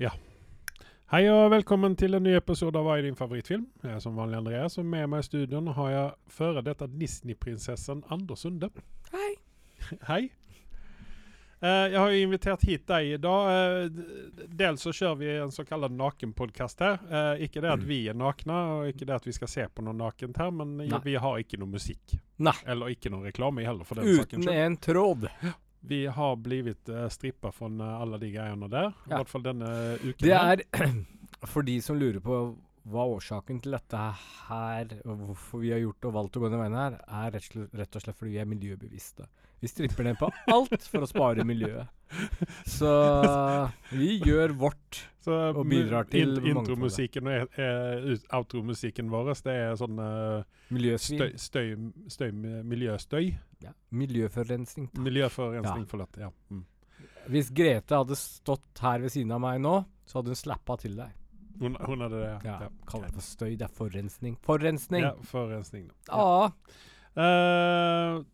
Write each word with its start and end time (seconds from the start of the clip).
Ja. 0.00 0.12
Hei 1.12 1.26
og 1.28 1.50
velkommen 1.52 1.92
til 2.00 2.16
en 2.16 2.24
ny 2.24 2.32
episode 2.38 2.80
av 2.80 2.86
Hva 2.86 2.94
er 2.96 3.04
din 3.04 3.18
favorittfilm? 3.18 3.66
Jeg 3.84 3.92
er 3.92 4.00
som 4.00 4.16
vanlig 4.16 4.38
Andreas, 4.38 4.78
og 4.80 4.86
med 4.88 5.04
meg 5.12 5.20
i 5.20 5.26
studio 5.26 5.60
har 5.76 5.90
jeg 5.92 6.32
føre 6.32 6.62
dette 6.64 6.88
Disney-prinsessen 6.96 8.00
Anders 8.08 8.46
Sunde. 8.46 8.70
Hei. 9.12 9.34
Hei. 10.08 10.22
Uh, 11.60 11.92
jeg 11.92 12.00
har 12.00 12.08
jo 12.14 12.24
invitert 12.24 12.64
hit 12.68 12.88
deg 12.88 13.10
i 13.10 13.20
dag. 13.20 13.52
Uh, 13.52 14.48
dels 14.56 14.80
så 14.80 14.94
kjører 14.96 15.20
vi 15.20 15.28
en 15.42 15.52
såkalt 15.52 15.92
nakenpodkast 15.92 16.80
her. 16.84 16.96
Uh, 17.12 17.44
ikke 17.44 17.60
det 17.60 17.74
at 17.74 17.84
vi 17.84 18.00
er 18.08 18.16
nakne, 18.16 18.56
og 18.78 18.88
ikke 18.94 19.04
det 19.04 19.16
at 19.20 19.28
vi 19.28 19.36
skal 19.36 19.52
se 19.52 19.68
på 19.68 19.84
noe 19.84 19.96
nakent 19.96 20.40
her, 20.40 20.56
men 20.56 20.78
Nei. 20.86 21.04
vi 21.04 21.20
har 21.20 21.36
ikke 21.44 21.60
noe 21.60 21.68
musikk. 21.76 22.16
Nei. 22.40 22.56
Eller 22.64 22.96
ikke 22.96 23.12
noe 23.12 23.28
reklame 23.28 23.68
heller, 23.68 23.84
for 23.84 24.00
den 24.00 24.22
saken 24.22 24.40
Uten 24.40 24.56
en 24.56 24.80
tråd. 24.88 25.28
Vi 25.86 26.00
har 26.06 26.36
blivit 26.42 26.88
uh, 26.90 27.06
strippa 27.12 27.52
fra 27.54 27.68
eh, 27.70 28.00
alle 28.02 28.18
de 28.22 28.30
greiene 28.34 28.68
der. 28.72 28.88
I 29.06 29.10
Ja. 29.12 29.16
hvert 29.20 29.30
fall 29.32 29.42
denne 29.46 29.70
uken. 30.02 30.22
Det 30.26 30.32
er 30.34 30.62
for 31.52 31.62
de 31.66 31.78
som 31.84 31.98
lurer 32.00 32.20
på 32.24 32.40
hva 32.86 33.02
årsaken 33.16 33.58
til 33.64 33.72
dette 33.74 33.98
her, 34.46 34.92
og 35.10 35.16
hvorfor 35.26 35.58
vi 35.64 35.72
har 35.74 35.80
gjort 35.82 36.06
og 36.06 36.12
valgt 36.14 36.36
å 36.38 36.42
gå 36.44 36.50
den 36.52 36.60
veien 36.62 36.76
her, 36.78 37.00
er 37.02 37.32
rett, 37.34 37.48
og 37.48 37.50
slett- 37.50 37.74
rett 37.80 37.96
og 37.98 38.04
slett 38.04 38.18
fordi 38.20 38.30
vi 38.36 38.38
er 38.44 38.46
miljøbevisste. 38.46 39.26
Vi 39.62 39.70
stripper 39.72 40.04
ned 40.06 40.18
på 40.20 40.28
alt 40.54 40.84
for 40.86 41.02
å 41.02 41.08
spare 41.10 41.42
miljøet. 41.48 41.88
Så 42.70 42.90
vi 43.98 44.20
gjør 44.22 44.54
vårt. 44.60 45.00
Så 45.26 45.34
og 45.58 45.64
bidrar 45.66 46.06
til 46.06 46.36
in- 46.38 46.52
Intromusikken 46.52 47.26
og 47.26 47.58
eh, 47.58 48.04
ut- 48.12 48.28
outromusikken 48.38 49.10
vår, 49.10 49.32
det 49.42 49.54
er 49.64 49.74
sånn 49.80 49.98
eh, 49.98 50.98
støy, 51.02 51.32
støy, 51.42 51.72
støy, 52.12 52.30
miljøstøy. 52.62 53.32
Ja. 53.64 53.72
Miljøforurensning. 53.90 54.90
Miljøforurensning, 55.00 55.84
Ja. 55.86 55.90
forlatt. 55.90 56.16
Ja. 56.20 56.30
Mm. 56.50 56.64
Hvis 57.32 57.50
Grete 57.50 57.96
hadde 57.96 58.16
stått 58.16 58.80
her 58.80 58.98
ved 59.02 59.10
siden 59.10 59.32
av 59.32 59.40
meg 59.40 59.60
nå, 59.60 59.84
så 60.06 60.18
hadde 60.20 60.34
hun 60.34 60.38
slappa 60.38 60.76
til 60.78 60.96
deg. 60.96 61.14
Hun, 61.58 61.74
hun 61.80 62.00
hadde 62.04 62.20
det, 62.20 62.32
Ja, 62.44 62.58
ja. 62.66 62.68
Kall 62.86 63.02
det 63.06 63.14
for 63.14 63.24
støy. 63.24 63.56
Det 63.56 63.64
er 63.64 63.72
forurensning. 63.72 64.36
Forurensning! 64.44 65.02
Ja, 65.06 65.14
forurensning. 65.24 65.88
da. 65.88 66.12
Ja. 66.12 66.50
Uh, 67.16 68.24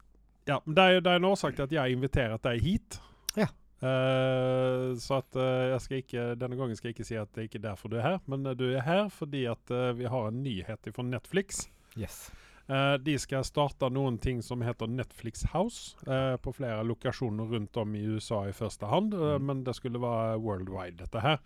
ja, 0.48 0.58
det 0.66 0.84
er, 0.84 1.00
det 1.00 1.12
er 1.12 1.20
en 1.20 1.28
årsak 1.30 1.54
til 1.54 1.62
at 1.68 1.72
jeg 1.72 1.80
har 1.80 1.92
invitert 1.94 2.42
deg 2.42 2.60
hit. 2.64 2.98
Ja. 3.38 3.46
Uh, 3.82 4.92
så 4.98 5.20
at 5.22 5.38
uh, 5.38 5.70
jeg 5.72 5.80
skal 5.84 6.02
ikke, 6.02 6.24
denne 6.38 6.58
gangen 6.58 6.76
skal 6.78 6.90
jeg 6.90 6.96
ikke 6.98 7.06
si 7.06 7.16
at 7.18 7.30
det 7.34 7.44
er 7.44 7.48
ikke 7.48 7.60
er 7.62 7.68
derfor 7.70 7.92
du 7.92 7.96
er 8.00 8.06
her, 8.08 8.18
men 8.30 8.46
eh, 8.46 8.54
du 8.58 8.64
er 8.72 8.82
her 8.86 9.08
fordi 9.10 9.44
at 9.50 9.70
uh, 9.74 9.92
vi 9.98 10.10
har 10.10 10.28
en 10.28 10.42
nyhet 10.42 10.90
fra 10.94 11.02
Netflix. 11.06 11.68
Yes. 11.98 12.30
Eh, 12.66 12.94
de 12.94 13.18
skal 13.18 13.44
starte 13.44 13.88
noen 13.90 14.18
ting 14.18 14.42
som 14.42 14.62
heter 14.62 14.86
Netflix 14.86 15.44
House 15.50 15.96
uh, 16.06 16.36
på 16.36 16.52
flere 16.54 16.84
lokasjoner 16.86 17.44
rundt 17.44 17.76
om 17.76 17.94
i 17.94 18.04
USA 18.06 18.44
i 18.48 18.52
første 18.54 18.86
hand, 18.86 19.14
Uh, 19.14 19.32
Mm. 19.32 19.46
men 19.46 19.64
det 19.64 19.74
skulle 19.74 19.98
være 20.00 20.38
worldwide, 20.38 20.96
dette 20.96 21.20
her. 21.20 21.38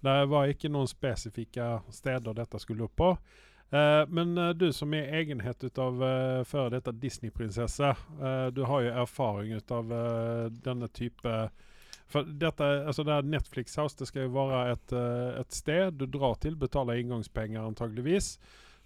Det 0.00 0.28
var 0.28 0.46
ikke 0.46 0.68
noen 0.68 0.86
spesifikke 0.86 1.80
steder 1.90 2.34
dette 2.34 2.58
skulle 2.58 2.84
opp 2.84 2.96
på. 2.96 3.16
Men 4.08 4.34
du 4.56 4.72
som 4.72 4.94
er 4.94 5.10
egenhet 5.12 5.64
ut 5.64 5.78
av 5.78 6.02
uh, 6.02 6.44
før 6.44 6.70
dette 6.70 6.92
Disney-prinsesse, 6.92 7.90
du 8.54 8.62
har 8.64 8.80
jo 8.80 8.92
erfaring 9.02 9.52
ut 9.52 9.70
av 9.70 9.90
denne 10.64 10.88
type 10.88 11.50
for 12.08 12.24
dette, 12.24 12.64
altså 12.64 13.04
det 13.04 13.12
er 13.12 13.22
Netflix 13.28 13.76
House 13.76 13.98
det 13.98 14.08
skal 14.08 14.22
jo 14.22 14.32
være 14.38 14.72
et, 14.72 14.92
et 15.42 15.52
sted 15.52 15.92
du 16.00 16.06
drar 16.06 16.38
til, 16.40 16.56
betaler 16.56 17.02
inngangspenger 17.02 17.60
antageligvis, 17.60 18.38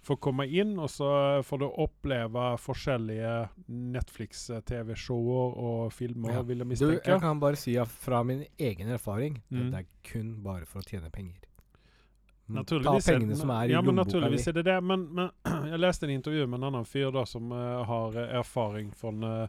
får 0.03 0.17
komme 0.19 0.45
inn, 0.51 0.73
og 0.83 0.89
så 0.91 1.07
får 1.47 1.59
du 1.61 1.65
oppleve 1.79 2.47
forskjellige 2.59 3.33
Netflix-TV-shower 4.33 5.55
og 5.57 5.93
filmer, 5.93 6.33
Ja. 6.33 6.41
vil 6.41 6.57
jeg 6.59 6.77
Du, 6.79 6.89
jeg 7.05 7.21
kan 7.21 7.39
bare 7.39 7.55
si 7.55 7.75
fra 7.85 8.23
min 8.23 8.45
egen 8.59 8.87
erfaring 8.89 9.41
Mm. 9.51 9.71
Det 9.71 9.79
er 9.79 9.85
kun 10.03 10.43
bare 10.43 10.65
for 10.65 10.79
å 10.79 10.83
tjene 10.85 11.09
penger. 11.11 11.39
Mm, 12.49 12.55
Naturligvis 12.55 13.05
Ta 13.05 13.13
er- 13.13 13.35
som 13.35 13.49
er 13.51 13.63
i 13.69 13.71
ja, 13.71 13.81
men 13.81 13.95
naturligvis 13.95 14.47
er 14.47 14.51
det 14.53 14.65
det. 14.65 14.83
Men, 14.83 15.07
men 15.13 15.29
jeg 15.71 15.79
leste 15.79 16.03
en 16.03 16.09
intervju 16.21 16.47
med 16.47 16.59
en 16.59 16.63
annen 16.73 16.85
fyr 16.85 17.11
da, 17.11 17.23
som 17.25 17.51
uh, 17.51 17.83
har 17.85 18.17
eh, 18.17 18.37
erfaring 18.39 18.91
fra 18.93 19.47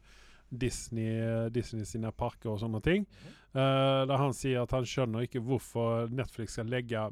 Disney, 0.51 1.19
eh, 1.19 1.49
Disney 1.51 1.85
sine 1.85 2.13
parker 2.13 2.51
og 2.51 2.61
sånne 2.61 2.81
ting. 2.83 3.07
Uh, 3.55 4.05
der 4.07 4.17
han 4.17 4.33
sier 4.33 4.63
at 4.63 4.71
han 4.71 4.85
skjønner 4.85 5.27
ikke 5.27 5.43
hvorfor 5.43 6.09
Netflix 6.11 6.53
skal 6.53 6.67
legge 6.67 7.11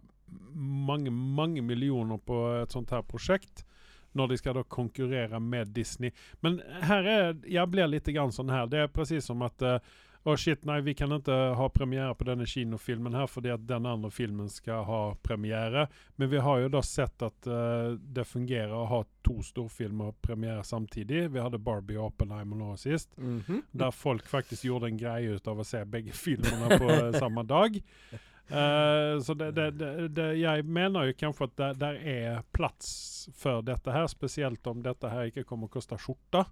mange, 0.55 1.11
mange 1.11 1.63
millioner 1.63 2.19
på 2.19 2.39
et 2.63 2.73
sånt 2.73 2.91
her 2.91 3.03
prosjekt. 3.03 3.65
Når 4.13 4.29
de 4.29 4.37
skal 4.37 4.59
da 4.59 4.63
konkurrere 4.69 5.41
med 5.41 5.71
Disney. 5.73 6.11
Men 6.45 6.59
her 6.85 7.07
er 7.09 7.37
Jeg 7.49 7.69
blir 7.73 7.89
litt 7.89 8.11
grann 8.13 8.33
sånn 8.33 8.53
her. 8.53 8.67
Det 8.69 8.83
er 8.83 8.91
presis 8.93 9.25
som 9.25 9.41
at 9.47 9.63
uh, 9.65 9.79
Å 10.23 10.37
shit, 10.37 10.61
nei, 10.69 10.77
vi 10.85 10.93
kan 10.95 11.11
ikke 11.17 11.35
ha 11.59 11.65
premiere 11.75 12.13
på 12.15 12.27
denne 12.29 12.45
kinofilmen 12.47 13.17
her 13.17 13.27
fordi 13.27 13.51
at 13.51 13.65
den 13.67 13.89
andre 13.91 14.11
filmen 14.15 14.51
skal 14.53 14.85
ha 14.87 15.01
premiere. 15.19 15.89
Men 16.21 16.31
vi 16.31 16.39
har 16.45 16.61
jo 16.61 16.69
da 16.71 16.83
sett 16.87 17.25
at 17.27 17.49
uh, 17.49 17.97
det 17.97 18.29
fungerer 18.29 18.75
å 18.77 18.85
ha 18.87 19.01
to 19.27 19.41
storfilmer 19.43 20.13
premiere 20.23 20.63
samtidig. 20.65 21.25
Vi 21.33 21.43
hadde 21.43 21.59
Barbie 21.59 21.99
og 21.99 22.13
Oppenheimer 22.13 22.61
nå 22.61 22.77
sist. 22.79 23.17
Mhm. 23.17 23.65
Der 23.73 23.91
folk 23.91 24.29
faktisk 24.29 24.69
gjorde 24.69 24.93
en 24.93 25.01
greie 25.01 25.35
ut 25.35 25.49
av 25.49 25.59
å 25.59 25.67
se 25.67 25.83
begge 25.89 26.13
filmene 26.13 26.79
på 26.79 26.91
eh, 26.91 27.19
samme 27.19 27.43
dag. 27.49 27.81
Eh, 28.49 29.21
så 29.21 29.35
det, 29.35 29.53
det, 29.53 30.09
det, 30.09 30.27
jeg 30.41 30.65
mener 30.67 31.09
jo 31.09 31.19
kanskje 31.19 31.47
at 31.49 31.55
det 31.61 31.71
der 31.81 32.01
er 32.15 32.43
plass 32.53 33.29
for 33.39 33.63
dette 33.65 33.95
her, 33.95 34.09
spesielt 34.11 34.67
om 34.69 34.83
dette 34.85 35.09
her 35.09 35.31
ikke 35.31 35.47
kommer 35.49 35.71
å 35.71 35.73
koste 35.73 35.97
skjorta 36.01 36.45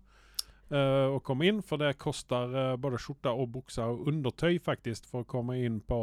uh, 0.71 1.11
å 1.11 1.21
komme 1.27 1.51
inn. 1.51 1.61
For 1.67 1.83
det 1.83 1.97
koster 2.01 2.55
uh, 2.55 2.75
både 2.81 3.01
skjorte 3.03 3.35
og 3.35 3.51
bukser 3.57 3.91
og 3.91 4.09
undertøy 4.11 4.61
faktisk 4.63 5.11
for 5.11 5.25
å 5.25 5.31
komme 5.31 5.59
inn 5.61 5.81
på 5.85 6.01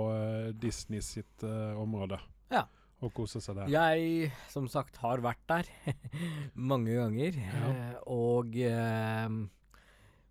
Disney 0.59 1.01
sitt 1.05 1.45
område. 1.47 2.19
Ja. 2.53 2.67
Og 3.05 3.13
kose 3.13 3.39
seg 3.43 3.59
der. 3.59 3.69
Jeg, 3.69 4.31
som 4.49 4.65
sagt, 4.69 4.97
har 5.03 5.21
vært 5.21 5.43
der 5.49 5.67
mange 6.71 6.97
ganger. 6.97 7.37
Ja. 7.37 7.73
Og 8.09 8.57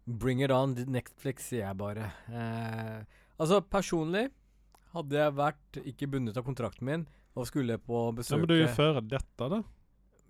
bring 0.06 0.42
it 0.42 0.54
on 0.54 0.74
Netflix, 0.90 1.46
sier 1.52 1.68
jeg 1.68 1.78
bare. 1.78 2.10
Altså, 3.38 3.62
personlig 3.70 4.28
hadde 4.96 5.18
jeg 5.20 5.34
vært 5.38 5.80
ikke 5.84 6.08
bundet 6.12 6.36
av 6.40 6.44
kontrakten 6.46 6.88
min 6.88 7.06
og 7.36 7.46
skulle 7.48 7.76
på 7.78 7.98
Ja, 8.08 8.14
besøke 8.16 8.40
men 8.42 8.48
du 8.50 8.54
er 8.56 8.62
jo 8.64 8.72
før 8.76 9.00
dette, 9.04 9.48
da. 9.52 9.62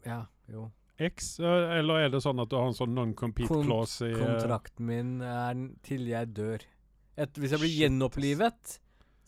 Ja, 0.07 0.21
jo. 0.51 0.69
X, 1.07 1.35
eller 1.45 2.07
er 2.07 2.09
det 2.15 2.23
sånn 2.25 2.41
at 2.41 2.49
du 2.51 2.57
har 2.57 2.67
en 2.71 2.75
sånn 2.79 2.95
non-compete 2.97 3.51
Kon- 3.51 3.67
clause 3.69 4.07
i 4.09 4.15
Kontrakten 4.17 4.87
min 4.89 5.11
er 5.23 5.59
til 5.85 6.07
jeg 6.09 6.31
dør. 6.35 6.65
Et, 7.21 7.37
hvis 7.41 7.53
jeg 7.53 7.61
blir 7.63 7.75
gjenopplivet, 7.83 8.79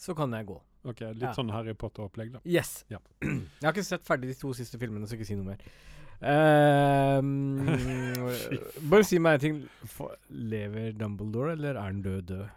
så 0.00 0.14
kan 0.16 0.32
jeg 0.32 0.46
gå. 0.48 0.56
Ok, 0.88 1.00
Litt 1.12 1.22
Ja. 1.26 1.32
sånn 1.36 1.50
Harry 1.52 1.74
Potter-opplegg, 1.74 2.32
da. 2.32 2.40
Yes. 2.48 2.84
Ja. 2.88 2.98
Jeg 3.22 3.66
har 3.66 3.72
ikke 3.74 3.84
sett 3.84 4.04
ferdig 4.06 4.30
de 4.30 4.34
to 4.40 4.52
siste 4.56 4.78
filmene, 4.80 5.06
så 5.10 5.16
ikke 5.18 5.26
si 5.28 5.36
noe 5.36 5.52
mer. 5.54 5.62
Um, 6.18 7.66
bare 8.90 9.04
si 9.06 9.20
meg 9.22 9.36
en 9.38 9.42
ting. 9.44 9.58
Lever 10.30 10.92
Dumbledore, 10.98 11.52
eller 11.54 11.76
er 11.76 11.84
han 11.84 12.00
død 12.02 12.24
død? 12.32 12.48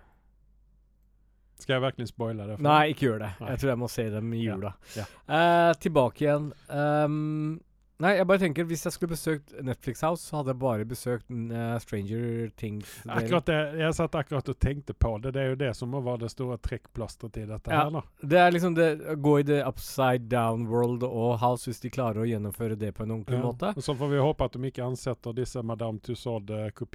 Skal 1.61 1.75
jeg 1.77 1.81
virkelig 1.85 2.07
spoile 2.09 2.47
det? 2.49 2.59
Nei, 2.65 2.79
ikke 2.93 3.05
gjør 3.07 3.19
det. 3.21 3.31
Nei. 3.39 3.49
Jeg 3.53 3.59
tror 3.61 3.69
jeg 3.73 3.79
må 3.83 3.89
se 3.93 4.05
dem 4.09 4.31
i 4.33 4.39
Ja, 4.43 4.55
jula. 4.55 4.71
ja. 4.97 5.03
Eh, 5.29 5.73
tilbake 5.83 6.25
igjen. 6.25 6.47
Ehm, 6.73 7.59
nei, 8.01 8.11
jeg 8.17 8.27
bare 8.29 8.41
tenker 8.41 8.65
hvis 8.69 8.83
jeg 8.87 8.93
skulle 8.95 9.13
besøkt 9.13 9.53
Netflix 9.63 10.01
House, 10.05 10.25
så 10.27 10.39
hadde 10.41 10.51
jeg 10.55 10.59
bare 10.63 10.85
besøkt 10.89 11.27
uh, 11.31 11.77
Stranger 11.83 12.49
Things. 12.59 12.89
Akkurat 13.07 13.45
det, 13.47 13.59
Jeg 13.79 13.93
satt 13.97 14.15
akkurat 14.19 14.49
og 14.51 14.57
tenkte 14.59 14.93
på 14.97 15.13
det. 15.23 15.31
Det 15.37 15.41
er 15.43 15.49
jo 15.53 15.59
det 15.61 15.71
som 15.77 15.89
må 15.93 16.01
være 16.05 16.23
det 16.25 16.31
store 16.33 16.57
trekkplasteret 16.65 17.31
til 17.37 17.47
dette 17.51 17.71
Ja. 17.71 17.83
her. 17.85 17.91
da. 17.91 18.01
Det 18.33 18.39
er 18.41 18.51
liksom 18.55 18.75
det 18.75 18.89
gå 19.21 19.35
i 19.39 19.43
det 19.47 19.61
upside 19.67 20.27
down 20.31 20.67
world 20.71 21.03
og 21.07 21.39
house 21.39 21.69
hvis 21.69 21.79
de 21.85 21.89
klarer 21.93 22.21
å 22.23 22.27
gjennomføre 22.27 22.75
det 22.77 22.93
på 22.97 23.03
en 23.03 23.11
ordentlig 23.17 23.37
Ja. 23.39 23.43
måte. 23.45 23.73
Så 23.81 23.95
får 23.97 24.09
vi 24.09 24.17
håpe 24.25 24.43
at 24.45 24.51
de 24.57 24.59
ikke 24.71 24.83
ansetter 24.85 25.33
disse 25.37 25.61
Madame 25.63 25.99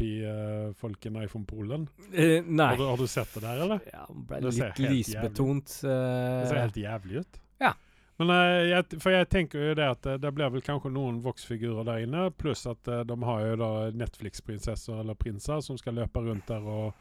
Tussaud-kopifolkene 0.06 1.28
fra 1.28 1.40
Polen. 1.46 1.88
Eh, 2.12 2.42
nei. 2.46 2.66
Har, 2.66 2.76
du, 2.76 2.84
har 2.90 2.96
du 3.00 3.06
sett 3.06 3.32
det 3.34 3.42
der, 3.44 3.62
eller? 3.66 3.80
Ja, 3.92 4.06
ble 4.10 4.40
Det 4.44 4.52
litt 4.56 4.78
lysbetont. 4.82 5.66
Det 5.82 6.48
ser 6.50 6.60
helt 6.64 6.76
jævlig 6.80 7.20
ut. 7.24 7.40
Ja. 7.62 7.72
Men 8.16 8.32
eh, 8.32 8.62
jeg, 8.70 9.00
for 9.02 9.12
jeg 9.12 9.28
tenker 9.32 9.70
jo 9.70 9.76
det 9.76 9.86
at 9.92 10.08
eh, 10.08 10.18
det 10.20 10.32
blir 10.36 10.52
vel 10.54 10.64
kanskje 10.64 10.92
noen 10.94 11.20
voksfigurer 11.24 11.86
der 11.86 12.04
inne, 12.06 12.26
pluss 12.40 12.64
at 12.68 12.88
eh, 12.88 13.04
de 13.08 13.16
har 13.28 13.44
jo 13.44 13.56
da 13.60 13.70
Netflix-prinsesser 13.92 15.02
eller 15.02 15.18
prinser 15.20 15.60
som 15.64 15.78
skal 15.80 15.98
løpe 16.00 16.24
rundt 16.24 16.48
der 16.48 16.64
og 16.64 16.94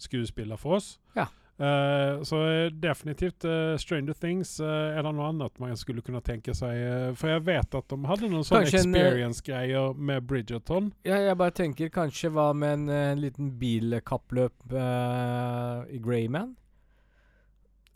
skuespille 0.00 0.56
for 0.60 0.80
oss. 0.80 0.94
Ja. 1.16 1.28
Uh, 1.54 2.18
så 2.26 2.38
definitivt 2.82 3.44
uh, 3.46 3.76
Stranger 3.78 4.16
Things. 4.18 4.56
uh, 4.58 4.90
er 4.90 5.04
det 5.06 5.12
noe 5.14 5.28
annet 5.30 5.60
man 5.62 5.76
skulle 5.78 6.02
kunne 6.02 6.18
tenke 6.26 6.50
seg? 6.50 7.14
for 7.14 7.30
jeg 7.30 7.44
vet 7.46 7.76
at 7.78 7.92
de 7.92 7.98
hadde 8.10 8.30
noen 8.32 8.42
sånne 8.42 8.66
experience-greier 8.66 9.94
med 9.94 10.26
Bridgerton. 10.26 10.90
ja, 11.06 11.20
jeg 11.28 11.38
bare 11.38 11.54
tenker 11.54 11.94
kanskje 11.94 12.32
hva 12.34 12.48
med 12.58 12.80
en, 12.80 12.88
en 12.90 13.22
liten 13.22 13.52
bilkappløp 13.60 14.74
i 14.74 16.02
Greyman? 16.02 16.56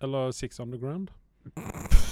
Eller 0.07 0.31
Six 0.31 0.63
Underground. 0.63 1.11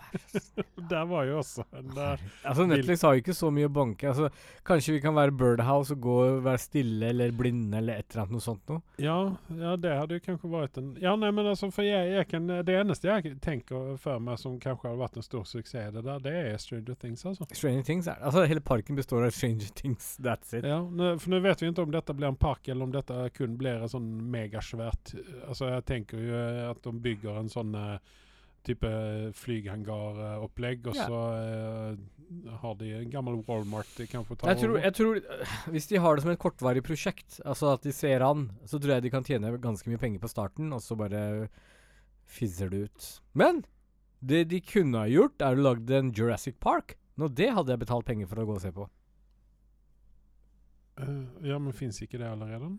Der 0.90 1.06
var 1.08 1.24
jo 1.26 1.38
også 1.40 1.64
en 1.76 1.90
eh, 1.96 2.24
Altså 2.46 2.66
Netflix 2.68 3.02
har 3.06 3.16
jo 3.16 3.22
ikke 3.22 3.34
så 3.36 3.50
mye 3.54 3.68
å 3.68 3.72
banke. 3.72 4.10
Altså, 4.10 4.30
kanskje 4.66 4.96
vi 4.96 5.02
kan 5.04 5.16
være 5.16 5.34
Birdhouse 5.36 5.96
og 5.96 6.02
gå 6.06 6.16
og 6.24 6.40
være 6.46 6.62
stille 6.62 7.10
eller 7.12 7.34
blinde 7.36 7.80
eller 7.80 8.00
et 8.00 8.10
eller 8.10 8.24
annet 8.24 8.36
noe 8.36 8.44
sånt 8.44 8.72
noe. 8.72 8.82
Ja, 9.02 9.16
ja, 9.50 9.74
det 9.80 9.94
hadde 9.96 10.18
jo 10.18 10.24
kanskje 10.26 10.52
vært 10.52 10.80
en 10.80 10.92
Ja, 11.02 11.14
nei, 11.20 11.30
men 11.34 11.48
altså, 11.50 11.70
for 11.74 11.86
jeg, 11.86 12.12
jeg 12.14 12.28
kan 12.30 12.46
Det 12.66 12.76
eneste 12.80 13.10
jeg 13.10 13.36
tenker 13.44 13.96
for 14.00 14.22
meg 14.22 14.40
som 14.40 14.58
kanskje 14.62 14.90
har 14.90 15.00
vært 15.00 15.18
en 15.20 15.26
stor 15.26 15.46
suksess, 15.48 15.92
det 15.96 16.04
der, 16.06 16.22
det 16.24 16.34
er 16.52 16.60
Stranger 16.62 16.98
Things, 17.00 17.24
altså. 17.28 17.48
Stranger 17.52 17.86
Things 17.86 18.10
er 18.10 18.22
Altså 18.26 18.46
Hele 18.48 18.62
parken 18.64 18.98
består 18.98 19.26
av 19.26 19.34
Stranger 19.34 19.72
Things. 19.76 20.14
That's 20.22 20.54
it. 20.56 20.66
Ja, 20.66 20.80
for 21.18 21.32
nå 21.32 21.40
vet 21.44 21.62
vi 21.62 21.70
ikke 21.70 21.86
om 21.86 21.94
dette 21.94 22.14
blir 22.16 22.30
en 22.30 22.38
park, 22.40 22.68
eller 22.68 22.86
om 22.86 22.94
dette 22.94 23.16
kun 23.36 23.56
blir 23.60 23.82
en 23.82 23.90
sånn 23.90 24.06
megasvært 24.32 25.14
Altså, 25.46 25.70
jeg 25.70 25.84
tenker 25.88 26.20
jo 26.22 26.36
eh, 26.36 26.62
at 26.70 26.80
de 26.84 26.92
bygger 27.02 27.40
en 27.40 27.50
sånn 27.52 27.74
eh, 27.78 28.14
type 28.66 28.90
flyhangaropplegg, 29.38 30.86
og 30.90 30.96
Ja. 30.98 31.06
så 31.06 31.20
uh, 31.94 32.56
har 32.60 32.74
de 32.80 32.90
en 32.98 33.10
gammel 33.12 33.38
Walmart 33.46 33.90
de 33.96 34.06
kan 34.10 34.24
få 34.26 34.34
ta 34.34 34.48
Jeg 34.50 34.58
tror, 34.64 34.74
over. 34.74 34.82
jeg 34.82 34.94
tror 34.98 35.16
øh, 35.20 35.54
Hvis 35.70 35.86
de 35.86 36.00
har 36.02 36.16
det 36.16 36.22
som 36.24 36.32
et 36.32 36.38
kortvarig 36.42 36.82
prosjekt, 36.82 37.40
altså 37.44 37.72
at 37.76 37.86
de 37.86 37.92
ser 37.94 38.24
an, 38.26 38.48
så 38.66 38.80
tror 38.80 38.96
jeg 38.96 39.06
de 39.06 39.10
kan 39.14 39.24
tjene 39.24 39.54
ganske 39.62 39.88
mye 39.88 39.98
penger 40.02 40.18
på 40.22 40.28
starten, 40.32 40.72
og 40.74 40.82
så 40.82 40.98
bare 40.98 41.48
fizzer 42.26 42.68
det 42.70 42.88
ut. 42.90 43.08
Men 43.34 43.64
det 44.20 44.48
de 44.50 44.60
kunne 44.60 44.98
ha 44.98 45.06
gjort, 45.06 45.38
er 45.40 45.54
å 45.54 45.62
lage 45.68 45.94
en 45.94 46.10
Jurassic 46.10 46.58
Park. 46.58 46.96
Nå, 47.16 47.28
det 47.28 47.52
hadde 47.54 47.70
jeg 47.72 47.78
betalt 47.84 48.06
penger 48.08 48.26
for 48.26 48.42
å 48.42 48.46
gå 48.48 48.56
og 48.58 48.62
se 48.64 48.72
på. 48.74 48.88
Uh, 50.98 51.24
ja, 51.44 51.58
men 51.60 51.72
fins 51.76 52.00
ikke 52.02 52.18
det 52.18 52.26
allerede? 52.26 52.72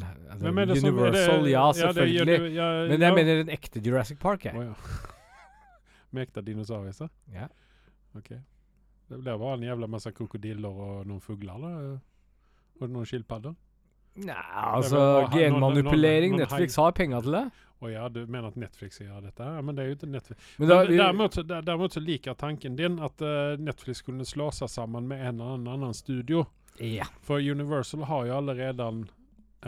Nei, 0.00 0.08
det 0.14 0.46
er 0.46 0.50
Universal, 0.88 1.42
det- 1.44 1.50
ja, 1.52 1.64
selvfølgelig. 1.72 2.28
Ja. 2.28 2.38
Uni- 2.40 2.54
ja, 2.54 2.68
Men 2.88 3.00
ja. 3.00 3.06
jeg 3.06 3.14
mener 3.14 3.40
en 3.40 3.48
ekte 3.50 3.80
Jurassic 3.86 4.18
Park, 4.18 4.44
jeg. 4.44 4.56
Oh, 4.56 4.64
ja. 4.64 4.74
Med 6.12 6.22
ekte 6.28 6.42
dinosaurer, 6.44 6.92
så? 6.92 7.08
Ja. 7.32 7.48
Ok. 8.16 8.28
Det 9.08 9.18
blir 9.20 9.36
bare 9.38 9.54
en 9.58 9.62
jævla 9.66 9.86
masse 9.88 10.10
krokodiller 10.12 10.68
og 10.72 11.06
noen 11.06 11.20
fugler, 11.20 11.58
da? 11.60 11.72
Og 12.80 12.88
noen 12.90 13.04
skilpadder? 13.08 13.54
Nei, 14.16 14.34
altså 14.76 15.28
Genmanipulering. 15.32 16.36
Netflix 16.36 16.76
har 16.76 16.92
penger 16.96 17.20
til 17.24 17.32
det. 17.32 17.44
Å 17.82 17.88
ja, 17.90 18.08
du 18.12 18.20
mener 18.30 18.48
at 18.52 18.56
Netflix 18.60 19.00
gjør 19.00 19.22
dette? 19.24 19.42
her? 19.42 19.62
Men 19.62 19.74
det 19.74 19.82
er 19.84 19.88
jo 19.90 19.94
ikke 19.96 20.08
Netflix. 20.12 20.40
Men 20.58 20.68
da, 20.68 20.76
Men 20.84 20.98
däremot, 20.98 21.34
så- 21.34 21.42
där- 21.42 21.88
så 21.92 22.00
liker 22.00 22.34
tanken 22.34 22.76
din 22.76 22.98
at 23.00 23.20
uh, 23.22 23.56
Netflix 23.58 24.02
kunne 24.02 24.24
slå 24.24 24.50
seg 24.52 24.68
sammen 24.68 25.08
med 25.08 25.20
en 25.20 25.34
eller 25.40 25.54
annen, 25.54 25.68
annen 25.68 25.94
studio. 25.94 26.46
ja. 26.78 27.04
For 27.22 27.38
Universal 27.40 28.04
har 28.04 28.26
jo 28.26 28.36
allerede 28.36 28.80
en, 28.88 29.08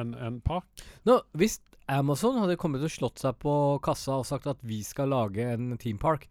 en 0.00 0.40
park. 0.44 0.84
Nå, 1.08 1.20
hvis 1.38 1.60
Amazon 1.90 2.38
hadde 2.40 2.56
kommet 2.60 2.84
og 2.84 2.92
slått 2.92 3.20
seg 3.20 3.36
på 3.42 3.54
kassa 3.84 4.20
og 4.22 4.28
sagt 4.28 4.48
at 4.48 4.62
vi 4.64 4.80
skal 4.86 5.12
lage 5.12 5.44
en 5.54 5.74
Team 5.80 5.98
Park, 6.00 6.28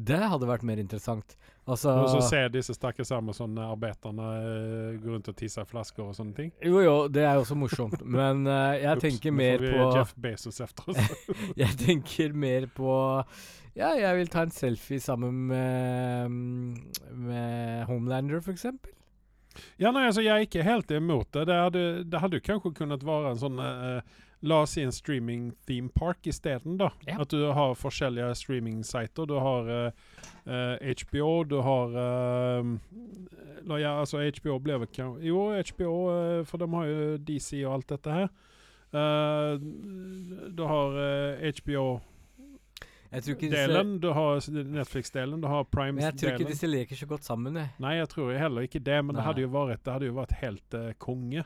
det 0.00 0.20
hadde 0.32 0.48
vært 0.48 0.64
mer 0.64 0.80
interessant. 0.80 1.34
Altså 1.70 1.92
Og 2.02 2.08
så 2.10 2.20
ser 2.24 2.52
disse 2.52 2.74
stakkars 2.74 3.10
Amazon-arbeiderne 3.14 4.28
uh, 4.42 5.00
gå 5.00 5.12
rundt 5.12 5.28
og 5.30 5.36
tisse 5.38 5.62
flasker 5.68 6.04
og 6.04 6.14
sånne 6.16 6.36
ting. 6.36 6.52
Jo, 6.64 6.80
jo, 6.84 6.94
det 7.12 7.24
er 7.26 7.36
jo 7.36 7.44
også 7.44 7.56
morsomt, 7.58 8.04
men 8.18 8.44
uh, 8.48 8.74
jeg 8.78 8.96
Ups, 8.96 9.04
tenker 9.06 9.34
mer 9.36 9.64
på 9.64 9.88
Jeff 9.96 10.14
Bezos 10.16 10.60
efter 10.64 10.92
oss. 10.92 11.18
Jeg 11.62 11.76
tenker 11.80 12.32
mer 12.36 12.68
på 12.74 12.92
Ja, 13.76 13.92
jeg 13.94 14.16
vil 14.18 14.30
ta 14.32 14.42
en 14.42 14.52
selfie 14.52 15.00
sammen 15.00 15.44
med, 15.50 16.32
med 17.14 17.84
Homelander, 17.86 18.40
for 18.42 18.52
eksempel. 18.56 18.90
Ja, 19.80 19.92
nei, 19.94 20.06
altså, 20.08 20.24
jeg 20.24 20.34
er 20.34 20.48
ikke 20.48 20.66
helt 20.66 20.90
imot 20.94 21.30
det. 21.36 21.46
Det 21.50 21.60
hadde, 21.64 21.84
det 22.04 22.20
hadde 22.22 22.40
jo 22.40 22.46
kanskje 22.46 22.74
kunnet 22.82 23.06
være 23.06 23.34
en 23.34 23.40
sånn 23.40 23.62
eh, 23.64 24.18
La 24.48 24.62
oss 24.64 24.72
si 24.72 24.80
en 24.80 24.92
streaming 24.94 25.50
theme 25.68 25.90
park 25.92 26.24
isteden, 26.30 26.78
da. 26.80 26.88
Ja. 27.04 27.18
At 27.20 27.32
du 27.34 27.42
har 27.52 27.74
forskjellige 27.76 28.32
streaming-sider. 28.40 29.28
Du 29.28 29.36
har 29.36 29.68
eh, 29.68 30.14
eh, 30.48 30.94
HBO, 31.02 31.42
du 31.44 31.58
har 31.66 31.98
eh, 32.04 32.70
ja, 33.82 33.98
altså 34.00 34.22
HBO 34.40 34.56
ble 34.64 34.78
vel 34.80 35.20
Jo, 35.20 35.50
HBO, 35.52 35.96
eh, 36.14 36.44
for 36.48 36.62
de 36.62 36.70
har 36.72 36.88
jo 36.88 37.18
DC 37.28 37.60
og 37.66 37.74
alt 37.74 37.92
dette 37.92 38.16
her. 38.16 38.30
Uh, 38.90 39.54
du 40.50 40.64
har 40.66 40.96
uh, 40.98 41.50
HBO-delen, 41.54 42.00
Disse, 43.10 43.82
du 43.98 44.12
har 44.14 44.36
Netflix-delen, 44.62 45.40
du 45.42 45.48
har 45.50 45.64
men 45.90 45.98
jeg 45.98 46.14
tror 46.14 46.36
ikke 46.36 46.52
disse 46.52 46.68
leker 46.70 46.96
så 46.96 47.06
godt 47.10 47.24
sammen, 47.26 47.56
jeg. 47.58 47.68
Nei, 47.82 47.96
jeg 47.98 48.06
tror 48.12 48.30
heller 48.38 48.62
ikke 48.68 48.78
det, 48.86 49.00
men 49.02 49.18
det 49.18 49.24
hadde 49.26 49.48
vært, 49.50 49.82
det 49.82 49.90
hadde 49.96 50.06
jo 50.06 50.14
vært 50.14 50.30
helt 50.38 50.70
uh, 50.78 50.94
konge. 51.02 51.42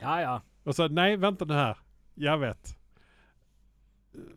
Ja, 0.00 0.14
ja. 0.18 0.40
Og 0.66 0.74
så, 0.74 0.88
nei, 0.90 1.14
vent 1.20 1.40
nå 1.46 1.54
her. 1.54 1.78
Jeg 2.20 2.38
vet. 2.42 2.74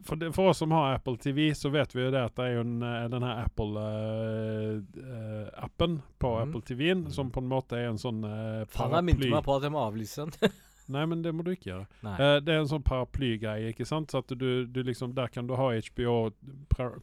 For, 0.05 0.15
det, 0.15 0.33
for 0.35 0.49
oss 0.51 0.57
som 0.61 0.71
har 0.71 0.93
Apple 0.99 1.17
TV 1.17 1.53
så 1.57 1.69
vet 1.73 1.95
vi 1.95 2.03
jo 2.03 2.11
det 2.13 2.21
at 2.27 2.35
det 2.37 2.43
er 2.45 2.53
jo 2.59 2.63
denne 2.67 2.91
eh, 2.99 3.09
den 3.09 3.23
her 3.25 3.35
Apple-appen 3.47 5.93
på 6.21 6.29
mm. 6.29 6.41
Apple 6.43 6.61
TV-en 6.67 7.01
som 7.11 7.31
på 7.33 7.39
en 7.41 7.49
måte 7.49 7.75
er 7.79 7.87
en 7.89 7.97
sånn 7.97 8.21
uh, 8.21 8.69
Faen, 8.69 8.93
jeg 8.99 9.05
minte 9.09 9.25
meg 9.33 9.41
på 9.47 9.55
at 9.57 9.63
jeg 9.65 9.73
må 9.73 9.81
avlyse 9.81 10.29
den. 10.29 10.53
Nei, 10.91 11.05
men 11.07 11.21
det 11.23 11.31
må 11.35 11.45
du 11.45 11.53
ikke 11.53 11.69
gjøre. 11.69 11.85
Eh, 12.13 12.37
det 12.43 12.53
er 12.53 12.59
en 12.61 12.69
sånn 12.71 12.83
paraplygreie, 12.83 13.71
ikke 13.71 13.87
sant? 13.87 14.11
Så 14.11 14.19
at 14.23 14.33
du, 14.35 14.65
du 14.67 14.81
liksom, 14.83 15.13
der 15.15 15.31
kan 15.31 15.47
du 15.47 15.55
ha 15.59 15.69
HBO, 15.87 16.17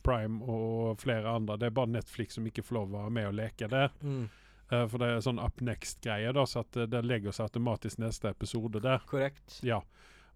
Prime 0.05 0.43
og 0.44 1.00
flere 1.00 1.32
andre. 1.32 1.56
Det 1.61 1.71
er 1.71 1.79
bare 1.79 1.94
Netflix 1.94 2.37
som 2.37 2.47
ikke 2.50 2.65
får 2.67 2.77
lov 2.81 2.91
å 2.93 2.99
være 2.99 3.17
med 3.17 3.31
og 3.31 3.41
leke 3.41 3.71
der. 3.73 3.97
Mm, 4.05 4.29
Uh, 4.71 4.85
for 4.87 5.03
det 5.03 5.06
er 5.11 5.23
sånn 5.25 5.41
up 5.43 5.59
next-greie, 5.67 6.31
da, 6.31 6.44
så 6.47 6.61
at 6.62 6.77
uh, 6.79 6.85
det 6.87 7.00
legger 7.03 7.35
seg 7.35 7.49
automatisk 7.49 7.99
neste 7.99 8.31
episode 8.31 8.79
der. 8.79 9.03
korrekt. 9.11 9.56
Ja. 9.67 9.81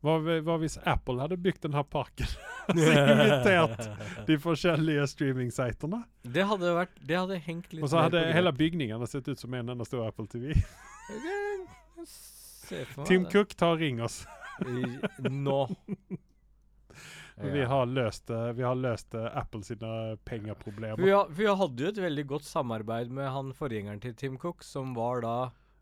Hva, 0.05 0.19
hva 0.45 0.57
hvis 0.61 0.75
Apple 0.83 1.23
hadde 1.23 1.39
bygd 1.41 1.63
denne 1.65 1.85
parken? 1.87 2.29
altså 2.67 2.91
invitert 2.91 3.87
de 4.29 4.37
forskjellige 4.43 5.07
streaming-sitene. 5.15 6.03
Det 6.27 6.45
hadde 6.51 6.75
vært 6.77 6.99
Det 6.99 7.17
hadde 7.17 7.39
hengt 7.47 7.73
litt 7.73 7.87
Og 7.87 7.93
så 7.93 8.03
hadde 8.05 8.27
hele 8.35 8.53
bygningen 8.53 9.07
sett 9.09 9.31
ut 9.31 9.41
som 9.41 9.55
en 9.55 9.73
enda 9.77 9.87
stor 9.89 10.09
Apple 10.11 10.27
TV. 10.29 10.53
Jeg 12.71 12.87
for 12.87 13.03
meg 13.03 13.09
Tim 13.09 13.25
det. 13.25 13.33
Cook, 13.33 13.55
ta 13.57 13.73
og 13.73 13.79
ring 13.81 14.01
oss. 14.03 14.27
I- 14.65 15.29
Nå. 15.29 15.59
Vi 17.43 17.65
har 17.67 17.87
løst, 17.91 18.31
eh, 18.31 18.53
vi 18.55 18.63
har 18.63 18.77
løst 18.79 19.15
eh, 19.19 19.25
Apple 19.37 19.63
sine 19.67 19.89
pengeproblemer. 20.25 21.01
Vi, 21.03 21.11
har, 21.11 21.27
vi 21.35 21.47
hadde 21.51 21.83
jo 21.83 21.89
et 21.91 21.99
veldig 21.99 22.25
godt 22.31 22.45
samarbeid 22.47 23.11
med 23.11 23.27
han 23.35 23.49
forgjengeren 23.59 23.99
til 24.01 24.15
Tim 24.15 24.37
Cook, 24.39 24.63
som 24.63 24.93
var 24.95 25.21
da 25.25 25.33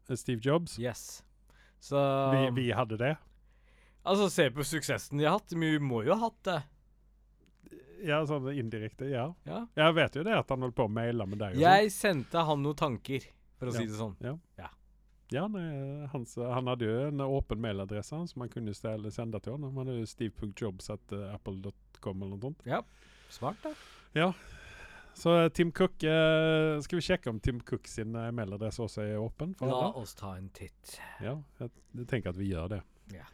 Eh, 0.09 0.17
Steve 0.17 0.41
Jobs. 0.43 0.79
Yes. 0.81 1.23
Så 1.79 2.01
Vi, 2.33 2.41
vi 2.57 2.71
hadde 2.73 2.97
det. 2.99 3.13
Altså, 4.03 4.31
se 4.33 4.49
på 4.51 4.65
suksessen 4.65 5.19
de 5.21 5.29
har 5.29 5.37
hatt. 5.37 5.53
Vi 5.53 5.77
må 5.79 6.01
jo 6.07 6.17
ha 6.17 6.25
hatt 6.31 6.41
det. 6.49 6.57
Ja, 8.09 8.23
sånn 8.27 8.49
indirekte, 8.57 9.07
ja. 9.13 9.29
Ja. 9.47 9.61
Jeg 9.79 9.95
vet 9.95 10.17
jo 10.19 10.25
det 10.27 10.35
at 10.41 10.49
han 10.51 10.65
holdt 10.65 10.75
på 10.75 10.89
å 10.89 10.91
maile 10.91 11.27
med 11.29 11.39
deg. 11.39 11.53
sånn. 11.55 11.63
Jeg 11.63 11.93
sendte 11.95 12.43
han 12.49 12.65
noen 12.65 12.81
tanker, 12.81 13.29
for 13.61 13.69
å 13.71 13.75
Ja. 13.75 13.79
si 13.79 13.87
det 13.87 13.95
sånn. 14.01 14.17
Ja. 14.25 14.33
Ja, 14.59 14.73
nei, 15.49 16.07
hans, 16.13 16.35
han 16.37 16.69
hadde 16.69 16.89
jo 16.89 16.97
en 17.09 17.21
åpen 17.25 17.61
mailadresse 17.65 18.19
som 18.29 18.43
man 18.43 18.51
kunne 18.53 18.75
stelle, 18.77 19.11
sende 19.15 19.41
til 19.41 19.53
ham. 19.57 19.65
Han 19.71 19.79
hadde 19.83 20.01
jo 20.01 20.07
steve.jobs.apple.com 20.11 22.23
eller 22.23 22.37
noe 22.37 22.45
sånt. 22.49 22.61
Ja, 22.69 22.81
Smart, 23.33 23.57
da. 23.65 23.73
Så 25.17 25.33
eh, 25.39 25.49
Tim 25.49 25.73
Cook 25.73 26.03
eh, 26.05 26.81
Skal 26.85 26.99
vi 26.99 27.05
sjekke 27.05 27.31
om 27.33 27.39
Tim 27.41 27.61
Cook 27.65 27.89
sin 27.89 28.15
eh, 28.17 28.31
mailadresse 28.35 28.83
også 28.85 29.05
er 29.05 29.21
åpen? 29.21 29.55
La 29.61 29.69
alle? 29.69 29.93
oss 30.03 30.15
ta 30.19 30.35
en 30.37 30.49
titt. 30.57 30.97
Ja, 31.25 31.39
jeg, 31.61 31.73
jeg 31.97 32.09
tenker 32.11 32.33
at 32.33 32.41
vi 32.41 32.51
gjør 32.53 32.69
det. 32.77 32.83
Ja. 33.13 33.27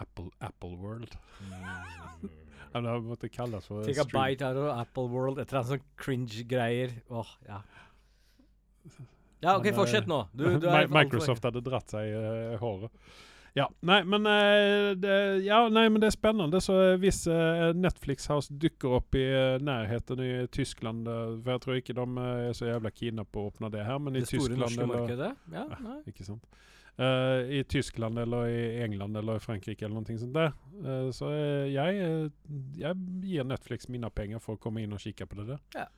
Apple, 0.00 0.30
Apple 0.40 0.76
World. 0.80 1.16
Mm. 1.40 2.30
Ja, 2.74 2.80
det 2.82 2.92
måtte 3.06 3.28
kalles 3.30 3.68
for 3.70 3.86
Take 3.86 4.02
a 4.02 4.06
bite 4.10 4.42
out 4.42 4.56
of 4.58 4.80
Apple 4.80 5.06
World. 5.06 5.38
Et 5.38 5.46
eller 5.46 5.60
annet 5.60 5.76
sånn 5.76 5.84
cringe-greier. 5.94 6.96
Åh, 7.06 7.28
ja. 7.46 7.60
Ja, 9.44 9.58
OK, 9.58 9.68
Men, 9.68 9.76
fortsett 9.76 10.06
eh, 10.06 10.10
nå. 10.10 10.24
Du, 10.32 10.48
du 10.58 10.66
Microsoft 10.94 11.44
hadde 11.44 11.62
dratt 11.64 11.92
seg 11.92 12.10
i 12.10 12.58
håret. 12.60 12.92
Ja, 13.54 13.68
nei, 13.86 14.00
men 14.02 14.26
uh, 14.26 14.96
det, 14.98 15.16
ja, 15.46 15.60
nei, 15.70 15.84
men 15.86 16.02
det 16.02 16.08
er 16.08 16.14
spennende. 16.16 16.58
Så 16.64 16.74
eh, 16.74 16.96
hvis 16.98 17.20
uh, 17.30 17.70
Netflix 17.78 18.26
House 18.26 18.50
dukker 18.50 18.96
opp 18.98 19.14
i 19.14 19.22
eh, 19.28 19.60
nærheten 19.62 20.22
i 20.24 20.30
Tyskland 20.50 21.06
eh, 21.06 21.36
For 21.38 21.54
jeg 21.54 21.62
tror 21.62 21.78
ikke 21.78 21.94
de 21.94 22.06
eh, 22.24 22.48
er 22.48 22.56
så 22.58 22.66
jævla 22.66 22.90
keen 22.90 23.22
på 23.22 23.44
å 23.44 23.52
åpne 23.52 23.70
det 23.70 23.84
her, 23.86 24.00
men 24.02 24.18
i 24.18 24.24
Det 24.24 24.32
store 24.32 24.56
Tyskland 24.56 24.64
norske 24.64 24.82
eller, 24.82 25.04
markedet? 25.04 25.30
Ja, 25.54 25.68
nei. 25.86 26.00
Ikke 26.10 26.26
sant? 26.26 26.58
Uh, 26.94 27.50
I 27.50 27.64
Tyskland 27.64 28.18
eller 28.18 28.46
i 28.46 28.82
England 28.82 29.16
eller 29.16 29.36
i 29.36 29.42
Frankrike 29.42 29.84
eller 29.84 29.98
noe 29.98 30.18
sånt 30.18 30.34
der. 30.34 30.52
Uh, 30.78 31.08
så 31.10 31.30
eh, 31.34 31.72
jeg, 31.74 31.96
eh, 31.98 32.52
jeg 32.78 32.98
gir 33.26 33.48
Netflix 33.50 33.88
mine 33.90 34.10
penger 34.14 34.38
for 34.42 34.54
å 34.54 34.62
komme 34.62 34.84
inn 34.84 34.94
og 34.94 35.02
kikke 35.02 35.26
på 35.26 35.40
det 35.40 35.48
der. 35.48 35.64
Ja. 35.74 35.88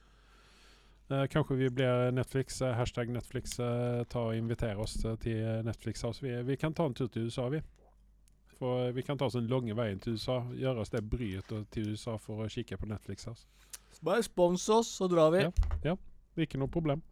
Eh, 1.10 1.26
kanskje 1.30 1.56
vi 1.56 1.68
blir 1.70 2.10
Netflix, 2.12 2.60
eh, 2.62 2.72
hashtag 2.74 3.08
Netflix, 3.14 3.58
eh, 3.60 4.04
ta 4.10 4.18
og 4.26 4.36
invitere 4.36 4.76
oss 4.82 4.96
eh, 5.04 5.14
til 5.22 5.62
Netflix 5.64 6.02
House. 6.02 6.22
Vi, 6.24 6.32
vi 6.42 6.56
kan 6.56 6.74
ta 6.74 6.86
en 6.86 6.94
tur 6.94 7.06
til 7.06 7.28
USA, 7.28 7.48
vi. 7.48 7.60
For 8.58 8.88
eh, 8.88 8.92
Vi 8.96 9.02
kan 9.02 9.18
ta 9.18 9.24
oss 9.28 9.36
en 9.38 9.46
lange 9.46 9.74
veien 9.76 10.00
til 10.02 10.16
USA, 10.16 10.40
gjøre 10.50 10.80
oss 10.82 10.90
det 10.90 11.04
bryet 11.10 11.52
og- 11.52 11.68
til 11.70 11.92
USA 11.92 12.16
for 12.18 12.42
å 12.44 12.48
kikke 12.50 12.76
på 12.80 12.88
Netflix 12.90 13.24
House. 13.24 13.46
Bare 14.02 14.22
spons 14.22 14.68
oss, 14.68 14.88
så 14.98 15.06
drar 15.08 15.30
vi. 15.30 15.44
Ja. 15.84 15.96
Er 16.36 16.42
ikke 16.44 16.58
noe 16.58 16.68
problem. 16.68 17.02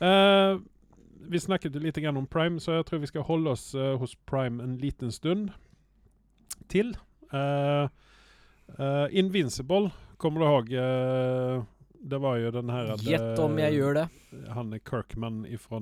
Eh, 0.00 0.58
vi 1.28 1.38
snakket 1.38 1.76
litt 1.80 1.94
grann 2.00 2.16
om 2.16 2.26
Prime, 2.26 2.58
så 2.58 2.72
jeg 2.78 2.86
tror 2.86 2.98
vi 3.00 3.06
skal 3.06 3.22
holde 3.22 3.50
oss 3.50 3.74
eh, 3.74 3.96
hos 4.00 4.14
Prime 4.26 4.62
en 4.62 4.78
liten 4.78 5.12
stund 5.12 5.52
til. 6.68 6.96
Eh, 7.32 7.88
eh, 8.78 9.06
Invincible 9.12 9.92
kommer 10.18 10.40
du 10.40 10.46
ihåg 10.46 10.72
eh, 10.72 11.62
Det 12.04 12.18
var 12.20 12.36
jo 12.36 12.50
den 12.52 12.68
her 12.68 12.90
Gjett 13.00 13.38
om 13.40 13.54
jeg 13.56 13.72
eh, 13.72 13.78
gjør 13.78 13.94
det. 13.96 14.08
Han 14.52 14.74
Kirkman 14.84 15.44
fra 15.60 15.80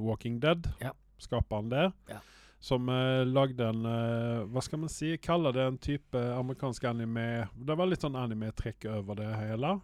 Walking 0.00 0.38
Dead. 0.40 0.70
Ja. 0.80 0.94
Skaperen 1.20 1.68
der. 1.72 1.92
Ja. 2.08 2.22
Som 2.64 2.88
uh, 2.88 3.26
lagde 3.28 3.66
en 3.68 3.84
uh, 3.84 4.46
Hva 4.48 4.62
skal 4.64 4.80
man 4.80 4.92
si? 4.92 5.18
Kaller 5.20 5.52
det 5.52 5.66
en 5.68 5.76
type 5.76 6.16
amerikansk 6.16 6.86
anime 6.88 7.44
Det 7.52 7.76
var 7.76 7.90
litt 7.90 8.06
sånn 8.06 8.16
anime-trekk 8.16 8.86
over 8.88 9.18
det 9.20 9.28
hele. 9.36 9.74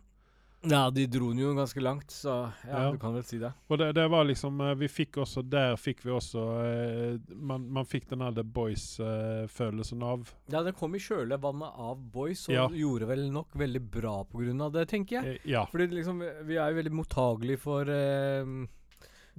Ja, 0.62 0.90
de 0.92 1.06
dro 1.08 1.30
den 1.32 1.38
jo 1.40 1.54
ganske 1.56 1.80
langt, 1.80 2.10
så 2.12 2.52
ja, 2.68 2.82
Ja. 2.82 2.90
du 2.92 2.98
kan 3.00 3.14
vel 3.14 3.22
si 3.24 3.38
det. 3.40 3.48
Og 3.70 3.78
det, 3.80 3.94
det 3.96 4.02
var 4.12 4.24
liksom 4.28 4.58
eh, 4.60 4.74
Vi 4.76 4.88
fikk 4.92 5.16
også 5.22 5.40
Der 5.48 5.76
fikk 5.80 6.02
vi 6.04 6.10
også 6.12 6.42
eh, 6.60 7.14
man, 7.34 7.64
man 7.72 7.86
fikk 7.88 8.10
den 8.10 8.20
her 8.20 8.30
The 8.36 8.42
Boys-følelsen 8.44 10.02
av 10.04 10.28
Ja, 10.52 10.60
den 10.62 10.74
kom 10.76 10.94
i 10.94 10.98
kjølvannet 11.00 11.78
av 11.80 11.96
Boys, 12.12 12.42
og 12.50 12.54
Ja. 12.54 12.66
gjorde 12.68 13.08
vel 13.08 13.24
nok 13.32 13.56
veldig 13.56 13.80
bra 13.90 14.18
på 14.28 14.42
grunn 14.44 14.60
av 14.60 14.72
det, 14.72 14.84
tenker 14.92 15.22
jeg. 15.22 15.38
eh, 15.40 15.48
Ja. 15.54 15.64
Fordi 15.72 15.86
liksom, 15.96 16.20
vi 16.44 16.56
er 16.60 16.68
jo 16.74 16.76
veldig 16.82 16.92
mottagelige 16.92 17.58
for 17.58 17.88
eh, 17.88 18.44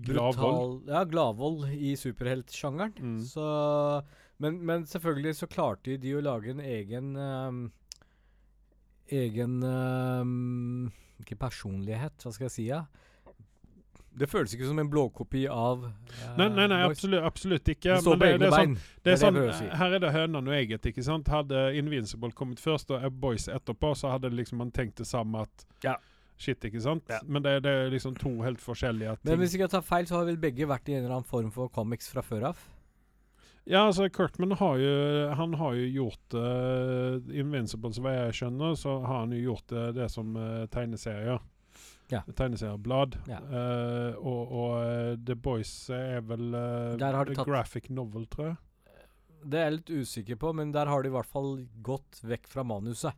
brutal- 0.02 0.82
Ja, 0.88 1.04
gladvold 1.06 1.70
i 1.70 1.94
superheltsjangeren. 1.96 2.98
Mm. 2.98 3.20
Så 3.30 4.04
men, 4.42 4.58
men 4.66 4.86
selvfølgelig 4.90 5.36
så 5.38 5.48
klarte 5.48 6.00
de 6.02 6.16
å 6.18 6.22
lage 6.26 6.50
en 6.50 6.60
egen 6.66 7.72
Egen 9.12 9.62
ehm, 9.62 10.92
Ikke 11.22 11.38
personlighet, 11.40 12.18
hva 12.24 12.34
skal 12.36 12.48
jeg 12.50 12.56
si? 12.56 12.68
Ja? 12.72 12.84
Det 14.12 14.28
føles 14.28 14.52
ikke 14.54 14.68
som 14.68 14.80
en 14.82 14.90
blåkopi 14.92 15.46
av 15.48 15.86
uh, 15.86 15.92
Nei, 16.36 16.50
nei, 16.52 16.66
nei 16.68 16.80
absolutt, 16.84 17.24
absolutt 17.24 17.70
ikke. 17.72 17.94
Det 17.94 18.04
står 18.04 18.18
på 18.20 18.28
egne 18.28 18.50
sånn, 18.52 18.74
bein. 18.74 18.74
det 19.06 19.14
er 19.14 19.20
sånn, 19.22 19.38
det 19.38 19.46
er 19.46 19.54
sånn. 19.56 19.70
Her 19.80 19.96
er 19.96 20.04
det 20.04 20.10
høna 20.16 20.42
og 20.42 20.56
egget. 20.58 20.88
ikke 20.92 21.06
sant? 21.08 21.32
Hadde 21.32 21.62
Invincible 21.80 22.34
kommet 22.36 22.60
først 22.60 22.92
og 22.92 23.06
Boys 23.24 23.48
etterpå, 23.52 23.94
så 23.96 24.12
hadde 24.12 24.34
liksom 24.36 24.60
man 24.64 24.74
tenkt 24.76 25.00
det 25.00 25.08
samme 25.08 25.46
at 25.48 25.68
Ja. 25.86 25.96
Shit, 26.42 26.64
ikke 26.66 26.82
sant? 26.82 27.06
Ja. 27.12 27.20
Men 27.30 27.44
det, 27.46 27.60
det 27.62 27.72
er 27.72 27.92
liksom 27.94 28.16
to 28.18 28.32
helt 28.42 28.62
forskjellige 28.64 29.14
ting. 29.20 29.30
Men 29.30 29.44
hvis 29.44 29.54
jeg 29.54 29.62
ikke 29.62 29.76
tar 29.76 29.84
feil, 29.86 30.08
så 30.10 30.18
har 30.18 30.26
vel 30.26 30.40
begge 30.42 30.66
vært 30.66 30.90
i 30.90 30.96
en 30.98 31.04
eller 31.04 31.20
annen 31.20 31.30
form 31.30 31.52
for 31.54 31.70
comics 31.70 32.10
fra 32.10 32.24
før 32.26 32.48
av? 32.50 32.64
Ja, 33.70 33.84
altså 33.86 34.08
Kirkman 34.10 34.56
har 34.58 34.80
jo 34.82 34.94
Han 35.38 35.54
har 35.60 35.76
jo 35.78 35.86
gjort 36.02 36.34
uh, 36.34 37.22
Invincible, 37.30 37.92
som 37.94 38.08
jeg 38.10 38.34
skjønner, 38.40 38.74
så 38.80 38.96
har 39.06 39.20
han 39.26 39.36
jo 39.38 39.52
gjort 39.52 39.72
uh, 39.78 39.90
det 39.96 40.08
som 40.12 40.34
uh, 40.36 40.66
tegneserier. 40.74 41.40
Ja. 42.12 42.24
Tegneserieblad. 42.36 43.20
Ja. 43.30 43.38
Uh, 43.48 44.18
og 44.20 44.52
og 44.52 44.74
eh, 44.82 45.14
The 45.24 45.38
Boys 45.40 45.72
er 45.96 46.20
vel 46.28 46.50
uh, 46.52 46.98
graphic 47.46 47.88
novel, 47.94 48.26
tror 48.28 48.50
jeg. 48.50 48.58
Det 49.42 49.58
er 49.62 49.70
jeg 49.70 49.78
litt 49.78 49.92
usikker 50.04 50.38
på, 50.42 50.52
men 50.54 50.74
der 50.76 50.90
har 50.92 51.02
de 51.02 51.10
i 51.10 51.14
hvert 51.16 51.30
fall 51.30 51.54
gått 51.82 52.20
vekk 52.28 52.50
fra 52.52 52.66
manuset. 52.68 53.16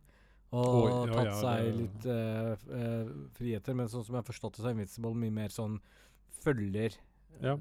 Og 0.54 0.76
Oi, 0.84 0.92
ja, 1.10 1.16
tatt 1.18 1.40
seg 1.40 1.64
det- 1.64 1.74
litt 1.80 2.06
eh, 2.06 2.52
eh, 2.78 3.10
friheter. 3.34 3.74
Men 3.74 3.90
sånn 3.90 4.04
som 4.06 4.14
jeg 4.14 4.22
har 4.22 4.28
forstått 4.28 4.54
det, 4.54 4.62
så 4.62 4.70
er 4.70 4.76
Invincible 4.76 5.12
mye 5.18 5.34
mer 5.34 5.50
sånn 5.52 5.80
følger 6.44 6.94
Ja. 7.42 7.58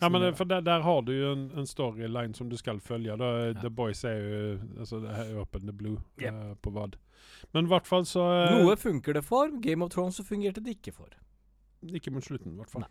ja. 0.00 0.08
men 0.08 0.22
det, 0.22 0.36
for 0.36 0.44
der, 0.44 0.60
der 0.60 0.80
har 0.84 1.00
du 1.02 1.12
jo 1.12 1.32
en, 1.32 1.50
en 1.58 1.66
storyline 1.66 2.34
som 2.34 2.50
du 2.50 2.56
skal 2.56 2.80
følge. 2.80 3.16
Da. 3.18 3.24
Ja. 3.46 3.52
The 3.60 3.70
Boys 3.70 4.04
er 4.04 4.18
jo 4.18 4.58
altså, 4.78 4.96
det 5.02 5.10
er 5.10 5.38
Open 5.40 5.60
the 5.66 5.72
Blue 5.72 5.98
Yep. 6.20 6.32
uh, 6.32 6.54
på 6.62 6.70
VAD. 6.70 6.96
Men 7.52 7.64
i 7.64 7.68
hvert 7.72 7.86
fall 7.86 8.06
så 8.06 8.20
uh, 8.22 8.56
Noe 8.56 8.76
funker 8.76 9.12
det 9.16 9.24
for. 9.26 9.48
Game 9.62 9.84
of 9.84 9.90
Thrones 9.94 10.16
så 10.20 10.24
fungerte 10.26 10.60
det 10.64 10.70
ikke 10.78 10.92
for. 10.96 11.08
Ikke 11.90 12.10
mot 12.14 12.24
slutten, 12.24 12.52
i 12.52 12.56
hvert 12.60 12.70
fall. 12.70 12.84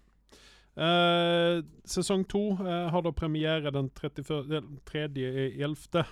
Uh, 0.71 1.59
sesong 1.83 2.23
to 2.31 2.39
eh, 2.63 2.87
har 2.93 3.01
da 3.03 3.11
premiere 3.11 3.71
den 3.75 3.89
3.11. 3.91 6.05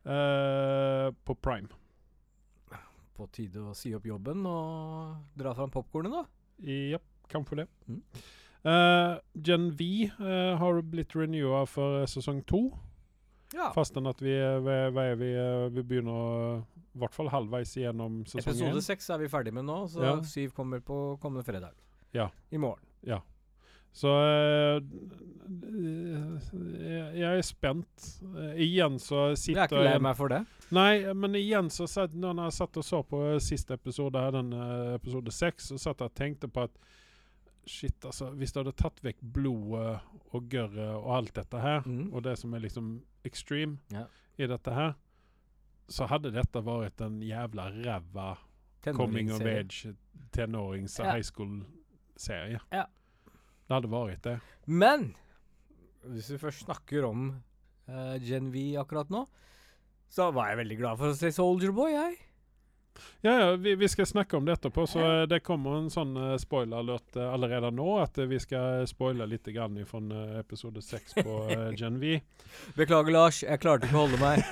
Uh, 0.00 1.12
på 1.24 1.34
Prime. 1.34 1.68
På 3.16 3.26
tide 3.32 3.60
å 3.60 3.74
si 3.76 3.94
opp 3.96 4.06
jobben 4.08 4.46
og 4.48 5.14
dra 5.36 5.54
fram 5.56 5.70
popkornet, 5.72 6.12
da. 6.12 6.24
Ja, 6.64 6.98
kanskje 7.32 7.56
det. 7.62 7.66
Mm. 7.88 8.02
Eh, 8.64 9.14
Gen 9.40 9.70
V 9.76 10.10
uh, 10.20 10.56
har 10.60 10.82
blitt 10.82 11.14
renewa 11.16 11.62
for 11.68 12.02
eh, 12.02 12.06
sesong 12.10 12.42
to. 12.44 12.66
Ja. 13.54 13.70
Fasten 13.74 14.06
at 14.06 14.20
vi, 14.22 14.34
vi, 14.62 14.76
vi, 15.18 15.30
vi 15.74 15.82
begynner 15.82 16.60
i 16.60 17.00
hvert 17.00 17.14
fall 17.16 17.30
halvveis 17.32 17.72
gjennom 17.78 18.20
sesong 18.28 18.44
Episode 18.52 18.76
én. 18.78 18.84
seks 18.84 19.10
er 19.10 19.18
vi 19.22 19.30
ferdig 19.32 19.54
med 19.56 19.64
nå, 19.66 19.80
så 19.90 20.04
Ja. 20.04 20.12
syv 20.22 20.52
kommer 20.54 20.80
på 20.84 21.18
kommende 21.22 21.42
fredag. 21.46 21.74
Ja. 22.14 22.28
I 22.50 22.58
morgen. 22.58 22.84
Så 23.92 24.06
eh, 24.06 24.78
jeg, 26.78 27.06
jeg 27.18 27.38
er 27.38 27.42
spent. 27.42 28.06
Igjen 28.54 29.00
så 29.02 29.30
Jeg 29.32 29.40
sitter 29.42 29.64
er 29.64 29.72
ikke 29.72 29.84
lei 29.88 29.98
meg 29.98 30.16
for 30.18 30.30
det. 30.30 30.44
Nei, 30.70 30.92
men 31.14 31.34
igjen 31.34 31.70
så 31.74 31.88
satt, 31.90 32.14
når 32.14 32.44
jeg 32.44 32.58
satt 32.60 32.78
og 32.78 32.86
så 32.86 33.02
på 33.02 33.22
siste 33.42 33.74
episode, 33.74 34.20
her, 34.20 34.30
den 34.36 34.52
eh, 34.54 34.94
episode 34.94 35.34
seks, 35.34 35.72
så 35.72 35.78
satt 35.80 36.04
jeg 36.04 36.12
og 36.12 36.14
tenkte 36.20 36.46
på 36.50 36.68
at 36.68 36.78
Shit, 37.66 38.00
altså. 38.04 38.30
Hvis 38.34 38.52
du 38.52 38.60
hadde 38.62 38.72
tatt 38.76 39.00
vekk 39.04 39.18
blodet 39.22 40.00
og 40.32 40.48
gørret 40.50 40.94
og 40.96 41.10
alt 41.16 41.34
dette 41.34 41.60
her, 41.60 41.80
Mm. 41.86 42.12
og 42.14 42.22
det 42.22 42.38
som 42.38 42.54
er 42.54 42.60
liksom 42.60 43.02
extreme 43.24 43.78
Ja. 43.92 44.06
i 44.38 44.46
dette 44.46 44.70
her, 44.74 44.94
så 45.88 46.06
hadde 46.08 46.30
dette 46.32 46.62
vært 46.64 47.00
en 47.00 47.20
jævla 47.20 47.68
ræva 47.84 48.36
coming 48.94 49.30
of 49.32 49.40
age 49.42 49.94
tenårings 50.32 50.98
Ja. 50.98 51.12
high 51.12 51.22
school-serie. 51.22 52.60
Ja. 52.72 52.84
Det 53.68 53.74
hadde 53.74 53.90
vært 53.90 54.22
det. 54.22 54.40
Men 54.66 55.14
hvis 56.06 56.30
vi 56.30 56.38
først 56.38 56.64
snakker 56.64 57.04
om 57.08 57.42
uh, 57.88 58.18
Gen 58.18 58.50
V 58.52 58.76
akkurat 58.78 59.08
nå, 59.10 59.26
så 60.08 60.32
var 60.32 60.48
jeg 60.48 60.58
veldig 60.58 60.78
glad 60.78 60.98
for 60.98 61.10
å 61.12 61.14
se 61.14 61.30
Soldier 61.30 61.72
Boy, 61.72 61.90
jeg. 61.92 62.16
Ja, 63.20 63.32
ja, 63.40 63.56
vi, 63.56 63.74
vi 63.74 63.88
skal 63.88 64.06
snakke 64.06 64.36
om 64.36 64.44
det 64.44 64.52
etterpå, 64.52 64.86
så 64.86 65.00
eh, 65.04 65.22
det 65.28 65.42
kommer 65.44 65.76
en 65.76 65.90
sånn 65.92 66.14
uh, 66.16 66.34
spoiler-alert 66.40 67.18
uh, 67.20 67.26
allerede 67.34 67.70
nå. 67.76 67.88
At 68.00 68.18
uh, 68.18 68.24
vi 68.30 68.38
skal 68.40 68.86
spoile 68.88 69.26
litt 69.28 69.48
grann 69.52 69.76
fra 69.88 70.00
episode 70.40 70.82
seks 70.84 71.18
på 71.18 71.34
Gen 71.78 71.98
V. 72.00 72.20
Beklager, 72.78 73.12
Lars. 73.12 73.42
Jeg 73.44 73.60
klarte 73.60 73.88
ikke 73.88 73.98
å 73.98 74.06
holde 74.06 74.20
meg. 74.22 74.44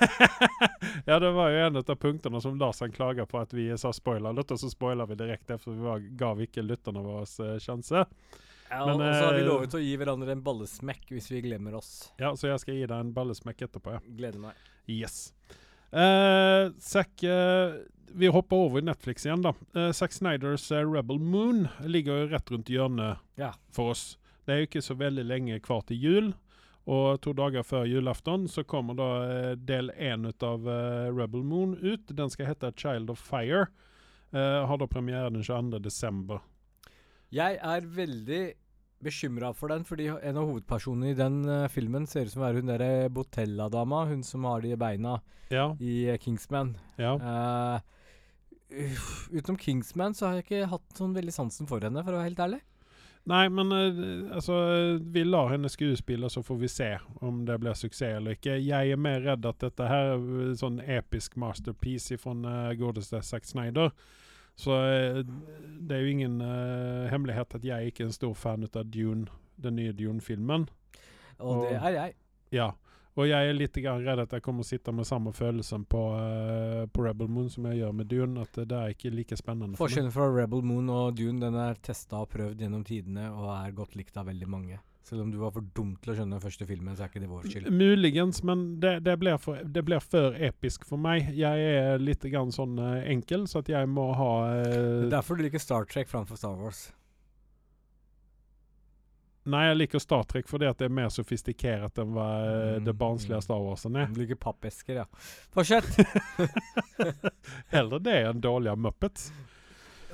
ja, 1.10 1.16
det 1.16 1.32
var 1.36 1.54
jo 1.54 1.62
en 1.68 1.80
av 1.80 1.94
punktene 1.96 2.42
som 2.44 2.58
Lars 2.60 2.82
han 2.84 2.92
klaga 2.92 3.26
på, 3.26 3.40
at 3.40 3.56
vi 3.56 3.70
sa 3.80 3.92
spoiler-alert, 3.94 4.52
og 4.52 4.60
så 4.60 4.72
spoiler 4.72 5.08
vi 5.08 5.20
direkte 5.22 5.56
efter 5.56 5.72
vi 5.72 5.88
var, 5.88 6.04
gav 6.20 6.44
ikke 6.44 6.66
lytterne 6.66 7.04
våre 7.04 7.56
sjanse. 7.62 8.04
Ja, 8.70 8.84
Men, 8.86 9.00
og 9.00 9.14
så 9.14 9.24
har 9.24 9.38
vi 9.38 9.44
lovet 9.46 9.74
å 9.74 9.80
gi 9.80 9.94
hverandre 9.96 10.34
en 10.34 10.42
ballesmekk 10.44 11.08
hvis 11.14 11.30
vi 11.32 11.40
glemmer 11.46 11.78
oss. 11.78 12.10
Ja, 12.20 12.34
så 12.36 12.50
jeg 12.50 12.60
skal 12.60 12.76
gi 12.76 12.84
deg 12.84 12.98
en 13.00 13.14
ballesmekk 13.16 13.64
etterpå. 13.68 13.96
ja. 13.96 14.02
Gleder 14.18 14.42
meg. 14.42 14.60
Yes. 14.88 15.30
Uh, 15.92 16.70
Zack 16.78 17.22
eh, 17.24 17.72
Vi 18.12 18.26
hopper 18.26 18.56
over 18.56 18.78
i 18.78 18.84
Netflix 18.84 19.24
igjen, 19.26 19.42
da. 19.42 19.54
Uh, 19.76 19.90
Zack 19.92 20.12
Snyders 20.12 20.66
eh, 20.72 20.82
Rebel 20.84 21.18
Moon 21.18 21.62
ligger 21.84 22.22
jo 22.22 22.26
rett 22.32 22.50
rundt 22.52 22.68
hjørnet 22.72 23.18
Ja. 23.40 23.52
for 23.72 23.94
oss. 23.94 24.18
Det 24.44 24.52
er 24.54 24.58
jo 24.62 24.68
ikke 24.68 24.82
så 24.84 24.96
veldig 25.00 25.24
lenge 25.28 25.60
kvar 25.64 25.82
til 25.88 26.00
jul. 26.02 26.28
Og 26.88 27.20
to 27.20 27.32
dager 27.36 27.62
før 27.68 27.84
julaften 27.84 28.46
så 28.48 28.64
kommer 28.64 28.96
da 28.96 29.08
del 29.60 29.90
én 30.00 30.24
av 30.40 30.64
Rebel 31.12 31.42
Moon 31.44 31.74
ut. 31.82 32.06
Den 32.16 32.30
skal 32.32 32.48
hete 32.48 32.70
Child 32.80 33.10
of 33.12 33.20
Fire. 33.20 33.66
Har 34.32 34.76
da 34.80 34.86
premiere 34.88 35.28
den 35.28 35.44
22. 35.44 35.82
desember. 35.84 36.40
Jeg 37.28 37.58
er 37.60 37.84
veldig 37.84 38.40
bekymra 39.04 39.52
for 39.54 39.70
den, 39.72 39.84
fordi 39.86 40.08
en 40.10 40.36
av 40.40 40.48
hovedpersonene 40.48 41.12
i 41.12 41.16
den 41.18 41.42
uh, 41.48 41.68
filmen 41.70 42.06
ser 42.10 42.26
ut 42.26 42.32
som 42.32 42.42
å 42.42 42.46
være 42.48 42.62
hun 42.62 42.70
derre 42.72 43.08
Botella-dama, 43.14 44.04
hun 44.10 44.24
som 44.26 44.44
har 44.48 44.64
de 44.64 44.74
beina 44.80 45.20
Ja. 45.52 45.70
i 45.80 46.08
uh, 46.10 46.16
Kingsman. 46.18 46.76
ja. 46.98 47.14
Uh, 47.18 47.78
utenom 49.32 49.56
Kingsman 49.56 50.14
så 50.14 50.26
har 50.26 50.34
jeg 50.38 50.44
ikke 50.44 50.66
hatt 50.74 50.98
sånn 50.98 51.14
veldig 51.16 51.32
sansen 51.32 51.68
for 51.70 51.80
henne, 51.80 52.02
for 52.04 52.12
å 52.12 52.18
være 52.20 52.28
helt 52.28 52.42
ærlig. 52.44 52.58
Nei, 53.28 53.42
men 53.52 53.72
altså 54.32 54.54
Vi 55.12 55.22
lar 55.24 55.50
henne 55.52 55.68
skuespille, 55.68 56.28
så 56.32 56.40
får 56.44 56.58
vi 56.62 56.68
se 56.72 56.90
om 57.24 57.42
det 57.48 57.58
blir 57.60 57.76
suksess 57.76 58.16
eller 58.20 58.36
ikke. 58.36 58.54
Jeg 58.60 58.92
er 58.94 59.00
mer 59.00 59.20
redd 59.24 59.44
at 59.48 59.58
dette 59.64 59.88
her 59.88 60.14
er 60.14 60.54
sånn 60.56 60.78
episk 60.80 61.36
masterpiece 61.40 62.16
fra 62.20 62.62
godeste 62.78 63.20
Zack 63.24 63.44
Snyder. 63.48 63.90
Så 64.58 64.74
eh, 64.74 65.22
det 65.88 65.94
er 65.94 66.02
jo 66.02 66.10
ingen 66.10 66.40
uh, 66.42 67.06
hemmelighet 67.12 67.54
at 67.60 67.64
jeg 67.64 67.92
ikke 67.92 68.04
er 68.04 68.10
en 68.10 68.16
stor 68.16 68.34
fan 68.34 68.66
av 68.66 68.90
Dune, 68.90 69.28
den 69.56 69.78
nye 69.78 69.94
Dune-filmen. 69.94 70.66
Og 71.38 71.68
det 71.68 71.78
er 71.78 71.94
jeg. 71.94 72.14
Ja. 72.58 72.72
Og 73.18 73.26
jeg 73.26 73.50
er 73.50 73.54
litt 73.54 73.74
redd 73.82 74.20
at 74.22 74.34
jeg 74.34 74.42
kommer 74.42 74.62
å 74.62 74.66
sitte 74.66 74.92
med 74.94 75.06
samme 75.06 75.32
følelsen 75.34 75.84
på, 75.90 76.02
uh, 76.14 76.84
på 76.90 77.06
Rebel 77.06 77.30
Moon 77.30 77.48
som 77.50 77.66
jeg 77.70 77.80
gjør 77.80 77.94
med 78.00 78.10
Dune. 78.10 78.46
At 78.46 78.58
det 78.58 78.74
er 78.74 78.94
ikke 78.94 79.14
like 79.14 79.38
spennende. 79.38 79.78
Forskjellen 79.78 80.14
fra 80.14 80.26
Rebel 80.30 80.66
Moon 80.66 80.90
og 80.94 81.14
Dune 81.18 81.42
den 81.42 81.58
er 81.58 81.78
testa 81.82 82.24
og 82.24 82.30
prøvd 82.34 82.62
gjennom 82.66 82.84
tidene 82.86 83.30
og 83.30 83.50
er 83.54 83.74
godt 83.78 83.94
likt 83.98 84.18
av 84.18 84.30
veldig 84.30 84.50
mange. 84.50 84.82
Selv 85.08 85.22
om 85.22 85.30
du 85.32 85.38
var 85.40 85.54
for 85.54 85.64
dum 85.72 85.94
til 86.02 86.12
å 86.12 86.14
skjønne 86.18 86.36
den 86.36 86.42
første 86.42 86.66
filmen, 86.68 86.92
så 86.92 87.06
er 87.06 87.08
ikke 87.08 87.22
det 87.22 87.30
vår 87.30 87.46
skyld. 87.48 87.70
Muligens, 87.72 88.42
men 88.44 88.64
det, 88.82 88.98
det, 89.06 89.14
blir 89.22 89.38
for, 89.40 89.62
det 89.64 89.82
blir 89.86 90.04
for 90.04 90.36
episk 90.36 90.84
for 90.84 91.00
meg. 91.00 91.30
Jeg 91.32 91.70
er 91.78 92.02
litt 92.02 92.26
grann 92.28 92.52
sånn 92.52 92.76
eh, 92.76 93.08
enkel, 93.14 93.46
så 93.48 93.62
at 93.62 93.72
jeg 93.72 93.88
må 93.88 94.10
ha 94.18 94.30
uh, 94.44 94.58
eh, 94.66 95.06
er 95.06 95.10
derfor 95.14 95.38
du 95.38 95.46
liker 95.46 95.62
Star 95.64 95.88
Trek 95.88 96.12
framfor 96.12 96.36
Star 96.36 96.60
Wars. 96.60 96.90
Nei, 99.48 99.64
jeg 99.70 99.78
liker 99.78 100.04
Star 100.04 100.28
Trek 100.28 100.48
fordi 100.50 100.68
at 100.68 100.76
det 100.76 100.90
er 100.90 100.96
mer 100.98 101.08
sofistikert 101.08 101.96
enn 102.02 102.12
hva 102.12 102.28
mm. 102.36 102.84
det 102.84 102.98
barnslige 103.00 103.40
Star 103.46 103.64
Warsen 103.64 103.96
er. 103.96 104.10
Du 104.12 104.20
liker 104.20 104.36
pappesker, 104.44 105.00
ja. 105.00 105.06
Fortsett. 105.56 105.88
Heller 107.74 108.04
det 108.04 108.18
enn 108.28 108.44
dårlige 108.44 108.76
Muppets. 108.76 109.30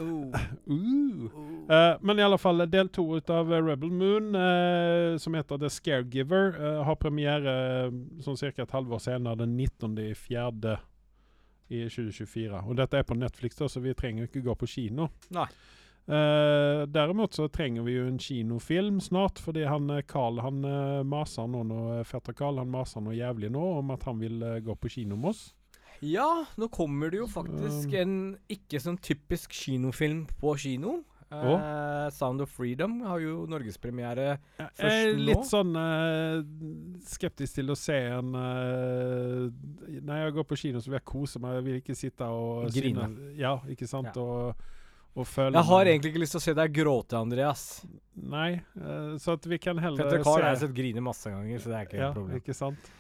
Oh. 0.01 0.33
Uh. 0.67 1.29
Uh, 1.71 1.97
men 2.01 2.19
i 2.19 2.25
alle 2.25 2.39
fall, 2.39 2.65
del 2.71 2.89
to 2.89 3.05
av 3.19 3.53
eh, 3.53 3.63
Rebel 3.63 3.93
Moon, 3.95 4.35
eh, 4.35 5.17
som 5.23 5.37
heter 5.39 5.61
The 5.63 5.71
Scaregiver, 5.71 6.57
uh, 6.59 6.83
har 6.89 6.99
premiere 6.99 7.55
uh, 7.87 7.95
sånn 8.25 8.41
ca. 8.41 8.65
et 8.65 8.75
halvår 8.75 9.05
senere, 9.05 9.39
den 9.45 9.55
19. 9.57 9.95
i 10.03 10.11
fjerde 10.19 10.79
i 11.69 11.87
2024. 11.87 12.65
Og 12.67 12.77
dette 12.79 12.99
er 12.99 13.07
på 13.07 13.17
Netflix, 13.19 13.57
da, 13.61 13.71
så 13.71 13.81
vi 13.85 13.95
trenger 13.97 14.29
ikke 14.29 14.45
gå 14.45 14.59
på 14.59 14.69
kino. 14.75 15.09
Nei. 15.35 15.49
Eh, 16.07 16.87
derimot 16.87 17.35
så 17.35 17.49
trenger 17.49 17.83
vi 17.83 17.95
jo 17.97 18.07
en 18.07 18.19
kinofilm 18.19 19.01
snart, 19.01 19.39
fordi 19.41 19.65
han 19.65 19.89
eh, 19.91 20.03
Carl 20.05 20.43
han 20.45 20.65
eh, 20.69 21.01
maser 21.09 21.49
nå, 21.49 21.63
nå 21.65 21.79
fetter 22.05 22.37
Carl 22.37 22.61
han 22.61 22.69
maser 22.69 23.01
noe 23.01 23.17
jævlig 23.17 23.49
nå 23.55 23.63
om 23.79 23.95
at 23.95 24.05
han 24.05 24.21
vil 24.21 24.43
eh, 24.45 24.59
gå 24.61 24.77
på 24.77 24.91
kino 24.99 25.17
med 25.17 25.33
oss. 25.33 25.47
Ja, 26.05 26.29
nå 26.61 26.69
kommer 26.73 27.11
det 27.13 27.23
jo 27.23 27.27
faktisk 27.31 27.95
en 28.01 28.15
ikke 28.53 28.81
sånn 28.83 29.01
typisk 29.01 29.55
kinofilm 29.57 30.27
på 30.41 30.55
kino. 30.61 31.01
Uh, 31.35 32.11
Sound 32.15 32.45
of 32.45 32.51
Freedom 32.55 33.01
har 33.09 33.19
jo 33.19 33.41
norgespremiere. 33.51 34.37
Jeg 34.61 34.69
Først 34.79 34.95
er 34.95 35.17
nå? 35.17 35.25
litt 35.27 35.49
sånn 35.49 35.73
uh, 35.75 36.45
skeptisk 37.11 37.57
til 37.59 37.73
å 37.75 37.77
se 37.79 37.97
en 38.13 38.37
uh, 38.39 39.49
Når 40.05 40.21
jeg 40.21 40.37
går 40.37 40.47
på 40.53 40.59
kino, 40.61 40.83
så 40.85 40.93
vil 40.93 41.01
jeg 41.01 41.07
kose 41.11 41.43
meg. 41.43 41.57
Jeg 41.59 41.67
vil 41.67 41.81
ikke 41.81 41.97
sitte 41.99 42.29
og 42.31 42.69
Grine. 42.77 43.09
syne- 43.09 43.35
Ja, 43.41 43.57
ikke 43.67 43.89
sant? 43.91 44.13
Ja. 44.15 44.23
Og, 44.23 44.71
og 45.17 45.27
føle 45.31 45.59
Jeg 45.59 45.71
har 45.73 45.91
egentlig 45.91 46.13
ikke 46.15 46.23
lyst 46.23 46.37
til 46.37 46.43
å 46.43 46.47
se 46.47 46.55
deg 46.61 46.77
gråte, 46.77 47.19
Andreas. 47.19 47.65
Nei, 48.15 48.51
eh, 48.79 49.15
så 49.23 49.35
at 49.39 49.47
vi 49.51 49.59
kan 49.63 49.79
heller 49.83 50.05
Petter 50.05 50.23
Carl 50.23 50.43
har 50.43 50.53
jeg 50.55 50.69
sett 50.69 50.77
grine 50.77 51.03
masse 51.03 51.31
ganger, 51.31 51.59
så 51.63 51.73
det 51.73 51.81
er 51.81 51.89
ikke 51.89 51.99
ja, 51.99 52.09
et 52.13 52.19
problem. 52.19 52.39
ikke 52.43 52.55
sant? 52.55 52.93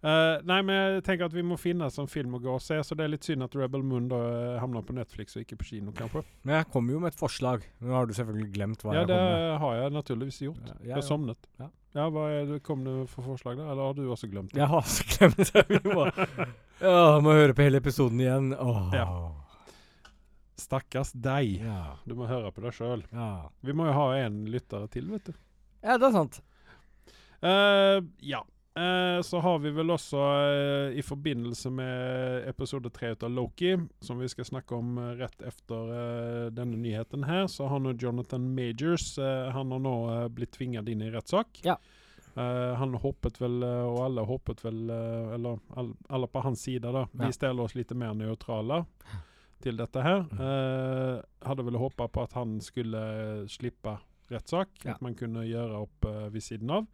Eh, 0.00 0.36
nei, 0.48 0.62
men 0.64 0.76
jeg 0.76 1.02
tenker 1.04 1.26
at 1.28 1.34
vi 1.36 1.42
må 1.44 1.58
finne 1.60 1.84
en 1.84 1.92
sånn 1.92 2.08
film 2.08 2.38
å 2.38 2.40
gå 2.40 2.54
og 2.54 2.62
se, 2.64 2.78
så 2.86 2.96
det 2.96 3.04
er 3.04 3.10
litt 3.12 3.26
synd 3.26 3.44
at 3.44 3.56
Rebel 3.58 3.82
Moon 3.84 4.06
da 4.08 4.20
eh, 4.30 4.54
havner 4.62 4.80
på 4.86 4.94
Netflix 4.96 5.36
og 5.36 5.42
ikke 5.44 5.58
på 5.60 5.66
kino, 5.74 5.92
kanskje. 5.92 6.22
Men 6.48 6.56
jeg 6.56 6.68
kommer 6.72 6.94
jo 6.96 7.00
med 7.02 7.12
et 7.12 7.18
forslag. 7.20 7.66
Nå 7.84 7.92
har 7.92 8.08
du 8.08 8.14
selvfølgelig 8.16 8.48
glemt 8.54 8.84
hva 8.86 8.94
Ja, 8.96 9.02
jeg 9.02 9.10
det 9.10 9.18
Ja, 9.20 9.34
det 9.34 9.58
har 9.64 9.74
jeg 9.82 9.92
naturligvis 9.98 10.40
gjort. 10.46 10.62
Ja, 10.64 10.76
Jeg 10.80 10.94
jeg 10.94 11.04
har. 11.10 11.36
Ja. 11.60 11.68
Ja, 11.90 12.04
hva 12.14 12.24
er 12.30 12.44
det, 12.46 12.62
Kom 12.62 12.84
det 12.86 12.94
for 13.10 13.26
forslag, 13.26 13.58
da? 13.58 13.66
Eller 13.72 13.82
har 13.90 13.94
du 13.98 14.04
også 14.14 14.28
glemt 14.30 14.52
det? 14.54 14.60
Jeg 14.62 14.68
har 14.70 14.78
også 14.80 15.04
glemt 15.10 15.40
det. 15.52 15.64
Vi 15.68 15.80
må, 15.90 16.04
ja, 16.86 17.18
må 17.20 17.34
høre 17.34 17.56
på 17.58 17.66
hele 17.66 17.80
episoden 17.82 18.22
igjen. 18.22 18.52
Åh. 18.54 18.94
Ja. 18.94 19.08
Stakkars 20.60 21.10
deg. 21.12 21.58
Ja. 21.64 21.96
Du 22.06 22.14
må 22.16 22.28
høre 22.30 22.52
på 22.54 22.62
deg 22.64 22.76
sjøl. 22.76 23.02
Ja. 23.12 23.48
Vi 23.66 23.74
må 23.76 23.88
jo 23.88 23.96
ha 23.96 24.06
en 24.22 24.44
lyttere 24.52 24.88
til, 24.92 25.10
vet 25.12 25.28
du. 25.32 25.34
ja, 25.82 25.96
det 25.98 26.08
er 26.08 26.14
sant. 26.14 26.40
Eh, 27.42 27.98
ja. 28.28 28.42
Eh, 28.74 29.22
så 29.22 29.38
har 29.40 29.58
vi 29.58 29.70
vel 29.74 29.90
også, 29.90 30.16
eh, 30.16 30.98
i 30.98 31.02
forbindelse 31.02 31.70
med 31.74 32.44
episode 32.48 32.90
tre 32.94 33.16
av 33.18 33.30
Loki, 33.30 33.72
som 34.00 34.18
vi 34.18 34.28
skal 34.30 34.46
snakke 34.46 34.76
om 34.78 34.92
eh, 34.98 35.16
rett 35.18 35.42
etter 35.42 35.90
eh, 35.96 36.50
denne 36.54 36.78
nyheten 36.78 37.26
her, 37.26 37.48
så 37.50 37.66
har 37.66 37.82
nå 37.82 37.96
Jonathan 37.98 38.46
Majors 38.54 39.18
eh, 39.18 39.50
Han 39.50 39.72
har 39.74 39.82
nå 39.82 39.94
blitt 40.30 40.52
tvinget 40.54 40.88
inn 40.88 41.02
i 41.02 41.10
rettssak. 41.10 41.64
Ja. 41.66 41.76
Han 42.40 42.94
håpet 42.94 43.40
vel, 43.42 43.56
og 43.66 43.96
alle 44.04 44.22
håpet 44.24 44.60
vel 44.62 44.84
Eller 44.88 45.58
all, 45.76 45.88
alle 46.08 46.28
på 46.30 46.40
hans 46.44 46.62
side, 46.62 46.86
da. 46.86 47.02
Ja. 47.10 47.26
Vi 47.26 47.32
stiller 47.34 47.66
oss 47.66 47.74
litt 47.74 47.90
mer 47.90 48.14
nøytrale 48.14 48.84
til 49.60 49.76
dette 49.76 50.00
her. 50.00 50.22
Hadde 51.42 51.66
vel 51.66 51.76
håpa 51.82 52.06
på 52.08 52.22
at 52.22 52.36
han 52.38 52.60
skulle 52.62 53.02
slippe 53.50 53.96
rettssak. 54.30 54.70
Ja. 54.84 54.94
At 54.94 55.02
man 55.04 55.18
kunne 55.18 55.42
gjøre 55.44 55.82
opp 55.82 56.06
ved 56.30 56.40
siden 56.46 56.70
av. 56.70 56.86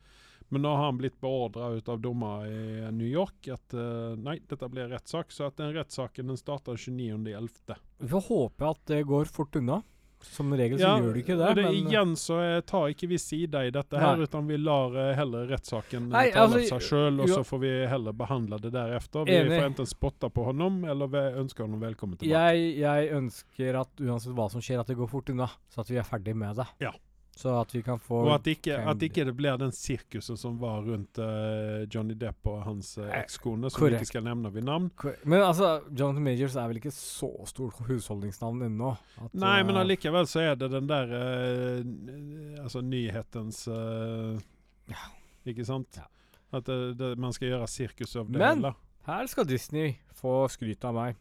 Men 0.48 0.62
nå 0.62 0.74
har 0.76 0.84
han 0.88 1.00
blitt 1.00 1.18
beordra 1.20 1.72
ut 1.74 1.88
av 1.90 2.00
dommer 2.00 2.46
i 2.46 2.92
New 2.94 3.08
York 3.08 3.48
at 3.50 3.74
uh, 3.74 4.14
nei, 4.14 4.38
dette 4.46 4.68
blir 4.70 4.92
rettssak. 4.92 5.34
Så 5.34 5.48
at 5.48 5.58
den 5.58 5.74
rettssaken 5.74 6.30
den 6.30 6.38
starter 6.38 6.78
29.11. 6.78 7.76
Vi 7.98 8.08
får 8.14 8.26
håpe 8.28 8.70
at 8.70 8.82
det 8.92 9.02
går 9.10 9.30
fort 9.30 9.58
unna. 9.58 9.82
Som 10.20 10.54
regel 10.56 10.78
så 10.80 10.90
gjør 10.96 11.12
det 11.12 11.22
ikke 11.22 11.34
det, 11.38 11.48
det 11.58 11.64
men 11.66 11.74
igjen 11.76 12.14
så 12.18 12.38
eh, 12.40 12.60
tar 12.66 12.88
ikke 12.90 13.08
vi 13.10 13.18
side 13.20 13.60
i 13.68 13.72
dette 13.72 14.00
her, 14.00 14.16
Nei. 14.16 14.26
utan 14.26 14.46
vi 14.48 14.56
lar 14.58 14.96
eh, 14.96 15.10
heller 15.14 15.44
rettssaken 15.50 16.08
tale 16.10 16.40
altså, 16.40 16.62
seg 16.70 16.86
sjøl, 16.88 17.20
og 17.20 17.30
så 17.30 17.42
får 17.46 17.60
vi 17.62 17.72
heller 17.90 18.16
behandle 18.16 18.58
det 18.64 18.72
deretter. 18.74 19.26
Vi 19.28 19.36
Enig. 19.36 19.58
får 19.60 19.68
enten 19.70 19.90
spotte 19.90 20.30
på 20.32 20.46
honom, 20.48 20.80
eller 20.88 21.12
vi 21.12 21.24
ønsker 21.44 21.66
honom 21.66 21.84
velkommen 21.84 22.18
tilbake. 22.18 22.56
jeg, 22.56 22.78
jeg 22.80 23.10
ønsker 23.18 23.80
at 23.82 24.02
uansett 24.02 24.34
hva 24.40 24.48
som 24.56 24.64
skjer, 24.64 24.80
at 24.82 24.90
det 24.90 24.96
går 24.98 25.12
fort 25.12 25.30
unna. 25.34 25.50
Så 25.72 25.84
at 25.84 25.92
vi 25.92 26.00
er 26.00 26.08
ferdig 26.08 26.34
med 26.38 26.62
det. 26.62 26.68
Ja. 26.82 26.94
Så 27.36 27.52
at 27.60 27.74
vi 27.74 27.82
kan 27.84 27.98
få 28.00 28.22
Og 28.24 28.30
at 28.32 28.46
ikke, 28.48 28.78
at 28.88 29.02
ikke 29.04 29.26
det 29.28 29.34
blir 29.36 29.58
den 29.60 29.72
sirkusen 29.76 30.38
som 30.40 30.54
var 30.60 30.80
rundt 30.86 31.18
uh, 31.20 31.82
Johnny 31.92 32.14
Depp 32.16 32.48
og 32.48 32.62
hans 32.64 32.94
uh, 32.96 33.10
ekskone, 33.18 33.68
som 33.70 33.84
vi 33.84 33.90
ikke 33.98 34.08
skal 34.08 34.24
nevne 34.24 34.48
ved 34.54 34.64
navn. 34.64 34.86
Korrekt. 34.96 35.26
Men 35.28 35.44
altså, 35.44 35.74
Jonathan 35.90 36.24
Majors 36.24 36.56
er 36.56 36.70
vel 36.72 36.80
ikke 36.80 36.94
så 36.96 37.28
stort 37.50 37.76
husholdningsnavn 37.90 38.64
ennå? 38.70 38.94
Nei, 39.36 39.58
men 39.68 39.76
allikevel 39.82 40.24
så 40.30 40.46
er 40.46 40.56
det 40.56 40.70
den 40.72 40.88
der 40.88 41.12
uh, 41.12 42.64
Altså 42.64 42.80
nyhetens 42.80 43.66
Ja. 43.68 45.04
Ikke 45.46 45.64
sant? 45.66 46.00
Ja. 46.00 46.08
At 46.56 46.66
det, 46.66 46.96
det, 46.98 47.12
man 47.20 47.34
skal 47.36 47.52
gjøre 47.52 47.68
sirkus 47.70 48.16
av 48.16 48.30
det 48.32 48.40
Men- 48.40 48.62
hele. 48.64 48.74
Her 49.06 49.28
skal 49.30 49.46
Disney 49.46 49.92
få 50.18 50.48
skryt 50.50 50.82
av 50.88 50.96
meg. 50.96 51.18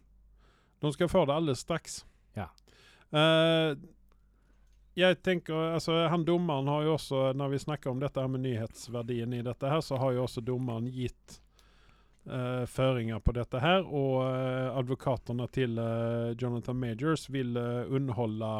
De 0.81 0.89
skal 0.95 1.09
få 1.11 1.25
det 1.29 1.35
alle 1.35 1.53
straks. 1.55 1.99
Ja. 2.33 2.47
Eh, 3.13 3.75
jeg 4.95 5.21
tenker, 5.21 5.53
altså 5.75 6.07
Han 6.07 6.25
dommeren 6.25 6.67
har 6.67 6.83
jo 6.83 6.93
også, 6.95 7.33
når 7.33 7.49
vi 7.49 7.59
snakker 7.59 7.91
om 7.91 7.99
dette 7.99 8.21
her 8.21 8.31
med 8.31 8.45
nyhetsverdien 8.45 9.33
i 9.33 9.41
dette, 9.43 9.67
her, 9.69 9.81
så 9.83 9.99
har 9.99 10.15
jo 10.15 10.23
også 10.23 10.41
dommeren 10.41 10.87
gitt 10.87 11.39
uh, 12.31 12.63
føringer 12.65 13.19
på 13.19 13.35
dette 13.35 13.59
her. 13.59 13.83
Og 13.83 14.23
uh, 14.23 14.77
advokatene 14.79 15.47
til 15.51 15.75
uh, 15.79 16.31
Jonathan 16.39 16.79
Majors 16.79 17.27
vil 17.29 17.57
underholde 17.57 18.53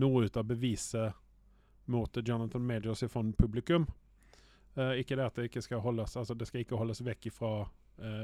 noe 0.00 0.24
ut 0.24 0.38
av 0.40 0.48
beviset 0.48 1.12
mot 1.90 2.16
Jonathan 2.24 2.64
Majors 2.64 3.04
fra 3.10 3.24
publikum. 3.36 3.88
Ikke 4.96 5.16
det 5.18 5.24
at 5.26 5.36
det 5.36 5.48
ikke 5.48 5.60
skal 5.64 5.80
holdes 5.82 6.12
altså 6.16 6.36
det 6.38 6.46
skal 6.46 6.62
ikke 6.62 6.78
holdes 6.78 7.00
vekk 7.02 7.26
fra 7.34 7.64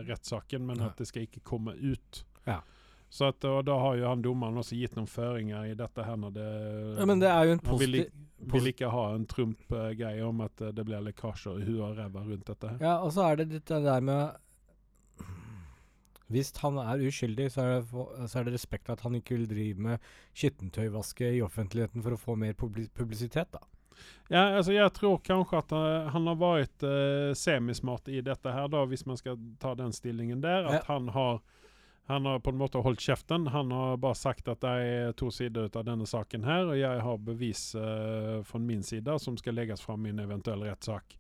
rettssaken, 0.07 0.63
men 0.63 0.79
Nei. 0.79 0.87
at 0.87 1.01
det 1.03 1.09
skal 1.11 1.25
ikke 1.27 1.43
komme 1.45 1.75
ut. 1.75 2.21
Ja. 2.47 2.61
Så 3.09 3.29
at, 3.31 3.45
og 3.47 3.65
da 3.69 3.77
har 3.79 3.97
jo 4.01 4.09
han 4.11 4.23
dommeren 4.25 4.57
også 4.59 4.77
gitt 4.77 4.97
noen 4.99 5.07
føringer 5.09 5.69
i 5.71 5.75
dette 5.79 6.03
her 6.05 6.17
når 6.19 6.33
det 6.35 6.47
Ja, 6.99 7.05
men 7.07 7.21
det 7.23 7.29
er 7.31 7.45
jo 7.47 7.53
en 7.57 7.63
positiv 7.65 8.11
vil 8.53 8.67
ikke 8.69 8.91
ha 8.93 9.05
en 9.15 9.25
Trump-greie 9.27 10.21
om 10.27 10.41
at 10.45 10.61
eh, 10.61 10.73
det 10.77 10.85
blir 10.85 11.01
lekkasjer 11.07 11.63
i 11.63 11.65
huet 11.69 11.81
og 11.87 11.95
ræva 11.97 12.21
rundt 12.27 12.45
dette 12.51 12.69
her. 12.69 12.83
Ja, 12.85 12.97
og 13.01 13.15
så 13.15 13.25
er 13.31 13.37
det 13.41 13.47
dette 13.55 13.79
der 13.83 14.01
med 14.05 14.35
Hvis 16.29 16.51
han 16.59 16.77
er 16.83 16.99
uskyldig, 17.07 17.47
så 17.55 17.63
er, 17.63 17.73
det, 17.79 17.87
for- 17.93 18.27
så 18.27 18.41
er 18.41 18.45
det 18.49 18.55
respekt 18.57 18.91
at 18.91 19.01
han 19.07 19.15
ikke 19.15 19.37
vil 19.39 19.47
drive 19.49 19.79
med 19.79 19.99
skittentøyvaske 20.35 21.29
i 21.37 21.43
offentligheten 21.47 22.03
for 22.03 22.17
å 22.17 22.19
få 22.19 22.35
mer 22.37 22.53
publisitet, 22.59 23.53
da. 23.55 23.61
Ja, 24.29 24.43
altså 24.59 24.75
jeg 24.75 24.91
tror 24.93 25.21
kanskje 25.25 25.61
at 25.63 25.71
eh, 25.73 26.09
han 26.13 26.27
har 26.29 26.37
vært 26.41 26.83
uh, 26.85 27.31
semismart 27.39 28.11
i 28.13 28.21
dette 28.27 28.53
her, 28.53 28.67
da, 28.69 28.83
hvis 28.91 29.07
man 29.07 29.17
skal 29.17 29.39
ta 29.63 29.73
den 29.79 29.95
stillingen 29.97 30.43
der. 30.43 30.67
At 30.67 30.83
Ja. 30.83 30.95
han 30.97 31.09
har 31.15 31.39
han 32.07 32.27
har 32.29 32.39
på 32.39 32.51
en 32.51 32.59
måte 32.61 32.79
holdt 32.79 33.03
kjeften. 33.03 33.49
Han 33.51 33.71
har 33.75 33.97
bare 33.99 34.15
sagt 34.15 34.47
at 34.49 34.61
det 34.63 34.75
er 34.87 35.15
to 35.19 35.31
sider 35.35 35.67
av 35.67 35.89
denne 35.89 36.07
saken 36.07 36.47
her, 36.47 36.69
og 36.71 36.79
jeg 36.79 37.03
har 37.03 37.19
bevis 37.19 37.73
uh, 37.75 38.45
fra 38.47 38.61
min 38.63 38.85
side 38.87 39.19
som 39.23 39.39
skal 39.41 39.59
legges 39.59 39.83
fram 39.83 40.07
i 40.07 40.13
en 40.15 40.23
eventuell 40.23 40.63
rettssak. 40.69 41.17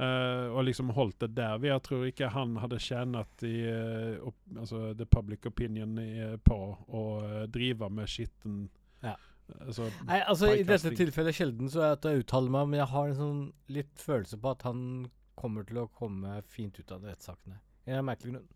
Uh, 0.00 0.50
og 0.56 0.64
liksom 0.66 0.90
holdt 0.96 1.20
det 1.22 1.34
der. 1.36 1.62
Jeg 1.62 1.82
tror 1.86 2.06
ikke 2.08 2.32
han 2.34 2.58
hadde 2.58 2.82
tjent 2.82 3.46
i 3.46 3.54
uh, 3.70 4.18
opp, 4.32 4.38
altså 4.58 4.82
the 4.98 5.06
public 5.06 5.46
opinion 5.46 5.98
i, 6.02 6.10
på 6.42 6.58
å 6.88 7.06
eh, 7.20 7.42
drive 7.52 7.90
med 7.92 8.08
skitten 8.10 8.62
Ja. 9.04 9.14
altså, 9.60 9.90
Nei, 10.08 10.22
altså 10.24 10.54
I 10.56 10.64
dette 10.66 10.94
tilfellet 10.96 11.36
sjelden 11.36 11.70
så 11.70 11.84
er 11.84 11.98
at 11.98 12.08
jeg 12.08 12.24
uttaler 12.24 12.54
meg, 12.54 12.70
men 12.72 12.80
jeg 12.80 12.90
har 12.96 13.10
en 13.10 13.20
sånn 13.20 13.42
litt 13.70 14.00
følelse 14.00 14.40
på 14.40 14.56
at 14.56 14.64
han 14.66 14.80
kommer 15.38 15.68
til 15.68 15.84
å 15.84 15.90
komme 16.00 16.40
fint 16.48 16.80
ut 16.80 16.96
av 16.96 17.04
rettssakene. 17.06 17.60
En 17.86 18.08
merkelig 18.08 18.34
grunn. 18.34 18.48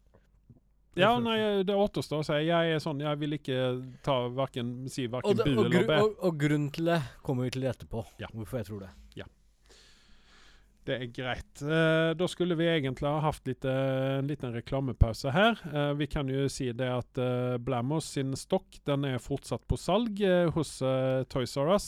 Ja, 1.01 1.13
nei, 1.19 1.39
det 1.67 1.75
återstår 1.75 2.23
å 2.23 2.27
si. 2.27 2.37
Jeg 2.47 2.75
er 2.77 2.83
sånn, 2.83 3.01
jeg 3.03 3.19
vil 3.23 3.39
ikke 3.39 3.61
ta 4.07 4.21
hverken, 4.31 4.75
si 4.93 5.09
verken 5.11 5.41
bu 5.43 5.65
eller 5.65 5.89
be. 5.89 6.03
og, 6.03 6.21
og 6.29 6.37
grunnen 6.39 6.71
til 6.75 6.93
det 6.93 7.01
kommer 7.27 7.49
vi 7.49 7.57
til 7.57 7.67
etterpå. 7.71 8.05
Ja. 8.23 8.31
Hvorfor 8.35 8.63
jeg 8.63 8.71
tror 8.71 8.85
det. 8.87 8.93
Det 10.85 10.99
er 11.01 11.07
greit. 11.17 11.63
Eh, 11.65 12.11
da 12.13 12.27
skulle 12.29 12.53
vi 12.61 12.67
egentlig 12.69 13.09
ha 13.09 13.21
hatt 13.25 13.47
litt, 13.49 13.65
eh, 13.65 14.19
en 14.19 14.27
liten 14.29 14.53
reklamepause 14.53 15.31
her. 15.33 15.57
Eh, 15.73 15.93
vi 15.97 16.07
kan 16.13 16.29
jo 16.29 16.43
si 16.53 16.67
det 16.77 16.91
at 16.93 17.17
eh, 17.25 17.55
Blamos 17.57 18.05
sin 18.13 18.35
stokk 18.37 18.83
den 18.85 19.07
er 19.09 19.17
fortsatt 19.25 19.65
på 19.67 19.79
salg 19.81 20.21
eh, 20.21 20.51
hos 20.53 20.75
eh, 20.85 21.23
Toys 21.33 21.57
R 21.57 21.73
Us 21.73 21.87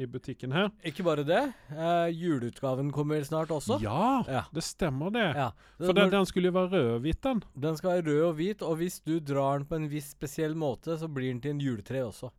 i 0.00 0.06
butikken 0.08 0.54
her. 0.56 0.70
Ikke 0.88 1.04
bare 1.04 1.24
det. 1.28 1.42
Eh, 1.74 2.08
juleutgaven 2.16 2.88
kommer 2.96 3.20
snart 3.28 3.52
også. 3.52 3.76
Ja, 3.84 4.24
Ja. 4.26 4.44
det 4.52 4.64
stemmer 4.64 5.12
det. 5.12 5.26
Ja. 5.36 5.50
For 5.84 5.92
den, 5.92 6.10
den 6.16 6.24
skulle 6.26 6.48
jo 6.48 6.56
være 6.56 6.72
rød-hvit, 6.80 7.20
den. 7.28 7.44
Den 7.60 7.76
skal 7.76 7.98
være 7.98 8.08
rød 8.08 8.24
og 8.30 8.34
hvit, 8.40 8.62
og 8.64 8.76
hvis 8.80 9.00
du 9.04 9.18
drar 9.20 9.58
den 9.60 9.68
på 9.68 9.76
en 9.82 9.88
viss 9.92 10.14
spesiell 10.16 10.56
måte, 10.56 10.96
så 10.96 11.08
blir 11.12 11.28
den 11.34 11.40
til 11.44 11.50
en 11.58 11.60
juletre 11.60 12.06
også. 12.08 12.32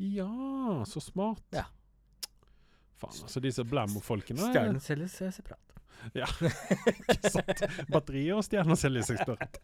Ja, 0.00 0.82
så 0.88 1.00
smart. 1.00 1.44
Ja. 1.52 1.64
Faen, 2.96 3.18
altså 3.26 3.42
disse 3.44 3.64
Blammo-folkene 3.68 4.48
Stjernen 4.50 4.80
Ja, 4.80 4.94
eh, 5.04 5.34
separat. 5.34 5.76
Ikke 7.12 7.32
sant? 7.32 7.62
Batterier 7.92 8.38
og 8.38 8.44
stjerner 8.46 8.78
selges 8.78 9.10
separat. 9.10 9.60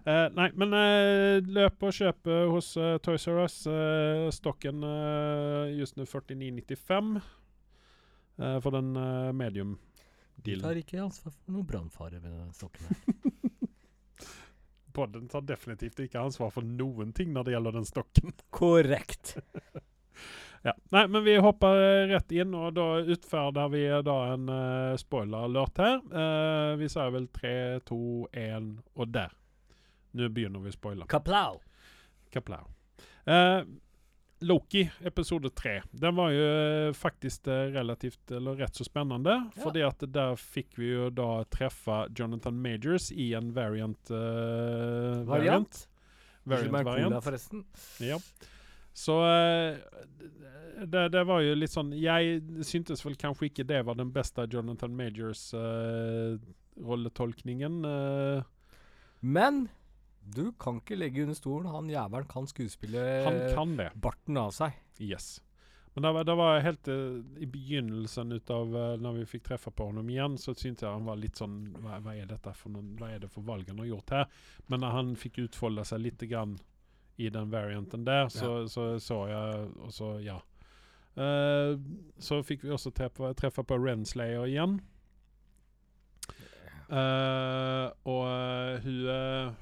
Uh, 0.00 0.30
nei, 0.32 0.46
men 0.56 0.72
uh, 0.72 1.42
løp 1.44 1.82
og 1.84 1.92
kjøp 1.92 2.28
eh, 2.32 2.46
hos 2.48 2.70
uh, 2.80 2.94
Toys 3.04 3.26
R 3.28 3.42
Us. 3.42 3.56
Eh, 3.68 4.28
stokken 4.32 4.80
eh, 4.86 5.74
just 5.76 5.98
nå 6.00 6.06
49,95 6.08 7.18
eh, 7.20 8.56
for 8.64 8.72
den 8.72 8.94
uh, 8.96 9.28
medium-dealen. 9.36 10.64
tar 10.64 10.80
ikke 10.80 11.02
ansvar 11.04 11.34
for 11.36 11.52
noe 11.52 11.68
brannfare 11.68 12.16
ved 12.22 12.32
den 12.32 12.54
stokken 12.56 12.88
her. 12.88 12.96
Podden 14.96 15.28
tar 15.30 15.44
definitivt 15.46 16.00
ikke 16.02 16.24
ansvar 16.24 16.50
for 16.54 16.66
noen 16.66 17.12
ting 17.14 17.36
når 17.36 17.46
det 17.46 17.54
gjelder 17.58 17.76
den 17.76 17.86
stokken. 17.92 18.32
Korrekt. 18.56 19.36
Ja. 20.62 20.74
Nei, 20.92 21.06
men 21.08 21.24
vi 21.24 21.36
hopper 21.40 22.06
rett 22.10 22.32
inn, 22.36 22.54
og 22.54 22.74
da 22.76 22.86
utferder 23.00 23.70
vi 23.72 23.84
da 24.04 24.16
en 24.34 24.48
uh, 24.52 24.96
spoiler-alert 25.00 25.80
her. 25.80 26.00
Uh, 26.12 26.72
vi 26.80 26.88
sier 26.92 27.12
vel 27.14 27.28
3, 27.32 27.52
2, 27.88 28.00
1 28.42 28.72
og 29.00 29.14
der. 29.14 29.32
Nå 30.18 30.28
begynner 30.34 30.60
vi 30.60 30.72
å 30.72 30.74
spoile. 30.74 31.06
Kaplau! 31.08 31.62
Kaplau. 32.34 32.66
Uh, 33.24 33.62
Loki, 34.44 34.86
episode 35.04 35.50
tre. 35.52 35.78
Den 35.92 36.14
var 36.16 36.30
jo 36.32 36.44
faktisk 36.96 37.50
relativt, 37.74 38.22
eller 38.32 38.56
rett 38.56 38.76
så 38.76 38.86
spennende. 38.88 39.34
Ja. 39.50 39.64
Fordi 39.64 39.82
at 39.84 40.04
der 40.08 40.38
fikk 40.40 40.78
vi 40.80 40.94
jo 40.94 41.10
da 41.12 41.42
treffe 41.52 42.06
Jonathan 42.16 42.56
Majors 42.56 43.10
i 43.12 43.34
en 43.36 43.52
variant. 43.52 44.00
Variant. 45.28 45.82
Variant 46.48 46.72
Variant, 46.72 47.12
Cola, 47.12 47.20
forresten. 47.20 47.66
Ja. 48.00 48.16
Så 49.00 49.16
eh, 49.24 49.78
det, 50.84 51.08
det 51.14 51.24
var 51.28 51.42
jo 51.44 51.56
litt 51.56 51.72
sånn 51.72 51.92
Jeg 51.96 52.40
syntes 52.66 53.04
vel 53.04 53.16
kanskje 53.20 53.50
ikke 53.50 53.68
det 53.68 53.82
var 53.88 53.98
den 53.98 54.12
beste 54.12 54.46
Jonathan 54.50 54.96
Majors 54.96 55.50
eh, 55.56 56.36
uh. 56.80 58.42
Men 59.20 59.68
du 60.20 60.52
kan 60.60 60.78
ikke 60.80 60.96
legge 60.96 61.22
under 61.24 61.36
stolen. 61.36 61.70
Han 61.72 61.88
jævelen 61.90 62.28
kan 62.28 62.46
skuespille 62.48 63.04
han 63.26 63.38
kan 63.56 63.76
det. 63.76 63.90
barten 63.94 64.36
av 64.40 64.52
seg. 64.56 64.76
Yes. 65.00 65.40
Men 65.94 66.04
det 66.06 66.12
var, 66.14 66.24
det 66.24 66.34
var 66.38 66.60
helt 66.62 66.88
uh, 66.88 67.18
i 67.42 67.46
begynnelsen 67.50 68.32
av 68.38 68.76
uh, 68.76 68.96
når 69.00 69.20
vi 69.20 69.26
fikk 69.32 69.48
treffe 69.48 69.72
på 69.74 69.88
ham 69.90 70.10
igjen, 70.12 70.36
så 70.38 70.54
syntes 70.54 70.84
jeg 70.84 70.92
han 70.92 71.08
var 71.08 71.18
litt 71.18 71.40
sånn 71.40 71.56
hva, 71.82 71.98
hva 72.04 72.14
er 72.14 72.30
dette 72.30 72.52
for 72.54 72.70
noen, 72.72 72.92
hva 73.00 73.10
er 73.10 73.24
det 73.24 73.30
for 73.32 73.42
valg 73.48 73.68
han 73.72 73.82
har 73.82 73.90
gjort 73.90 74.14
her? 74.14 74.44
Men 74.70 74.84
når 74.84 74.94
han 74.96 75.14
fikk 75.18 75.42
utfolde 75.48 75.84
seg 75.88 76.04
litt 76.04 76.22
grann 76.30 76.60
i 77.20 77.28
den 77.32 77.50
varianten 77.52 78.06
der, 78.06 78.28
så 78.32 78.64
så, 78.68 78.98
så 79.02 79.26
jeg 79.28 79.66
Og 79.84 79.92
så, 79.92 80.14
ja. 80.24 80.38
Uh, 81.18 81.76
så 82.22 82.38
fikk 82.46 82.62
vi 82.64 82.70
også 82.70 82.92
treffe, 82.94 83.32
treffe 83.36 83.64
på 83.66 83.76
Renslayer 83.76 84.46
igjen. 84.48 84.78
Uh, 86.90 87.90
og 88.08 88.24
eh, 88.26 88.80
hun 88.82 89.52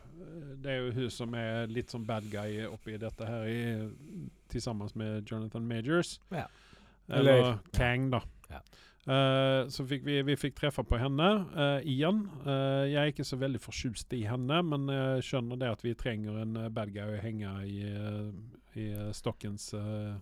Det 0.63 0.71
er 0.73 0.79
jo 0.81 0.93
hun 0.97 1.11
som 1.13 1.35
er 1.37 1.67
litt 1.69 1.93
som 1.93 2.07
bad 2.09 2.25
guy 2.33 2.63
oppi 2.67 2.97
dette 2.97 3.27
her, 3.29 3.45
i, 3.47 4.61
sammen 4.61 4.89
med 4.95 5.29
Jonathan 5.29 5.67
Majors. 5.69 6.21
Ja. 6.33 6.47
Eller, 7.09 7.33
Eller- 7.33 7.59
Kang, 7.73 8.11
da. 8.13 8.23
Ja. 8.51 8.61
Eh, 9.09 9.63
så 9.73 9.87
fikk 9.89 10.03
vi, 10.05 10.19
vi 10.27 10.37
fikk 10.37 10.59
treffe 10.59 10.83
på 10.85 10.99
henne 11.01 11.29
uh, 11.55 11.79
igjen. 11.81 12.27
Uh, 12.45 12.85
jeg 12.85 12.99
er 13.01 13.13
ikke 13.13 13.25
så 13.25 13.39
veldig 13.41 13.61
fortjust 13.63 14.13
i 14.13 14.27
henne, 14.29 14.61
men 14.69 14.85
jeg 14.93 15.25
skjønner 15.31 15.61
det 15.61 15.71
at 15.73 15.85
vi 15.85 15.95
trenger 15.99 16.43
en 16.43 16.57
eh, 16.61 16.73
bad 16.73 16.93
guy 16.93 17.15
å 17.15 17.23
henge 17.23 17.53
i, 17.69 17.79
eh, 17.89 18.27
i 18.79 18.89
eh, 18.93 19.11
stokkens 19.17 19.71
eh, 19.79 20.19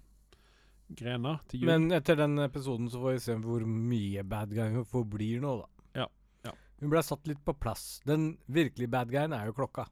grener 0.87 1.40
til 1.51 1.64
jul. 1.64 1.72
Men 1.72 1.90
etter 1.96 2.18
den 2.20 2.38
episoden 2.44 2.90
så 2.92 3.01
får 3.03 3.16
vi 3.16 3.25
se 3.27 3.37
hvor 3.42 3.66
mye 3.66 4.25
bad 4.27 4.55
guy 4.55 4.70
hun 4.77 4.87
forblir 4.88 5.42
nå, 5.42 5.57
da. 5.64 5.87
Ja, 6.03 6.09
ja. 6.46 6.55
Hun 6.81 6.92
ble 6.92 7.03
satt 7.07 7.27
litt 7.31 7.42
på 7.44 7.57
plass. 7.59 8.01
Den 8.07 8.37
virkelige 8.46 8.92
bad 8.92 9.11
guyen 9.11 9.35
er 9.37 9.51
jo 9.51 9.57
klokka. 9.57 9.88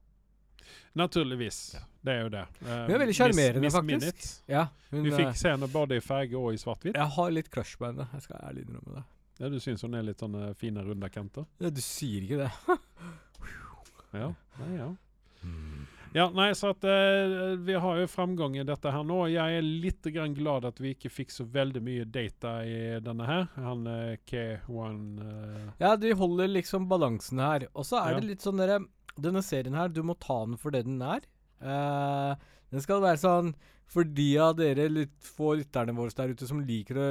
Naturligvis. 0.94 1.58
Ja. 1.74 1.80
Det 2.04 2.12
er 2.12 2.22
jo 2.22 2.28
det. 2.34 2.42
Um, 2.60 2.68
Hun 2.68 2.94
er 2.94 2.98
veldig 2.98 3.06
Miss- 3.08 3.16
sjarmerende, 3.22 3.70
faktisk. 3.70 4.42
Ja, 4.48 4.66
hun, 4.90 5.02
Vi 5.02 5.10
eh, 5.10 5.16
fikk 5.16 5.36
se 5.40 5.48
henne 5.54 5.68
både 5.72 5.96
i 5.96 6.00
farge 6.04 6.36
og 6.36 6.52
i 6.52 6.60
svart-hvitt. 6.60 6.94
Jeg 7.00 7.10
har 7.16 7.30
litt 7.30 7.50
crush 7.50 7.78
på 7.80 7.86
henne, 7.88 8.06
jeg 8.12 8.22
skal 8.26 8.40
ærlig 8.50 8.66
innrømme 8.68 8.98
det. 8.98 9.04
Ja, 9.40 9.48
du 9.50 9.56
syns 9.58 9.82
hun 9.82 9.94
er 9.98 10.02
litt 10.06 10.20
sånne 10.22 10.52
fine, 10.54 10.84
runde 10.86 11.08
kanter? 11.10 11.46
Ja, 11.58 11.70
du 11.70 11.80
sier 11.80 12.22
ikke 12.22 12.44
det. 12.44 12.52
Ja. 14.14 14.28
Nei, 14.60 14.76
ja. 14.78 14.92
Ja, 16.14 16.28
nei, 16.30 16.52
så 16.54 16.68
at 16.70 16.84
uh, 16.86 17.56
Vi 17.66 17.74
har 17.82 17.96
jo 17.98 18.06
framgang 18.06 18.54
i 18.60 18.62
dette 18.62 18.92
her 18.94 19.02
nå. 19.02 19.16
Jeg 19.32 19.56
er 19.58 19.64
litt 19.66 20.06
grann 20.14 20.36
glad 20.36 20.64
at 20.68 20.78
vi 20.78 20.92
ikke 20.94 21.10
fikk 21.10 21.32
så 21.34 21.42
veldig 21.50 21.82
mye 21.82 22.04
data 22.06 22.60
i 22.62 23.00
denne 23.02 23.26
her. 23.26 23.48
Han 23.58 23.82
uh, 23.90 24.14
K1 24.30 25.00
uh 25.18 25.72
Ja, 25.82 25.96
de 25.98 26.12
holder 26.14 26.52
liksom 26.54 26.86
balansen 26.88 27.42
her. 27.42 27.66
Og 27.74 27.88
så 27.90 27.98
er 28.04 28.14
Ja. 28.14 28.20
det 28.20 28.28
litt 28.30 28.46
sånn 28.46 28.62
dere 28.62 28.78
Denne 29.20 29.42
serien 29.46 29.76
her, 29.78 29.92
du 29.92 30.02
må 30.06 30.16
ta 30.20 30.40
den 30.44 30.58
for 30.60 30.74
det 30.74 30.84
den 30.88 31.00
er. 31.04 31.24
Uh, 31.62 32.34
den 32.74 32.82
skal 32.82 33.00
være 33.00 33.20
sånn 33.22 33.52
For 33.88 34.04
de 34.04 34.26
av 34.42 34.56
dere 34.58 34.88
litt 34.90 35.14
få 35.22 35.54
lytterne 35.60 35.94
våre 35.96 36.12
der 36.18 36.34
ute 36.34 36.48
som 36.48 36.60
liker 36.66 36.98
å 36.98 37.08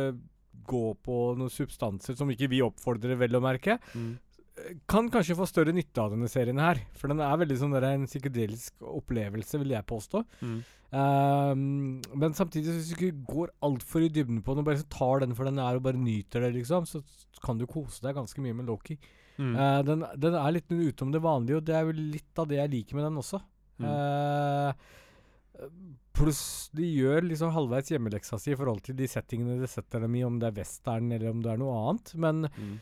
gå 0.68 0.84
på 1.04 1.18
noen 1.40 1.52
substanser 1.52 2.18
som 2.18 2.30
ikke 2.32 2.50
vi 2.52 2.62
oppfordrer, 2.64 3.18
vel 3.20 3.36
å 3.36 3.42
merke, 3.44 3.78
mm. 3.98 4.12
kan 4.88 5.10
kanskje 5.12 5.36
få 5.36 5.48
større 5.50 5.74
nytte 5.76 6.04
av 6.04 6.14
denne 6.14 6.30
serien 6.32 6.62
her. 6.62 6.80
For 7.00 7.12
den 7.12 7.24
er 7.24 7.40
veldig 7.42 7.58
sånn 7.60 7.76
er 7.80 7.88
en 7.90 8.06
psykedelisk 8.08 8.86
opplevelse, 8.86 9.60
vil 9.60 9.74
jeg 9.76 9.90
påstå. 9.90 10.24
Mm. 10.44 10.60
Ehm, 10.94 12.02
men 12.14 12.38
samtidig, 12.38 12.78
hvis 12.78 12.92
du 12.92 12.96
ikke 12.96 13.26
går 13.34 13.52
altfor 13.66 14.06
i 14.06 14.12
dybden 14.14 14.44
på 14.46 14.54
den, 14.54 14.62
og 14.62 14.70
bare 14.70 14.86
tar 14.94 15.24
den 15.26 15.34
for 15.36 15.50
den 15.50 15.60
er, 15.60 15.80
og 15.80 15.88
bare 15.88 16.00
nyter 16.00 16.46
det, 16.46 16.54
liksom, 16.60 16.86
så 16.86 17.02
kan 17.44 17.58
du 17.60 17.66
kose 17.70 18.04
deg 18.06 18.16
ganske 18.20 18.46
mye 18.46 18.60
med 18.60 18.70
Loki. 18.70 19.00
Mm. 19.38 19.56
Uh, 19.58 19.80
den, 19.88 20.04
den 20.22 20.36
er 20.38 20.52
litt 20.54 20.70
utom 20.72 21.12
det 21.16 21.22
vanlige, 21.24 21.58
og 21.58 21.66
det 21.66 21.76
er 21.80 21.88
vel 21.90 22.02
litt 22.14 22.40
av 22.44 22.48
det 22.52 22.60
jeg 22.60 22.72
liker 22.76 23.00
med 23.00 23.08
den 23.08 23.18
også. 23.24 23.40
Mm. 23.82 23.88
Uh, 23.90 25.68
pluss 26.14 26.70
de 26.78 26.86
gjør 26.94 27.26
liksom 27.26 27.52
halvveis 27.56 27.90
hjemmeleksa 27.90 28.38
si 28.42 28.52
i 28.54 28.58
forhold 28.58 28.84
til 28.86 28.96
de 29.00 29.08
settingene 29.10 29.56
de 29.62 29.70
setter 29.70 30.04
dem 30.06 30.14
i, 30.20 30.22
om 30.28 30.36
det 30.42 30.52
er 30.52 30.58
western 30.62 31.10
eller 31.16 31.32
om 31.34 31.40
det 31.42 31.54
er 31.56 31.62
noe 31.62 31.78
annet. 31.84 32.14
Men 32.26 32.48
Mm. 32.54 32.74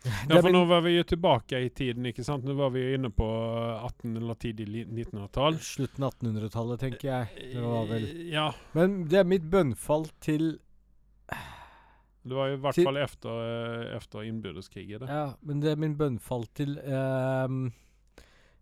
Ja, 0.30 0.38
for 0.40 0.48
nå 0.48 0.62
var 0.64 0.80
vi 0.80 0.94
jo 0.94 1.02
tilbake 1.04 1.58
i 1.60 1.66
tiden, 1.76 2.06
ikke 2.08 2.24
sant? 2.24 2.46
Nå 2.48 2.54
var 2.56 2.70
vi 2.72 2.80
jo 2.80 2.94
inne 2.96 3.10
på 3.12 3.26
18- 3.84 4.14
eller 4.16 4.38
tidlig 4.40 4.66
li- 4.72 4.84
1900-tall. 4.88 5.58
slutten 5.60 6.06
av 6.06 6.14
1800-tallet, 6.14 6.80
tenker 6.80 7.08
jeg. 7.10 7.50
Det 7.52 7.64
var 7.66 7.84
vel 7.90 8.06
Ja. 8.32 8.46
Men 8.72 8.94
det 9.12 9.18
er 9.20 9.28
mitt 9.28 9.44
bønnfall 9.52 10.06
til 10.24 10.54
Det 12.20 12.36
var 12.36 12.52
i 12.52 12.56
hvert 12.60 12.76
Til- 12.76 12.84
fall 12.84 12.98
efter, 13.00 13.30
eh, 13.30 13.96
efter 13.96 14.26
innbyrdeskriget. 14.28 15.06
Ja, 15.08 15.34
men 15.42 15.60
det 15.60 15.72
er 15.72 15.80
min 15.80 15.96
bønnfall 15.96 16.46
til 16.54 16.76
um, 16.84 17.72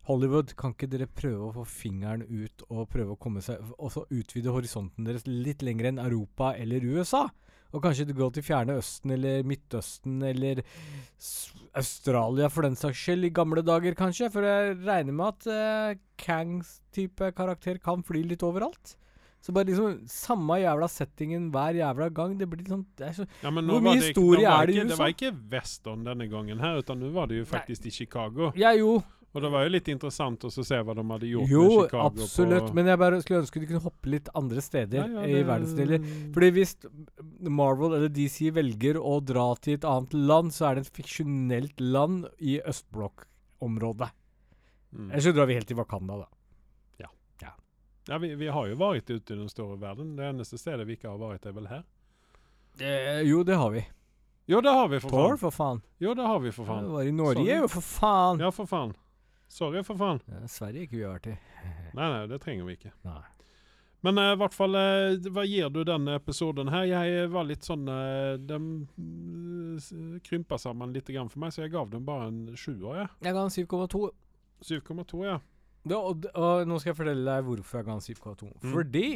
Hollywood. 0.06 0.54
Kan 0.56 0.74
ikke 0.76 0.90
dere 0.90 1.08
prøve 1.10 1.48
å 1.48 1.54
få 1.56 1.64
fingeren 1.66 2.22
ut 2.22 2.62
og 2.70 2.88
prøve 2.88 3.16
å 3.16 3.18
komme 3.20 3.42
seg 3.42 3.58
Og 3.78 3.90
så 3.92 4.04
utvide 4.14 4.54
horisonten 4.54 5.04
deres 5.04 5.26
litt 5.26 5.62
lenger 5.66 5.90
enn 5.90 5.98
Europa 5.98 6.54
eller 6.56 6.86
USA? 6.86 7.26
Og 7.74 7.82
kanskje 7.84 8.06
gå 8.16 8.30
til 8.32 8.42
Fjerne 8.46 8.78
Østen 8.80 9.12
eller 9.12 9.42
Midtøsten 9.44 10.22
eller 10.24 10.62
Australia 11.76 12.48
for 12.48 12.64
den 12.64 12.78
saks 12.78 12.96
skyld, 12.96 13.26
i 13.28 13.34
gamle 13.34 13.60
dager 13.66 13.92
kanskje? 13.98 14.30
For 14.32 14.46
jeg 14.46 14.78
regner 14.86 15.12
med 15.12 15.34
at 15.34 15.50
uh, 15.52 16.00
Kangs 16.16 16.78
type 16.94 17.28
karakter 17.36 17.76
kan 17.82 18.06
fly 18.06 18.22
litt 18.24 18.46
overalt. 18.46 18.96
Så 19.40 19.54
bare 19.54 19.68
liksom 19.70 20.00
samme 20.10 20.58
jævla 20.60 20.88
settingen 20.90 21.50
hver 21.54 21.76
jævla 21.78 22.08
gang. 22.14 22.34
Det 22.40 22.48
blir 22.50 22.66
sånn 22.66 22.86
det 22.98 23.12
så 23.16 23.26
Ja, 23.42 23.52
Hvor 23.52 23.62
mye 23.62 23.94
det, 23.94 24.08
historie 24.08 24.42
ikke, 24.42 24.56
er 24.56 24.66
det 24.66 24.74
i 24.74 24.80
USA? 24.80 24.88
Det 24.90 24.98
var 25.02 25.14
ikke 25.14 25.30
western 25.52 26.02
denne 26.08 26.26
gangen 26.32 26.64
her, 26.64 26.82
utan 26.82 26.98
nå 27.00 27.12
var 27.14 27.30
det 27.30 27.38
jo 27.38 27.46
faktisk 27.48 27.86
i 27.86 27.94
Chicago. 27.94 28.50
Ja, 28.58 28.74
jo. 28.76 28.98
Og 29.36 29.42
det 29.44 29.50
var 29.52 29.66
jo 29.66 29.70
litt 29.70 29.88
interessant 29.92 30.44
å 30.48 30.50
se 30.50 30.78
hva 30.82 30.94
de 30.96 31.02
hadde 31.04 31.28
gjort 31.28 31.50
Jo, 31.52 31.64
med 31.64 31.74
Chicago. 31.84 31.98
Jo, 32.16 32.24
absolutt. 32.24 32.70
Men 32.74 32.88
jeg 32.88 33.00
bare 33.02 33.18
skulle 33.22 33.42
ønske 33.44 33.60
de 33.60 33.68
kunne 33.70 33.84
hoppe 33.84 34.12
litt 34.14 34.30
andre 34.40 34.64
steder 34.64 35.02
Ja, 35.02 35.08
ja, 35.20 35.26
i 35.28 35.42
verdensdeler. 35.46 36.06
Fordi 36.34 36.48
hvis 36.56 36.72
Marvel 37.60 37.98
eller 37.98 38.12
DC 38.14 38.48
velger 38.56 38.98
å 38.98 39.18
dra 39.24 39.50
til 39.60 39.76
et 39.76 39.86
annet 39.86 40.16
land, 40.16 40.54
så 40.56 40.70
er 40.70 40.78
det 40.78 40.86
et 40.86 40.98
fiksjonelt 41.02 41.84
land 41.84 42.24
i 42.40 42.56
østblokkområdet. 42.72 44.10
Mm. 44.96 45.10
Ellers 45.12 45.28
så 45.28 45.34
drar 45.36 45.50
vi 45.50 45.58
helt 45.60 45.68
til 45.68 45.78
Wakanda, 45.78 46.22
da. 46.24 46.28
Ja, 48.08 48.18
vi, 48.18 48.34
vi 48.40 48.48
har 48.48 48.66
jo 48.70 48.76
vært 48.80 49.10
ute 49.10 49.34
i 49.34 49.36
den 49.36 49.48
store 49.52 49.76
verden. 49.80 50.14
Det 50.16 50.24
eneste 50.24 50.56
stedet 50.58 50.86
vi 50.88 50.96
ikke 50.96 51.10
har 51.12 51.18
vært, 51.20 51.46
er 51.46 51.56
vel 51.56 51.68
her. 51.68 51.82
Eh, 52.80 53.22
jo, 53.28 53.42
det 53.44 53.58
har 53.60 53.70
vi. 53.74 53.82
Jo, 54.48 54.62
det 54.64 54.72
har 54.72 54.88
vi, 54.88 55.00
for 55.00 55.12
Tor, 55.12 55.26
faen. 55.28 55.38
for 55.38 55.50
faen. 55.52 55.82
Jo, 56.00 56.14
det 56.16 56.24
har 56.24 56.38
vi, 56.40 56.52
for 56.56 56.64
faen. 56.64 56.86
Det 56.86 56.94
var 56.94 57.02
i 57.02 57.12
Norge, 57.12 57.42
Sorry. 57.42 57.56
jo, 57.58 57.68
for 57.68 57.84
faen. 57.84 58.40
Ja, 58.40 58.50
for 58.54 58.70
faen. 58.70 58.94
Sorry, 59.48 59.82
for 59.84 60.00
faen. 60.00 60.22
Ja, 60.24 60.46
Sverige 60.48 60.86
ikke 60.86 60.96
vi 60.96 61.02
har 61.04 61.18
vært 61.18 61.28
i. 61.34 61.34
Nei, 61.98 62.06
nei, 62.14 62.22
det 62.30 62.38
trenger 62.40 62.64
vi 62.68 62.78
ikke. 62.78 62.94
Nei. 63.04 63.20
Men 64.06 64.20
i 64.22 64.24
i 64.30 64.38
hvert 64.40 64.56
fall, 64.56 64.78
uh, 64.78 65.28
hva 65.34 65.44
gir 65.44 65.68
du 65.74 65.82
denne 65.84 66.16
episoden 66.16 66.70
her? 66.72 66.86
Jeg 66.88 67.28
var 67.34 67.44
litt 67.48 67.66
sånn 67.66 67.88
uh, 67.90 68.38
De 68.38 68.56
mm, 68.56 70.20
krympa 70.24 70.56
sammen 70.62 70.94
litt 70.94 71.10
grann 71.10 71.28
for 71.32 71.42
meg, 71.42 71.52
så 71.52 71.66
jeg 71.66 71.74
gav 71.74 71.90
dem 71.92 72.06
bare 72.06 72.30
en 72.30 72.40
sjuer, 72.54 73.02
jeg. 73.02 73.08
Jeg 73.26 73.34
ga 73.34 73.42
den 73.42 73.56
7,2. 73.56 74.04
7,2, 74.64 75.24
ja. 75.26 75.40
Ja, 75.88 75.98
og, 75.98 76.26
og 76.34 76.66
nå 76.68 76.78
skal 76.80 76.92
jeg 76.92 76.98
fortelle 76.98 77.24
deg 77.28 77.46
hvorfor 77.46 77.78
jeg 77.80 77.86
ga 77.88 77.94
en 77.96 78.04
7,2. 78.04 78.50
Mm. 78.62 78.72
Fordi 78.74 79.06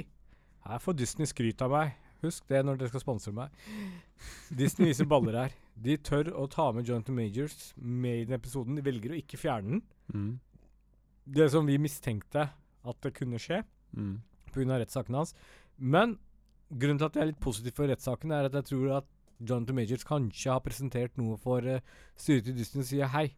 her 0.69 0.79
får 0.83 0.97
Disney 0.99 1.27
skryt 1.31 1.63
av 1.67 1.73
meg 1.75 1.99
Husk 2.23 2.45
det 2.47 2.61
når 2.63 2.77
dere 2.79 2.91
skal 2.93 3.03
sponse 3.03 3.33
meg. 3.35 3.51
Disney 4.55 4.93
viser 4.93 5.09
baller 5.11 5.35
her. 5.41 5.55
De 5.75 5.97
tør 5.99 6.29
å 6.39 6.45
ta 6.47 6.69
med 6.71 6.87
Jonathan 6.87 7.17
Majors 7.19 7.73
med 7.83 8.21
i 8.21 8.27
den 8.29 8.37
episoden. 8.37 8.77
De 8.79 8.85
velger 8.87 9.11
å 9.11 9.19
ikke 9.19 9.41
fjerne 9.41 9.73
den. 9.73 9.81
Mm. 10.15 10.29
Det 11.35 11.49
som 11.51 11.67
vi 11.67 11.81
mistenkte 11.83 12.45
at 12.53 13.01
det 13.03 13.15
kunne 13.19 13.41
skje 13.43 13.65
Mm. 13.93 14.23
pga. 14.55 14.79
rettssaken 14.79 15.15
hans. 15.19 15.35
Men 15.79 16.15
grunnen 16.71 16.99
til 16.99 17.07
at 17.11 17.15
jeg 17.19 17.23
er 17.23 17.31
litt 17.33 17.41
positiv 17.41 17.75
for 17.77 17.91
rettssaken, 17.91 18.33
er 18.33 18.47
at 18.47 18.55
jeg 18.55 18.65
tror 18.71 18.97
at 19.03 19.05
Jonathan 19.43 19.75
Majors 19.77 20.05
kanskje 20.05 20.53
har 20.53 20.61
presentert 20.61 21.19
noe 21.19 21.37
for 21.37 21.59
uh, 21.67 21.81
styret 22.17 22.49
i 22.49 22.55
Disney 22.57 22.83
og 22.83 22.87
sier 22.87 23.11
hei. 23.13 23.35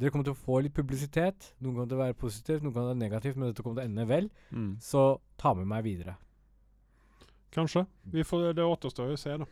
Dere 0.00 0.10
kommer 0.14 0.24
til 0.24 0.32
å 0.32 0.40
få 0.40 0.62
litt 0.64 0.72
publisitet. 0.76 1.50
Noen 1.60 1.74
kommer 1.76 1.90
til 1.92 1.98
å 1.98 2.02
være 2.06 2.16
positivt, 2.16 2.62
noen 2.64 2.72
kommer 2.72 2.88
til 2.88 2.88
å 2.88 2.94
være 2.94 3.02
negativt, 3.04 3.36
men 3.36 3.50
dette 3.50 3.62
kommer 3.66 3.80
til 3.82 3.84
å 3.84 3.90
ende 3.92 4.06
vel. 4.08 4.30
Mm. 4.50 4.70
Så 4.80 5.04
ta 5.40 5.52
med 5.58 5.68
meg 5.68 5.84
videre. 5.84 6.16
Kanskje. 7.52 7.82
Vi 8.14 8.22
får, 8.24 8.52
det 8.54 8.64
återstår 8.64 9.10
jo 9.12 9.16
å 9.18 9.20
se, 9.20 9.36
da. 9.42 9.48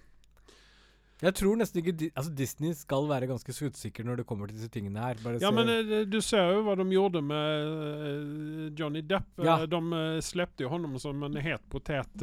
Jeg 1.18 1.34
tror 1.34 1.56
nesten 1.58 1.80
ikke 1.82 2.12
Altså 2.14 2.30
Disney 2.38 2.70
skal 2.78 3.08
være 3.10 3.26
ganske 3.26 3.50
skuddsikker 3.50 4.04
når 4.06 4.20
det 4.20 4.24
kommer 4.28 4.46
til 4.46 4.54
disse 4.60 4.70
tingene 4.70 5.02
her. 5.02 5.16
Bare 5.18 5.40
Ja, 5.42 5.48
se- 5.50 5.56
men 5.56 5.72
eh, 5.72 6.04
du 6.06 6.20
ser 6.22 6.52
jo 6.54 6.60
hva 6.62 6.76
de 6.78 6.84
gjorde 6.94 7.22
med 7.26 7.72
eh, 7.98 8.68
Johnny 8.78 9.02
Depp. 9.02 9.26
Ja. 9.42 9.56
Eh, 9.64 9.66
De 9.66 10.22
slepte 10.22 10.62
jo 10.62 10.70
ham 10.70 10.86
som 11.02 11.24
en 11.26 11.34
het 11.42 11.64
potet 11.74 12.22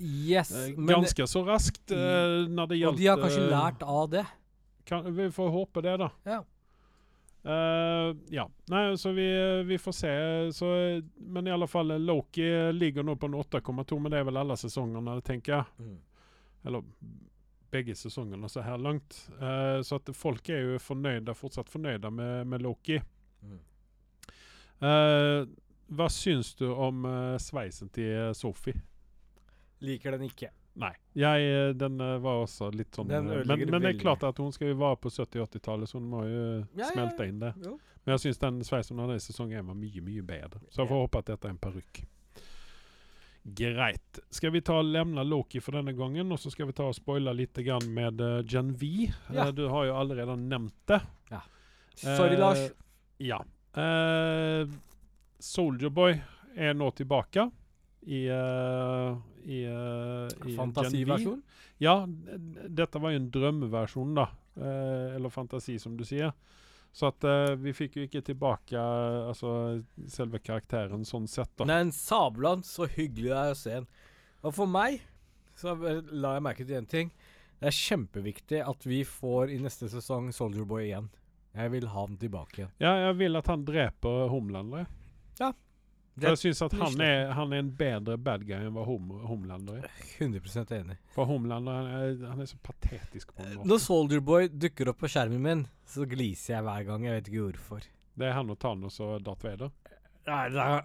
Yes, 0.00 0.54
men 0.72 0.88
ganske 1.02 1.26
så 1.28 1.44
raskt 1.44 1.92
eh, 1.92 2.48
når 2.48 2.72
det 2.72 2.80
Og 2.88 2.96
de 2.96 3.10
har 3.12 3.20
kanskje 3.20 3.44
lært 3.52 3.84
av 3.84 4.08
det. 4.16 4.24
kan, 4.88 5.04
Vi 5.20 5.28
får 5.28 5.52
håpe 5.60 5.82
det, 5.84 5.98
da. 6.00 6.08
Ja. 6.24 6.40
Eh, 7.44 8.16
ja. 8.28 8.50
Nei, 8.66 8.98
så 8.98 9.12
vi, 9.12 9.62
vi 9.62 9.78
får 9.78 9.92
se. 9.92 10.12
Så, 10.52 10.66
men 11.16 11.46
i 11.46 11.52
alle 11.52 11.66
fall, 11.66 11.98
Loki 12.00 12.72
ligger 12.72 13.02
nå 13.02 13.16
på 13.16 13.26
en 13.26 13.34
8,2, 13.34 13.98
men 13.98 14.12
det 14.12 14.20
er 14.20 14.28
vel 14.30 14.40
alle 14.40 14.56
sesongene, 14.56 15.18
tenker 15.26 15.58
jeg. 15.58 15.90
Eller 16.64 16.86
begge 17.74 17.96
sesongene 17.98 18.48
så 18.48 18.62
her 18.64 18.78
langt. 18.78 19.18
Uh, 19.40 19.82
så 19.82 19.98
at 19.98 20.08
folk 20.16 20.48
er 20.48 20.62
jo 20.62 20.80
fornøyde, 20.80 21.34
fortsatt 21.36 21.72
fornøyde 21.72 22.10
med, 22.14 22.46
med 22.48 22.64
Loki. 22.64 23.00
Eh, 24.84 25.42
hva 25.96 26.06
syns 26.10 26.50
du 26.58 26.66
om 26.68 27.06
sveisen 27.40 27.88
til 27.94 28.34
Sophie? 28.36 28.76
Liker 29.84 30.16
den 30.16 30.26
ikke. 30.26 30.50
Nei. 30.74 30.90
Jeg, 31.14 31.42
eh, 31.46 31.68
den 31.78 32.00
eh, 32.02 32.16
var 32.22 32.40
også 32.42 32.68
litt 32.74 32.96
sånn 32.96 33.10
eh, 33.14 33.22
men, 33.22 33.60
men 33.70 33.84
det 33.84 33.92
er 33.92 34.00
klart 34.00 34.24
at 34.26 34.40
hun 34.42 34.50
skal 34.54 34.72
jo 34.72 34.78
være 34.80 34.98
på 35.04 35.12
70-80-tallet, 35.14 35.90
så 35.90 36.00
hun 36.00 36.08
må 36.10 36.24
jo 36.26 36.40
Ja, 36.40 36.64
ja, 36.80 36.88
smelte 36.90 37.28
inn 37.30 37.38
det. 37.42 37.52
Jo. 37.62 37.76
Men 38.04 38.16
jeg 38.16 38.24
syns 38.24 38.42
den 38.42 38.58
sveisen 38.66 38.98
hun 38.98 39.06
hadde 39.06 39.20
i 39.20 39.22
sesong 39.22 39.54
1 39.54 39.68
var 39.68 39.78
mye, 39.78 40.02
mye 40.04 40.26
bedre. 40.26 40.60
Så 40.68 40.82
jeg 40.82 40.90
får 40.90 41.06
håpe 41.06 41.22
at 41.22 41.30
dette 41.30 41.48
er 41.48 41.54
en 41.54 41.62
parykk. 41.62 42.02
Greit. 43.44 44.20
Skal 44.32 44.52
vi 44.54 44.62
ta 44.64 44.80
og 44.80 44.88
lemne 44.88 45.24
Loki 45.24 45.60
for 45.62 45.76
denne 45.76 45.94
gangen, 45.96 46.32
og 46.32 46.40
så 46.40 46.52
skal 46.52 46.68
vi 46.68 46.76
ta 46.76 46.88
og 46.88 46.96
spoile 46.96 47.32
litt 47.36 47.60
grann 47.64 47.86
med 47.96 48.20
uh, 48.24 48.38
Gen 48.48 48.72
V. 48.80 49.10
Ja. 49.32 49.50
Du 49.52 49.66
har 49.72 49.88
jo 49.88 49.96
allerede 50.00 50.36
nevnt 50.40 50.76
det. 50.90 51.00
Sorry, 52.00 52.34
uh, 52.34 52.40
Lars. 52.40 52.62
Ja. 53.22 53.38
Uh, 53.76 54.68
Soldierboy 55.44 56.16
er 56.56 56.76
nå 56.76 56.88
tilbake 56.96 57.46
i, 58.04 58.26
eh, 58.28 59.16
i, 59.44 59.64
eh, 59.64 60.48
i 60.50 60.56
Fantasiversjon. 60.56 61.42
Ja, 61.82 62.06
dette 62.68 63.00
var 63.02 63.14
jo 63.14 63.22
en 63.22 63.30
drømmeversjon, 63.34 64.14
da. 64.16 64.28
Eh, 64.56 65.16
eller 65.16 65.32
fantasi, 65.32 65.78
som 65.82 65.96
du 65.96 66.04
sier. 66.06 66.32
Så 66.94 67.08
at 67.10 67.24
uh, 67.26 67.56
vi 67.58 67.72
fikk 67.74 67.96
jo 67.98 68.04
ikke 68.06 68.20
tilbake 68.22 68.78
altså, 68.78 69.80
selve 70.06 70.38
karakteren 70.38 71.02
sånn 71.02 71.24
sett, 71.26 71.50
da. 71.58 71.66
Men 71.66 71.90
sablan, 71.90 72.62
så 72.62 72.86
hyggelig 72.86 73.32
det 73.32 73.40
er 73.40 73.50
å 73.50 73.56
se 73.58 73.72
en. 73.80 73.88
Og 74.46 74.54
for 74.54 74.70
meg 74.70 75.00
så 75.58 75.74
la 75.74 76.36
jeg 76.36 76.44
merke 76.46 76.66
til 76.66 76.78
én 76.78 76.86
ting. 76.86 77.10
Det 77.58 77.66
er 77.70 77.74
kjempeviktig 77.74 78.62
at 78.62 78.86
vi 78.86 79.00
får 79.08 79.50
i 79.54 79.58
neste 79.62 79.90
sesong 79.90 80.30
Soldier 80.36 80.66
Boy 80.70 80.84
igjen. 80.86 81.10
Jeg 81.54 81.74
vil 81.74 81.90
ha 81.90 82.06
den 82.06 82.18
tilbake 82.22 82.60
igjen. 82.60 82.72
Ja, 82.82 82.94
jeg 83.08 83.18
vil 83.24 83.42
at 83.42 83.50
han 83.50 83.66
dreper 83.66 84.28
Homelander. 84.30 84.86
For 86.14 86.28
jeg 86.30 86.38
syns 86.38 86.60
at 86.62 86.74
han 86.78 87.00
er, 87.02 87.32
han 87.34 87.52
er 87.52 87.58
en 87.64 87.70
bedre 87.74 88.14
bad 88.22 88.44
guy 88.46 88.54
enn 88.60 88.74
hva 88.76 88.84
Hom 88.86 89.08
Homelander 89.26 89.80
er. 89.82 89.88
100% 90.20 90.70
enig. 90.76 90.96
For 91.16 91.26
Homelander 91.26 91.74
han 91.80 91.88
er, 91.90 92.12
han 92.30 92.40
er 92.44 92.46
så 92.46 92.58
patetisk 92.62 93.32
på 93.34 93.42
en 93.42 93.56
måte. 93.58 93.68
Når 93.72 93.80
Soldierboy 93.82 94.48
dukker 94.52 94.92
opp 94.92 95.00
på 95.02 95.10
skjermen 95.10 95.42
min, 95.42 95.64
så 95.90 96.06
gliser 96.06 96.54
jeg 96.58 96.66
hver 96.68 96.86
gang. 96.86 97.04
Jeg 97.08 97.18
vet 97.18 97.30
ikke 97.32 97.46
hvorfor. 97.48 97.88
Det 98.14 98.28
er 98.28 98.36
han 98.38 98.50
og 98.54 98.60
Thanos 98.62 99.00
og 99.02 99.16
Darth 99.26 99.42
Vader. 99.48 99.72
Nei, 100.30 100.42
det 100.54 100.62
er 100.62 100.84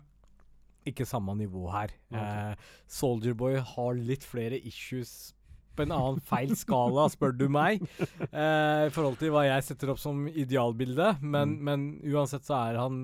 ikke 0.89 1.05
samme 1.05 1.35
nivå 1.37 1.67
her. 1.75 1.93
Okay. 2.09 2.53
Eh, 2.55 2.71
Soldierboy 2.89 3.59
har 3.75 3.99
litt 4.01 4.25
flere 4.25 4.57
issues 4.65 5.35
på 5.77 5.85
en 5.85 5.93
annen 5.95 6.17
feil 6.25 6.55
skala, 6.59 7.05
spør 7.13 7.37
du 7.37 7.45
meg. 7.53 7.85
Eh, 8.01 8.87
I 8.89 8.89
forhold 8.91 9.19
til 9.21 9.29
hva 9.31 9.45
jeg 9.45 9.63
setter 9.69 9.93
opp 9.93 10.01
som 10.01 10.25
idealbilde. 10.27 11.19
Men, 11.21 11.53
Mm. 11.53 11.61
men 11.69 11.85
uansett 12.09 12.43
så 12.49 12.57
er 12.71 12.79
han 12.81 12.97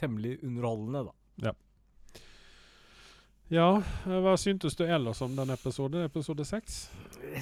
temmelig 0.00 0.38
underholdende, 0.42 1.04
da. 1.10 1.12
Ja, 1.50 1.52
eh, 3.54 3.80
hva 4.24 4.34
syntes 4.40 4.74
du 4.74 4.84
ellers 4.84 5.22
om 5.22 5.36
den 5.36 5.50
episoden? 5.54 6.04
Episode 6.08 6.44
seks? 6.48 6.90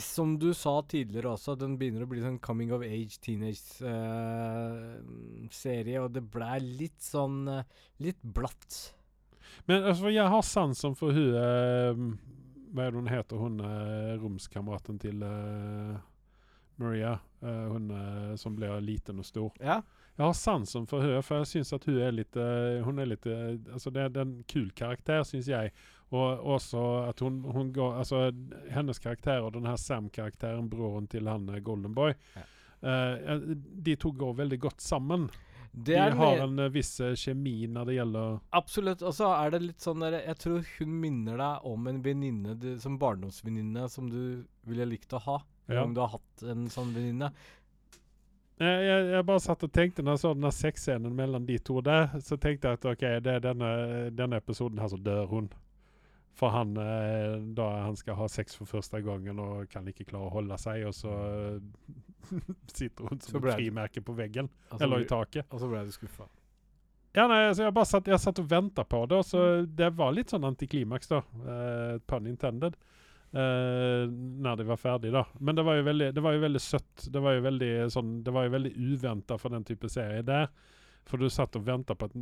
Som 0.05 0.39
du 0.39 0.53
sa 0.57 0.83
tidligere 0.89 1.29
også, 1.33 1.55
den 1.57 1.79
begynner 1.81 2.03
å 2.05 2.09
bli 2.11 2.21
sånn 2.21 2.39
coming 2.45 2.73
of 2.77 2.83
age 2.85 3.19
teenage-serie, 3.25 5.99
og 6.03 6.13
det 6.13 6.23
ble 6.35 6.59
litt 6.65 7.03
sånn 7.05 7.49
uh, 7.49 7.65
Litt 8.05 8.21
blatt. 8.21 8.95
Men 9.69 9.85
altså, 9.89 10.09
jeg 10.13 10.29
har 10.29 10.43
sansen 10.45 10.95
for 10.99 11.13
hun 11.15 11.35
uh, 11.39 11.95
Hva 12.75 12.83
er 12.85 12.91
det 12.91 13.01
hun 13.01 13.13
heter, 13.13 13.37
hun 13.39 13.61
eh, 13.63 14.15
romskameraten 14.19 14.99
til 14.99 15.23
eh, 15.23 15.95
Maria? 16.83 17.13
Eh, 17.45 17.67
hun 17.71 17.91
eh, 17.95 18.35
som 18.41 18.57
blir 18.57 18.81
liten 18.83 19.19
og 19.23 19.27
stor. 19.29 19.53
Ja. 19.63 19.77
Jeg 20.15 20.27
har 20.29 20.35
sansen 20.39 20.85
for 20.87 21.03
henne, 21.03 21.23
for 21.27 21.41
jeg 21.43 21.49
syns 21.51 21.73
at 21.75 21.85
hun 21.89 21.97
er 21.99 22.13
litt 22.15 22.37
eh, 22.39 22.83
Hun 22.87 23.01
er 23.03 23.09
litt 23.11 23.27
eh, 23.27 23.57
Altså, 23.75 23.91
det, 23.91 24.05
det 24.15 24.21
er 24.23 24.29
en 24.29 24.45
kul 24.47 24.69
karakter, 24.79 25.25
syns 25.27 25.49
jeg. 25.51 25.73
Og 26.15 26.45
også 26.55 26.83
at 27.09 27.19
hun, 27.25 27.41
hun 27.51 27.73
går 27.75 27.97
Altså, 28.03 28.29
hennes 28.71 29.01
karakter 29.03 29.43
og 29.43 29.57
den 29.57 29.67
her 29.67 29.75
Sam-karakteren, 29.81 30.69
broren 30.71 31.09
til 31.11 31.27
han 31.31 31.49
Goldenboy, 31.67 32.15
Ja. 32.37 32.45
eh, 32.87 33.41
de 33.89 33.97
to 33.97 34.13
går 34.15 34.37
veldig 34.45 34.61
godt 34.69 34.81
sammen. 34.85 35.27
Det 35.75 35.97
De 35.99 36.11
har 36.21 36.45
en 36.45 36.59
eh, 36.63 36.69
viss 36.71 36.93
eh, 37.03 37.17
kjemi 37.19 37.67
når 37.67 37.89
det 37.91 37.97
gjelder 37.97 38.37
Absolutt. 38.55 39.03
Og 39.03 39.17
så 39.17 39.33
er 39.35 39.51
det 39.57 39.63
litt 39.65 39.83
sånn 39.83 40.05
der 40.07 40.21
Jeg 40.21 40.39
tror 40.45 40.63
hun 40.79 40.93
minner 41.03 41.41
deg 41.43 41.67
om 41.73 41.89
en 41.91 41.99
venninne 42.05 42.55
som 42.79 43.01
barndomsvenninne 43.03 43.89
som 43.91 44.07
du 44.13 44.45
ville 44.71 44.87
likt 44.87 45.11
å 45.19 45.23
ha. 45.27 45.41
Ja. 45.67 45.83
Om 45.83 45.95
du 45.97 46.01
har 46.05 46.13
hatt 46.15 46.43
en 46.47 46.69
sånn 46.71 46.95
venninne. 46.95 47.33
Jeg, 48.61 48.83
jeg, 48.87 49.07
jeg 49.11 49.27
bare 49.27 49.43
satt 49.43 49.65
og 49.67 49.73
tenkte 49.75 50.03
når 50.05 50.15
jeg 50.15 50.23
så 50.23 50.33
den 50.37 50.53
sexscenen 50.55 51.15
mellom 51.19 51.47
de 51.47 51.57
to 51.59 51.81
der, 51.83 52.13
så 52.23 52.39
tenkte 52.39 52.71
jeg 52.71 52.79
at 52.79 52.85
ok, 52.93 53.05
det 53.25 53.33
er 53.33 53.43
denne, 53.43 53.71
denne 54.15 54.39
episoden 54.39 54.79
her 54.79 54.93
så 54.93 54.99
dør 55.01 55.27
hun. 55.31 55.49
For 56.35 56.51
han 56.51 56.77
eh, 56.79 57.35
da 57.55 57.67
han 57.87 57.99
skal 57.99 58.19
ha 58.19 58.29
sex 58.31 58.57
for 58.59 58.67
første 58.67 58.99
gangen 59.07 59.39
og 59.43 59.69
kan 59.71 59.87
ikke 59.91 60.07
klare 60.09 60.27
å 60.27 60.33
holde 60.35 60.59
seg, 60.59 60.87
og 60.87 60.95
så 60.95 61.13
eh, 61.15 62.31
sitter 62.79 63.11
hun 63.11 63.21
som 63.23 63.39
et 63.43 63.59
frimerke 63.59 64.03
på 64.03 64.17
veggen. 64.19 64.51
Altså, 64.71 64.83
eller 64.87 65.05
i 65.05 65.11
taket. 65.11 65.47
Og 65.51 65.63
så 65.63 65.71
ble 65.71 65.85
du 65.87 65.95
skuffa. 65.95 66.27
Ja, 67.15 67.29
nei, 67.31 67.45
altså, 67.47 67.63
jeg 67.63 67.75
bare 67.75 67.87
satt, 67.87 68.11
jeg 68.11 68.19
satt 68.19 68.41
og 68.43 68.49
venta 68.51 68.83
på 68.83 69.05
det, 69.07 69.21
og 69.23 69.27
så 69.27 69.45
det 69.67 69.93
var 69.95 70.15
litt 70.15 70.35
sånn 70.35 70.47
antiklimaks, 70.49 71.13
da. 71.13 71.21
Uh, 71.47 72.01
pun 72.11 72.27
intended. 72.27 72.75
Uh, 73.35 74.07
når 74.45 74.61
de 74.61 74.65
var 74.69 74.79
ferdig, 74.79 75.11
da. 75.15 75.25
Men 75.41 75.57
det 75.59 75.65
var 75.67 75.81
jo 75.81 75.83
veldig, 75.89 76.13
det 76.15 76.23
var 76.23 76.37
jo 76.37 76.43
veldig 76.45 76.61
søtt. 76.63 77.09
Det 77.11 77.23
var 77.25 77.35
jo 77.35 77.41
veldig 77.49 77.71
sånn 77.91 78.13
Det 78.23 78.31
var 78.37 78.45
jo 78.47 78.53
veldig 78.55 78.73
uventa 78.93 79.39
for 79.43 79.51
den 79.51 79.65
type 79.67 79.91
serie 79.91 80.23
der. 80.23 80.47
For 81.05 81.21
du 81.21 81.27
satt 81.29 81.57
og 81.59 81.67
venta 81.67 81.93
på 81.99 82.07
at 82.09 82.15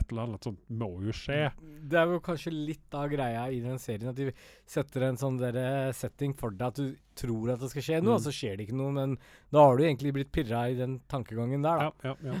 et 0.00 0.06
eller 0.12 0.22
annet 0.22 0.46
sånt 0.46 0.60
må 0.80 0.86
jo 1.04 1.12
skje. 1.12 1.50
Det 1.84 1.98
er 2.00 2.06
jo 2.14 2.20
kanskje 2.24 2.52
litt 2.54 2.94
av 2.96 3.10
greia 3.12 3.42
i 3.52 3.58
den 3.60 3.76
serien 3.82 4.08
at 4.08 4.16
de 4.16 4.30
setter 4.64 5.04
en 5.10 5.18
sånn 5.20 5.36
eh, 5.50 5.90
setting 5.92 6.32
for 6.38 6.54
deg 6.56 6.70
at 6.70 6.78
du 6.80 6.94
tror 7.18 7.52
at 7.52 7.60
det 7.60 7.68
skal 7.74 7.84
skje 7.90 7.98
noe, 8.00 8.14
Mm. 8.14 8.16
og 8.16 8.22
så 8.24 8.32
skjer 8.32 8.56
det 8.56 8.68
ikke 8.68 8.78
noe. 8.78 8.94
Men 8.96 9.18
da 9.52 9.66
har 9.66 9.76
du 9.76 9.84
egentlig 9.84 10.14
blitt 10.16 10.32
pirra 10.32 10.62
i 10.70 10.78
den 10.78 11.00
tankegangen 11.12 11.60
der, 11.66 11.76
da. 11.76 11.90
Ja, 12.08 12.14
ja, 12.22 12.32
ja. 12.32 12.40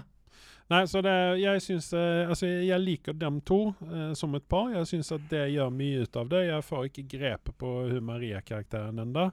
Nei, 0.72 0.82
så 0.88 1.02
det 1.04 1.14
Jeg 1.42 1.62
syns 1.64 1.90
eh, 1.96 2.24
Altså, 2.24 2.48
jeg 2.48 2.80
liker 2.80 3.16
dem 3.18 3.40
to 3.44 3.74
eh, 3.86 4.12
som 4.18 4.34
et 4.38 4.46
par. 4.48 4.70
Jeg 4.72 4.88
syns 4.88 5.12
at 5.14 5.24
det 5.30 5.46
gjør 5.52 5.72
mye 5.74 6.04
ut 6.06 6.20
av 6.20 6.30
det. 6.32 6.44
Jeg 6.48 6.66
får 6.68 6.90
ikke 6.90 7.08
grepet 7.16 7.56
på 7.60 7.72
hun 7.90 8.06
Maria-karakteren 8.08 9.02
ennå. 9.04 9.30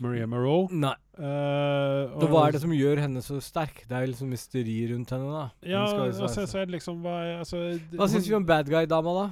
Maria 0.00 0.26
Moreau. 0.30 0.68
Nei. 0.72 0.94
Uh, 1.20 2.08
Og 2.16 2.30
hva 2.32 2.46
er 2.46 2.54
det 2.56 2.62
som 2.62 2.72
gjør 2.72 3.02
henne 3.02 3.20
så 3.20 3.36
sterk? 3.44 3.82
Det 3.84 3.92
er 3.92 4.06
jo 4.06 4.12
liksom 4.14 4.30
mysteri 4.32 4.76
rundt 4.88 5.12
henne, 5.12 5.28
da. 5.28 5.42
Hun 5.60 5.74
Ja, 5.74 5.82
og 5.84 6.14
så, 6.16 6.46
så 6.48 6.62
er 6.62 6.70
det 6.70 6.78
liksom 6.78 7.02
Hva, 7.04 7.16
altså, 7.42 7.60
Hva 7.92 8.08
syns 8.08 8.30
vi 8.30 8.38
om 8.38 8.46
bad 8.48 8.70
guy-dama, 8.72 9.12
da? 9.18 9.26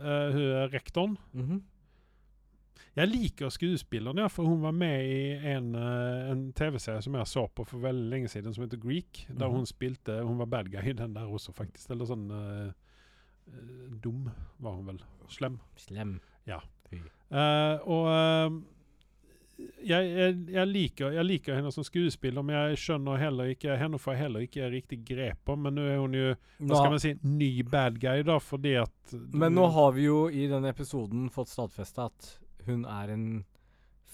Uh, 0.00 0.26
hun 0.34 0.42
er 0.64 0.72
rektoren. 0.72 1.14
Mhm. 1.36 1.60
Jeg 2.98 3.06
liker 3.06 3.52
skuespilleren, 3.54 4.18
ja, 4.18 4.26
for 4.32 4.50
hun 4.50 4.64
var 4.64 4.74
med 4.74 5.04
i 5.06 5.20
en, 5.52 5.74
eh, 5.78 6.30
en 6.32 6.48
TV-serie 6.56 7.02
som 7.04 7.14
jeg 7.14 7.30
så 7.30 7.44
på 7.46 7.64
for 7.64 7.84
veldig 7.84 8.08
lenge 8.10 8.30
siden, 8.32 8.54
som 8.54 8.64
heter 8.64 8.80
Greek. 8.82 9.26
Der 9.28 9.46
mm. 9.46 9.54
hun 9.54 9.66
spilte 9.66 10.22
Hun 10.26 10.38
var 10.38 10.50
bad 10.50 10.72
guy 10.72 10.90
i 10.90 10.96
den 10.98 11.14
der 11.14 11.30
også, 11.30 11.54
faktisk. 11.54 11.90
Eller 11.90 12.10
sånn 12.10 12.26
eh, 12.34 12.72
dum, 14.02 14.26
var 14.58 14.74
hun 14.74 14.90
vel. 14.90 15.00
Slem. 15.30 15.60
Slem. 15.78 16.18
Ja. 16.50 16.58
Eh, 16.90 17.76
og 17.86 18.08
uh, 18.10 18.58
jeg, 19.86 20.06
jeg, 20.10 20.36
jeg, 20.50 20.66
liker, 20.66 21.14
jeg 21.14 21.26
liker 21.28 21.58
henne 21.60 21.70
som 21.70 21.84
skuespiller, 21.86 22.42
men 22.42 22.56
jeg 22.56 22.80
skjønner 22.82 23.20
heller 23.20 23.52
ikke 23.52 23.76
Henne 23.78 24.00
får 24.00 24.16
jeg 24.16 24.22
heller 24.24 24.46
ikke 24.46 24.70
riktig 24.72 25.00
grep 25.06 25.52
om. 25.52 25.62
Men 25.66 25.78
nå 25.78 25.86
er 25.86 25.98
hun 26.00 26.16
jo 26.16 26.28
hva 26.32 26.80
skal 26.80 26.94
man 26.96 27.02
si, 27.02 27.14
ny 27.22 27.52
bad 27.62 28.00
guy, 28.02 28.24
da, 28.26 28.40
fordi 28.42 28.74
at 28.82 29.14
Men 29.30 29.54
nå 29.54 29.68
har 29.76 29.94
vi 29.94 30.08
jo 30.08 30.24
i 30.32 30.48
denne 30.50 30.72
episoden 30.74 31.28
fått 31.32 31.52
stadfesta 31.52 32.08
at 32.10 32.32
hun 32.66 32.84
er 32.84 33.14
en 33.14 33.28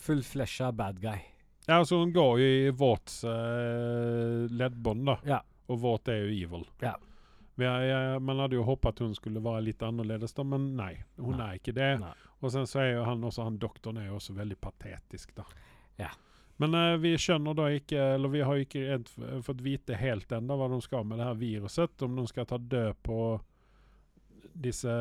fullflesja 0.06 0.72
bad 0.72 1.00
guy. 1.02 1.18
Ja, 1.66 1.80
altså 1.80 1.96
Hun 1.96 2.12
går 2.12 2.38
jo 2.40 2.46
i 2.46 2.70
Våts 2.70 3.24
uh, 3.24 4.46
leddbånd, 4.50 5.06
da. 5.06 5.16
Ja. 5.26 5.40
Og 5.66 5.80
vårt 5.82 6.08
er 6.08 6.22
jo 6.22 6.30
evil. 6.30 6.66
Ja. 6.80 6.94
Jeg, 7.56 7.88
jeg, 7.88 8.20
man 8.22 8.38
hadde 8.38 8.58
jo 8.58 8.66
håpet 8.68 9.00
hun 9.02 9.16
skulle 9.16 9.40
være 9.42 9.64
litt 9.66 9.82
annerledes, 9.82 10.36
da, 10.36 10.44
men 10.46 10.68
nei. 10.78 10.92
Hun 11.18 11.40
Nei. 11.40 11.48
er 11.48 11.58
ikke 11.58 11.74
det. 11.74 11.90
Nei. 12.04 12.12
Og 12.44 12.52
sen 12.52 12.68
så 12.68 12.84
er 12.84 12.92
jo 12.92 13.06
han 13.08 13.24
også, 13.24 13.48
han 13.48 13.58
doktoren 13.58 13.98
er 13.98 14.10
jo 14.10 14.20
også 14.20 14.36
veldig 14.36 14.58
patetisk, 14.62 15.34
da. 15.34 15.46
Ja. 15.98 16.12
Men 16.62 16.76
uh, 16.76 16.94
vi 17.02 17.16
skjønner 17.18 17.56
da 17.56 17.66
ikke, 17.74 17.98
eller 18.14 18.32
vi 18.32 18.44
har 18.46 18.62
ikke 18.62 18.86
rent, 18.86 19.10
fått 19.44 19.64
vite 19.64 19.98
helt 19.98 20.30
ennå 20.32 20.56
hva 20.60 20.70
de 20.70 20.78
skal 20.84 21.08
med 21.08 21.18
det 21.18 21.26
her 21.26 21.40
viruset. 21.40 22.06
Om 22.06 22.20
de 22.20 22.28
skal 22.30 22.46
ta 22.46 22.60
død 22.62 23.02
på 23.02 23.20
disse 24.56 24.92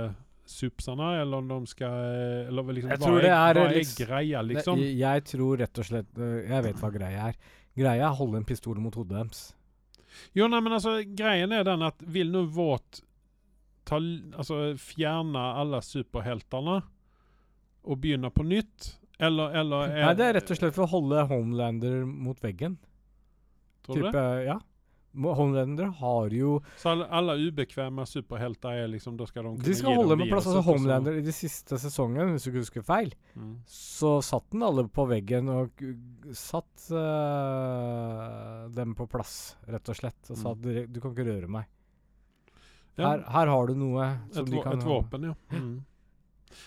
supsene, 0.50 1.08
eller 1.22 1.38
om 1.42 1.48
de 1.50 1.68
skal 1.70 2.48
Eller 2.50 2.74
liksom, 2.78 2.92
Jeg 2.94 3.00
hva 3.02 3.12
er, 3.18 3.22
det 3.22 3.32
er 3.34 3.60
hva 3.60 3.66
er 3.66 3.76
litt- 3.80 3.94
greia, 4.00 4.42
liksom? 4.46 4.80
Jeg, 4.80 4.98
jeg 5.00 5.24
tror 5.32 5.58
rett 5.64 5.82
og 5.82 5.88
slett 5.90 6.20
øh, 6.22 6.36
Jeg 6.50 6.64
vet 6.68 6.82
hva 6.84 6.92
greia 6.94 7.28
er. 7.32 7.40
Greia 7.76 8.06
er 8.06 8.12
å 8.12 8.18
holde 8.20 8.38
en 8.42 8.48
pistol 8.48 8.78
mot 8.80 8.96
hodet 8.96 9.18
deres. 9.18 9.42
Jo, 10.38 10.48
nei, 10.48 10.62
men 10.64 10.78
altså, 10.78 10.98
greien 11.18 11.52
er 11.52 11.66
den 11.68 11.82
at 11.84 12.00
vil 12.08 12.30
nå 12.32 12.46
Våt 12.56 13.02
ta, 13.86 13.98
altså, 14.00 14.76
fjerne 14.80 15.42
alle 15.60 15.82
superheltene 15.84 16.78
og 17.86 18.00
begynne 18.02 18.32
på 18.34 18.46
nytt? 18.48 18.94
Eller, 19.20 19.54
eller 19.62 19.92
Nei, 19.94 20.14
det 20.18 20.26
er 20.26 20.34
rett 20.40 20.50
og 20.52 20.58
slett 20.60 20.76
for 20.76 20.86
å 20.88 20.92
holde 20.92 21.22
Homelander 21.30 22.02
mot 22.06 22.40
veggen. 22.44 22.78
Tror 23.86 24.02
du 24.02 24.10
det? 24.12 24.26
Ja. 24.48 24.58
Homelander 25.16 25.90
har 26.00 26.30
jo 26.36 26.62
Så 26.78 26.92
alle, 26.92 27.06
alle 27.10 27.36
ubekvemme 27.48 28.04
superhelter 28.08 28.82
er 28.84 28.88
liksom 28.92 29.16
Da 29.18 29.26
skal 29.30 29.44
de 29.44 29.54
kunne 29.56 29.64
De 29.64 29.96
holde 29.96 30.10
dem 30.10 30.20
med 30.26 30.30
plass. 30.34 30.48
Altså 30.52 30.64
Homelander 30.68 31.18
i 31.20 31.24
de 31.26 31.32
siste 31.36 31.80
sesongen, 31.80 32.34
hvis 32.36 32.44
du 32.44 32.52
ikke 32.52 32.64
husker 32.66 32.84
feil, 32.86 33.14
Mm. 33.36 33.56
så 33.68 34.22
satt 34.24 34.50
den 34.52 34.64
alle 34.64 34.86
på 34.88 35.06
veggen 35.10 35.50
og 35.52 35.82
satt 36.32 36.86
uh, 36.92 38.68
dem 38.76 38.94
på 38.96 39.08
plass, 39.12 39.56
rett 39.68 39.90
og 39.92 39.96
slett. 40.00 40.30
Og 40.32 40.38
sa 40.38 40.50
Mm. 40.50 40.52
at 40.52 40.66
mm. 40.66 40.94
du 40.94 41.00
kan 41.02 41.12
ikke 41.16 41.28
røre 41.32 41.48
meg. 41.50 41.66
Ja, 42.98 43.10
Her, 43.10 43.24
her 43.28 43.48
har 43.52 43.68
du 43.68 43.76
noe 43.76 44.06
som 44.32 44.46
et, 44.46 44.52
de 44.52 44.62
kan 44.64 44.78
et 44.80 44.86
våpen, 44.88 45.24
ja. 45.28 45.34
Mm. 45.52 45.84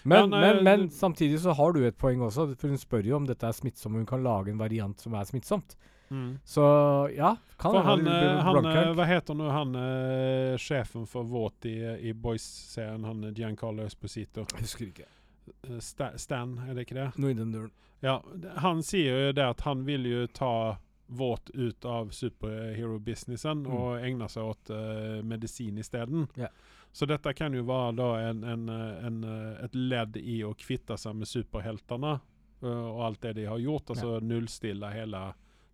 Men, 0.02 0.30
Ja, 0.32 0.40
men, 0.40 0.64
men 0.64 0.90
samtidig 0.90 1.40
så 1.40 1.52
har 1.56 1.72
du 1.72 1.84
et 1.86 1.98
poeng 1.98 2.20
også, 2.22 2.48
for 2.58 2.68
hun 2.68 2.78
spør 2.80 3.06
jo 3.06 3.16
om 3.16 3.26
dette 3.28 3.46
er 3.46 3.52
smittsomt, 3.56 3.94
og 3.94 4.02
hun 4.02 4.06
kan 4.10 4.22
lage 4.24 4.52
en 4.52 4.58
variant 4.60 5.00
som 5.00 5.14
er 5.14 5.24
smittsomt. 5.28 5.76
Mm. 6.10 6.38
Så 6.44 6.62
ja, 7.16 7.34
kan 7.60 7.74
For 7.74 7.84
han, 7.84 8.06
han, 8.06 8.14
eh, 8.14 8.38
han 8.44 8.66
eh, 8.70 8.92
Hva 8.96 9.04
heter 9.04 9.36
nå 9.36 9.50
han 9.52 9.74
eh, 9.76 10.54
sjefen 10.56 11.04
for 11.06 11.26
Våt 11.28 11.66
i, 11.68 11.74
i 12.00 12.14
Boys-serien? 12.16 13.04
Han 13.04 13.26
Giancarlo 13.36 13.84
Esposito. 13.84 14.46
Husker 14.56 14.86
ikke. 14.88 15.04
Sta, 15.84 16.14
Stan, 16.16 16.56
er 16.64 16.72
det 16.76 16.86
ikke 16.86 16.96
det? 16.96 17.10
Noe 17.20 17.32
i 17.32 17.36
den 17.36 17.52
duren. 17.52 17.72
Ja, 18.00 18.22
han 18.62 18.80
sier 18.86 19.26
jo 19.26 19.32
det 19.36 19.44
at 19.50 19.64
han 19.66 19.84
vil 19.88 20.06
jo 20.08 20.26
ta 20.32 20.78
Våt 21.08 21.50
ut 21.56 21.84
av 21.88 22.10
superhero-businessen 22.12 23.62
Mm. 23.64 23.72
og 23.72 24.00
egne 24.04 24.26
seg 24.28 24.44
åt 24.44 24.70
uh, 24.70 25.22
medisin 25.24 25.78
isteden. 25.80 26.26
Ja. 26.36 26.50
Så 26.98 27.06
dette 27.06 27.30
kan 27.38 27.54
jo 27.54 27.62
være 27.68 27.92
da 27.98 28.08
en, 28.30 28.40
en, 28.42 28.64
eh, 28.74 29.04
en, 29.06 29.18
eh, 29.24 29.64
et 29.68 29.76
ledd 29.78 30.16
i 30.18 30.40
å 30.42 30.50
kvitte 30.58 30.96
seg 30.98 31.14
med 31.20 31.30
superheltene 31.30 32.16
eh, 32.16 32.66
og 32.88 33.04
alt 33.06 33.20
det 33.28 33.36
de 33.38 33.44
har 33.46 33.60
gjort. 33.62 33.92
Altså 33.94 34.16
nullstille 34.24 34.90
hele 34.96 35.20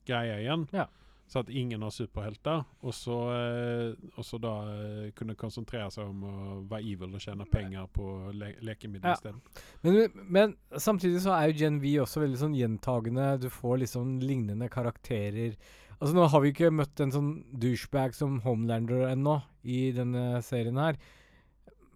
greia 0.05 0.37
igjen. 0.43 0.67
Ja. 0.77 0.85
Så 1.27 1.41
at 1.41 1.49
ingen 1.49 1.81
har 1.81 1.89
superhelter. 1.97 2.67
Og 2.85 2.93
så, 2.93 3.15
eh, 3.33 3.95
og 4.21 4.27
så 4.29 4.37
da 4.45 4.51
eh, 4.75 5.07
kunne 5.17 5.33
konsentrere 5.41 5.87
seg 5.95 6.11
om 6.11 6.27
å 6.29 6.35
være 6.69 6.85
evil 6.93 7.17
og 7.17 7.25
tjene 7.25 7.47
penger 7.49 7.87
på 7.97 8.09
le 8.37 8.51
lekemiddel 8.69 9.09
Ja. 9.09 9.15
isteden. 9.17 9.41
Men, 9.81 10.21
men 10.37 10.53
samtidig 10.77 11.23
så 11.25 11.33
er 11.39 11.49
jo 11.49 11.57
Gen 11.63 11.81
V 11.81 11.95
også 12.05 12.21
veldig 12.27 12.43
sånn 12.43 12.59
gjentagende. 12.59 13.31
Du 13.41 13.49
får 13.49 13.81
liksom 13.87 14.19
lignende 14.21 14.69
karakterer. 14.69 15.57
Altså 16.05 16.19
Nå 16.19 16.25
har 16.29 16.43
vi 16.45 16.51
ikke 16.53 16.69
møtt 16.75 17.01
en 17.01 17.13
sånn 17.15 17.29
douchebag 17.57 18.13
som 18.13 18.35
Homelander 18.45 19.07
ennå 19.09 19.39
i 19.65 19.87
denne 19.97 20.43
serien 20.45 20.77
her. 20.77 20.99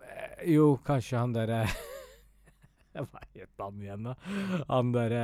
Eh, 0.00 0.54
Jo, 0.54 0.78
kanskje 0.86 1.18
han 1.20 1.34
derre 1.36 1.66
Hva 2.98 3.20
het 3.36 3.60
han 3.60 3.82
igjen, 3.84 4.06
da? 4.08 4.14
Han 4.72 4.88
derre 4.94 5.20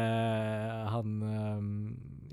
Han 0.93 1.15
ehm, 1.27 1.71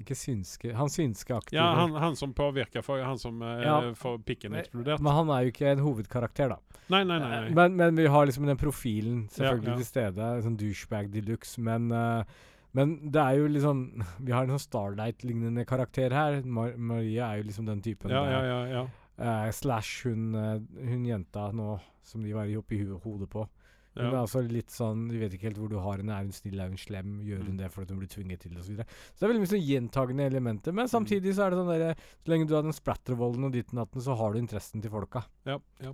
Ikke 0.03 0.17
synske 0.19 0.73
Han 0.77 0.91
synskeaktige. 0.91 1.55
Ja, 1.57 1.69
han, 1.79 1.95
han 2.03 2.19
som 2.19 2.35
påvirker, 2.37 2.83
for, 2.85 2.99
han 3.01 3.17
som 3.21 3.39
eh, 3.47 3.63
Ja. 3.63 3.77
får 3.97 4.19
pikken 4.27 4.59
eksplodert. 4.59 5.01
Men 5.01 5.15
han 5.21 5.31
er 5.33 5.47
jo 5.47 5.53
ikke 5.55 5.71
en 5.71 5.81
hovedkarakter, 5.87 6.51
da. 6.57 6.59
Nei, 6.91 7.05
nei, 7.07 7.17
nei. 7.23 7.31
Eh, 7.31 7.47
nei. 7.47 7.55
Men, 7.57 7.79
men 7.79 7.97
vi 8.03 8.11
har 8.11 8.27
liksom 8.27 8.45
den 8.51 8.59
profilen 8.59 9.23
selvfølgelig 9.31 9.71
Ja, 9.71 9.77
ja. 9.77 9.81
til 9.81 9.89
stede. 9.93 10.29
Sånn 10.45 10.59
douchebag 10.59 11.09
de 11.15 11.23
luxe. 11.31 11.63
Men, 11.63 11.87
eh, 11.95 12.39
men 12.73 13.11
det 13.11 13.21
er 13.21 13.37
jo 13.39 13.47
liksom 13.51 13.81
Vi 14.25 14.31
har 14.31 14.43
en 14.47 14.53
sånn 14.57 14.65
Starlight-lignende 14.67 15.65
karakter 15.67 16.11
her. 16.15 16.41
Mar 16.43 16.73
Maria 16.77 17.31
er 17.33 17.41
jo 17.41 17.49
liksom 17.49 17.65
den 17.67 17.81
typen 17.81 18.09
Ja, 18.13 18.23
der. 18.25 18.31
ja, 18.31 18.43
ja. 18.45 18.61
ja. 18.81 18.83
Eh, 19.21 19.51
slash 19.53 20.05
hun, 20.07 20.33
eh, 20.35 20.59
hun 20.89 21.03
jenta 21.05 21.49
nå 21.53 21.75
som 22.03 22.23
de 22.23 22.31
var 22.33 22.47
oppi 22.57 22.79
hu 22.81 22.95
hodet 23.03 23.29
på. 23.29 23.43
Hun 23.91 24.05
er 24.07 24.13
ja. 24.15 24.21
altså 24.23 24.39
litt 24.47 24.71
sånn 24.71 25.09
Du 25.11 25.17
vet 25.19 25.33
ikke 25.35 25.49
helt 25.49 25.57
hvor 25.59 25.67
du 25.69 25.75
har 25.83 25.99
henne. 25.99 26.15
Er 26.15 26.23
hun 26.23 26.31
snill, 26.31 26.61
er 26.63 26.69
hun 26.71 26.79
slem? 26.79 27.17
Gjør 27.27 27.41
hun 27.43 27.51
Mm. 27.51 27.57
det 27.59 27.71
fordi 27.73 27.91
hun 27.91 27.99
blir 27.99 28.07
tvunget 28.13 28.39
til 28.45 28.53
det. 28.55 28.63
Så, 28.63 28.71
videre. 28.71 28.85
så 29.11 29.19
det 29.19 29.25
er 29.27 29.31
veldig 29.33 29.41
mye 29.43 29.51
sånn 29.51 29.67
gjentagende 29.67 30.27
elementer. 30.31 30.71
Men 30.73 30.87
samtidig 30.87 31.33
så 31.35 31.43
er 31.45 31.51
det 31.51 31.59
sånn 31.59 31.73
derre 31.73 31.95
Så 31.99 32.31
lenge 32.31 32.47
du 32.47 32.55
har 32.55 32.63
den 32.63 32.71
splattervolden 32.77 33.43
og 33.49 33.51
ditten 33.51 33.81
datten, 33.83 34.01
så 34.01 34.15
har 34.15 34.31
du 34.31 34.39
interessen 34.39 34.81
til 34.81 34.89
folka. 34.95 35.25
Ja, 35.45 35.59
ja. 35.83 35.91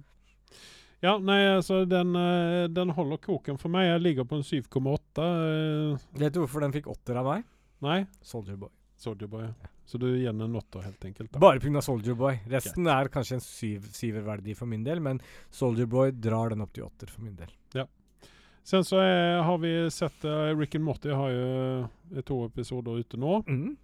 Ja, 1.06 1.18
nei, 1.22 1.40
altså 1.56 1.84
den, 1.90 2.16
eh, 2.18 2.68
den 2.74 2.90
holder 2.98 3.18
koken 3.22 3.58
for 3.62 3.70
meg. 3.74 3.88
Jeg 3.92 4.02
ligger 4.02 4.26
på 4.28 4.40
en 4.40 4.46
7,8. 4.48 5.28
eh, 5.28 6.06
Vet 6.20 6.34
du 6.34 6.42
hvorfor 6.42 6.64
den 6.66 6.74
fikk 6.76 6.88
åtter 6.92 7.20
av 7.22 7.26
meg? 7.30 7.44
Nei, 7.86 8.00
Soldier 8.26 8.58
Boy. 8.58 8.70
Soldier 8.98 9.28
Boy. 9.30 9.44
ja. 9.44 9.74
Så 9.88 9.96
du 10.02 10.08
gir 10.18 10.34
den 10.34 10.42
en 10.42 10.56
åtter, 10.60 10.82
helt 10.84 11.06
enkelt? 11.06 11.32
da. 11.32 11.40
Bare 11.40 11.62
pga. 11.64 11.82
Soldier 11.82 12.16
Boy. 12.20 12.40
Resten 12.52 12.88
er 12.92 13.08
kanskje 13.08 13.38
en 13.38 13.44
syv, 13.46 13.86
syververdi 13.96 14.56
for 14.58 14.68
min 14.68 14.84
del, 14.84 15.00
men 15.00 15.22
Soldier 15.50 15.86
Boy 15.88 16.12
drar 16.12 16.50
den 16.52 16.62
opp 16.66 16.74
til 16.76 16.84
åtter 16.84 17.08
for 17.08 17.24
min 17.24 17.38
del. 17.40 17.54
Ja. 17.78 17.86
Sen 18.68 18.84
så 18.84 19.00
er, 19.00 19.38
har 19.48 19.58
vi 19.64 19.72
sett 19.96 20.26
uh, 20.28 20.52
Rick 20.60 20.76
and 20.76 20.84
Morty 20.84 21.14
har 21.16 21.30
jo 21.32 21.46
eh, 22.18 22.22
to 22.28 22.42
episoder 22.50 23.00
ute 23.00 23.16
nå. 23.22 23.38
Mm. 23.48 23.78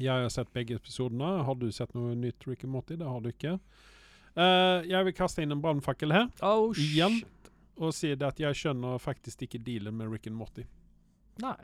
Jeg 0.00 0.10
har 0.10 0.32
sett 0.34 0.50
begge 0.52 0.80
episodene. 0.80 1.44
Har 1.46 1.54
du 1.60 1.68
sett 1.70 1.94
noe 1.94 2.16
nytt 2.18 2.42
Rick 2.50 2.64
and 2.66 2.72
Morty? 2.74 2.96
Det 2.98 3.06
har 3.06 3.20
du 3.22 3.28
ikke. 3.30 3.54
Eh, 4.40 4.88
jeg 4.90 5.04
vil 5.08 5.16
kaste 5.16 5.44
inn 5.44 5.52
en 5.52 5.60
brannfakkel 5.62 6.14
her 6.14 6.28
Oh, 6.46 6.70
Igjen? 6.80 7.20
og 7.80 7.92
si 7.96 8.14
det 8.14 8.26
at 8.28 8.40
jeg 8.40 8.56
skjønner 8.56 9.00
faktisk 9.00 9.44
ikke 9.46 9.60
dealen 9.64 9.96
med 9.96 10.10
Rick 10.12 10.26
and 10.30 10.36
Morty. 10.36 10.64
Nei. 11.42 11.56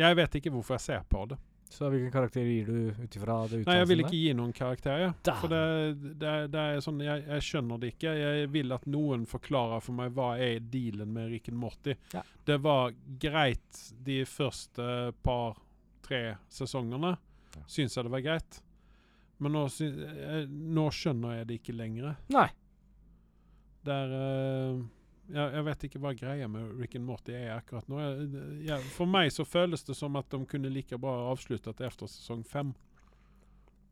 Jeg 0.00 0.16
vet 0.16 0.34
ikke 0.40 0.52
hvorfor 0.54 0.76
jeg 0.78 0.84
ser 0.86 1.06
på 1.10 1.26
det. 1.30 1.38
Så 1.70 1.86
hvilken 1.86 2.10
karakter 2.10 2.42
gir 2.42 2.66
du 2.66 3.02
ut 3.04 3.14
ifra 3.14 3.36
det 3.46 3.60
Nei, 3.62 3.76
jeg 3.78 3.86
vil 3.92 4.00
ikke 4.02 4.16
gi 4.18 4.32
noen 4.34 4.50
karakter, 4.56 4.96
jeg. 5.04 5.12
Der. 5.28 5.36
For 5.38 5.52
det, 5.52 6.16
det, 6.18 6.32
det 6.50 6.62
er 6.64 6.80
sånn, 6.82 6.98
jeg, 7.04 7.22
jeg 7.28 7.44
skjønner 7.46 7.78
det 7.78 7.90
ikke. 7.94 8.14
Jeg 8.18 8.48
vil 8.50 8.74
at 8.74 8.88
noen 8.90 9.22
forklarer 9.30 9.84
for 9.84 9.94
meg 10.00 10.16
hva 10.16 10.32
er 10.42 10.58
dealen 10.72 11.12
med 11.14 11.30
Rick 11.30 11.46
and 11.52 11.60
Morty. 11.62 11.94
Ja. 12.16 12.24
Det 12.48 12.56
var 12.64 12.90
greit 13.22 13.84
de 14.08 14.18
første 14.26 14.88
par-tre 15.22 16.22
sesongene. 16.50 17.14
Ja. 17.54 17.62
Syns 17.70 17.94
jeg 17.96 18.08
det 18.08 18.14
var 18.18 18.26
greit. 18.26 18.60
Men 19.40 19.54
nå, 19.56 19.62
eh, 19.66 20.46
nå 20.50 20.86
skjønner 20.92 21.38
jeg 21.38 21.46
det 21.48 21.58
ikke 21.62 21.74
lenger. 21.76 22.16
Nei. 22.34 22.48
Det 23.86 23.94
er 23.94 24.10
uh, 24.12 24.82
jeg, 25.30 25.52
jeg 25.54 25.64
vet 25.64 25.84
ikke 25.86 26.00
hva 26.02 26.12
greia 26.18 26.48
med 26.50 26.74
Rick 26.80 26.96
and 26.98 27.06
Morty 27.08 27.32
er 27.32 27.54
akkurat 27.54 27.86
nå. 27.88 28.00
Jeg, 28.02 28.28
jeg, 28.66 28.88
for 28.96 29.08
meg 29.08 29.30
så 29.32 29.46
føles 29.48 29.84
det 29.86 29.96
som 29.96 30.18
at 30.20 30.28
de 30.34 30.42
kunne 30.50 30.72
like 30.74 30.98
bra 31.00 31.14
avsluttet 31.30 31.80
etter 31.80 32.10
sesong 32.10 32.42
fem. 32.44 32.74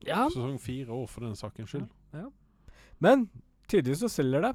Ja, 0.06 0.26
Sesong 0.30 0.58
fire 0.62 0.92
år, 0.94 1.06
for 1.10 1.24
den 1.26 1.34
sakens 1.38 1.72
skyld. 1.72 1.88
men 3.02 3.28
tydeligvis 3.68 4.04
så 4.04 4.10
selger 4.12 4.44
det. 4.48 4.52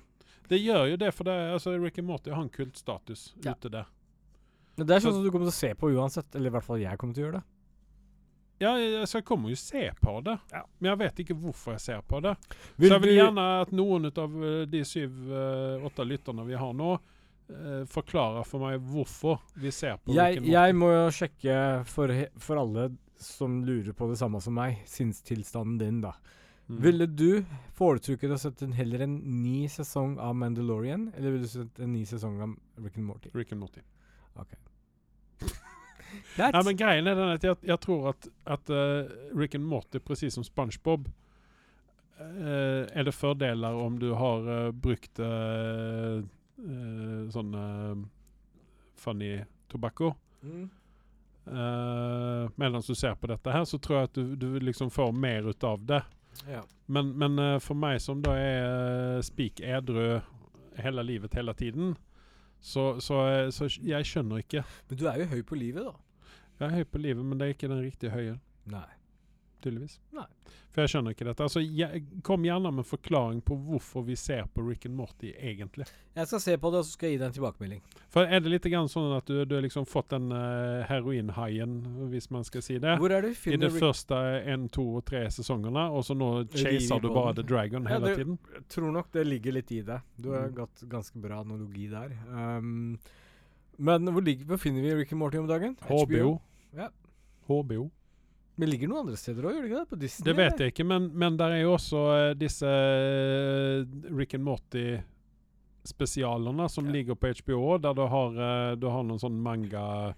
Det 0.51 0.59
gjør 0.59 0.89
jo 0.91 0.99
det, 0.99 1.09
for 1.15 1.23
det, 1.27 1.33
altså, 1.55 1.73
Rick 1.79 1.97
and 1.99 2.07
Morty 2.07 2.31
har 2.31 2.41
en 2.43 2.49
kultstatus 2.51 3.33
Ja. 3.43 3.51
ute 3.55 3.69
der. 3.71 3.85
Det 4.75 4.89
er 4.89 4.99
sånn 4.99 5.11
Så- 5.11 5.17
som 5.17 5.23
du 5.23 5.31
kommer 5.31 5.49
til 5.49 5.53
å 5.53 5.61
se 5.61 5.73
på 5.75 5.89
uansett. 5.93 6.35
Eller 6.35 6.47
i 6.49 6.51
hvert 6.51 6.63
fall 6.63 6.79
jeg 6.81 6.97
kommer 6.97 7.13
til 7.15 7.23
å 7.23 7.27
gjøre 7.27 7.39
det. 7.41 7.43
Ja, 8.61 8.75
jeg- 8.77 8.99
altså, 9.01 9.17
jeg 9.17 9.25
kommer 9.25 9.49
jo 9.49 9.55
se 9.55 9.89
på 10.01 10.23
det, 10.23 10.37
Ja. 10.53 10.61
men 10.79 10.89
jeg 10.91 10.97
vet 10.99 11.19
ikke 11.25 11.35
hvorfor 11.35 11.71
jeg 11.73 11.81
ser 11.81 12.01
på 12.01 12.21
det. 12.21 12.35
Vil 12.77 12.89
så 12.89 12.93
jeg 12.93 13.01
vil 13.01 13.17
gjerne 13.17 13.61
at 13.61 13.71
noen 13.71 14.05
av 14.05 14.43
eh, 14.43 14.65
de 14.65 14.81
syv-åtte 14.85 16.05
lytterne 16.07 16.45
vi 16.47 16.53
har 16.55 16.73
nå, 16.73 16.93
eh, 17.49 17.83
forklarer 17.85 18.45
for 18.45 18.59
meg 18.59 18.79
hvorfor 18.79 19.39
vi 19.55 19.71
ser 19.71 19.97
på 19.97 20.13
jeg, 20.13 20.37
and 20.37 20.45
Morty. 20.45 20.51
jeg 20.51 20.75
må 20.75 20.91
jo 20.93 21.09
sjekke 21.11 21.85
for, 21.85 22.07
for 22.37 22.57
alle 22.57 22.97
som 23.17 23.63
lurer 23.65 23.93
på 23.93 24.07
det 24.09 24.17
samme 24.19 24.41
som 24.41 24.53
meg, 24.53 24.79
sinnstilstanden 24.85 25.77
din, 25.79 26.01
da. 26.01 26.13
Mm. 26.69 26.77
Ville 26.79 27.05
du 27.07 27.45
foretrukket 27.75 28.31
å 28.31 28.39
sette 28.39 28.63
en, 28.63 28.71
heller 28.71 29.01
en 29.01 29.17
ny 29.43 29.67
sesong 29.67 30.17
av 30.19 30.35
Mandalorian, 30.35 31.09
eller 31.17 31.31
ville 31.31 31.43
du 31.43 31.47
sett 31.51 31.79
en 31.79 31.91
ny 31.91 32.05
sesong 32.05 32.39
av 32.41 32.55
Rick 32.83 32.97
and 32.97 33.05
Morty? 33.07 33.29
Rick 33.33 33.51
and 33.51 33.59
Morty. 33.59 33.81
Greit. 34.35 35.63
Ja, 36.37 36.61
men 36.65 36.77
greien 36.77 37.07
er 37.07 37.17
den 37.17 37.33
at 37.35 37.43
jeg, 37.45 37.59
jeg 37.67 37.79
tror 37.83 38.13
at, 38.13 38.27
at 38.45 38.71
uh, 38.73 39.09
Rick 39.37 39.55
and 39.55 39.67
Morty, 39.69 39.99
precis 39.99 40.33
som 40.33 40.45
SpongeBob, 40.45 41.09
uh, 42.19 42.85
er 42.89 43.03
det 43.03 43.13
fördelar 43.15 43.77
om 43.77 43.99
du 43.99 44.11
har 44.17 44.47
uh, 44.49 44.71
brukt 44.71 45.19
uh, 45.19 46.23
uh, 46.57 47.29
sån 47.29 47.53
eh, 47.53 47.97
funny 48.95 49.43
tobacco. 49.67 50.13
Mm. 50.43 50.69
Uh, 51.47 52.49
medan 52.55 52.81
du 52.87 52.95
ser 52.95 53.15
på 53.15 53.27
dette 53.27 53.51
her, 53.51 53.65
så 53.65 53.77
tror 53.77 53.97
jeg 53.97 54.09
at 54.09 54.13
du, 54.15 54.35
du 54.35 54.59
liksom 54.59 54.91
får 54.91 55.11
mer 55.11 55.49
ut 55.49 55.63
av 55.63 55.85
det. 55.85 56.03
Ja. 56.47 56.63
Men, 56.85 57.11
men 57.17 57.59
for 57.61 57.77
meg 57.77 57.99
som 58.01 58.21
da 58.23 58.35
er 58.39 59.17
uh, 59.17 59.21
spik 59.23 59.59
edru 59.59 60.21
hele 60.79 61.03
livet, 61.03 61.35
hele 61.35 61.53
tiden, 61.53 61.95
så, 62.63 62.99
så, 63.03 63.19
så 63.51 63.67
jeg 63.83 64.07
skjønner 64.07 64.39
ikke. 64.43 64.63
Men 64.87 64.99
du 64.99 65.05
er 65.11 65.19
jo 65.19 65.31
høy 65.33 65.41
på 65.43 65.59
livet, 65.59 65.83
da. 65.83 65.93
Jeg 66.63 66.71
er 66.71 66.75
høy 66.81 66.89
på 66.95 67.03
livet, 67.03 67.25
men 67.25 67.37
det 67.39 67.47
er 67.49 67.55
ikke 67.57 67.69
den 67.75 67.83
riktige 67.83 68.11
høye. 68.15 68.39
Nei. 68.71 68.85
tydeligvis. 69.63 69.93
Nei. 70.11 70.25
For 70.75 70.81
jeg 70.83 70.89
skjønner 70.91 71.13
ikke 71.13 71.23
dette. 71.23 71.43
Altså, 71.45 71.61
jeg, 71.63 72.01
kom 72.27 72.43
gjerne 72.43 72.67
med 72.73 72.81
en 72.83 72.87
forklaring 72.89 73.37
på 73.47 73.55
hvorfor 73.55 74.03
vi 74.03 74.15
ser 74.19 74.43
på 74.51 74.63
Rick 74.67 74.87
and 74.89 74.95
Morty 74.99 75.29
egentlig. 75.39 75.85
Jeg 76.17 76.27
skal 76.27 76.41
se 76.43 76.57
på 76.59 76.71
det, 76.73 76.81
og 76.81 76.87
så 76.89 76.91
skal 76.97 77.07
jeg 77.07 77.13
gi 77.15 77.19
deg 77.21 77.27
en 77.29 77.35
tilbakemelding. 77.37 77.81
For 78.11 78.27
er 78.27 78.43
det 78.43 78.51
litt 78.51 78.67
grann 78.73 78.89
sånn 78.91 79.13
at 79.15 79.29
du, 79.31 79.45
du 79.47 79.55
har 79.55 79.63
liksom 79.63 79.85
fått 79.87 80.09
den 80.11 80.27
uh, 80.35 80.83
heroinhaien, 80.89 81.77
hvis 82.11 82.27
man 82.35 82.43
skal 82.43 82.65
si 82.65 82.75
det? 82.83 82.97
Hvor 82.99 83.15
er 83.15 83.23
det 83.23 83.31
vi 83.39 83.53
I 83.55 83.61
de 83.61 83.69
Rick- 83.71 83.79
første 83.85 84.19
én, 84.51 84.67
to 84.75 84.83
og 84.99 85.05
tre 85.07 85.23
sesongene, 85.31 85.85
og 85.95 86.03
så 86.09 86.17
nå 86.19 86.31
chaser 86.51 86.99
du 86.99 87.07
bare 87.15 87.31
den. 87.31 87.39
The 87.45 87.47
Dragon 87.55 87.87
Ja, 87.87 87.95
hele 87.95 88.09
det- 88.11 88.17
tiden? 88.19 88.39
Jeg 88.59 88.67
tror 88.75 88.91
nok 88.99 89.11
det 89.15 89.27
ligger 89.31 89.55
litt 89.61 89.71
i 89.71 89.81
det. 89.81 90.01
Du 90.19 90.31
har 90.35 90.49
Mm. 90.49 90.55
gått 90.59 90.83
ganske 90.91 91.21
bra 91.23 91.39
analogi 91.39 91.87
der. 91.87 92.11
Um, 92.27 92.99
men 93.79 94.11
hvor 94.11 94.21
ligger, 94.21 94.45
befinner 94.57 94.81
vi 94.81 94.95
Rick 95.05 95.13
and 95.13 95.19
Morty 95.19 95.37
om 95.39 95.47
dagen? 95.47 95.77
HBO. 95.87 96.41
Ja. 96.75 96.89
HBO. 97.47 97.89
Men 98.55 98.69
ligger 98.69 98.87
noen 98.87 98.99
andre 99.07 99.17
steder 99.17 99.43
òg, 99.49 99.53
gjør 99.55 99.61
det 99.63 99.69
ikke 99.71 99.79
det? 99.81 99.89
På 99.89 99.95
Disney? 100.01 100.25
Det 100.29 100.35
vet 100.37 100.59
jeg 100.61 100.67
ikke, 100.73 100.85
men, 100.85 101.07
men 101.17 101.37
der 101.39 101.49
er 101.55 101.61
jo 101.63 101.71
også 101.73 101.97
uh, 102.13 102.33
disse 102.37 102.69
uh, 102.69 103.81
Rick 104.13 104.33
and 104.37 104.43
Morty-spesialene 104.45 106.67
som 106.69 106.85
Ja. 106.85 106.91
ligger 106.91 107.15
på 107.15 107.27
HBO, 107.33 107.77
der 107.77 107.93
du 107.93 108.01
har, 108.07 108.29
uh, 108.37 108.75
du 108.75 108.87
har 108.89 109.03
noen 109.03 109.19
sånn 109.19 109.41
manga 109.41 110.13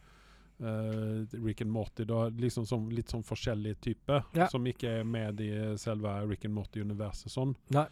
Rick 0.58 1.62
and 1.62 1.70
Morty. 1.72 2.06
da, 2.08 2.30
liksom 2.30 2.66
som, 2.66 2.86
litt 2.90 3.10
sånn 3.12 3.24
forskjellig 3.28 3.74
type, 3.84 4.22
Ja. 4.34 4.48
som 4.48 4.64
ikke 4.66 4.88
er 5.02 5.04
med 5.04 5.42
i 5.42 5.76
selve 5.78 6.26
Rick 6.30 6.46
and 6.46 6.54
Morty-universet 6.56 7.30
sånn. 7.30 7.56
Nei. 7.76 7.86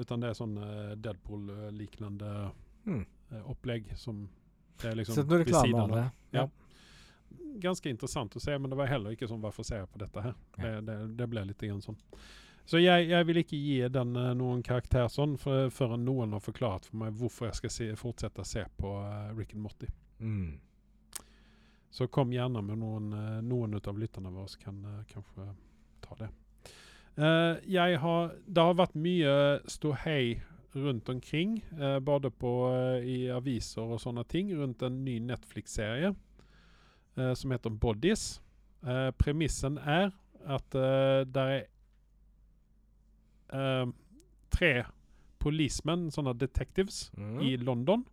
Utan 0.00 0.20
det 0.20 0.30
er 0.30 0.34
sånn 0.34 0.56
Deadpool 1.00 1.46
liknende 1.70 2.50
Hmm. 2.84 3.06
opplegg 3.46 3.96
som 3.96 4.28
det 4.82 4.90
er 4.90 4.94
liksom 4.96 5.14
Sett 5.14 5.28
noe 5.28 5.38
reklame 5.44 5.74
av 5.80 5.88
det. 5.90 6.10
Ja. 6.32 6.48
Ganske 7.62 7.90
interessant 7.90 8.34
å 8.36 8.42
se, 8.42 8.56
men 8.58 8.72
det 8.72 8.78
var 8.78 8.90
heller 8.90 9.14
ikke 9.16 9.28
sånn 9.30 9.40
Hvorfor 9.40 9.64
ser 9.66 9.82
jeg 9.82 9.92
på 9.92 10.00
dette 10.02 10.24
her? 10.24 10.34
Det, 10.58 10.72
det, 10.88 10.96
det 11.18 11.28
ble 11.30 11.46
litt 11.48 11.62
grann 11.62 11.84
sånn. 11.84 11.98
Så 12.66 12.80
jeg, 12.82 13.06
jeg 13.12 13.26
vil 13.28 13.38
ikke 13.38 13.58
gi 13.58 13.76
den 13.94 14.16
eh, 14.18 14.32
noen 14.34 14.62
karakter 14.66 15.06
sånn 15.12 15.36
for, 15.38 15.68
før 15.70 15.94
noen 16.02 16.34
har 16.34 16.42
forklart 16.42 16.88
for 16.88 16.98
meg 17.04 17.14
hvorfor 17.14 17.46
jeg 17.46 17.58
skal 17.60 17.72
se, 17.72 17.86
fortsette 18.00 18.42
å 18.42 18.48
se 18.48 18.64
på 18.80 18.90
eh, 19.04 19.28
Rick 19.38 19.54
and 19.54 19.62
Morty. 19.62 19.90
Mm. 20.18 20.56
Så 21.94 22.08
kom 22.10 22.34
gjerne 22.34 22.60
med 22.66 22.80
noen, 22.82 23.06
uh, 23.14 23.38
noen 23.40 23.78
av 23.78 23.96
lytterne 23.96 24.32
våre 24.34 24.50
som 24.52 24.64
kan 24.66 24.82
eh, 24.90 25.04
kanskje 25.08 25.46
ta 26.04 26.18
det. 26.18 26.28
Uh, 27.16 27.54
jeg 27.64 28.02
har, 28.02 28.34
det 28.44 28.66
har 28.66 28.76
vært 28.76 28.98
mye 29.00 29.36
ståhei 29.70 30.42
rundt 30.76 31.08
omkring, 31.08 31.60
uh, 31.78 31.96
både 32.04 32.28
på, 32.34 32.52
uh, 32.68 32.98
i 33.00 33.30
aviser 33.32 33.86
og 33.86 34.02
sånne 34.02 34.26
ting, 34.28 34.50
rundt 34.58 34.82
en 34.84 34.98
ny 35.06 35.16
Netflix-serie 35.24 36.12
eh, 37.16 37.34
som 37.34 37.50
heter 37.50 37.70
Bodies. 37.70 38.40
Eh, 38.86 39.10
premissen 39.18 39.78
er 39.78 40.12
at 40.46 40.74
eh, 40.74 41.24
det 41.24 41.42
er 41.52 41.62
eh, 43.52 43.86
tre 44.50 44.72
policemen, 45.42 46.08
sånne 46.10 46.34
detectives, 46.38 47.10
Mm. 47.16 47.40
i 47.40 47.56
London. 47.56 48.04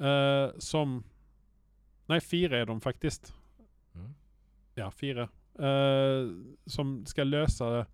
eh, 0.00 0.50
som 0.58 1.04
Nei, 2.08 2.18
fire 2.20 2.52
er 2.60 2.64
de 2.66 2.74
faktisk. 2.80 3.30
Mm. 3.96 4.14
Ja, 4.76 4.90
fire. 4.90 5.28
Eh, 5.58 6.28
som 6.66 7.04
skal 7.06 7.26
løse 7.30 7.86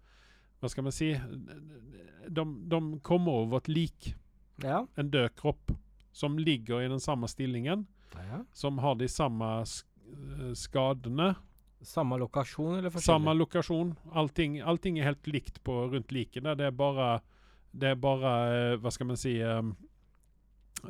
Hva 0.60 0.68
skal 0.68 0.82
man 0.82 0.92
si? 0.92 1.12
De, 2.28 2.44
de 2.68 2.98
kommer 3.02 3.32
over 3.32 3.56
et 3.58 3.68
lik, 3.68 4.14
Ja. 4.62 4.86
en 4.98 5.10
død 5.10 5.30
kropp, 5.36 5.70
som 6.12 6.36
ligger 6.38 6.80
i 6.84 6.88
den 6.88 7.00
samme 7.00 7.28
stillingen. 7.28 7.86
ja. 8.16 8.44
Som 8.52 8.78
har 8.78 8.94
de 8.96 9.06
samme 9.08 9.64
sk 9.64 9.86
skadene. 10.54 11.34
Samme 11.82 12.18
lokasjon 12.18 12.78
eller 12.78 12.90
forskjellig? 12.90 13.04
Samme 13.04 13.34
lokasjon. 13.34 13.94
Allting, 14.12 14.60
allting 14.60 14.98
er 14.98 15.08
helt 15.10 15.26
likt 15.26 15.62
på 15.64 15.86
rundt 15.92 16.12
likene. 16.12 16.54
Det 16.54 16.66
er 16.68 16.76
bare 16.76 17.20
Det 17.72 17.92
er 17.92 17.94
bare 17.94 18.32
eh, 18.50 18.76
Hva 18.82 18.90
skal 18.90 19.06
man 19.06 19.16
si 19.16 19.36
um, 19.42 19.76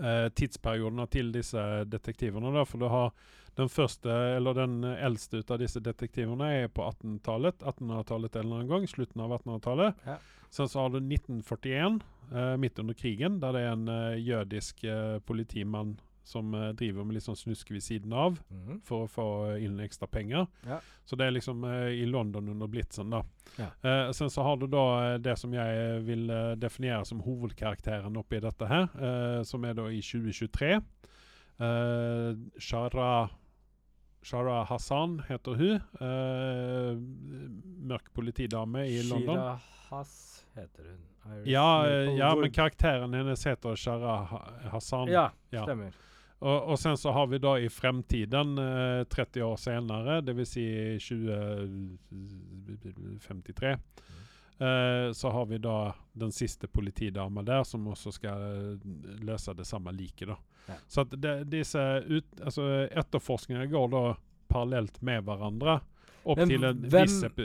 eh, 0.01 0.29
Tidsperiodene 0.35 1.07
til 1.07 1.31
disse 1.33 1.85
detektivene. 1.87 2.51
Da. 2.57 2.65
For 2.65 2.83
du 2.83 2.89
har 2.89 3.13
den 3.55 3.69
første, 3.69 4.11
eller 4.11 4.55
den 4.55 4.83
eldste 4.85 5.43
ut 5.43 5.51
av 5.51 5.61
disse 5.61 5.81
detektivene 5.81 6.49
er 6.63 6.69
på 6.69 6.83
1800-tallet. 6.83 7.63
1800-tallet 7.63 8.37
en 8.37 8.45
eller 8.45 8.57
annen 8.57 8.73
gang. 8.73 8.89
Slutten 8.89 9.23
av 9.23 9.35
1800-tallet. 9.39 10.05
Ja. 10.07 10.19
Sen 10.51 10.69
så 10.69 10.81
har 10.81 10.91
du 10.91 10.99
1941, 10.99 12.01
uh, 12.33 12.57
midt 12.57 12.79
under 12.79 12.95
krigen, 12.95 13.39
der 13.43 13.55
det 13.55 13.61
er 13.63 13.75
en 13.77 13.89
uh, 13.89 14.19
jødisk 14.19 14.83
eh, 14.85 15.19
politimann 15.23 16.01
som 16.25 16.55
eh, 16.55 16.69
driver 16.73 17.05
med 17.05 17.15
litt 17.15 17.25
sånn 17.25 17.37
snusk 17.39 17.71
ved 17.71 17.83
siden 17.83 18.13
av 18.13 18.39
Mhm. 18.51 18.81
for 18.85 19.07
å 19.07 19.11
få 19.11 19.27
inn 19.61 19.79
ekstra 19.81 20.07
penger. 20.07 20.47
Ja. 20.67 20.81
Så 21.05 21.17
det 21.17 21.27
er 21.27 21.31
liksom 21.33 21.65
eh, 21.65 22.03
i 22.03 22.07
London 22.07 22.49
under 22.49 22.67
blitsen, 22.69 23.11
da. 23.11 23.23
Ja. 23.59 23.71
Eh, 23.83 24.13
sen 24.13 24.29
så 24.31 24.43
har 24.43 24.57
du 24.57 24.67
da 24.67 25.15
eh, 25.15 25.19
det 25.19 25.37
som 25.39 25.53
jeg 25.53 26.03
vil 26.07 26.31
eh, 26.31 26.55
definere 26.57 27.05
som 27.07 27.21
hovedkarakteren 27.21 28.17
oppi 28.17 28.41
dette 28.41 28.67
her, 28.69 28.89
eh, 29.01 29.43
som 29.43 29.65
er 29.65 29.75
da 29.75 29.89
i 29.89 30.01
2023. 30.01 30.81
Uh, 31.61 32.33
Shara 32.59 33.29
Shara 34.23 34.65
Hassan 34.65 35.19
heter 35.29 35.55
hun. 35.57 35.81
Uh, 36.01 36.97
mørk 37.91 38.13
politidame 38.15 38.87
i 38.89 39.03
London. 39.03 39.37
Shira 39.37 39.61
Hass 39.91 40.45
heter 40.57 40.85
hun. 40.89 41.45
Ja, 41.45 41.87
eh, 41.87 42.15
ja, 42.17 42.35
men 42.35 42.51
karakteren 42.53 43.13
hennes 43.15 43.45
heter 43.45 43.77
Shara 43.77 44.17
Hassan. 44.73 45.09
Ja, 45.13 45.31
Ja. 45.51 45.67
Og, 46.41 46.69
og 46.73 46.79
sen 46.81 46.97
så 46.97 47.13
har 47.13 47.27
vi 47.29 47.37
da 47.39 47.51
i 47.61 47.67
fremtiden, 47.69 48.55
eh, 48.59 49.03
30 49.13 49.43
år 49.45 49.57
senere, 49.61 50.23
det 50.25 50.33
vil 50.39 50.47
si 50.49 50.65
2053, 50.99 53.73
eh, 54.59 55.13
så 55.13 55.31
har 55.31 55.47
vi 55.47 55.59
da 55.59 55.95
den 56.13 56.33
siste 56.33 56.67
politidama 56.69 57.43
der, 57.43 57.63
som 57.65 57.87
også 57.89 58.13
skal 58.13 58.43
eh, 58.43 58.79
løse 59.25 59.55
det 59.57 59.67
samme 59.69 59.93
liket. 59.93 60.29
da. 60.29 60.37
Ja. 60.69 60.75
Så 60.89 61.01
at 61.05 61.15
det, 61.21 61.35
disse 61.51 61.85
ut, 62.09 62.27
altså 62.45 62.63
etterforskningene 62.91 63.71
går 63.73 63.89
da 63.93 64.03
parallelt 64.51 65.01
med 65.03 65.23
hverandre. 65.25 65.79
Opp 66.25 66.39
til 66.45 66.65
en 66.65 66.83
hvem- 66.85 67.09
viss 67.09 67.23
opp 67.25 67.37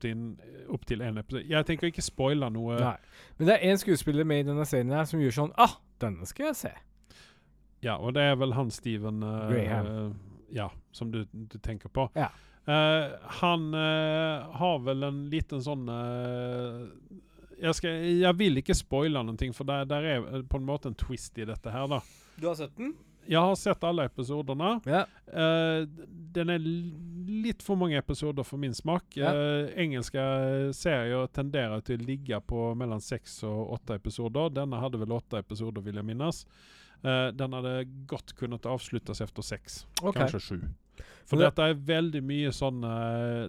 til 0.00 0.10
en, 0.14 0.22
opp 0.72 0.86
til 0.88 1.02
en 1.04 1.18
episode. 1.20 1.44
Jeg 1.50 1.66
tenker 1.68 1.86
ikke 1.90 2.02
spoile 2.04 2.48
noe. 2.50 2.78
Nei. 2.80 2.96
Men 3.38 3.46
det 3.50 3.54
er 3.58 3.66
én 3.72 3.76
skuespiller 3.80 4.24
med 4.24 4.40
i 4.40 4.42
denne 4.48 4.64
serien 4.66 4.90
her 4.96 5.04
som 5.04 5.20
gjør 5.20 5.30
sånn 5.36 5.52
Ah, 5.60 5.74
denne 6.00 6.26
skal 6.26 6.46
jeg 6.50 6.56
se. 6.56 6.72
Ja, 7.84 7.96
og 7.96 8.14
det 8.16 8.26
er 8.28 8.38
vel 8.40 8.54
han 8.56 8.70
Steven 8.74 9.22
eh, 9.24 9.50
Graham. 9.50 10.14
Ja, 10.52 10.68
som 10.92 11.12
du, 11.14 11.24
du 11.32 11.58
tenker 11.62 11.88
på. 11.88 12.08
Ja. 12.18 12.28
Uh, 12.68 13.16
han 13.40 13.70
uh, 13.72 14.50
har 14.60 14.82
vel 14.84 15.06
en 15.06 15.22
liten 15.32 15.62
sånn 15.64 15.88
uh, 15.88 16.84
jeg, 17.60 17.76
skal, 17.76 18.00
jeg 18.20 18.36
vil 18.38 18.60
ikke 18.60 18.76
spoile 18.76 19.22
noe, 19.24 19.52
for 19.56 19.68
der, 19.68 19.86
der 19.88 20.08
er 20.08 20.26
eh, 20.26 20.42
på 20.48 20.60
en 20.60 20.66
måte 20.66 20.90
en 20.90 20.98
twist 20.98 21.38
i 21.40 21.46
dette 21.48 21.72
her, 21.72 21.88
da. 21.90 22.00
Du 22.40 22.48
har 22.48 22.58
sett 22.58 22.76
den? 22.78 22.94
Jeg 23.30 23.42
har 23.44 23.56
sett 23.58 23.84
alle 23.84 24.06
episodene. 24.08 24.70
Ja. 24.88 25.04
Eh, 25.28 25.84
den 26.34 26.50
er 26.50 26.62
litt 26.64 27.62
for 27.62 27.78
mange 27.78 28.00
episoder 28.00 28.46
for 28.46 28.58
min 28.58 28.74
smak. 28.74 29.12
Ja. 29.18 29.30
Eh, 29.36 29.74
engelske 29.84 30.22
serier 30.74 31.28
tenderer 31.36 31.84
til 31.84 32.00
å 32.00 32.08
ligge 32.08 32.40
på 32.48 32.70
mellom 32.80 33.02
seks 33.04 33.42
og 33.46 33.76
åtte 33.76 34.00
episoder. 34.00 34.50
Denne 34.56 34.80
hadde 34.82 35.02
vel 35.02 35.14
åtte 35.14 35.42
episoder, 35.44 35.84
vil 35.84 36.00
jeg 36.00 36.08
minnes. 36.08 36.42
Eh, 37.02 37.26
den 37.32 37.52
hadde 37.56 37.74
godt 38.06 38.34
kunnet 38.36 38.66
avsluttes 38.68 39.22
etter 39.24 39.46
seks, 39.46 39.84
okay. 40.02 40.26
kanskje 40.26 40.40
sju. 40.40 40.58
For 41.24 41.38
det- 41.38 41.50
dette 41.50 41.62
er 41.70 41.74
veldig 41.74 42.20
mye 42.26 42.50
sånne 42.52 42.90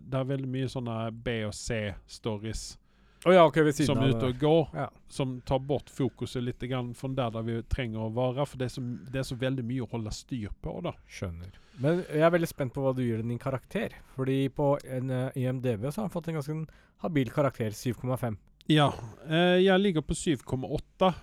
Det 0.06 0.20
er 0.20 0.24
veldig 0.24 0.48
mye 0.48 0.70
sånne 0.70 1.12
B- 1.12 1.44
og 1.48 1.54
C-stories 1.54 2.78
oh 3.26 3.34
ja, 3.34 3.46
okay, 3.46 3.72
som 3.72 4.00
er 4.02 4.16
ute 4.16 4.30
og 4.32 4.40
går 4.40 4.70
Ja. 4.76 4.88
som 5.10 5.42
tar 5.42 5.60
bort 5.60 5.90
fokuset 5.90 6.44
litt 6.44 6.60
grann 6.60 6.94
fra 6.94 7.10
der, 7.10 7.30
der 7.30 7.42
vi 7.44 7.62
trenger 7.64 8.08
å 8.08 8.14
være. 8.14 8.46
For 8.48 8.58
det 8.58 8.66
er, 8.66 8.74
så, 8.76 8.82
det 9.12 9.20
er 9.22 9.28
så 9.28 9.38
veldig 9.38 9.66
mye 9.66 9.86
å 9.86 9.90
holde 9.92 10.12
styr 10.12 10.50
på. 10.62 10.82
da. 10.84 10.94
Skjønner. 11.08 11.52
Men 11.80 12.04
jeg 12.10 12.22
er 12.22 12.32
veldig 12.34 12.48
spent 12.50 12.74
på 12.74 12.82
hva 12.82 12.96
du 12.96 13.04
gir 13.04 13.22
den 13.22 13.30
din 13.34 13.42
karakter. 13.42 13.94
Fordi 14.16 14.50
på 14.50 14.78
en 14.86 15.12
uh, 15.12 15.30
IMDb 15.36 15.86
så 15.90 16.02
har 16.02 16.10
han 16.10 16.16
fått 16.16 16.30
en 16.30 16.40
ganske 16.40 16.68
habil 17.04 17.30
karakter, 17.30 17.70
7,5. 17.70 18.38
Ja. 18.70 18.92
Uh, 19.28 19.60
jeg 19.62 19.80
ligger 19.82 20.02
på 20.02 20.18
7,8. 20.18 21.14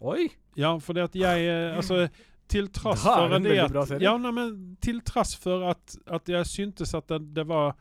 Oi! 0.00 0.28
Ja, 0.58 0.72
for 0.82 0.96
det 0.98 1.08
at 1.08 1.16
jeg 1.18 1.46
eh, 1.46 1.76
Altså, 1.78 2.08
til 2.50 2.70
tross 2.74 3.04
er 3.04 3.20
for 3.28 3.36
en 3.36 3.44
det 3.46 3.58
at. 3.62 3.92
Ja, 4.02 4.16
nei, 4.18 4.32
men 4.34 4.54
til 4.82 5.02
tross 5.06 5.36
for 5.38 5.68
at, 5.70 5.98
at 6.06 6.30
jeg 6.32 6.48
syntes 6.50 6.94
at 6.96 7.06
det, 7.12 7.20
det 7.36 7.44
var 7.48 7.76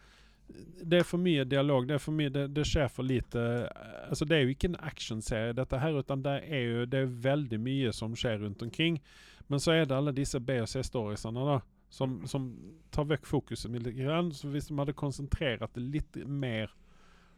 Det 0.48 1.00
er 1.02 1.08
for 1.08 1.20
mye 1.20 1.44
dialog. 1.44 1.88
Det 1.88 1.96
er 1.98 2.04
for 2.04 2.16
mye 2.16 2.30
Det, 2.34 2.46
det 2.56 2.66
skjer 2.68 2.92
for 2.92 3.08
lite 3.08 3.46
eh, 3.66 4.10
Altså, 4.10 4.28
det 4.28 4.38
er 4.38 4.46
jo 4.46 4.54
ikke 4.54 4.70
en 4.72 4.82
actionserie, 4.88 5.56
dette 5.58 5.80
her, 5.82 5.98
utan 6.00 6.22
det 6.24 6.36
er 6.46 6.62
jo 6.68 6.86
det 6.86 7.02
er 7.02 7.16
veldig 7.32 7.60
mye 7.60 7.94
som 7.96 8.14
skjer 8.16 8.44
rundt 8.46 8.62
omkring. 8.64 9.02
Men 9.48 9.60
så 9.64 9.74
er 9.74 9.86
det 9.88 9.96
alle 9.96 10.12
disse 10.16 10.40
B- 10.44 10.62
og 10.62 10.68
C-storiesene, 10.68 11.44
da. 11.48 11.58
Som, 11.90 12.18
som 12.28 12.50
tar 12.92 13.06
vekk 13.08 13.28
fokuset 13.28 13.72
litt. 13.72 13.94
Grann. 13.96 14.34
Så 14.36 14.50
hvis 14.52 14.68
de 14.68 14.76
hadde 14.76 14.96
konsentrert 14.96 15.64
det 15.76 15.84
litt 15.84 16.18
mer 16.28 16.72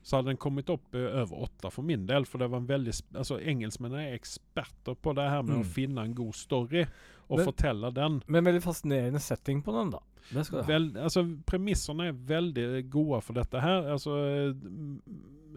så 0.02 0.18
hadde 0.18 0.32
den 0.32 0.38
kommet 0.42 0.70
opp 0.70 0.96
eh, 0.96 1.22
over 1.22 1.46
åtte 1.50 1.72
for 1.72 1.84
min 1.86 2.06
del. 2.08 2.26
For 2.26 2.40
det 2.40 2.50
var 2.50 2.62
en 2.62 2.68
veldig 2.70 2.94
altså 3.16 3.40
Engelskmennene 3.42 4.10
er 4.10 4.18
eksperter 4.20 4.96
på 4.96 5.14
det 5.16 5.30
her 5.30 5.42
med 5.44 5.58
Mm. 5.58 5.62
å 5.64 5.66
finne 5.66 6.04
en 6.06 6.14
god 6.16 6.34
story 6.36 6.86
og 7.30 7.38
Men- 7.38 7.46
fortelle 7.46 7.94
den. 7.94 8.22
Men 8.28 8.44
veldig 8.46 8.62
fascinerende 8.64 9.20
setting 9.22 9.62
på 9.62 9.72
den, 9.76 9.92
da. 9.92 10.00
Det 10.32 10.46
skal 10.46 10.62
ha. 10.62 10.68
Vel, 10.68 10.92
altså, 10.98 11.24
Premissene 11.46 12.08
er 12.10 12.14
veldig 12.14 12.90
gode 12.90 13.22
for 13.24 13.34
dette 13.34 13.60
her. 13.62 13.84
Altså 13.92 14.54
mm, 14.54 15.02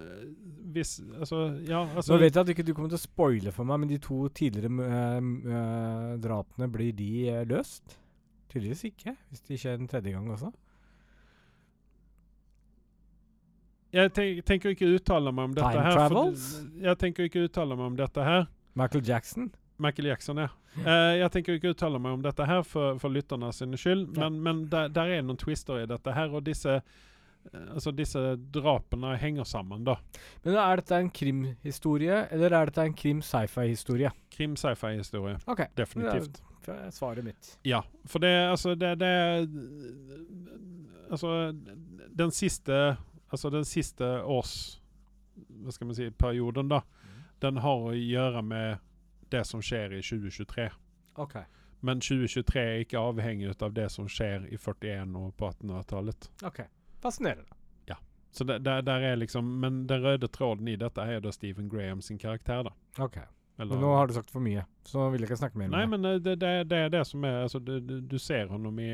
eh, 0.00 0.28
Hvis 0.72 1.00
Altså, 1.18 1.40
ja. 1.68 1.82
Altså, 1.94 2.12
Nå 2.14 2.18
vet 2.20 2.32
jeg 2.34 2.40
at 2.40 2.48
ikke 2.48 2.64
du 2.64 2.72
kommer 2.74 2.88
til 2.88 2.96
å 2.98 3.06
spoile 3.06 3.52
for 3.52 3.64
meg, 3.64 3.80
men 3.80 3.88
de 3.88 3.98
to 3.98 4.28
tidligere 4.28 4.70
eh, 4.80 6.16
drapene, 6.22 6.68
blir 6.72 6.92
de 6.96 7.44
løst? 7.48 7.98
Tydeligvis 8.52 8.84
ikke, 8.90 9.16
hvis 9.30 9.40
det 9.46 9.56
ikke 9.58 9.70
er 9.70 9.78
en 9.80 9.88
tredje 9.88 10.12
gang 10.12 10.28
også. 10.28 10.52
Jeg 13.92 14.12
tenk, 14.16 14.44
tenker 14.48 14.72
ikke 14.74 14.88
uttale 14.96 15.32
meg 15.32 15.50
om 15.50 15.54
dette 15.56 15.70
Time 15.74 15.82
her. 15.84 15.96
travels? 15.98 16.46
jeg 16.80 16.98
tenker 16.98 17.28
ikke 17.28 17.44
uttale 17.48 17.76
meg 17.76 17.86
om 17.92 17.96
dette 17.98 18.24
her. 18.24 18.46
Michael 18.74 19.04
Jackson? 19.04 19.50
Michael 19.82 20.06
Jackson, 20.12 20.38
ja. 20.38 20.48
Uh, 20.78 21.18
jeg 21.18 21.30
tenker 21.34 21.58
ikke 21.58 21.72
uttale 21.74 21.98
meg 22.00 22.14
om 22.16 22.22
dette 22.24 22.44
her 22.48 22.62
for, 22.64 22.96
for 23.02 23.12
lytterne 23.12 23.50
sine 23.52 23.76
skyld, 23.76 24.06
Ja. 24.16 24.28
men, 24.30 24.38
men 24.42 24.60
der, 24.72 24.88
der 24.88 25.10
er 25.18 25.22
noen 25.26 25.36
twister 25.40 25.82
i 25.82 25.88
dette 25.90 26.14
her, 26.16 26.32
og 26.32 26.44
disse 26.46 26.78
eh, 26.78 27.66
Altså, 27.74 27.90
disse 27.90 28.20
drapene 28.54 29.16
henger 29.18 29.44
sammen, 29.44 29.82
da. 29.84 29.96
Men 30.44 30.54
er 30.62 30.78
dette 30.80 31.00
en 31.02 31.10
krimhistorie, 31.10 32.22
eller 32.32 32.54
er 32.54 32.70
dette 32.70 32.84
en 32.86 32.94
krim-sci-fi-historie? 32.94 34.12
Krim-sci-fi-historie. 34.30 35.36
Okay. 35.50 35.66
Definitivt. 35.76 36.40
er 36.68 36.90
svaret 36.94 37.24
mitt. 37.26 37.56
Ja, 37.66 37.82
for 38.06 38.22
det 38.22 38.30
Altså, 38.48 38.76
det, 38.78 38.94
det 39.00 39.10
Altså, 41.10 41.52
den 42.16 42.30
siste 42.30 42.96
Altså, 43.32 43.50
den 43.50 43.64
siste 43.64 44.06
års 44.22 44.54
Hva 45.62 45.72
skal 45.72 45.88
man 45.88 45.96
si 45.96 46.10
perioden, 46.10 46.68
da. 46.68 46.82
Den 47.40 47.62
har 47.64 47.86
å 47.88 47.94
gjøre 47.96 48.42
med 48.44 48.82
det 49.32 49.46
som 49.48 49.62
skjer 49.64 49.94
i 49.96 50.02
2023. 50.04 50.66
Okay. 51.24 51.46
Men 51.80 52.02
2023 52.04 52.60
er 52.60 52.84
ikke 52.84 53.00
avhengig 53.00 53.54
av 53.56 53.72
det 53.74 53.88
som 53.90 54.06
skjer 54.06 54.44
i 54.52 54.60
41 54.60 55.16
og 55.16 55.32
på 55.40 55.48
1800-tallet. 55.48 56.28
ok. 56.44 56.60
Fascinerende. 57.02 57.56
Så 58.32 58.44
det, 58.44 58.58
der, 58.58 58.82
der 58.82 59.00
er 59.00 59.14
liksom 59.16 59.44
Men 59.44 59.86
den 59.86 60.02
røde 60.02 60.28
tråden 60.28 60.68
i 60.68 60.76
dette 60.76 61.00
er 61.00 61.20
da 61.20 61.32
Stephen 61.32 61.68
Graham 61.68 62.00
sin 62.00 62.18
karakter, 62.18 62.62
da. 62.62 62.72
Ok. 62.98 63.16
Eller, 63.58 63.74
Men 63.74 63.80
nå 63.84 63.94
har 63.94 64.06
du 64.06 64.14
sagt 64.14 64.30
for 64.30 64.40
mye, 64.40 64.64
så 64.88 65.10
vil 65.12 65.20
jeg 65.20 65.28
ikke 65.28 65.36
snakke 65.36 65.58
mer 65.60 65.68
Nei, 65.68 65.84
med 65.86 66.00
deg. 66.00 66.00
men 66.00 66.10
eh, 66.10 66.20
det, 66.24 66.36
det, 66.40 66.52
det 66.70 66.78
er 66.78 66.88
det 66.88 67.02
som 67.06 67.24
er 67.28 67.42
Altså, 67.42 67.58
du, 67.58 67.74
du, 67.80 68.00
du 68.00 68.18
ser 68.18 68.48
honom 68.48 68.78
i 68.80 68.88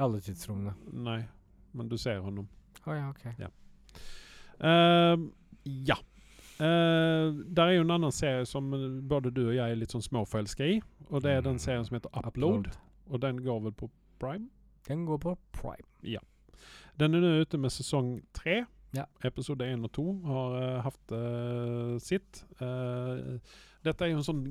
Alle 0.00 0.20
tidsrommene. 0.24 0.72
Nei, 1.04 1.18
men 1.76 1.88
du 1.88 1.98
ser 2.00 2.24
honom. 2.24 2.48
Å 2.86 2.96
ja, 2.96 3.10
ok. 3.10 3.26
Uh, 4.62 5.28
ja. 5.86 5.98
Uh, 6.62 7.32
der 7.50 7.64
er 7.68 7.76
jo 7.76 7.84
en 7.86 7.94
annen 7.96 8.14
serie 8.14 8.44
som 8.46 8.68
eh, 8.76 8.88
både 9.08 9.32
du 9.34 9.40
og 9.48 9.54
jeg 9.56 9.64
er 9.74 9.78
litt 9.78 9.94
sånn 9.94 10.04
småforelska 10.04 10.68
i. 10.68 10.76
Og 11.10 11.24
det 11.24 11.36
er 11.36 11.46
den 11.46 11.58
serien 11.62 11.86
som 11.86 11.98
heter 11.98 12.12
Upload. 12.18 12.70
Og 13.10 13.22
den 13.22 13.40
går 13.44 13.64
vel 13.66 13.74
på 13.76 13.90
Prime? 14.22 14.48
Den 14.86 15.06
går 15.08 15.18
på 15.22 15.34
Prime. 15.56 15.88
Ja. 16.06 16.22
Den 17.00 17.16
er 17.16 17.24
nå 17.24 17.32
ute 17.42 17.58
med 17.58 17.74
sesong 17.74 18.14
tre. 18.36 18.62
Ja. 18.92 19.06
Episode 19.24 19.66
én 19.72 19.84
og 19.86 19.92
to 19.96 20.06
har 20.28 20.56
uh, 20.58 20.80
hatt 20.84 21.14
uh, 21.16 21.98
sitt. 22.02 22.44
Uh, 22.60 23.38
dette 23.82 24.04
er 24.04 24.12
jo 24.12 24.20
en 24.20 24.26
sånn 24.26 24.42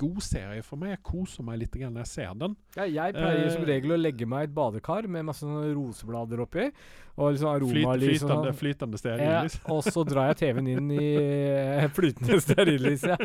god 0.00 0.20
serie 0.24 0.62
for 0.64 0.80
meg. 0.80 0.94
Jeg 0.94 1.02
koser 1.04 1.44
meg 1.44 1.58
litt 1.60 1.74
når 1.76 2.00
jeg 2.06 2.08
ser 2.08 2.36
den. 2.40 2.54
Ja, 2.76 2.86
jeg 2.88 3.16
pleier 3.16 3.50
som 3.52 3.64
Eh, 3.66 3.68
regel 3.68 3.92
å 3.92 3.98
legge 4.00 4.24
meg 4.28 4.46
i 4.46 4.48
et 4.48 4.54
badekar 4.56 5.08
med 5.12 5.26
masse 5.28 5.44
roseblader 5.44 6.40
oppi. 6.40 6.70
Og 7.18 7.34
liksom 7.34 7.50
aromalys 7.50 8.22
Flyt, 8.22 8.22
flytende, 8.22 8.52
flytende 8.56 9.00
stearinlys. 9.00 9.58
Ja, 9.58 9.74
og 9.74 9.82
så 9.84 10.04
drar 10.08 10.30
jeg 10.30 10.38
TV-en 10.40 10.70
inn 10.72 10.94
i 10.94 11.08
eh, 11.18 11.84
flytende 11.92 12.38
stearinlys, 12.46 13.04
ja. 13.10 13.18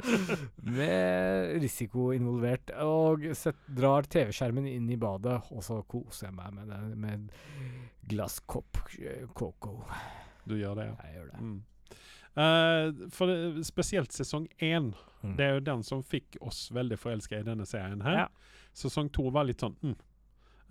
Med 0.67 1.61
risiko 1.63 2.09
involvert. 2.17 2.73
Og 2.83 3.29
set, 3.37 3.61
drar 3.71 4.09
TV-skjermen 4.09 4.67
inn 4.67 4.89
i 4.91 4.99
badet, 4.99 5.39
og 5.53 5.63
så 5.63 5.79
koser 5.87 6.27
jeg 6.27 6.35
meg 6.41 6.59
med, 6.59 6.75
med 6.97 7.15
et 7.15 8.11
glass 8.11 8.41
kopp 8.43 8.83
eh, 8.99 9.29
coco. 9.31 9.77
Du 10.49 10.57
gjør 10.57 10.79
det, 10.79 10.89
ja. 10.89 10.95
Jeg 11.07 11.19
gjør 11.19 11.31
det. 11.31 11.41
Mm. 11.43 11.61
Uh, 12.33 13.09
for 13.13 13.29
det, 13.29 13.65
spesielt 13.65 14.11
sesong 14.11 14.47
én. 14.57 14.93
Mm. 15.21 15.35
Det 15.37 15.45
er 15.45 15.53
jo 15.53 15.59
den 15.59 15.83
som 15.83 16.01
fikk 16.03 16.39
oss 16.41 16.71
veldig 16.73 16.97
forelska 16.99 17.39
i 17.39 17.45
denne 17.45 17.65
serien 17.69 18.01
her. 18.01 18.23
Ja. 18.25 18.55
Sesong 18.73 19.11
to 19.13 19.27
var 19.29 19.45
litt 19.45 19.61
sånn 19.61 19.75
mm. 19.83 19.93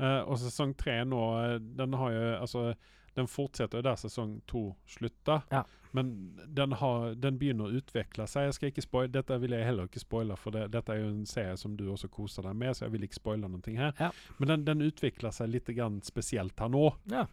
uh, 0.02 0.22
og 0.26 0.40
sesong 0.42 0.74
tre 0.74 0.96
nå, 1.06 1.20
eh, 1.38 1.60
den 1.78 1.94
har 1.94 2.10
jo 2.10 2.24
Altså, 2.40 2.64
den 3.14 3.28
fortsetter 3.30 3.78
jo 3.78 3.86
der 3.86 4.00
sesong 4.00 4.40
to 4.50 4.64
slutta. 4.90 5.42
Ja. 5.52 5.62
Men 5.92 6.10
den, 6.48 6.72
har, 6.80 7.12
den 7.20 7.38
begynner 7.38 7.68
å 7.68 7.78
utvikle 7.78 8.26
seg. 8.26 8.48
Jeg 8.48 8.56
skal 8.56 8.70
ikke 8.72 8.84
spoil, 8.86 9.10
Dette 9.12 9.36
vil 9.38 9.52
jeg 9.52 9.66
heller 9.68 9.90
ikke 9.90 10.00
spoile, 10.00 10.38
for 10.40 10.56
det, 10.56 10.70
dette 10.72 10.94
er 10.94 11.02
jo 11.02 11.10
en 11.12 11.26
serie 11.28 11.58
som 11.60 11.76
du 11.76 11.84
også 11.92 12.08
koser 12.10 12.48
deg 12.48 12.56
med, 12.56 12.72
så 12.74 12.86
jeg 12.86 12.94
vil 12.96 13.04
ikke 13.04 13.20
spoile 13.20 13.50
noe 13.52 13.76
her. 13.76 13.92
Ja. 14.00 14.08
Men 14.40 14.54
den, 14.54 14.64
den 14.70 14.86
utvikler 14.88 15.36
seg 15.36 15.52
litt 15.52 15.68
grann 15.76 16.00
spesielt 16.02 16.58
her 16.58 16.72
nå. 16.72 16.86
Ja. 17.12 17.26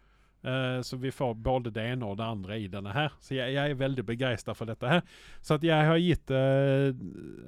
Eh, 0.44 0.82
så 0.82 0.98
vi 0.98 1.12
får 1.12 1.34
både 1.34 1.72
det 1.76 1.84
ene 1.94 2.08
og 2.08 2.18
det 2.18 2.28
andre 2.28 2.60
i 2.60 2.68
denne 2.72 2.94
her. 2.96 3.12
Så 3.20 3.36
jeg, 3.36 3.54
jeg 3.58 3.74
er 3.74 3.80
veldig 3.80 4.06
begeistra 4.08 4.56
for 4.56 4.70
dette 4.70 4.88
her. 4.88 5.02
Så 5.42 5.58
jeg 5.64 5.88
har 5.90 6.00
gitt 6.00 6.32
uh, 6.32 6.90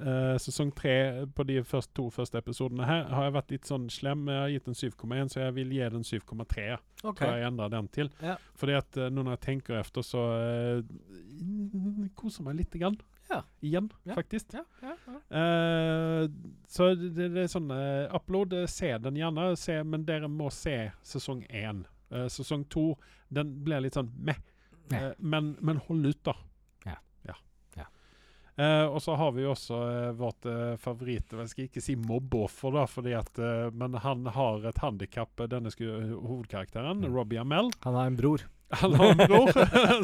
uh, 0.03 0.35
sesong 0.41 0.73
tre 0.75 0.95
på 1.35 1.45
de 1.47 1.61
første, 1.63 1.93
to 1.95 2.09
første 2.11 2.41
episodene 2.41 2.87
her, 2.87 3.05
har 3.11 3.29
jeg 3.29 3.35
vært 3.37 3.55
litt 3.55 3.69
sånn 3.69 3.87
slem. 3.91 4.27
Jeg 4.31 4.43
har 4.43 4.51
gitt 4.55 4.67
den 4.71 4.79
7,1, 4.81 5.31
så 5.33 5.43
jeg 5.45 5.55
vil 5.59 5.71
gi 5.75 5.87
den 5.95 6.07
7,3. 6.07 6.67
Okay. 7.01 7.15
Tror 7.23 7.37
jeg 7.37 7.47
endrer 7.47 7.71
den 7.73 7.87
til. 7.95 8.11
Ja. 8.21 8.35
Fordi 8.59 8.77
at 8.77 8.99
nå 9.11 9.23
når 9.23 9.37
jeg 9.37 9.45
tenker 9.47 9.79
efter, 9.79 10.05
så 10.05 10.27
uh, 10.35 12.05
koser 12.19 12.47
meg 12.47 12.59
lite 12.59 12.81
grann. 12.81 12.99
Ja. 13.31 13.43
Igjen, 13.59 13.89
Ja. 14.03 14.13
faktisk. 14.15 14.53
Ja. 14.53 14.91
Eh, 15.37 16.29
så 16.67 16.95
det, 16.95 17.29
det 17.31 17.45
er 17.45 17.47
sånn 17.51 17.71
uh, 17.71 18.11
Upload, 18.15 18.53
se 18.67 18.91
den 18.99 19.19
gjerne, 19.19 19.53
se, 19.55 19.77
men 19.87 20.03
dere 20.07 20.27
må 20.27 20.49
se 20.51 20.91
sesong 21.07 21.45
én. 21.47 21.85
Eh, 22.11 22.27
sesong 22.27 22.65
to 22.69 22.95
den 23.29 23.53
blir 23.63 23.81
litt 23.81 23.95
sånn 23.95 24.11
meh. 24.27 24.39
Eh, 24.91 25.11
men, 25.19 25.53
men 25.61 25.77
hold 25.87 26.05
ut, 26.05 26.19
da. 26.27 26.33
Ja. 26.85 26.97
ja. 27.29 27.35
Ja. 27.79 27.85
Eh, 28.57 28.85
og 28.91 28.99
så 29.01 29.15
har 29.15 29.31
vi 29.31 29.45
jo 29.45 29.53
også 29.53 29.77
vårt 30.19 30.43
favoritt 30.83 31.31
Jeg 31.31 31.47
skal 31.53 31.69
ikke 31.69 31.81
si 31.85 31.95
mobbeoffer, 31.95 32.73
da, 32.75 32.83
fordi 32.91 33.13
at, 33.15 33.39
men 33.73 33.95
han 34.03 34.25
har 34.35 34.65
et 34.67 34.81
handikap, 34.83 35.45
denne 35.47 35.71
sku, 35.71 35.85
hovedkarakteren, 36.19 37.05
Mm. 37.05 37.13
Robbie 37.15 37.39
Amell. 37.39 37.71
Han 37.87 37.95
har 37.95 38.11
en 38.11 38.19
bror. 38.19 38.43
Han 38.71 38.93
har 38.93 39.11
en 39.11 39.21
bror 39.27 39.51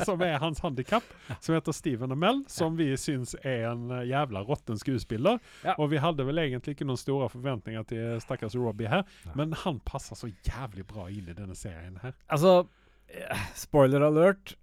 som 0.06 0.22
er 0.26 0.38
hans 0.42 0.60
handikap, 0.64 1.06
som 1.40 1.56
heter 1.56 1.76
Steven 1.76 2.12
Amell, 2.12 2.44
som 2.52 2.78
vi 2.80 2.90
syns 3.00 3.36
er 3.42 3.70
en 3.72 3.92
eh, 3.96 4.06
jævla 4.10 4.44
råtten 4.48 4.80
skuespiller. 4.80 5.40
Ja. 5.64 5.78
Og 5.78 5.92
vi 5.94 6.02
hadde 6.04 6.26
vel 6.28 6.42
egentlig 6.44 6.76
ikke 6.76 6.88
noen 6.88 7.00
store 7.00 7.30
forventninger 7.32 7.88
til 7.90 8.22
stakkars 8.24 8.58
Robbie 8.60 8.92
her, 8.92 9.06
men 9.38 9.56
han 9.64 9.80
passer 9.88 10.20
så 10.20 10.32
jævlig 10.48 10.88
bra 10.90 11.08
inn 11.14 11.30
i 11.30 11.38
denne 11.38 11.56
serien 11.58 12.00
her. 12.04 12.16
Altså, 12.34 12.68
eh, 13.08 13.46
spoiler 13.58 14.08
alert. 14.08 14.58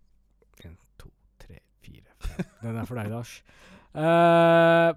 En, 0.64 0.76
to, 1.00 1.10
tre, 1.42 1.62
fire, 1.84 2.10
fem. 2.18 2.44
Den 2.64 2.82
er 2.82 2.90
for 2.90 3.00
deg, 3.00 3.12
Lars. 3.12 3.38
Uh, 3.94 4.90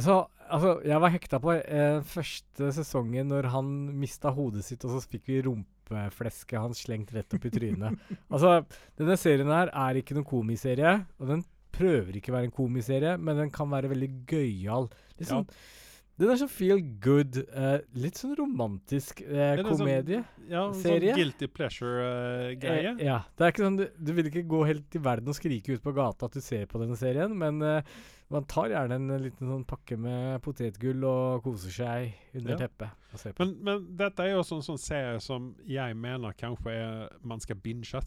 så 0.00 0.22
altså, 0.48 0.78
jeg 0.86 1.00
var 1.02 1.12
hekta 1.12 1.40
på 1.42 1.52
uh, 1.58 2.00
første 2.08 2.70
sesongen 2.74 3.28
når 3.32 3.50
han 3.52 3.72
mista 3.98 4.32
hodet 4.34 4.64
sitt, 4.66 4.84
og 4.86 4.96
så 4.96 5.02
fikk 5.04 5.28
vi 5.28 5.42
rumpeflesket 5.90 6.58
hans 6.60 6.84
slengt 6.84 7.12
rett 7.16 7.34
opp 7.34 7.44
i 7.48 7.50
trynet. 7.54 7.98
altså, 8.30 8.64
denne 8.98 9.16
serien 9.20 9.50
her 9.52 9.72
er 9.72 10.00
ikke 10.00 10.16
noen 10.16 10.28
komiserie, 10.28 10.94
og 11.18 11.32
den 11.32 11.44
prøver 11.74 12.16
ikke 12.18 12.32
å 12.32 12.38
være 12.38 12.48
en 12.50 12.56
komiserie, 12.56 13.16
men 13.18 13.36
den 13.44 13.50
kan 13.54 13.70
være 13.70 13.90
veldig 13.92 14.10
gøyal. 14.30 14.88
Liksom, 15.20 15.44
Ja. 15.48 15.74
Sånn, 16.18 16.24
Den 16.26 16.30
er 16.34 16.40
sånn 16.40 16.50
feel 16.50 16.80
good, 17.00 17.36
uh, 17.54 17.78
litt 17.94 18.18
sånn 18.18 18.34
romantisk 18.36 19.22
uh, 19.22 19.54
det 19.56 19.64
sånn- 19.64 20.24
Ja, 20.48 20.72
Serie? 20.72 21.12
sånn 21.14 21.18
guilty 21.22 21.46
pleasure-greie. 21.46 22.94
Uh, 22.96 23.02
ja. 23.04 23.18
Det 23.36 23.44
er 23.46 23.52
ikke 23.52 23.64
sånn, 23.64 23.76
du, 23.78 23.86
du 23.98 24.12
vil 24.16 24.26
ikke 24.30 24.44
gå 24.50 24.62
helt 24.66 24.94
i 24.98 25.02
verden 25.02 25.28
og 25.30 25.36
skrike 25.38 25.74
ut 25.76 25.82
på 25.84 25.94
gata 25.96 26.26
at 26.26 26.32
du 26.38 26.40
ser 26.44 26.66
på 26.66 26.80
denne 26.82 26.96
serien, 26.98 27.34
men 27.38 27.62
eh, 27.62 27.82
man 28.30 28.44
tar 28.44 28.68
gjerne 28.74 28.98
en 28.98 29.22
liten 29.22 29.48
sånn 29.48 29.64
pakke 29.68 29.96
med 30.00 30.42
potetgull 30.44 31.04
og 31.08 31.42
koser 31.46 31.70
seg 31.72 32.14
under 32.34 32.56
Ja. 32.56 32.60
teppet. 32.66 32.90
Og 33.14 33.18
ser 33.22 33.32
på. 33.32 33.44
men, 33.46 33.54
men 33.64 33.86
dette 33.96 34.20
er 34.26 34.34
jo 34.34 34.42
også 34.42 34.58
en 34.58 34.66
sånn 34.66 34.78
serie 34.82 35.20
som 35.24 35.54
jeg 35.64 35.96
mener 35.96 36.34
kanskje 36.36 36.74
er, 36.74 37.08
man 37.22 37.40
skal 37.40 37.56
binge. 37.56 38.02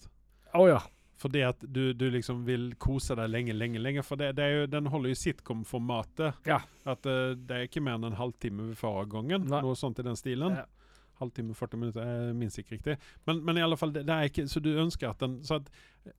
Å 0.54 0.68
ja. 0.68 0.82
Fordi 1.22 1.44
at 1.46 1.62
du, 1.62 1.92
du 1.94 2.08
liksom 2.10 2.42
vil 2.48 2.72
kose 2.82 3.16
deg 3.18 3.30
lenge, 3.30 3.54
lenge, 3.54 3.82
lenge. 3.82 4.04
For 4.06 4.18
det, 4.18 4.32
det 4.40 4.48
jo, 4.50 4.68
den 4.72 4.90
holder 4.90 5.14
jo 5.14 5.20
sitcom-formatet. 5.22 6.40
Ja. 6.50 6.62
At 6.90 7.06
uh, 7.06 7.34
det 7.38 7.58
er 7.58 7.68
ikke 7.68 7.84
mer 7.86 8.00
enn 8.00 8.10
en 8.10 8.18
halvtime 8.18 8.72
ved 8.72 8.86
av 8.90 9.06
gangen. 9.12 9.46
Nei. 9.52 9.62
Noe 9.62 9.78
sånt 9.78 10.02
i 10.02 10.08
den 10.08 10.18
stilen. 10.20 10.58
Ja. 10.58 10.66
Halvtime, 11.22 11.54
40 11.54 11.78
minutter, 11.78 12.08
jeg 12.08 12.34
minst 12.40 12.58
ikke 12.58 12.80
riktig. 12.80 12.98
Men, 13.30 13.44
men 13.46 13.60
i 13.60 13.66
alle 13.66 13.78
fall, 13.78 13.94
det, 13.94 14.08
det 14.08 14.16
er 14.16 14.32
ikke 14.32 14.48
Så 14.50 14.62
du 14.64 14.72
ønsker 14.82 15.12
at 15.12 15.22
den 15.22 15.36
Så 15.46 15.60
at 15.60 15.68
eh, 16.10 16.16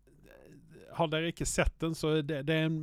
Har 0.94 1.08
dere 1.10 1.32
ikke 1.32 1.48
sett 1.48 1.74
den, 1.82 1.96
så 1.98 2.20
det, 2.22 2.44
det 2.46 2.54
er 2.54 2.68
en 2.68 2.76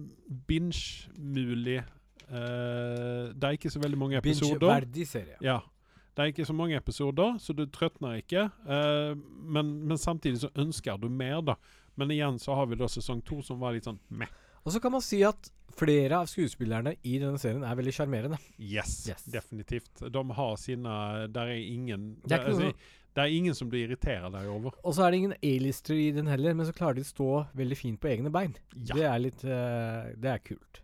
binge-mulig 0.49 1.77
uh, 1.79 3.31
Det 3.31 3.47
er 3.47 3.55
ikke 3.55 3.71
så 3.71 3.79
veldig 3.79 4.01
mange 4.01 4.19
episoder. 4.19 4.59
Binge-verdig 4.59 5.07
serie. 5.07 5.39
Ja. 5.45 5.61
Det 6.11 6.25
er 6.25 6.33
ikke 6.33 6.49
så 6.49 6.57
mange 6.57 6.75
episoder, 6.75 7.37
så 7.39 7.55
du 7.55 7.63
trøtner 7.71 8.19
ikke. 8.19 8.49
Uh, 8.67 9.15
men, 9.39 9.77
men 9.87 9.97
samtidig 9.97 10.41
så 10.43 10.49
ønsker 10.59 10.99
du 10.99 11.07
mer, 11.07 11.39
da. 11.53 11.55
Men 11.99 12.11
igjen 12.15 12.37
så 12.39 12.55
har 12.57 12.69
vi 12.71 12.77
da 12.79 12.87
sesong 12.89 13.21
to 13.27 13.41
som 13.45 13.59
var 13.61 13.75
litt 13.75 13.87
sånn 13.89 13.99
meh. 14.09 14.31
Og 14.65 14.73
så 14.75 14.79
kan 14.83 14.91
man 14.91 15.03
si 15.03 15.21
at 15.23 15.49
flere 15.79 16.17
av 16.19 16.27
skuespillerne 16.27 16.95
i 17.07 17.17
denne 17.21 17.39
serien 17.39 17.63
er 17.63 17.77
veldig 17.79 17.93
sjarmerende. 17.95 18.39
Yes, 18.59 19.05
Yes. 19.07 19.23
definitivt. 19.31 20.01
De 20.11 20.23
har 20.39 20.55
sine 20.59 20.95
Der 21.31 21.53
er 21.53 21.59
ingen 21.59 22.17
Det 22.25 22.35
er 22.39 22.49
noe 22.49 22.55
altså, 22.55 22.73
det 23.15 23.23
er 23.23 23.33
ingen 23.33 23.55
som 23.57 23.69
blir 23.71 23.87
irritert 23.87 24.27
deg 24.31 24.47
over. 24.51 24.75
Og 24.85 24.93
så 24.95 25.03
er 25.05 25.11
det 25.11 25.17
ingen 25.17 25.33
A-lister 25.41 25.97
i 25.97 26.11
den 26.15 26.27
heller, 26.29 26.53
men 26.53 26.67
så 26.67 26.75
klarer 26.77 26.99
de 26.99 27.01
å 27.01 27.09
stå 27.09 27.29
veldig 27.57 27.77
fint 27.79 27.99
på 27.99 28.07
egne 28.11 28.29
bein. 28.31 28.53
Ja. 28.75 28.95
Det 28.95 29.07
er 29.09 29.19
litt 29.23 29.43
uh, 29.47 30.11
Det 30.15 30.29
er 30.35 30.43
kult. 30.45 30.83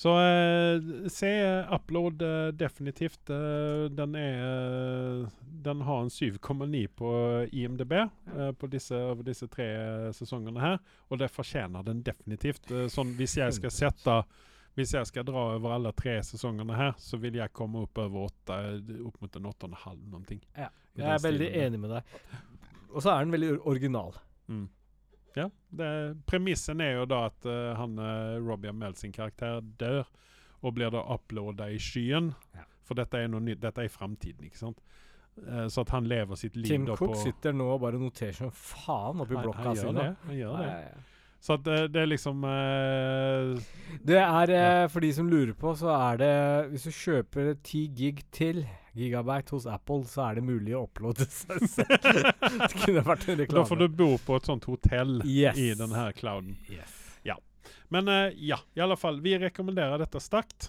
Så 0.00 0.14
eh, 0.16 1.08
se 1.12 1.30
Upload 1.76 2.22
eh, 2.24 2.52
definitivt. 2.56 3.30
eh, 3.30 3.82
den 3.92 4.14
er 4.16 4.38
eh, 4.46 5.26
Den 5.66 5.82
har 5.84 6.00
en 6.06 6.08
7,9 6.08 6.86
på 6.96 7.10
IMDb 7.52 7.92
eh, 7.92 8.52
på 8.56 8.70
disse, 8.72 8.96
over 8.96 9.26
disse 9.26 9.48
tre 9.52 9.66
sesongene 10.16 10.62
her. 10.62 10.78
Og 11.10 11.20
det 11.20 11.28
fortjener 11.34 11.84
den 11.84 12.00
definitivt. 12.06 12.72
Sånn 12.88 13.12
hvis 13.18 13.36
jeg 13.42 13.52
skal 13.58 13.70
sette 13.76 14.16
Hvis 14.78 14.94
jeg 14.94 15.06
skal 15.10 15.24
dra 15.28 15.42
over 15.58 15.74
alle 15.76 15.90
tre 15.98 16.14
sesongene 16.24 16.76
her, 16.78 16.92
så 17.02 17.18
vil 17.20 17.36
jeg 17.36 17.52
komme 17.52 17.82
opp 17.84 17.98
over 17.98 18.30
åtte, 18.30 18.56
opp 19.04 19.16
mot 19.20 19.36
en 19.36 19.48
åtte 19.50 19.66
og 19.66 19.72
en 19.74 19.80
halv 19.84 20.04
noen 20.12 20.24
ting. 20.28 20.40
Ja, 20.56 20.68
Jeg 20.96 21.08
er 21.10 21.24
veldig 21.24 21.48
enig 21.66 21.80
med 21.82 21.90
deg. 21.90 22.20
Og 22.94 23.02
så 23.02 23.10
er 23.12 23.24
den 23.26 23.34
veldig 23.34 23.56
original. 23.66 24.14
Mm. 24.48 24.68
Ja, 25.38 25.46
Premissen 26.26 26.80
er 26.82 26.96
jo 26.98 27.04
da 27.10 27.26
at 27.28 27.46
uh, 27.46 27.74
han 27.78 27.98
uh, 28.00 28.38
Robbie 28.42 28.72
Amell 28.72 28.96
sin 28.98 29.12
karakter 29.14 29.60
dør, 29.80 30.08
og 30.60 30.74
blir 30.76 30.90
da 30.92 31.04
uploada 31.14 31.70
i 31.70 31.78
skyen. 31.80 32.32
Ja. 32.56 32.66
For 32.88 32.98
dette 32.98 33.20
er 33.22 33.30
noe 33.30 33.44
nytt, 33.44 33.60
dette 33.62 33.84
er 33.86 33.92
framtiden, 33.92 34.48
ikke 34.48 34.58
sant? 34.58 34.80
Eh, 35.48 35.68
så 35.68 35.84
at 35.84 35.92
han 35.94 36.08
lever 36.10 36.34
sitt 36.34 36.56
liv 36.56 36.68
Tim 36.68 36.88
da 36.88 36.96
Cook 36.98 37.14
på 37.14 37.22
sitter 37.22 37.54
nå 37.56 37.68
og 37.76 37.84
bare 37.84 38.00
noterer 38.00 38.36
som 38.36 38.50
faen 38.50 39.22
oppi 39.22 39.36
blokka 39.36 39.46
blokka 39.46 39.68
han 39.68 39.78
gjør 39.78 39.96
det. 39.96 40.08
Han 40.26 40.36
gjør 40.40 40.56
det. 40.58 40.66
Nei, 40.66 40.80
ja, 40.82 40.90
ja. 40.90 41.06
Så 41.40 41.54
at 41.56 41.62
det, 41.64 41.76
det 41.94 42.00
er 42.02 42.08
liksom 42.10 42.42
uh, 42.44 43.68
Det 44.04 44.18
er, 44.20 44.50
eh, 44.52 44.86
for 44.92 45.00
de 45.00 45.12
som 45.16 45.30
lurer 45.30 45.54
på, 45.56 45.72
så 45.78 45.88
er 45.94 46.18
det 46.20 46.34
Hvis 46.74 46.84
du 46.84 46.90
kjøper 46.92 47.54
10 47.54 47.84
gig 47.96 48.20
til 48.28 48.60
gigabyte 48.96 49.54
hos 49.54 49.66
Apple, 49.70 50.04
så 50.10 50.24
er 50.30 50.34
det 50.40 50.44
mulig 50.46 50.74
å 50.76 50.84
uploade 50.88 51.26
seg 51.30 51.62
selv. 51.68 52.00
det 52.02 52.72
kunne 52.84 53.04
vært 53.06 53.28
en 53.28 53.38
reklame. 53.42 53.62
Da 53.62 53.68
får 53.68 53.80
du 53.84 53.88
bo 54.00 54.08
på 54.26 54.36
et 54.40 54.48
sånt 54.50 54.64
hotell 54.70 55.20
Yes. 55.26 55.58
i 55.58 55.70
denne 55.78 56.08
clouden. 56.18 56.56
Yes. 56.70 56.96
Men 57.92 58.06
uh, 58.08 58.30
ja, 58.38 58.56
i 58.74 58.80
alle 58.80 58.94
fall. 58.96 59.16
Vi 59.20 59.32
rekommenderer 59.38 59.98
dette 59.98 60.20
sterkt. 60.22 60.68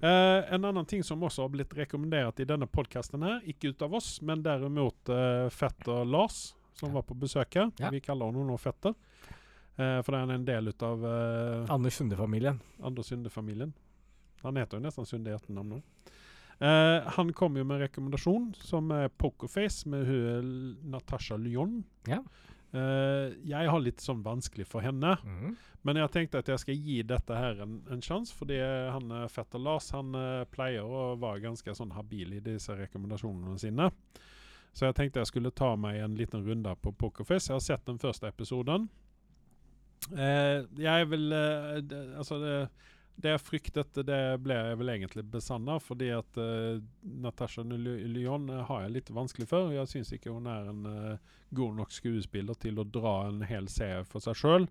Uh, 0.00 0.40
en 0.54 0.64
annen 0.64 0.86
ting 0.88 1.02
som 1.04 1.20
også 1.24 1.44
har 1.44 1.50
blitt 1.52 1.74
rekommendert 1.76 2.40
i 2.40 2.46
denne 2.48 2.64
podkasten 2.66 3.24
ikke 3.48 3.68
ut 3.74 3.82
av 3.84 3.94
oss, 3.98 4.08
men 4.24 4.40
derimot 4.42 5.12
uh, 5.12 5.50
fetter 5.52 6.04
Lars, 6.08 6.54
som 6.80 6.88
Ja. 6.88 6.94
var 6.96 7.04
på 7.08 7.14
besøk 7.20 7.54
her. 7.60 7.68
Ja. 7.78 7.90
Vi 7.92 8.00
kaller 8.00 8.32
henne 8.32 8.46
nå 8.48 8.56
fetter. 8.60 8.96
For 9.78 10.10
det 10.10 10.18
er 10.24 10.30
en 10.34 10.44
del 10.48 10.68
ut 10.72 10.82
av 10.82 11.04
Anders 11.70 11.94
Sunde-familien. 12.00 12.56
Anders 12.82 13.06
Sunde-familien. 13.12 13.70
Han 14.42 14.56
heter 14.58 14.80
jo 14.80 14.82
nesten 14.88 15.06
Sunde 15.06 15.30
i 15.30 15.36
etternavn 15.36 15.76
nå. 15.76 15.82
Eh, 16.58 17.08
han 17.16 17.32
kom 17.32 17.56
jo 17.56 17.64
med 17.64 17.78
en 17.78 17.86
rekommendasjon 17.86 18.50
som 18.58 18.90
er 18.94 19.12
Pokerface 19.14 19.88
med 19.88 20.06
hun 20.08 20.52
Natasha 20.90 21.38
Lyon. 21.38 21.82
Ja. 22.08 22.22
Uh, 22.68 23.32
jeg 23.48 23.70
har 23.72 23.80
litt 23.80 24.02
sånn 24.04 24.20
vanskelig 24.20 24.66
for 24.68 24.84
henne. 24.84 25.14
mm. 25.24 25.56
Men 25.86 26.00
jeg 26.02 26.10
tenkte 26.12 26.40
at 26.42 26.48
jeg 26.50 26.60
skal 26.60 26.80
gi 26.84 26.96
dette 27.06 27.36
her 27.38 27.62
en, 27.62 27.78
en 27.88 28.02
sjanse, 28.04 28.34
fordi 28.36 28.58
han 28.60 29.12
eh, 29.14 29.28
fetter 29.30 29.62
Lars 29.62 29.92
han 29.94 30.10
uh, 30.12 30.42
pleier 30.50 30.84
å 30.84 31.14
være 31.20 31.44
ganske 31.46 31.74
sånn 31.78 31.94
habil 31.96 32.34
i 32.34 32.42
disse 32.44 32.74
rekommendasjonene 32.76 33.54
sine. 33.62 33.86
Så 34.74 34.88
jeg 34.88 34.98
tenkte 34.98 35.22
jeg 35.22 35.30
skulle 35.30 35.54
ta 35.54 35.70
meg 35.80 36.00
en 36.02 36.18
liten 36.18 36.44
runde 36.44 36.74
på 36.82 36.92
Pokerface. 36.98 37.48
Jeg 37.48 37.56
har 37.56 37.64
sett 37.64 37.86
den 37.88 38.02
første 38.02 38.28
episoden. 38.28 38.88
Uh, 40.12 40.66
jeg 40.78 41.08
vil 41.10 41.32
eh, 41.34 41.80
Altså, 42.18 42.38
det, 42.42 42.52
det 43.18 43.32
jeg 43.32 43.42
fryktet, 43.42 43.98
det 44.06 44.20
ble 44.44 44.54
jeg 44.54 44.78
vel 44.78 44.92
egentlig 44.92 45.24
besanna, 45.32 45.78
fordi 45.82 46.12
at 46.14 46.38
uh, 46.38 46.78
Natasha 47.02 47.64
Lyon 47.66 48.46
eh, 48.52 48.62
har 48.68 48.84
jeg 48.84 48.94
litt 48.94 49.10
vanskelig 49.14 49.48
for. 49.50 49.72
Jeg 49.74 49.90
syns 49.90 50.12
ikke 50.14 50.34
hun 50.34 50.46
er 50.50 50.70
en 50.70 50.86
uh, 50.86 51.34
god 51.50 51.80
nok 51.80 51.94
skuespiller 51.94 52.58
til 52.62 52.78
å 52.78 52.86
dra 52.86 53.16
en 53.26 53.42
hel 53.48 53.66
serie 53.72 54.06
for 54.06 54.22
seg 54.22 54.38
sjøl. 54.38 54.68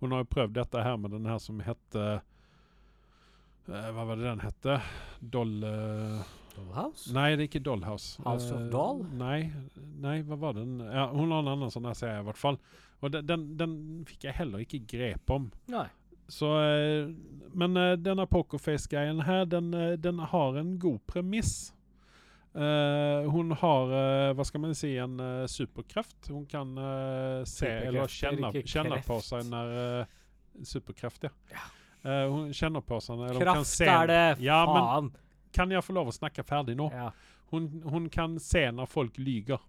Hun 0.00 0.16
har 0.16 0.24
jo 0.24 0.30
prøvd 0.32 0.56
dette 0.56 0.84
her 0.86 0.96
med 0.96 1.12
den 1.12 1.28
her 1.28 1.40
som 1.44 1.60
heter 1.60 2.22
Hva 3.68 4.04
var 4.08 4.16
det 4.16 4.24
den 4.30 4.44
hette? 4.46 4.80
Doll... 5.20 5.58
Uh, 5.60 6.36
Dollhouse? 6.56 7.12
Nei, 7.14 7.28
det 7.36 7.44
er 7.44 7.48
ikke 7.50 7.64
Dollhouse. 7.68 8.16
House 8.24 8.48
of 8.54 8.64
Doll? 8.72 9.04
Nei, 9.20 9.52
nei, 10.02 10.16
hva 10.26 10.40
var 10.40 10.56
den? 10.56 10.80
Ja, 10.82 11.06
hun 11.12 11.30
har 11.30 11.44
en 11.44 11.52
annen 11.52 11.72
sånn 11.72 11.86
serie, 11.94 12.24
i 12.24 12.26
hvert 12.26 12.40
fall. 12.40 12.58
Og 13.00 13.12
den, 13.14 13.28
den, 13.28 13.44
den 13.60 13.74
fikk 14.08 14.26
jeg 14.28 14.36
heller 14.40 14.64
ikke 14.64 14.82
grep 14.88 15.32
om. 15.36 15.50
Nei. 15.72 15.86
Så 16.30 16.50
eh, 16.62 17.08
Men 17.52 17.76
eh, 17.76 17.92
denne 17.92 18.26
Pokerface-greien 18.26 19.20
her, 19.20 19.44
den, 19.44 19.74
eh, 19.74 19.92
den 19.92 20.18
har 20.18 20.56
en 20.56 20.78
god 20.78 21.06
premiss. 21.06 21.74
Uh, 22.50 23.30
hun 23.30 23.52
har, 23.54 23.92
uh, 23.94 24.32
hva 24.34 24.42
skal 24.42 24.58
man 24.64 24.72
si, 24.74 24.96
en 24.98 25.20
uh, 25.22 25.44
superkreft. 25.46 26.32
Hun 26.34 26.48
kan 26.50 26.72
se 27.46 27.68
eller 27.86 28.10
kjenne, 28.10 28.50
kjenne 28.66 28.98
på 29.06 29.20
seg 29.22 29.46
når 29.52 29.76
Superkreft, 30.66 31.28
ja. 31.28 31.30
Ja. 31.54 31.68
Hun 32.26 32.48
kjenner 32.56 32.82
på 32.82 32.98
seg 33.04 33.20
eller 33.20 33.36
hun 33.36 33.38
kan 33.38 33.60
Kraft 33.60 33.70
se 33.70 33.86
er 33.86 34.10
det! 34.10 34.24
Ja, 34.42 34.58
men 34.66 35.12
kan 35.54 35.70
jeg 35.70 35.84
få 35.86 35.94
lov 35.94 36.10
å 36.10 36.14
snakke 36.16 36.42
ferdig 36.42 36.74
nå? 36.80 36.88
Ja. 36.90 37.12
Hun, 37.52 37.68
hun 37.86 38.08
kan 38.10 38.34
se 38.42 38.64
når 38.74 38.90
folk 38.90 39.20
lyger 39.22 39.62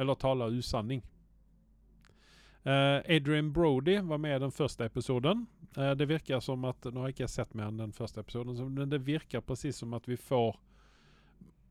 eller 0.00 0.18
taler 0.18 0.50
usanning. 0.58 1.04
Eh, 2.64 3.16
Adrian 3.16 3.52
Brody 3.52 3.98
var 4.00 4.18
med 4.18 4.36
i 4.36 4.40
den 4.40 4.52
første 4.52 4.84
episoden. 4.88 5.46
Eh, 5.76 5.90
det 5.94 6.06
virker 6.08 6.40
som 6.40 6.64
at 6.64 6.84
Nå 6.88 7.02
har 7.02 7.10
jeg 7.10 7.18
ikke 7.18 7.28
sett 7.28 7.54
mer 7.54 7.68
enn 7.68 7.82
den 7.82 7.92
første 7.92 8.22
episoden, 8.24 8.56
men 8.72 8.88
det 8.88 9.02
virker 9.04 9.44
presis 9.44 9.82
som 9.82 9.92
at 9.94 10.08
vi 10.08 10.16
får 10.16 10.56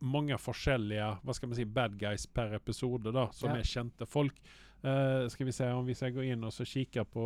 mange 0.04 0.36
forskjellige 0.38 1.08
hva 1.24 1.34
skal 1.34 1.50
man 1.50 1.58
si, 1.58 1.64
bad 1.66 1.96
guys 1.98 2.26
per 2.28 2.54
episode, 2.54 3.12
da, 3.16 3.30
som 3.32 3.50
Ja. 3.50 3.58
er 3.58 3.64
kjente 3.64 4.06
folk. 4.06 4.36
Uh, 4.84 5.30
skal 5.32 5.46
vi 5.48 5.52
se 5.56 5.64
om 5.72 5.86
Hvis 5.86 6.02
jeg 6.02 6.12
går 6.14 6.26
inn 6.28 6.44
og 6.44 6.52
så 6.52 6.66
kikker 6.68 7.06
på 7.08 7.22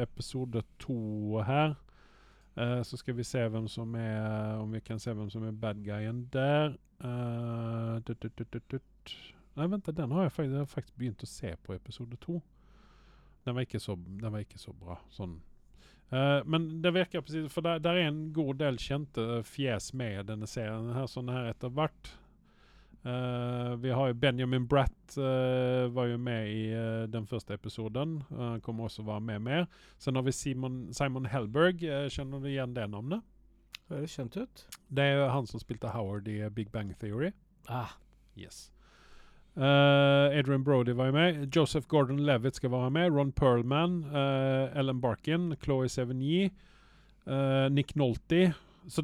episode 0.00 0.62
to 0.80 1.42
her 1.44 1.74
uh, 2.56 2.80
Så 2.82 2.96
skal 2.96 3.14
vi 3.18 3.22
se 3.22 3.42
hvem 3.52 3.66
som 3.68 3.92
er 4.00 4.56
Om 4.56 4.72
vi 4.72 4.80
kan 4.80 4.98
se 4.98 5.12
hvem 5.12 5.28
som 5.28 5.44
er 5.44 5.52
bad 5.52 5.84
guyen 5.84 6.22
der. 6.32 6.72
Tut, 8.06 8.16
tut, 8.18 8.32
tut, 8.50 8.62
tut. 8.70 9.14
Nei, 9.56 9.66
vent, 9.68 9.90
den 9.92 10.10
har 10.10 10.22
jeg, 10.22 10.32
faktisk, 10.32 10.52
jeg 10.52 10.58
har 10.64 10.72
faktisk 10.72 10.96
begynt 10.96 11.22
å 11.22 11.28
se 11.28 11.52
på 11.66 11.74
episode 11.76 12.16
to. 12.16 12.40
Den 13.44 13.54
var 13.56 13.64
ikke 13.66 13.80
så, 13.82 13.96
den 13.96 14.30
var 14.32 14.40
ikke 14.44 14.58
så 14.62 14.72
bra. 14.72 14.98
Sånn. 15.10 15.40
Uh, 16.12 16.42
men 16.44 16.82
det 16.84 16.90
virker 16.92 17.22
precis 17.24 17.46
For 17.50 17.64
der, 17.64 17.78
der 17.80 17.96
er 17.96 18.10
en 18.10 18.32
god 18.36 18.58
del 18.60 18.76
kjente 18.78 19.40
fjes 19.48 19.92
med 19.96 20.18
i 20.20 20.26
denne 20.28 20.46
serien. 20.46 20.90
her 20.94 21.06
Sånn 21.08 21.30
her 21.32 21.48
etter 21.54 21.72
hvert. 21.72 22.10
Uh, 23.02 23.74
vi 23.82 23.90
har 23.90 24.12
jo 24.12 24.14
Benjamin 24.14 24.66
Bratt 24.70 25.16
uh, 25.18 25.88
var 25.90 26.06
jo 26.06 26.18
med 26.22 26.46
i 26.52 26.60
eh, 26.70 27.06
den 27.10 27.26
første 27.26 27.56
episoden. 27.58 28.20
Eh, 28.30 28.36
Han 28.52 28.60
kommer 28.62 28.84
også 28.86 29.02
være 29.02 29.20
med 29.26 29.42
mer. 29.42 29.66
Sen 29.98 30.14
har 30.14 30.22
vi 30.22 30.30
Simon, 30.32 30.92
Simon 30.94 31.26
Hellberg. 31.26 31.82
eh, 31.82 32.06
kjenner 32.08 32.38
du 32.40 32.46
igjen 32.52 32.74
det 32.76 32.86
navnet? 32.92 33.24
Høres 33.90 34.14
kjent 34.14 34.36
ut. 34.38 34.62
Det 34.88 35.02
er 35.16 35.28
han 35.34 35.46
som 35.50 35.58
spilte 35.60 35.90
Howard 35.90 36.28
i 36.30 36.38
eh, 36.44 36.48
Big 36.48 36.70
Bang 36.70 36.94
Theory. 37.00 37.32
Ah, 37.68 37.96
Yes. 38.36 38.70
Eh, 39.56 40.38
Adrian 40.38 40.62
Brody 40.64 40.92
var 40.96 41.12
med. 41.12 41.50
Joseph 41.56 41.86
Gordon-Levitt 41.88 42.54
skal 42.56 42.70
være 42.72 42.90
med. 42.90 43.12
Ron 43.12 43.32
Perlman. 43.32 43.98
Uh, 44.08 44.78
Ellen 44.78 45.00
Barkin. 45.00 45.54
Chloé 45.62 45.88
Sevigny. 45.92 46.50
Uh, 47.26 47.68
Nick 47.70 47.94
Nolte. 47.94 48.54
Så 48.88 49.02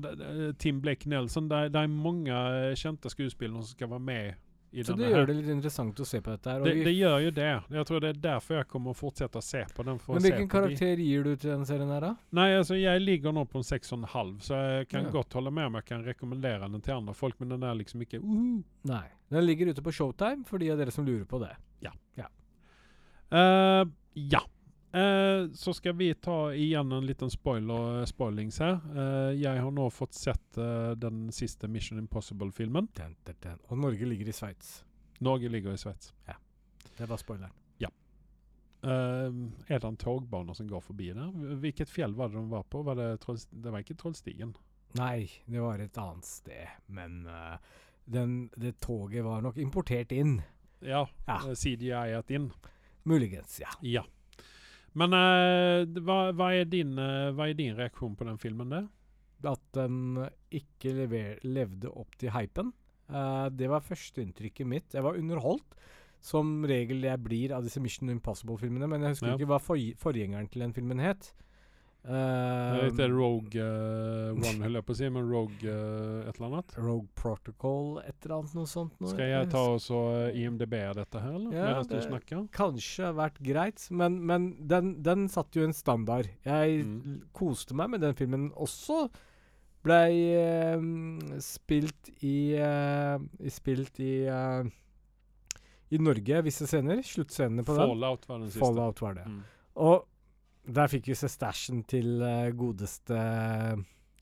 Tim 0.59 0.81
Blake 0.81 1.09
Nelson. 1.09 1.49
Det, 1.49 1.75
er- 1.77 1.87
mange 1.87 2.33
kjente 2.77 3.11
skuespillere 3.13 3.63
som 3.63 3.77
skal 3.77 3.91
være 3.93 4.01
med 4.01 4.35
i 4.73 4.83
så 4.85 4.93
det 4.99 5.07
her. 5.07 5.15
gjør 5.17 5.27
det 5.31 5.35
litt 5.39 5.47
interessant 5.53 6.01
å 6.01 6.05
se 6.05 6.19
på 6.21 6.29
dette 6.35 6.51
her. 6.51 6.61
Det, 6.67 6.73
det 6.85 6.93
gjør 6.93 7.23
jo 7.25 7.31
det. 7.31 7.47
Jeg 7.73 7.87
tror 7.89 8.01
det 8.05 8.09
er 8.11 8.19
derfor 8.25 8.59
jeg 8.59 8.67
kommer 8.69 8.93
å 8.93 8.99
fortsette 8.99 9.41
å 9.41 9.45
se 9.45 9.63
på 9.75 9.85
den. 9.87 10.01
Men 10.09 10.21
hvilken 10.27 10.49
på 10.49 10.49
de- 10.49 10.53
karakter 10.53 11.01
gir 11.01 11.23
du 11.25 11.31
til 11.37 11.51
den 11.55 11.65
serien 11.65 11.89
her, 11.95 12.01
da? 12.05 12.11
Nei, 12.37 12.49
altså 12.59 12.77
jeg 12.77 13.01
ligger 13.01 13.33
nå 13.33 13.47
på 13.49 13.63
en 13.63 13.65
6,5, 13.65 14.35
så 14.45 14.59
jeg 14.61 14.89
kan 14.91 15.05
Ja. 15.07 15.11
godt 15.15 15.33
holde 15.39 15.51
med 15.57 15.67
om 15.71 15.75
jeg 15.81 15.85
kan 15.87 16.05
rekommendere 16.05 16.69
den 16.71 16.81
til 16.85 16.95
andre 16.99 17.15
folk, 17.15 17.39
men 17.41 17.49
den 17.55 17.63
er 17.65 17.75
liksom 17.81 18.01
ikke 18.05 18.21
uhu. 18.21 18.63
Nei. 18.85 19.07
Den 19.29 19.47
ligger 19.47 19.67
ute 19.73 19.83
på 19.85 19.93
Showtime 19.93 20.45
for 20.49 20.59
de 20.59 20.71
av 20.73 20.79
dere 20.81 20.95
som 20.95 21.07
lurer 21.07 21.27
på 21.29 21.41
det. 21.43 21.55
Ja. 21.85 21.93
Ja. 24.15 24.43
Eh, 24.93 25.51
så 25.53 25.75
skal 25.75 25.93
vi 25.93 26.15
ta 26.15 26.55
igjen 26.55 26.93
en 26.93 27.07
liten 27.07 27.31
spoiler, 27.31 28.07
spoilings 28.07 28.59
her. 28.59 28.81
Uh, 28.97 29.33
jeg 29.37 29.61
har 29.61 29.71
nå 29.71 29.91
fått 29.93 30.17
sett 30.17 30.59
eh, 30.59 30.91
den 30.97 31.29
siste 31.33 31.69
Mission 31.69 32.01
Impossible-filmen. 32.01 32.89
Og 33.69 33.79
Norge 33.79 34.09
ligger 34.09 34.29
i 34.29 34.33
Sveits. 34.33 34.83
Norge 35.21 35.49
ligger 35.53 35.77
i 35.77 35.79
Sveits. 35.79 36.15
Det 36.97 37.07
var 37.07 37.21
spoileren. 37.21 37.55
Ja. 37.79 37.91
er 38.83 39.79
det 39.79 39.85
en 39.85 39.97
togbane 39.97 40.55
som 40.55 40.67
går 40.69 40.81
forbi 40.81 41.13
der? 41.13 41.31
Hvilket 41.63 41.91
fjell 41.91 42.15
var 42.15 42.29
det 42.29 42.39
de 42.39 42.49
var 42.51 42.63
på? 42.63 42.83
Var 42.83 42.95
det, 42.99 43.09
det 43.51 43.71
var 43.71 43.85
ikke 43.85 43.97
Trollstigen? 43.99 44.57
Nei, 44.97 45.29
det 45.47 45.61
var 45.61 45.83
et 45.83 45.99
annet 46.01 46.27
sted. 46.27 46.79
Men 46.87 47.27
eh, 47.27 47.57
den, 48.09 48.51
det 48.57 48.77
toget 48.85 49.25
var 49.27 49.43
nok 49.45 49.59
importert 49.61 50.13
inn. 50.17 50.39
Ja, 50.81 51.05
Ja. 51.29 51.39
eh, 51.49 51.55
CGI-et 51.59 52.31
inn. 52.31 52.51
Muligens, 53.09 53.59
ja. 53.61 53.71
Ja. 53.83 54.03
Men 54.99 55.13
uh, 55.15 55.85
hva, 56.03 56.33
hva, 56.35 56.49
er 56.57 56.65
din, 56.71 56.97
uh, 56.99 57.31
hva 57.37 57.49
er 57.51 57.55
din 57.59 57.77
reaksjon 57.79 58.17
på 58.19 58.25
den 58.27 58.39
filmen? 58.41 58.71
det? 58.73 58.85
At 59.47 59.61
den 59.77 60.17
ikke 60.51 60.95
lever, 60.97 61.39
levde 61.47 61.91
opp 61.93 62.17
til 62.19 62.33
hypen. 62.35 62.73
Uh, 63.09 63.47
det 63.55 63.69
var 63.71 63.85
førsteinntrykket 63.87 64.67
mitt. 64.69 64.95
Jeg 64.97 65.05
var 65.07 65.17
underholdt, 65.21 65.77
som 66.21 66.65
regel 66.67 67.05
jeg 67.07 67.23
blir 67.23 67.53
av 67.55 67.63
disse 67.63 67.81
Mission 67.81 68.11
Impossible-filmene. 68.11 68.89
Men 68.91 69.03
jeg 69.07 69.15
husker 69.15 69.29
Ja. 69.31 69.37
ikke 69.39 69.47
hva 69.53 69.61
forg 69.63 69.95
forgjengeren 70.01 70.49
til 70.51 70.65
den 70.65 70.75
filmen 70.75 70.99
het. 70.99 71.33
Det 72.09 72.85
heter 72.87 73.11
Uh, 73.11 73.17
Rogue 73.19 73.61
uh, 73.61 74.31
One, 74.33 74.63
holder 74.63 74.79
jeg 74.79 74.87
på 74.87 74.95
å 74.95 74.97
si, 74.97 75.09
men 75.13 75.27
Rogue 75.29 75.69
uh, 75.69 76.29
et 76.29 76.39
eller 76.39 76.47
annet? 76.49 76.75
Rogue 76.79 77.09
Protocol, 77.19 77.99
et 78.01 78.15
eller 78.25 78.37
annet 78.39 78.55
noe 78.57 78.71
sånt. 78.71 78.95
Noe. 79.03 79.11
Skal 79.13 79.29
jeg 79.29 79.51
ta 79.53 79.63
og 79.75 79.81
så 79.85 79.99
eh, 80.31 80.39
IMDb 80.41 80.77
dette 80.97 81.21
her, 81.21 81.35
eller? 81.37 81.57
Ja, 81.59 81.83
det- 81.83 82.05
snakker? 82.07 82.47
Kanskje 82.55 83.11
vært 83.19 83.41
greit, 83.45 83.85
men, 83.91 84.21
men 84.25 84.47
den, 84.71 84.95
den 85.05 85.27
satte 85.29 85.61
jo 85.61 85.67
en 85.69 85.77
standard. 85.77 86.31
Jeg 86.47 86.85
Mm. 86.89 87.19
koste 87.37 87.75
meg 87.77 87.91
med 87.91 88.01
den 88.07 88.15
filmen 88.15 88.53
også. 88.57 89.09
Blei 89.85 90.35
spilt 91.41 92.09
i 92.27 92.59
Spilt 93.51 94.01
i 94.03 94.27
I 95.91 95.99
Norge, 96.03 96.43
visse 96.45 96.67
scener. 96.69 97.01
Sluttscenene 97.07 97.65
på 97.65 97.75
den. 97.77 97.89
Fallout 97.89 98.27
var 98.29 98.39
den. 98.43 98.51
Fallout 98.53 99.01
var 99.03 99.15
det. 99.19 99.27
Mm. 99.27 99.43
Og 99.77 100.05
der 100.75 100.91
fikk 100.93 101.09
vi 101.11 101.17
se 101.19 101.31
stashen 101.33 101.85
til 101.89 102.21
uh, 102.21 102.49
godeste 102.57 103.17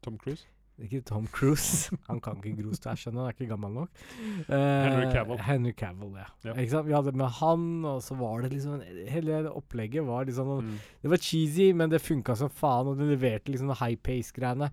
Tom 0.05 0.19
Cruise? 0.23 0.47
Ikke 0.77 1.01
Tom 1.09 1.25
Cruise. 1.33 1.89
Han 2.09 2.21
kan 2.21 2.37
ikke 2.45 2.63
gro 2.63 2.75
stæsj 2.77 3.09
ennå, 3.09 3.23
han 3.23 3.31
er 3.31 3.37
ikke 3.37 3.49
gammel 3.49 3.73
nok. 3.73 4.01
Uh, 4.45 4.57
Henry 4.57 5.07
Cavill. 5.15 5.39
Henry 5.41 5.73
Cavill, 5.73 6.11
ja. 6.21 6.27
Ja. 6.45 6.53
Ikke 6.53 6.75
sant? 6.75 6.89
Vi 6.91 6.93
hadde 6.93 7.15
med 7.17 7.33
han, 7.39 7.63
og 7.89 8.03
så 8.05 8.17
var 8.19 8.45
det 8.45 8.53
liksom 8.53 8.83
Hele 9.09 9.41
opplegget 9.51 10.05
var 10.07 10.29
liksom 10.29 10.53
Mm. 10.57 10.77
Det 11.03 11.11
var 11.11 11.17
cheesy, 11.17 11.73
men 11.73 11.91
det 11.91 12.01
funka 12.01 12.37
som 12.37 12.51
faen, 12.53 12.87
og 12.87 12.99
det 12.99 13.09
leverte 13.09 13.51
liksom 13.51 13.73
high 13.81 13.97
pace-greiene. 13.97 14.71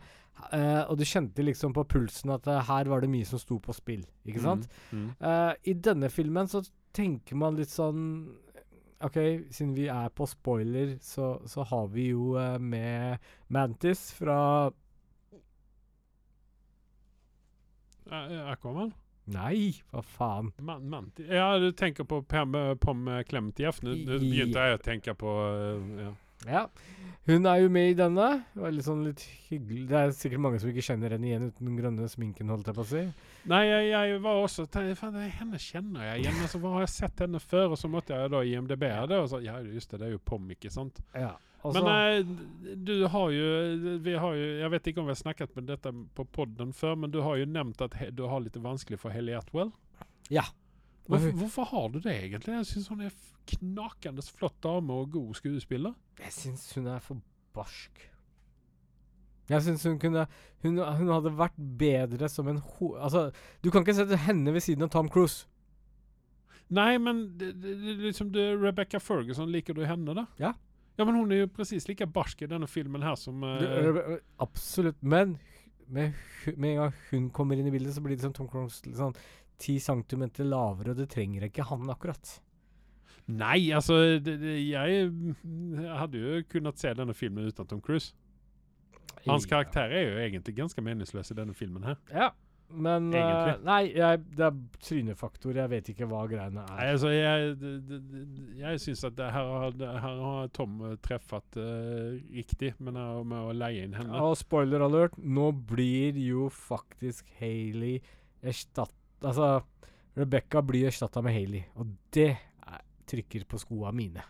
Uh, 0.51 0.83
og 0.89 0.97
du 0.99 1.05
kjente 1.07 1.43
liksom 1.43 1.73
på 1.73 1.85
pulsen 1.87 2.33
at 2.35 2.47
uh, 2.47 2.59
her 2.67 2.89
var 2.91 3.01
det 3.01 3.09
mye 3.09 3.25
som 3.25 3.39
sto 3.39 3.59
på 3.63 3.73
spill, 3.73 4.03
ikke 4.27 4.43
sant? 4.43 4.67
Mm. 4.91 5.09
Eh, 5.23 5.53
I 5.71 5.73
denne 5.73 6.09
filmen 6.11 6.49
så 6.51 6.63
tenker 6.93 7.37
man 7.39 7.55
litt 7.57 7.71
sånn 7.71 8.03
OK, 9.03 9.17
siden 9.51 9.73
vi 9.75 9.89
er 9.91 10.11
på 10.15 10.27
spoiler, 10.29 10.95
så, 11.03 11.35
så 11.49 11.65
har 11.67 11.89
vi 11.91 12.09
jo 12.13 12.33
uh, 12.37 12.55
med 12.61 13.19
Mantis 13.51 14.11
fra 14.15 14.71
Eh, 18.11 18.51
Aquaman? 18.51 18.91
Nei, 19.31 19.71
hva 19.93 20.01
faen? 20.03 20.49
Man, 20.59 20.89
man, 20.91 21.05
Ja, 21.15 21.55
du 21.57 21.71
tenker 21.71 22.03
på 22.03 22.19
Pam, 22.27 22.57
Pom 22.83 23.07
Klemtjeff. 23.29 23.79
Nå 23.83 23.95
begynte 23.95 24.65
jeg 24.65 24.75
å 24.75 24.81
tenke 24.83 25.15
på 25.15 25.35
eh, 25.47 25.85
ja. 26.03 26.09
Ja. 26.49 26.67
Hun 27.23 27.45
er 27.47 27.61
jo 27.61 27.69
med 27.71 27.93
i 27.93 27.95
denne. 27.95 28.25
Litt 28.59 28.83
sånn 28.83 29.05
litt 29.07 29.21
hyggelig. 29.47 29.85
Det 29.87 29.95
er 29.95 30.09
sikkert 30.15 30.41
mange 30.43 30.57
som 30.59 30.71
ikke 30.73 30.83
kjenner 30.83 31.13
henne 31.15 31.29
igjen 31.29 31.45
uten 31.47 31.69
den 31.69 31.77
grønne 31.79 32.07
sminken, 32.11 32.51
holdt 32.51 32.67
jeg 32.67 32.75
på 32.75 32.83
å 32.83 32.89
si. 32.89 33.03
Nei, 33.47 33.61
jeg, 33.69 33.85
jeg 33.93 34.17
var 34.25 34.41
også 34.41 34.65
er 34.81 34.91
henne 34.99 35.61
kjenner 35.61 36.09
jeg 36.09 36.25
igjen. 36.25 36.41
Altså, 36.43 36.59
hvor 36.59 36.75
har 36.75 36.83
jeg 36.83 36.93
sett 36.97 37.23
henne 37.23 37.39
før? 37.39 37.77
Og 37.77 37.79
så 37.79 37.87
måtte 37.91 38.17
jeg 38.17 38.33
da 38.33 38.43
IMDb 38.43 38.83
det, 38.83 39.21
og 39.21 39.29
så 39.31 39.39
Ja, 39.43 39.55
just 39.63 39.93
det, 39.93 40.01
det 40.03 40.09
er 40.09 40.17
jo 40.17 40.23
Pom, 40.23 40.51
ikke 40.51 40.71
sant? 40.73 40.99
Ja. 41.15 41.31
Altså, 41.63 41.79
Men 41.79 41.87
eh, 41.95 42.75
du 42.75 43.05
har 43.07 43.29
jo 43.31 43.45
Vi 44.03 44.13
har 44.19 44.33
jo 44.35 44.47
Jeg 44.59 44.71
vet 44.73 44.87
ikke 44.89 44.99
om 44.99 45.07
vi 45.07 45.13
har 45.13 45.21
snakket 45.21 45.55
med 45.55 45.69
dette 45.71 45.93
på 46.15 46.25
podden 46.35 46.73
før, 46.75 46.97
men 46.99 47.13
du 47.13 47.21
har 47.23 47.39
jo 47.39 47.47
nevnt 47.47 47.85
at 47.85 47.95
he, 48.01 48.09
du 48.11 48.25
har 48.27 48.43
litt 48.43 48.59
vanskelig 48.59 48.99
for 48.99 49.15
Helly 49.15 49.31
Atwell. 49.37 49.71
Ja. 50.33 50.43
Hvorfor, 51.07 51.31
hvorfor 51.35 51.63
har 51.63 51.87
du 51.91 51.99
det 51.99 52.15
egentlig? 52.15 52.53
Jeg 52.53 52.65
syns 52.69 52.87
hun 52.87 53.01
er 53.03 53.13
knakende 53.51 54.23
flott 54.23 54.55
dame 54.63 54.95
og 55.03 55.11
god 55.11 55.33
skuespiller. 55.35 55.93
Jeg 56.19 56.31
syns 56.31 56.65
hun 56.77 56.87
er 56.87 56.99
for 57.03 57.19
barsk. 57.53 58.09
Jeg 59.49 59.65
syns 59.65 59.83
hun 59.83 59.97
kunne 59.99 60.27
hun, 60.63 60.79
hun 60.79 61.09
hadde 61.11 61.33
vært 61.35 61.57
bedre 61.79 62.29
som 62.31 62.47
en 62.47 62.61
ho... 62.63 62.93
Altså, 62.95 63.31
du 63.63 63.71
kan 63.71 63.83
ikke 63.83 63.97
sette 63.97 64.21
henne 64.23 64.53
ved 64.55 64.63
siden 64.63 64.87
av 64.87 64.93
Tom 64.93 65.11
Cruise. 65.11 65.43
Nei, 66.73 66.95
men 66.97 67.25
det, 67.37 67.51
det, 67.61 67.75
det, 67.81 67.97
liksom 68.07 68.31
det, 68.33 68.45
Rebecca 68.61 69.01
Ferguson, 69.03 69.51
liker 69.51 69.75
du 69.75 69.83
henne, 69.85 70.15
da? 70.15 70.25
Ja. 70.39 70.53
Ja, 70.97 71.05
men 71.05 71.17
hun 71.17 71.31
er 71.33 71.43
jo 71.43 71.49
precis 71.51 71.87
like 71.89 72.05
barsk 72.13 72.45
i 72.45 72.47
denne 72.47 72.69
filmen 72.69 73.03
her 73.03 73.17
som 73.19 73.43
uh, 73.43 73.57
Du, 73.59 73.65
ø, 73.65 74.01
ø, 74.13 74.17
absolutt. 74.45 74.99
Men 75.01 75.37
med, 75.87 76.13
med 76.55 76.69
en 76.69 76.81
gang 76.83 76.93
hun 77.09 77.29
kommer 77.33 77.59
inn 77.59 77.67
i 77.67 77.73
bildet, 77.73 77.95
så 77.95 78.03
blir 78.05 78.15
det 78.15 78.23
som 78.23 78.33
Tom 78.33 78.47
Cruise 78.47 78.85
litt 78.85 78.99
sånn 79.01 79.17
ti 79.61 79.77
centimeter 79.79 80.47
lavere, 80.47 80.93
og 80.93 80.97
det 81.01 81.09
trenger 81.13 81.45
ikke 81.47 81.65
han 81.69 81.89
akkurat. 81.93 82.39
Nei, 83.31 83.69
altså 83.71 84.01
det, 84.19 84.33
det, 84.41 84.57
jeg 84.67 85.09
hadde 85.95 86.19
jo 86.19 86.41
kunnet 86.51 86.79
se 86.81 86.91
denne 86.97 87.13
filmen 87.15 87.47
uten 87.47 87.67
Tom 87.69 87.79
Cruise. 87.81 88.11
Hans 89.23 89.45
karakter 89.47 89.87
er 89.95 90.09
jo 90.09 90.17
egentlig 90.19 90.57
ganske 90.57 90.81
meningsløs 90.83 91.31
i 91.31 91.37
denne 91.37 91.53
filmen 91.55 91.85
her. 91.87 91.95
Ja, 92.11 92.31
men 92.73 93.05
uh, 93.13 93.53
Nei, 93.63 93.93
jeg, 93.95 94.23
det 94.35 94.43
er 94.49 94.57
trynefaktor. 94.83 95.55
Jeg 95.55 95.71
vet 95.71 95.91
ikke 95.93 96.07
hva 96.09 96.23
greiene 96.27 96.63
er. 96.65 96.73
Nei, 96.75 96.87
altså, 96.91 97.11
jeg, 97.13 97.53
det, 97.61 98.01
jeg 98.59 98.81
syns 98.83 99.03
at 99.07 99.21
her, 99.23 99.51
har- 99.63 99.77
her 100.03 100.19
har 100.25 100.49
Tom 100.57 100.81
eh, 100.89 100.97
treffet 101.05 101.59
uh, 101.61 102.17
riktig 102.33 102.73
men 102.83 102.97
med 103.29 103.37
å 103.39 103.53
leie 103.55 103.85
inn 103.87 103.95
henne. 103.95 104.19
Og 104.25 104.35
spoiler 104.41 104.83
alert, 104.83 105.15
nå 105.21 105.51
blir 105.71 106.19
jo 106.19 106.49
faktisk 106.51 107.29
Hailey 107.39 108.01
erstatt... 108.43 108.91
Altså, 109.23 109.63
Rebecca 110.17 110.61
blir 110.65 110.89
erstatta 110.91 111.23
med 111.25 111.33
Hailey, 111.35 111.63
og 111.79 111.95
det 112.13 112.29
er, 112.35 112.85
trykker 113.09 113.47
på 113.49 113.59
skoa 113.61 113.91
mine. 113.95 114.23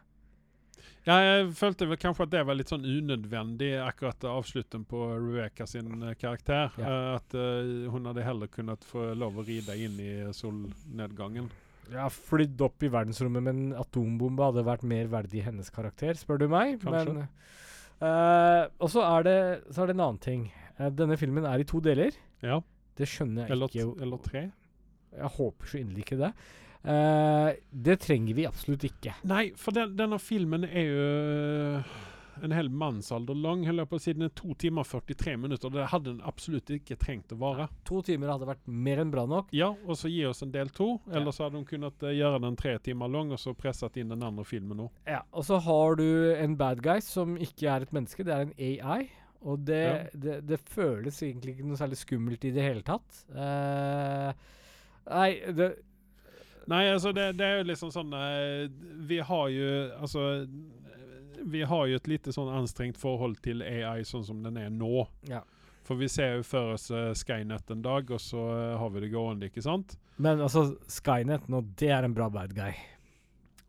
Ja, 1.03 1.17
jeg 1.19 1.49
følte 1.59 1.87
vel 1.89 1.99
kanskje 1.99 2.23
at 2.23 2.31
det 2.31 2.41
var 2.47 2.55
litt 2.55 2.69
sånn 2.71 2.85
unødvendig, 2.87 3.73
akkurat 3.83 4.23
avslutten 4.29 4.85
på 4.87 5.01
Rebecca 5.17 5.67
sin 5.67 5.97
eh, 5.99 6.15
karakter. 6.19 6.71
Ja. 6.79 6.85
Eh, 6.87 7.07
at 7.17 7.35
uh, 7.35 7.89
hun 7.91 8.07
hadde 8.07 8.23
heller 8.23 8.51
kunnet 8.51 8.87
få 8.87 9.09
lov 9.19 9.41
å 9.41 9.43
ride 9.43 9.75
inn 9.75 9.99
i 9.99 10.13
solnedgangen. 10.35 11.49
Ja, 11.91 12.07
flydd 12.07 12.61
opp 12.63 12.85
i 12.87 12.91
verdensrommet 12.93 13.43
med 13.43 13.51
en 13.57 13.75
atombombe 13.81 14.47
hadde 14.47 14.63
vært 14.63 14.87
mer 14.87 15.11
verdig 15.11 15.43
hennes 15.43 15.67
karakter, 15.75 16.15
spør 16.15 16.45
du 16.45 16.47
meg. 16.53 16.77
Kanskje. 16.85 17.17
Men 17.17 17.27
uh, 17.99 18.71
Og 18.79 18.93
så 18.95 19.03
er, 19.03 19.27
det, 19.27 19.37
så 19.75 19.83
er 19.83 19.91
det 19.91 19.97
en 19.97 20.07
annen 20.07 20.23
ting. 20.23 20.47
Uh, 20.79 20.87
denne 20.87 21.19
filmen 21.19 21.51
er 21.51 21.59
i 21.59 21.67
to 21.67 21.83
deler. 21.83 22.15
Ja, 22.43 22.61
Det 22.95 23.11
skjønner 23.11 23.49
jeg 23.49 23.57
eller, 23.57 23.75
ikke. 23.75 24.05
eller 24.07 24.23
tre. 24.23 24.47
Jeg 25.17 25.33
håper 25.37 25.69
så 25.71 25.81
inderlig 25.81 26.05
ikke 26.07 26.21
det. 26.23 26.33
Uh, 26.83 27.53
det 27.71 27.99
trenger 28.03 28.35
vi 28.35 28.47
absolutt 28.49 28.83
ikke. 28.89 29.13
Nei, 29.29 29.51
for 29.55 29.71
den, 29.75 29.93
denne 29.95 30.17
filmen 30.19 30.65
er 30.67 30.83
jo 30.89 31.05
eh, 31.07 31.93
en 32.43 32.51
hel 32.51 32.67
mannsalder 32.73 33.37
lang. 33.39 33.61
Holder 33.63 33.85
jeg 33.85 33.89
på 33.93 33.99
å 33.99 34.01
si 34.03 34.13
Den 34.17 34.25
er 34.27 34.33
to 34.35 34.51
timer 34.59 34.83
og 34.83 34.89
43 35.07 35.35
minutter. 35.39 35.71
Det 35.71 35.85
hadde 35.93 36.09
den 36.09 36.23
absolutt 36.27 36.73
ikke 36.75 36.97
trengt 36.99 37.31
å 37.31 37.37
vare. 37.39 37.69
To 37.87 38.01
timer 38.03 38.33
hadde 38.33 38.49
vært 38.49 38.67
mer 38.67 38.99
enn 39.03 39.13
bra 39.13 39.23
nok. 39.29 39.53
Ja, 39.55 39.69
og 39.85 39.95
så 39.99 40.11
gi 40.11 40.25
oss 40.27 40.43
en 40.43 40.51
del 40.51 40.73
to. 40.75 40.89
Ja. 41.07 41.21
Eller 41.21 41.31
så 41.37 41.45
hadde 41.45 41.61
hun 41.61 41.69
kunnet 41.69 42.03
eh, 42.03 42.17
gjøre 42.19 42.41
den 42.43 42.57
tre 42.59 42.73
timer 42.83 43.11
lang, 43.15 43.31
og 43.31 43.39
så 43.39 43.53
presset 43.55 44.01
inn 44.01 44.11
den 44.11 44.25
andre 44.27 44.43
filmen 44.49 44.81
nå. 44.83 44.89
Ja, 45.07 45.21
Og 45.31 45.45
så 45.47 45.61
har 45.63 45.95
du 46.01 46.07
en 46.35 46.57
bad 46.59 46.83
guy 46.83 46.99
som 47.05 47.37
ikke 47.39 47.69
er 47.77 47.85
et 47.87 47.93
menneske, 47.95 48.25
det 48.27 48.33
er 48.35 48.49
en 48.49 48.57
AI. 48.59 49.05
Og 49.43 49.63
det, 49.67 49.79
Ja. 49.83 49.95
det, 50.25 50.35
det 50.47 50.59
føles 50.71 51.17
egentlig 51.23 51.55
ikke 51.57 51.69
noe 51.71 51.79
særlig 51.79 51.97
skummelt 51.99 52.43
i 52.47 52.51
det 52.55 52.63
hele 52.63 52.83
tatt. 52.87 53.23
Eh, 53.35 54.35
nei, 55.09 55.31
det 55.51 55.73
Nei, 56.65 56.85
altså 56.93 57.11
det, 57.11 57.33
det 57.35 57.43
er 57.43 57.57
jo 57.59 57.67
liksom 57.67 57.89
sånn 57.91 58.13
eh, 58.15 58.69
Vi 59.07 59.17
har 59.19 59.49
jo 59.51 59.71
Altså 59.97 60.45
Vi 61.43 61.63
har 61.67 61.89
jo 61.91 61.97
et 61.99 62.07
lite 62.07 62.31
sånn 62.31 62.51
anstrengt 62.55 62.99
forhold 62.99 63.41
til 63.43 63.63
AI 63.67 64.05
sånn 64.07 64.23
som 64.23 64.39
den 64.45 64.55
er 64.61 64.69
nå. 64.71 65.03
Ja. 65.27 65.41
For 65.83 65.99
vi 65.99 66.07
ser 66.07 66.37
jo 66.37 66.45
for 66.47 66.77
oss 66.77 66.87
uh, 66.93 67.11
Skynet 67.11 67.71
en 67.73 67.81
dag, 67.83 68.07
og 68.15 68.21
så 68.23 68.39
uh, 68.39 68.77
har 68.79 68.93
vi 68.93 69.01
det 69.03 69.09
gående, 69.11 69.49
ikke 69.51 69.65
sant? 69.65 69.97
Men 70.15 70.39
altså, 70.39 70.77
Skynet 70.87 71.49
nå, 71.51 71.59
det 71.75 71.89
er 71.91 72.07
en 72.07 72.15
bra 72.15 72.29
bad 72.31 72.53
guy. 72.55 72.71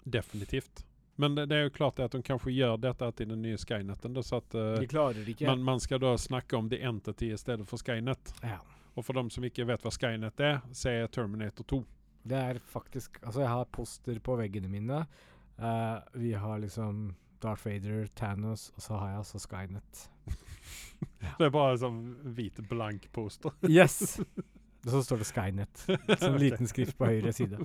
Definitivt. 0.04 0.84
Men 1.18 1.34
det, 1.34 1.48
det 1.50 1.56
er 1.58 1.66
jo 1.66 1.74
klart 1.74 1.98
at 2.02 2.14
de 2.14 2.22
kanskje 2.22 2.54
gjør 2.54 2.78
dette 2.82 3.10
til 3.18 3.30
den 3.30 3.42
nye 3.42 3.58
Skyneten. 3.58 4.14
Da, 4.14 4.22
så 4.22 4.38
at 4.38 4.54
eh, 4.54 4.70
De 4.84 4.90
klarer 4.90 5.18
det 5.18 5.34
ikke. 5.34 5.46
man, 5.50 5.66
man 5.66 5.82
skal 5.82 6.02
da 6.02 6.14
snakke 6.18 6.58
om 6.58 6.70
The 6.70 6.78
Entity 6.86 7.32
i 7.34 7.38
stedet 7.38 7.66
for 7.70 7.82
Skynet. 7.82 8.34
ja. 8.42 8.62
Og 8.94 9.04
for 9.04 9.18
dem 9.18 9.30
som 9.32 9.44
ikke 9.46 9.66
vet 9.68 9.82
hva 9.82 9.92
Skynet 9.94 10.40
er, 10.44 10.60
se 10.76 10.92
Terminator 11.12 11.66
2. 11.70 11.80
Det 12.24 12.36
er 12.40 12.58
faktisk 12.72 13.18
Altså, 13.20 13.42
jeg 13.42 13.50
har 13.52 13.70
poster 13.74 14.20
på 14.24 14.36
veggene 14.40 14.70
mine 14.72 15.04
Uh, 15.54 16.02
vi 16.18 16.32
har 16.34 16.58
liksom 16.58 17.14
Darth 17.38 17.66
Vader, 17.66 18.06
Thanos, 18.06 18.72
og 18.76 18.82
så 18.82 18.96
har 18.96 19.08
jeg 19.08 19.18
altså 19.18 19.38
Skynet. 19.38 20.08
Det 21.38 21.46
er 21.46 21.52
bare 21.54 21.76
sånn 21.78 22.00
hvit, 22.36 22.58
blank 22.68 23.06
poster. 23.14 23.54
Yes! 23.68 24.18
Og 24.84 24.90
så 24.92 25.00
står 25.06 25.22
det 25.22 25.26
Skynet. 25.28 25.84
Sånn 26.20 26.34
liten 26.40 26.68
skrift 26.68 26.98
på 26.98 27.06
høyre 27.08 27.30
side. 27.32 27.56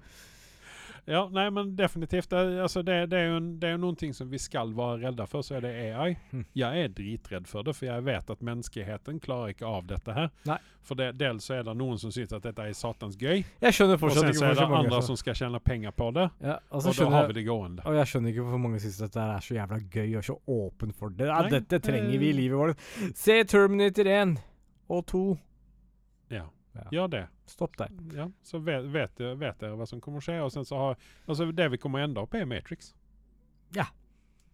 Ja, 1.09 1.23
nei, 1.33 1.47
men 1.49 1.71
definitivt. 1.75 2.29
Det, 2.29 2.37
altså 2.61 2.83
det, 2.85 2.99
det, 3.09 3.17
er 3.17 3.31
jo 3.31 3.37
en, 3.39 3.47
det 3.59 3.67
är 3.67 3.71
jo 3.71 3.77
noen 3.81 3.95
ting 3.97 4.11
som 4.13 4.29
vi 4.29 4.37
skal 4.37 4.69
være 4.77 4.99
rädda 5.07 5.25
for, 5.27 5.41
så 5.41 5.55
er 5.57 5.61
det 5.65 5.71
AI. 5.95 6.11
Mm. 6.31 6.43
Jeg 6.53 6.83
er 6.83 6.91
dritredd 6.93 7.47
for 7.49 7.65
det, 7.65 7.73
for 7.75 7.87
jeg 7.89 8.03
vet 8.05 8.29
at 8.29 8.43
menneskeheten 8.45 9.17
klarer 9.23 9.55
ikke 9.55 9.65
av 9.65 9.87
dette 9.89 10.13
her. 10.13 10.29
Nei. 10.45 10.57
For 10.85 10.95
det, 10.99 11.07
dels 11.17 11.47
så 11.49 11.55
er 11.57 11.63
det 11.65 11.73
noen 11.77 11.97
som 12.01 12.13
syns 12.13 12.31
at 12.37 12.45
dette 12.45 12.61
er 12.61 12.73
satans 12.77 13.17
gøy, 13.17 13.41
Jeg 13.61 13.73
skjønner 13.73 13.97
og 13.97 14.03
fortsatt 14.05 14.21
sen 14.21 14.29
ikke 14.35 14.39
så 14.39 14.45
er 14.51 14.55
det 14.61 14.67
andre 14.79 15.01
så- 15.01 15.07
som 15.07 15.17
skal 15.17 15.33
tjene 15.41 15.59
penger 15.59 15.91
på 15.91 16.11
det, 16.13 16.29
ja, 16.41 16.59
och 16.69 16.83
så 16.83 16.93
da 16.93 17.09
har 17.09 17.27
vi 17.27 17.33
det 17.33 17.45
gående. 17.45 17.81
og 17.85 17.93
jeg 17.95 18.05
skjønner 18.07 18.29
ikke 18.29 18.41
hvorfor 18.45 18.61
mange 18.61 18.79
syns 18.79 18.97
dette 19.01 19.19
er 19.19 19.39
så 19.39 19.53
jævla 19.57 19.79
gøy 19.89 20.15
og 20.17 20.23
så 20.23 20.37
åpen 20.47 20.93
for 20.93 21.09
det. 21.09 21.27
Ja, 21.27 21.41
detta 21.41 21.59
dette 21.59 21.79
trenger 21.91 22.17
vi 22.19 22.29
i 22.29 22.33
livet 22.33 22.57
vårt. 22.57 22.77
Se 23.15 23.43
Terminator 23.43 24.05
1 24.07 24.37
og 24.89 25.05
2. 25.05 25.37
Ja. 26.29 26.43
Ja. 26.85 26.91
Gjør 26.95 27.11
det. 27.15 27.23
Stopp 27.49 27.77
der. 27.79 27.93
Ja, 28.15 28.29
så 28.45 28.61
vet, 28.63 28.87
vet, 28.93 29.21
vet 29.41 29.61
dere 29.61 29.77
hva 29.79 29.87
som 29.89 30.01
kommer 30.03 30.21
å 30.21 30.25
skje. 30.25 30.39
Og 30.45 30.51
sen 30.53 30.67
så 30.67 30.79
har, 30.79 31.09
altså 31.27 31.49
det 31.51 31.69
vi 31.75 31.81
kommer 31.81 32.01
å 32.01 32.09
ende 32.09 32.23
opp, 32.23 32.37
er 32.37 32.47
Matrix. 32.49 32.93
Ja. 33.75 33.89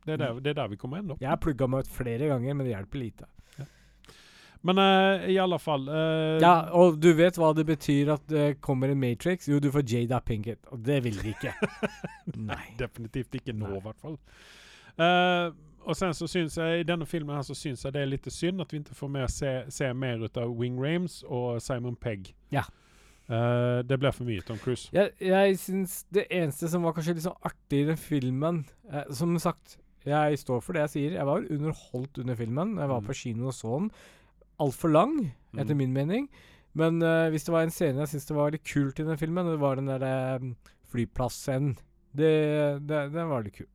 Det 0.06 0.16
er 0.16 0.22
der, 0.22 0.42
det 0.44 0.54
er 0.54 0.60
der 0.62 0.70
vi 0.74 0.78
kommer 0.80 1.00
å 1.00 1.04
ende 1.04 1.16
opp. 1.16 1.24
Jeg 1.24 1.32
har 1.32 1.42
plugga 1.42 1.70
meg 1.72 1.86
ut 1.86 1.96
flere 1.96 2.30
ganger, 2.30 2.54
men 2.54 2.68
det 2.68 2.76
hjelper 2.76 3.02
lite. 3.02 3.30
Men 4.66 4.80
uh, 4.82 5.26
i 5.30 5.36
alle 5.38 5.60
fall 5.62 5.84
uh, 5.86 6.40
Ja, 6.42 6.72
og 6.74 6.96
du 6.98 7.12
vet 7.14 7.38
hva 7.38 7.52
det 7.54 7.68
betyr 7.68 8.10
at 8.16 8.24
det 8.32 8.46
kommer 8.66 8.90
en 8.90 8.98
Matrix? 8.98 9.46
Jo, 9.52 9.60
du 9.62 9.70
får 9.74 9.86
Jada 9.92 10.18
Pinkett, 10.26 10.64
og 10.74 10.82
det 10.86 11.04
vil 11.06 11.20
de 11.22 11.36
ikke. 11.36 11.54
Nei. 12.50 12.64
Definitivt 12.80 13.38
ikke 13.38 13.54
nå, 13.54 13.76
i 13.78 13.84
hvert 13.86 14.02
fall. 14.02 14.18
Eh, 14.96 15.52
og 15.86 15.96
sen 15.96 16.14
så 16.18 16.28
syns 16.28 16.58
jeg, 16.58 16.80
I 16.82 16.88
denne 16.88 17.06
filmen 17.06 17.36
her 17.36 17.44
så 17.46 17.56
syns 17.56 17.84
jeg 17.86 17.94
det 17.94 18.02
er 18.02 18.10
litt 18.10 18.26
synd 18.34 18.62
at 18.62 18.72
vi 18.74 18.80
ikke 18.82 18.96
får 18.98 19.10
mer 19.14 19.28
se, 19.32 19.52
se 19.70 19.92
mer 19.94 20.24
ut 20.26 20.38
av 20.42 20.52
Wing 20.58 20.80
Rames 20.82 21.22
og 21.28 21.62
Simon 21.62 21.96
Pegg. 21.96 22.34
Ja. 22.52 22.64
Uh, 23.30 23.82
det 23.82 23.98
ble 23.98 24.12
for 24.14 24.28
mye 24.28 24.44
Tom 24.46 24.58
Cruise. 24.62 24.90
Jeg, 24.94 25.14
jeg 25.20 25.56
syns 25.58 26.04
det 26.14 26.28
eneste 26.30 26.68
som 26.70 26.84
var 26.86 26.94
kanskje 26.94 27.16
litt 27.18 27.26
sånn 27.26 27.40
artig 27.50 27.80
i 27.82 27.88
den 27.88 27.98
filmen 27.98 28.60
eh, 28.92 29.08
Som 29.18 29.32
sagt, 29.42 29.80
jeg 30.06 30.38
står 30.38 30.62
for 30.62 30.78
det 30.78 30.84
jeg 30.84 30.92
sier. 30.94 31.16
Jeg 31.18 31.26
var 31.26 31.48
underholdt 31.50 32.20
under 32.22 32.38
filmen. 32.38 32.76
Jeg 32.78 32.92
var 32.92 33.02
Mm. 33.02 33.08
på 33.10 33.16
kino 33.18 33.48
og 33.50 33.56
så 33.58 33.80
den. 33.80 33.90
Altfor 34.62 34.92
lang, 34.94 35.16
etter 35.58 35.74
Mm. 35.74 35.78
min 35.82 35.94
mening. 35.94 36.30
Men 36.78 37.02
uh, 37.02 37.30
hvis 37.34 37.46
det 37.48 37.54
var 37.56 37.64
en 37.66 37.72
scene 37.74 38.00
jeg 38.04 38.12
syns 38.14 38.26
det 38.30 38.36
var 38.38 38.52
litt 38.54 38.64
kult 38.68 39.00
i 39.00 39.04
den 39.08 39.18
filmen, 39.18 39.46
det 39.50 39.58
var 39.60 39.76
den 39.82 39.88
derre 39.90 40.38
um, 40.42 40.56
flyplassscenen. 40.94 41.74
Det, 42.16 42.30
det, 42.88 43.02
var 43.28 43.42
litt 43.44 43.58
kul, 43.58 43.66
i 43.66 43.70
min- 43.70 43.75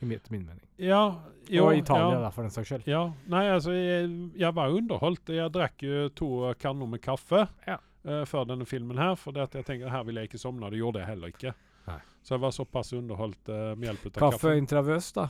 etter 0.00 0.30
min 0.32 0.44
mening. 0.46 0.62
Ja, 0.78 1.20
jo, 1.50 1.64
og 1.66 1.76
Italia, 1.76 2.20
ja. 2.22 2.30
for 2.30 2.42
den 2.46 2.52
saks 2.54 2.68
skyld. 2.70 2.86
Ja, 2.86 3.00
nei, 3.26 3.44
altså 3.50 3.72
jeg, 3.74 4.08
jeg 4.38 4.54
var 4.54 4.70
underholdt. 4.70 5.28
Jeg 5.34 5.50
drakk 5.52 5.82
jo 5.82 6.08
to 6.14 6.28
kanner 6.60 6.86
med 6.86 7.02
kaffe 7.02 7.48
Ja. 7.66 7.78
uh, 8.06 8.22
før 8.24 8.46
denne 8.46 8.66
filmen 8.68 8.98
her, 8.98 9.16
for 9.18 9.34
jeg 9.36 9.50
tenkte 9.66 9.90
her 9.90 10.04
vil 10.06 10.20
jeg 10.20 10.30
ikke 10.30 10.38
sovne. 10.38 10.70
Det 10.70 10.78
gjorde 10.78 11.02
jeg 11.02 11.10
heller 11.10 11.34
ikke. 11.34 11.54
Nei. 11.88 11.98
Så 12.22 12.34
jeg 12.36 12.40
var 12.44 12.54
såpass 12.54 12.92
underholdt 12.92 13.48
uh, 13.50 13.74
med 13.74 13.88
hjelp 13.90 14.06
av 14.06 14.16
Kaffe 14.20 14.38
kaffe. 14.38 14.56
intravøs, 14.60 15.12
da. 15.16 15.28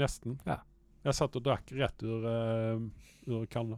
Nesten. 0.00 0.38
Ja. 0.48 0.60
Jeg 1.04 1.18
satt 1.18 1.36
og 1.36 1.42
drakk 1.44 1.72
rett 1.76 2.02
ur, 2.06 2.24
uh, 2.24 2.80
ur 3.28 3.46
kanna. 3.52 3.76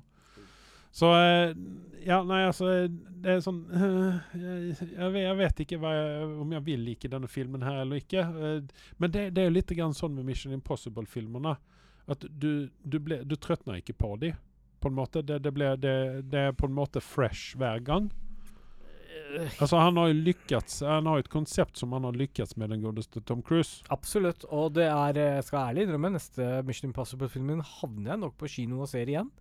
Så 0.94 1.10
eh, 1.18 1.52
Ja, 2.04 2.20
nei, 2.22 2.44
altså 2.46 2.68
Det 2.86 3.32
er 3.32 3.44
sånn 3.44 3.62
eh, 3.74 4.18
jeg, 4.94 5.12
jeg, 5.18 5.36
vet, 5.40 5.62
ikke 5.64 5.78
jeg, 5.82 6.26
om 6.44 6.52
jeg 6.54 6.66
vil 6.66 6.82
like 6.86 7.10
denne 7.10 7.30
filmen 7.30 7.64
her 7.66 7.82
eller 7.82 8.02
ikke. 8.02 8.24
Eh, 8.24 8.82
men 9.02 9.14
det, 9.14 9.30
det 9.34 9.44
er 9.44 9.50
jo 9.50 9.58
litt 9.58 9.76
grann 9.76 9.96
sånn 9.96 10.14
med 10.16 10.28
Mission 10.28 10.54
Impossible-filmene. 10.56 11.56
At 12.10 12.26
du, 12.28 12.68
du, 12.84 12.98
ble, 13.00 13.22
du 13.24 13.38
trøtner 13.40 13.80
ikke 13.80 13.96
på 13.96 14.12
dem. 14.20 14.36
På 14.84 14.90
en 14.92 14.98
måte. 14.98 15.22
Det, 15.24 15.40
det, 15.40 15.54
ble, 15.56 15.72
det, 15.80 15.96
det 16.28 16.50
er 16.50 16.56
på 16.56 16.68
en 16.68 16.76
måte 16.76 17.00
fresh 17.00 17.56
hver 17.56 17.80
gang. 17.84 18.12
Altså 19.62 19.78
Han 19.78 19.96
har 19.98 20.10
jo 20.10 20.16
lykkes 20.26 20.80
Han 20.84 21.06
har 21.08 21.18
jo 21.18 21.24
et 21.24 21.30
konsept 21.32 21.78
som 21.78 21.94
han 21.94 22.04
har 22.06 22.16
lykkes 22.18 22.56
med, 22.60 22.70
den 22.74 22.82
godeste 22.84 23.22
Tom 23.26 23.42
Cruise. 23.46 23.82
Absolutt. 23.94 24.44
Og 24.52 24.74
det 24.76 24.86
er, 24.90 25.18
eh, 25.18 25.40
skal 25.46 25.70
ærlig 25.70 25.86
innrømme, 25.86 26.12
neste 26.18 26.60
Mission 26.68 26.90
Impossible-filmen 26.90 27.64
havner 27.80 28.14
jeg 28.14 28.22
nok 28.26 28.38
på 28.38 28.50
kino 28.58 28.82
og 28.84 28.90
ser 28.90 29.10
igjen. 29.10 29.32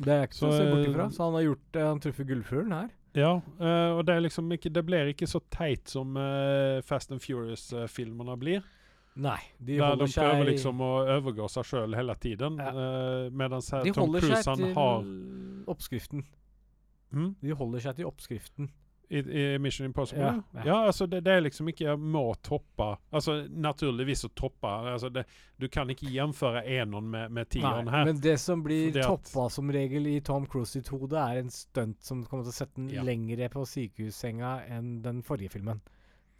Det 0.00 0.12
er 0.12 0.26
ikke 0.28 0.38
Så, 0.38 0.48
å 0.48 0.56
se 0.56 0.66
bort 0.70 0.82
eh, 0.82 0.90
ifra. 0.90 1.08
Så 1.12 1.24
han 1.26 1.36
har 1.36 1.46
gjort 1.46 1.64
det. 1.76 1.86
Han 1.86 2.02
truffer 2.02 2.28
gullfuglen 2.28 2.76
her. 2.76 2.92
Ja, 3.12 3.32
uh, 3.60 3.90
og 3.98 4.06
det 4.08 4.14
liksom 4.24 4.46
ikke 4.56 4.70
Det 4.72 4.80
blir 4.88 5.10
ikke 5.10 5.26
så 5.28 5.42
teit 5.52 5.90
som 5.92 6.14
uh, 6.16 6.80
Fast 6.80 7.12
and 7.12 7.20
Furious-filmene 7.20 8.36
blir. 8.40 8.62
Nei, 9.20 9.36
de 9.60 9.76
der 9.76 9.98
de 10.00 10.06
seg 10.08 10.24
prøver 10.24 10.48
liksom 10.48 10.80
å 10.80 10.92
overgå 11.18 11.48
seg 11.52 11.66
sjøl 11.68 11.96
hele 11.98 12.14
tiden. 12.16 12.56
Ja. 12.56 12.72
Uh, 12.72 13.26
mens 13.36 13.68
her 13.74 13.84
De 13.84 13.92
holder 13.92 14.24
seg 14.30 14.62
til 14.62 14.72
har 14.78 15.04
oppskriften. 15.68 16.24
Mm? 17.12 17.34
De 17.44 17.58
holder 17.58 17.84
seg 17.84 18.00
til 18.00 18.08
oppskriften. 18.08 18.72
I, 19.12 19.20
I 19.20 19.58
Mission 19.60 19.84
Impossible? 19.86 20.22
Ja, 20.24 20.42
Ja, 20.54 20.62
ja. 20.66 20.76
altså 20.88 21.06
det, 21.06 21.20
det 21.26 21.32
er 21.36 21.40
liksom 21.44 21.68
ikke 21.68 21.84
Jeg 21.90 21.98
må 22.00 22.22
toppe 22.42 22.86
Altså 23.12 23.34
Naturligvis 23.50 24.24
å 24.24 24.30
toppe 24.38 24.70
altså 24.92 25.10
det, 25.12 25.26
Du 25.60 25.68
kan 25.68 25.90
ikke 25.92 26.08
gjenføre 26.14 26.62
eneren 26.64 27.10
med, 27.12 27.30
med 27.36 27.50
tieren 27.52 27.90
her. 27.92 28.04
men 28.08 28.20
det 28.24 28.38
som 28.40 28.62
blir 28.64 28.96
toppa 29.02 29.48
som 29.52 29.70
regel 29.72 30.06
i 30.06 30.16
Tom 30.24 30.46
Cruise 30.46 30.72
sitt 30.78 30.88
hode, 30.88 31.14
er 31.18 31.42
en 31.42 31.50
stunt 31.52 32.00
som 32.02 32.24
kommer 32.24 32.46
til 32.48 32.54
å 32.54 32.58
sette 32.62 32.76
den 32.80 32.88
Ja. 32.94 33.02
lengre 33.06 33.48
på 33.52 33.66
sykehussenga 33.68 34.54
enn 34.72 35.02
den 35.04 35.22
forrige 35.22 35.50
filmen. 35.58 35.80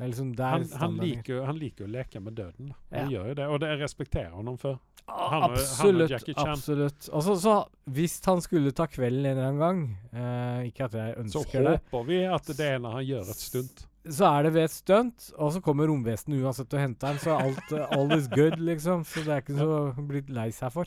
Det 0.02 0.10
liksom 0.12 0.32
han, 0.38 0.64
han, 0.80 0.96
liker, 0.98 1.42
han 1.46 1.58
liker 1.58 1.86
å 1.86 1.90
leke 1.92 2.20
med 2.22 2.34
døden. 2.34 2.72
Han 2.92 3.10
Ja. 3.10 3.18
Gjør 3.18 3.28
jo 3.28 3.34
det, 3.40 3.46
og 3.48 3.60
det 3.60 3.70
respekterer 3.80 4.30
ham 4.34 4.56
for. 4.58 4.78
Ah, 5.08 5.28
han 5.30 5.42
og- 5.42 5.48
han 5.50 5.58
absolutt. 5.58 6.36
Absolutt. 6.38 7.08
Altså, 7.12 7.34
så 7.42 7.54
hvis 7.90 8.20
han 8.24 8.40
skulle 8.40 8.70
ta 8.72 8.86
kvelden 8.86 9.26
en 9.26 9.38
eller 9.38 9.48
annen 9.48 9.58
gang 9.58 9.80
eh, 10.14 10.68
Ikke 10.70 10.84
at 10.84 10.92
jeg 10.92 11.16
ønsker 11.18 11.64
det, 11.64 11.80
Så 11.80 11.90
håper 11.90 12.06
vi 12.06 12.20
at 12.24 12.44
det 12.46 12.60
er 12.60 12.78
når 12.78 12.92
han 12.92 13.04
gjør 13.08 13.30
et 13.34 13.42
stunt. 13.42 13.86
så 14.06 14.38
er 14.38 14.42
det 14.44 14.52
ved 14.54 14.64
et 14.64 14.70
stunt, 14.70 15.32
og 15.38 15.52
så 15.52 15.60
kommer 15.62 15.86
romvesenet 15.90 16.40
uansett 16.42 16.72
og 16.74 16.80
henter 16.80 17.06
han, 17.08 17.18
så 17.18 17.36
alt 17.38 17.72
uh, 17.72 17.86
all 17.98 18.12
is 18.16 18.28
good, 18.28 18.58
liksom. 18.58 19.04
Så 19.04 19.24
det 19.24 19.28
er 19.28 19.40
ikke 19.42 19.58
så 19.58 20.06
blitt 20.06 20.26
bli 20.26 20.34
lei 20.34 20.50
seg 20.50 20.72
for. 20.72 20.86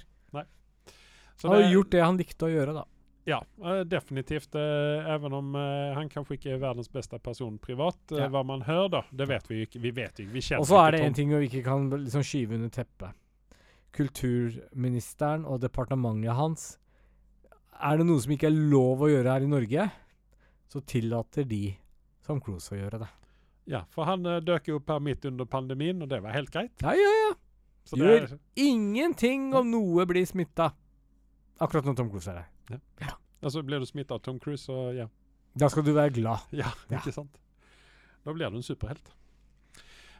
Så 1.37 1.49
han 1.49 1.55
har 1.57 1.63
det- 1.63 1.73
gjort 1.73 1.89
det 1.91 2.01
han 2.01 2.17
likte 2.17 2.45
å 2.47 2.49
gjøre, 2.53 2.73
da. 2.73 2.83
Ja, 3.25 3.45
eh, 3.63 3.79
definitivt. 3.79 4.55
Even 4.55 5.05
Även 5.15 5.33
om 5.33 5.55
eh, 5.55 5.93
han 5.95 6.09
kanskje 6.09 6.37
ikke 6.37 6.51
er 6.53 6.59
verdens 6.61 6.91
beste 6.91 7.19
person 7.19 7.57
privat. 7.57 7.97
eh, 8.11 8.17
Ja. 8.17 8.29
Hva 8.29 8.43
man 8.45 8.61
hører, 8.61 8.89
da. 8.89 9.01
Det 9.11 9.27
vet 9.27 9.49
vi 9.49 9.65
ikke. 9.65 9.79
Vi 9.81 9.91
vet 9.91 10.19
ikke. 10.19 10.31
Vi 10.31 10.55
Og 10.59 10.67
så 10.67 10.87
er 10.87 10.91
det 10.91 11.01
en 11.01 11.13
ting 11.13 11.29
vi 11.29 11.47
ikke 11.49 11.63
kan 11.63 11.89
liksom 11.89 12.21
skyve 12.23 12.55
under 12.55 12.69
teppet. 12.69 13.13
Kulturministeren 13.91 15.45
og 15.45 15.61
departementet 15.61 16.35
hans 16.35 16.77
Er 17.81 17.97
det 17.97 18.05
noe 18.05 18.21
som 18.21 18.31
ikke 18.31 18.47
er 18.47 18.55
lov 18.71 19.01
å 19.01 19.09
gjøre 19.09 19.31
her 19.33 19.43
i 19.43 19.47
Norge, 19.51 19.91
så 20.71 20.79
tillater 20.79 21.43
de 21.43 21.75
Tom 22.23 22.39
Cruise 22.39 22.71
å 22.71 22.77
gjøre 22.77 22.99
det. 23.01 23.09
Ja, 23.67 23.81
for 23.91 24.05
han 24.05 24.25
uh, 24.25 24.39
døk 24.39 24.69
jo 24.69 24.77
opp 24.79 24.87
her 24.87 24.99
midt 25.03 25.25
under 25.25 25.45
pandemien, 25.45 26.01
og 26.01 26.07
det 26.07 26.21
var 26.23 26.31
helt 26.31 26.51
greit. 26.53 26.71
Ja, 26.81 26.93
ja, 26.95 27.11
ja. 27.25 27.33
Så 27.83 27.99
det 27.99 28.05
Gjør 28.05 28.23
er, 28.29 28.39
Ingenting 28.55 29.53
om 29.53 29.67
noe 29.69 30.05
blir 30.07 30.25
smitta. 30.25 30.71
Akkurat 31.59 31.83
når 31.85 31.97
Tom 31.99 32.09
Cruise 32.13 32.31
er 32.31 32.39
der. 32.39 32.54
Altså 33.45 33.61
blir 33.65 33.79
du 33.79 33.85
smitta 33.89 34.15
av 34.17 34.23
Tom 34.25 34.39
Cruise, 34.39 34.63
så 34.65 34.89
ja. 34.95 35.07
Da 35.55 35.69
skal 35.71 35.85
du 35.87 35.93
være 35.95 36.13
glad. 36.17 36.47
Ja, 36.61 36.71
Ja. 36.91 36.99
ikke 36.99 37.13
sant? 37.15 37.37
Da 38.25 38.33
blir 38.33 38.49
du 38.49 38.57
en 38.57 38.65
superhelt. 38.65 39.11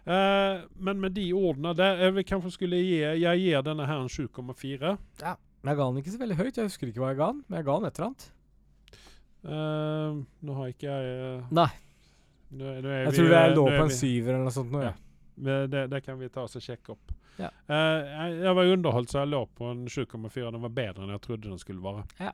Uh, 0.05 0.61
men 0.77 0.99
med 1.01 1.15
de 1.17 1.23
ordene 1.33 1.71
der 1.73 1.97
Jeg 2.03 2.13
vil 2.13 2.25
kanskje 2.29 2.51
skulle 2.53 2.77
gi 2.77 2.99
Jeg 3.01 3.39
gir 3.41 3.63
denne 3.65 3.87
her 3.89 4.03
en 4.03 4.11
7,4. 4.11 4.91
Men 5.23 5.71
jeg 5.71 5.77
ga 5.79 5.87
den 5.89 5.97
ikke 5.97 6.11
så 6.13 6.19
veldig 6.21 6.37
høyt. 6.37 6.57
Jeg 6.59 6.67
husker 6.69 6.87
ikke 6.91 7.01
hva 7.01 7.09
jeg 7.09 7.17
ga 7.17 7.29
den, 7.33 7.39
men 7.49 7.57
jeg 7.57 7.65
ga 7.65 7.77
den 7.79 7.87
et 7.89 7.97
eller 7.97 8.11
annet. 8.11 8.27
Uh, 9.45 10.21
nå 10.45 10.53
har 10.59 10.69
ikke 10.73 10.89
jeg 10.89 11.17
uh, 11.41 11.49
Nei. 11.53 11.67
nå, 12.51 12.69
nå 12.85 12.93
Jeg 12.93 13.09
vi, 13.09 13.17
tror 13.17 13.27
det 13.29 13.37
eh, 13.37 13.43
er 13.49 13.55
lå 13.57 13.65
på 13.69 13.81
en 13.83 13.91
syver 13.93 14.31
eller 14.33 14.45
noe 14.47 14.53
sånt 14.55 14.71
nå, 14.73 14.81
Ja. 14.85 14.93
ja. 14.93 15.57
Det, 15.69 15.81
det 15.91 15.99
kan 16.05 16.17
vi 16.21 16.29
ta 16.33 16.45
oss 16.47 16.55
og 16.57 16.63
sjekke 16.63 16.93
opp. 16.95 17.11
Ja. 17.39 17.51
Uh, 17.67 18.01
jeg, 18.05 18.39
jeg 18.45 18.55
var 18.57 18.71
underholdt, 18.71 19.11
så 19.11 19.21
jeg 19.21 19.31
lå 19.33 19.41
på 19.57 19.69
en 19.71 19.85
7,4. 19.91 20.51
Den 20.55 20.63
var 20.63 20.75
bedre 20.75 21.05
enn 21.05 21.15
jeg 21.15 21.23
trodde 21.25 21.49
den 21.49 21.61
skulle 21.61 21.83
være. 21.83 22.05
Ja. 22.21 22.33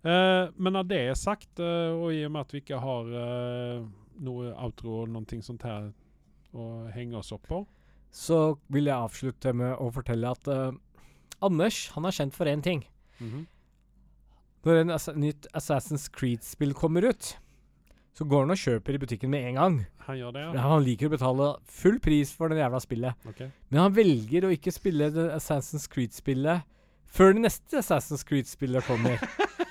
Uh, 0.00 0.48
men 0.56 0.72
når 0.76 0.86
det 0.88 1.00
er 1.10 1.18
sagt, 1.18 1.50
uh, 1.60 1.92
og 1.98 2.14
i 2.16 2.22
og 2.24 2.32
med 2.32 2.46
at 2.46 2.54
vi 2.54 2.62
ikke 2.62 2.80
har 2.80 3.10
eh, 3.20 3.82
noe 4.24 4.52
outro 4.56 5.02
og 5.02 5.10
noe 5.12 5.42
sånt 5.44 5.66
her 5.68 5.90
å 6.56 6.70
henge 6.94 7.18
oss 7.20 7.30
opp 7.32 7.44
på 7.46 7.60
Så 8.10 8.56
vil 8.72 8.88
jeg 8.88 8.96
avslutte 8.96 9.52
med 9.54 9.76
å 9.78 9.90
fortelle 9.94 10.32
at 10.32 10.48
Anders 11.44 11.84
han 11.94 12.08
er 12.08 12.16
kjent 12.16 12.34
for 12.34 12.50
én 12.50 12.64
ting. 12.64 12.82
Mhm. 13.20 13.44
Når 14.66 14.80
en 14.80 14.92
nytt 15.22 15.46
Assassin's 15.56 16.10
Creed-spill 16.12 16.74
kommer 16.76 17.06
ut, 17.08 17.30
så 18.16 18.26
går 18.28 18.44
han 18.44 18.54
og 18.54 18.60
kjøper 18.60 18.96
i 18.96 19.00
butikken 19.00 19.30
med 19.32 19.46
en 19.48 19.58
gang. 19.60 19.78
Han 20.06 20.18
gjør 20.18 20.34
det, 20.34 20.44
Ja, 20.44 20.52
ja? 20.56 20.66
Han 20.66 20.84
liker 20.84 21.08
å 21.08 21.14
betale 21.14 21.50
full 21.80 22.00
pris 22.02 22.32
for 22.36 22.50
det 22.50 22.60
jævla 22.60 22.80
spillet. 22.82 23.28
Okay. 23.30 23.50
Men 23.70 23.84
han 23.84 23.96
velger 23.96 24.46
å 24.46 24.54
ikke 24.54 24.74
spille 24.74 25.10
det 25.14 25.28
Assassin's 25.36 25.86
Creed-spillet 25.90 26.66
før 27.10 27.34
det 27.34 27.44
neste 27.46 27.80
Assassin's 27.80 28.26
Creed-spillet 28.26 28.86
kommer. 28.86 29.22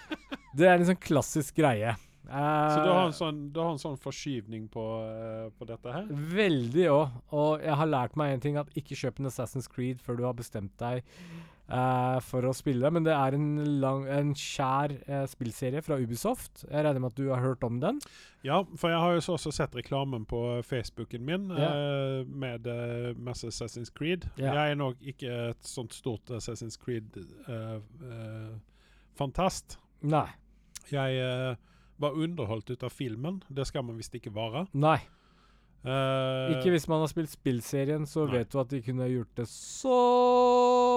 det 0.57 0.67
er 0.67 0.79
en 0.79 0.89
sånn 0.91 1.03
klassisk 1.03 1.59
greie. 1.59 1.95
Så 2.29 2.81
du 2.85 2.89
har 2.91 3.07
en 3.07 3.09
Eh, 3.09 3.17
sånn, 3.17 3.37
du 3.53 3.59
har 3.59 3.71
en 3.73 3.81
sånn 3.81 3.97
forskyvning 3.97 4.67
på, 4.69 4.83
uh, 5.01 5.49
på 5.57 5.65
dette 5.65 5.93
her? 5.93 6.05
Veldig 6.09 6.85
òg. 6.93 7.15
Og 7.33 7.63
jeg 7.65 7.77
har 7.81 7.89
lært 7.89 8.17
meg 8.19 8.35
en 8.35 8.43
ting, 8.43 8.59
at 8.61 8.69
ikke 8.77 8.97
kjøp 8.99 9.19
en 9.19 9.31
Assassin's 9.31 9.69
Creed 9.71 10.01
før 10.05 10.19
du 10.19 10.27
har 10.27 10.37
bestemt 10.37 10.75
deg 10.77 11.01
for 12.25 12.41
å 12.49 12.53
spille. 12.55 12.89
Men 12.93 13.03
det 13.05 13.13
er 13.13 13.33
en, 13.37 13.49
lang, 13.81 14.07
en 14.09 14.35
skjær 14.37 14.91
eh, 15.05 15.25
spillserie 15.29 15.81
fra 15.85 15.95
Ubisoft. 16.01 16.65
Jeg 16.65 16.83
regner 16.85 16.99
med 17.03 17.11
at 17.13 17.19
du 17.19 17.27
har 17.29 17.41
hørt 17.43 17.63
om 17.67 17.75
den? 17.81 17.95
Ja, 18.45 18.57
for 18.79 18.87
jeg 18.89 18.99
har 19.03 19.11
jo 19.13 19.21
så 19.25 19.33
også 19.35 19.51
sett 19.55 19.75
reklamen 19.75 20.25
på 20.29 20.61
Facebooken 20.65 21.25
min 21.27 21.51
yeah. 21.51 21.69
eh, 21.69 22.27
med 22.27 22.67
eh, 22.67 23.17
masse 23.19 23.47
Assassin's 23.51 23.91
Creed. 23.93 24.25
Yeah. 24.39 24.55
Jeg 24.55 24.71
er 24.71 24.75
nok 24.79 24.95
ikke 25.13 25.29
et 25.51 25.63
sånt 25.67 25.93
stort 25.93 26.29
Assassin's 26.33 26.77
Creed-fantast. 26.81 29.77
Nei. 29.99 30.29
jeg 30.89 31.11
eh, 31.19 31.55
var 31.99 32.15
underholdt 32.15 32.69
ut 32.71 32.83
av 32.83 32.89
filmen. 32.95 33.43
Det 33.49 33.65
skal 33.67 33.83
man 33.85 33.97
visst 33.99 34.15
ikke 34.15 34.35
være. 34.35 34.65
Nei. 34.73 34.99
Eh, 35.79 36.57
Ikke 36.57 36.73
hvis 36.73 36.89
man 36.91 36.99
har 36.99 37.07
spilt 37.07 37.31
spillserien, 37.31 38.03
så 38.09 38.25
Nei. 38.27 38.39
vet 38.39 38.51
du 38.51 38.57
at 38.59 38.71
de 38.73 38.81
kunne 38.83 39.07
gjort 39.07 39.31
det 39.39 39.45
så 39.47 39.99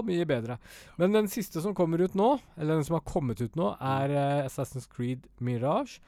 mye 0.03 0.26
bedre. 0.26 0.57
Men 0.99 1.14
den 1.14 1.28
siste 1.30 1.62
som 1.62 1.76
kommer 1.78 2.03
ut 2.03 2.16
nå, 2.18 2.33
eller 2.59 2.80
den 2.80 2.89
som 2.89 2.99
har 2.99 3.05
kommet 3.07 3.41
ut 3.45 3.55
nå, 3.59 3.68
er 3.78 4.14
uh, 4.16 4.49
Assassin's 4.49 4.89
Creed 4.91 5.28
Mirage. 5.39 6.01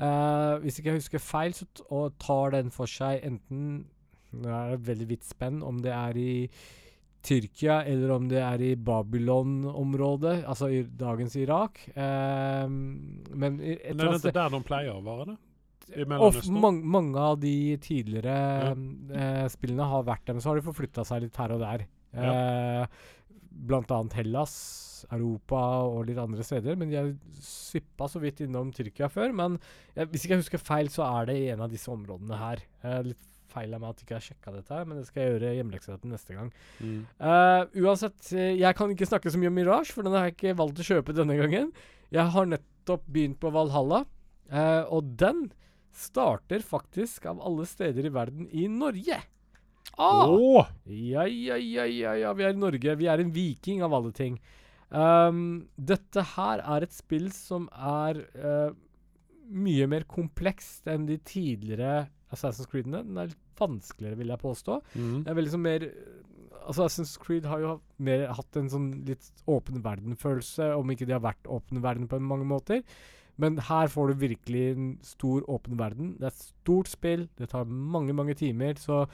Uh, 0.00 0.56
hvis 0.64 0.80
ikke 0.80 0.90
jeg 0.90 1.02
husker 1.02 1.22
feil, 1.22 1.52
så 1.54 1.68
og 1.92 2.16
tar 2.18 2.56
den 2.56 2.72
for 2.74 2.90
seg 2.90 3.20
enten 3.26 3.84
Nå 4.34 4.50
er 4.50 4.72
det 4.72 4.86
veldig 4.88 5.06
vidt 5.06 5.22
spenn 5.22 5.60
om 5.62 5.76
det 5.78 5.92
er 5.94 6.16
i 6.18 6.48
Tyrkia 7.22 7.84
eller 7.86 8.10
om 8.16 8.24
det 8.26 8.40
er 8.42 8.64
i 8.66 8.72
Babylon-området, 8.74 10.40
altså 10.42 10.66
i 10.74 10.80
dagens 10.82 11.36
Irak. 11.38 11.78
Men 11.94 13.22
Men 13.30 13.60
er 13.62 13.94
det 13.94 14.16
ikke 14.18 14.34
der 14.34 14.50
de 14.50 14.60
pleier 14.66 14.90
å 14.96 15.04
være 15.06 15.28
det? 15.28 15.36
Og 16.18 16.38
man, 16.50 16.80
mange 16.82 17.18
av 17.20 17.40
de 17.42 17.76
tidligere 17.82 18.34
Ja. 18.34 18.70
eh, 18.72 19.48
spillene 19.52 19.88
har 19.90 20.06
vært 20.06 20.24
dem, 20.26 20.40
så 20.40 20.50
har 20.50 20.60
de 20.60 20.66
forflytta 20.66 21.04
seg 21.04 21.22
litt 21.26 21.36
her 21.36 21.52
og 21.52 21.60
der. 21.60 21.86
Eh, 22.14 22.86
blant 23.50 23.90
annet 23.90 24.12
Hellas, 24.12 25.06
Europa 25.12 25.84
og 25.84 26.06
litt 26.06 26.18
andre 26.18 26.42
steder. 26.42 26.76
Men 26.76 26.90
de 26.90 26.96
har 26.96 27.12
svippa 27.40 28.08
så 28.08 28.20
vidt 28.22 28.40
innom 28.40 28.72
Tyrkia 28.72 29.10
før. 29.10 29.34
Men 29.34 29.58
eh, 29.94 30.06
hvis 30.06 30.24
ikke 30.24 30.38
jeg 30.38 30.44
husker 30.44 30.58
feil, 30.58 30.88
så 30.88 31.04
er 31.20 31.26
det 31.26 31.36
i 31.36 31.50
en 31.50 31.60
av 31.60 31.70
disse 31.70 31.90
områdene 31.92 32.38
her. 32.38 32.64
Litt 33.04 33.30
feil 33.54 33.74
av 33.74 33.82
meg 33.82 33.92
at 33.92 34.00
jeg 34.00 34.08
ikke 34.08 34.16
har 34.18 34.26
sjekka 34.26 34.54
dette, 34.56 34.74
her, 34.74 34.86
men 34.88 34.98
det 34.98 35.06
skal 35.08 35.22
jeg 35.22 35.34
gjøre 35.34 35.54
hjemmeleksa 35.58 35.98
til 36.00 36.12
neste 36.14 36.36
gang. 36.36 36.50
Mm. 36.80 37.00
Uh, 37.20 37.84
uansett, 37.84 38.32
eh, 38.34 38.54
jeg 38.58 38.78
kan 38.78 38.94
ikke 38.94 39.06
snakke 39.06 39.30
så 39.30 39.40
mye 39.40 39.52
om 39.52 39.58
Mirage, 39.58 39.94
for 39.94 40.06
den 40.06 40.16
har 40.16 40.28
jeg 40.28 40.36
ikke 40.38 40.56
valgt 40.58 40.80
å 40.82 40.88
kjøpe 40.88 41.14
denne 41.16 41.36
gangen. 41.38 41.70
Jeg 42.14 42.34
har 42.34 42.48
nettopp 42.50 43.04
begynt 43.14 43.38
på 43.42 43.52
Valhalla, 43.54 44.04
uh, 44.50 44.82
og 44.90 45.14
den 45.20 45.46
starter 45.98 46.64
faktisk 46.64 47.26
av 47.30 47.42
alle 47.44 47.66
steder 47.68 48.08
i 48.08 48.12
verden 48.14 48.48
i 48.50 48.66
Norge. 48.70 49.20
Ah! 49.96 50.26
Åh! 50.26 50.66
Ja, 50.84 51.26
ja, 51.26 51.56
ja, 51.56 51.86
ja, 51.86 52.14
ja, 52.18 52.32
vi 52.34 52.46
er 52.46 52.54
i 52.54 52.60
Norge. 52.60 52.96
Vi 52.98 53.08
er 53.10 53.22
en 53.22 53.32
viking 53.34 53.84
av 53.84 53.94
alle 53.94 54.12
ting. 54.16 54.38
Um, 54.94 55.66
dette 55.74 56.22
her 56.34 56.62
er 56.62 56.86
et 56.86 56.94
spill 56.94 57.30
som 57.34 57.66
er 57.74 58.20
uh, 58.38 58.74
mye 59.50 59.88
mer 59.90 60.06
komplekst 60.10 60.86
enn 60.90 61.08
de 61.08 61.18
tidligere 61.26 62.06
Assassin's 62.34 62.70
Creedene. 62.70 63.02
Den 63.06 63.18
er 63.20 63.32
litt 63.32 63.40
vanskeligere, 63.58 64.18
vil 64.20 64.34
jeg 64.34 64.42
påstå. 64.42 64.78
Mm. 64.94 65.16
Det 65.24 65.34
er 65.34 65.50
sånn 65.54 65.68
mer 65.68 65.90
Altså 66.64 66.86
Assassin's 66.86 67.18
Creed 67.20 67.44
har 67.44 67.60
jo 67.60 67.72
mer, 68.00 68.22
hatt 68.32 68.56
en 68.56 68.70
sånn 68.72 68.86
litt 69.04 69.26
åpen 69.52 69.82
verden-følelse, 69.84 70.70
om 70.78 70.88
ikke 70.94 71.04
de 71.04 71.12
har 71.12 71.20
vært 71.20 71.50
åpen 71.52 71.82
verden 71.84 72.08
på 72.08 72.16
mange 72.24 72.46
måter. 72.48 72.80
Men 73.36 73.58
her 73.58 73.90
får 73.90 74.08
du 74.08 74.14
virkelig 74.14 74.64
en 74.70 74.90
stor 75.02 75.42
åpen 75.50 75.78
verden. 75.78 76.14
Det 76.18 76.28
er 76.28 76.34
et 76.34 76.44
stort 76.44 76.88
spill, 76.88 77.28
det 77.38 77.48
tar 77.50 77.64
mange, 77.64 78.12
mange 78.12 78.34
timer. 78.34 78.78
Så 78.78 79.04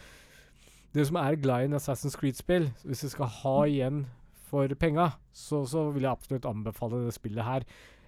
det 0.94 1.06
som 1.06 1.16
er 1.16 1.38
glad 1.40 1.62
i 1.62 1.70
en 1.70 1.78
Assassin's 1.78 2.18
Creed-spill, 2.18 2.70
hvis 2.84 3.00
du 3.00 3.08
skal 3.08 3.30
ha 3.40 3.56
igjen 3.64 4.04
for 4.50 4.68
penga, 4.80 5.10
så, 5.32 5.64
så 5.64 5.90
vil 5.90 6.02
jeg 6.02 6.10
absolutt 6.10 6.48
anbefale 6.50 7.04
det 7.06 7.14
spillet 7.14 7.44
her. 7.44 7.66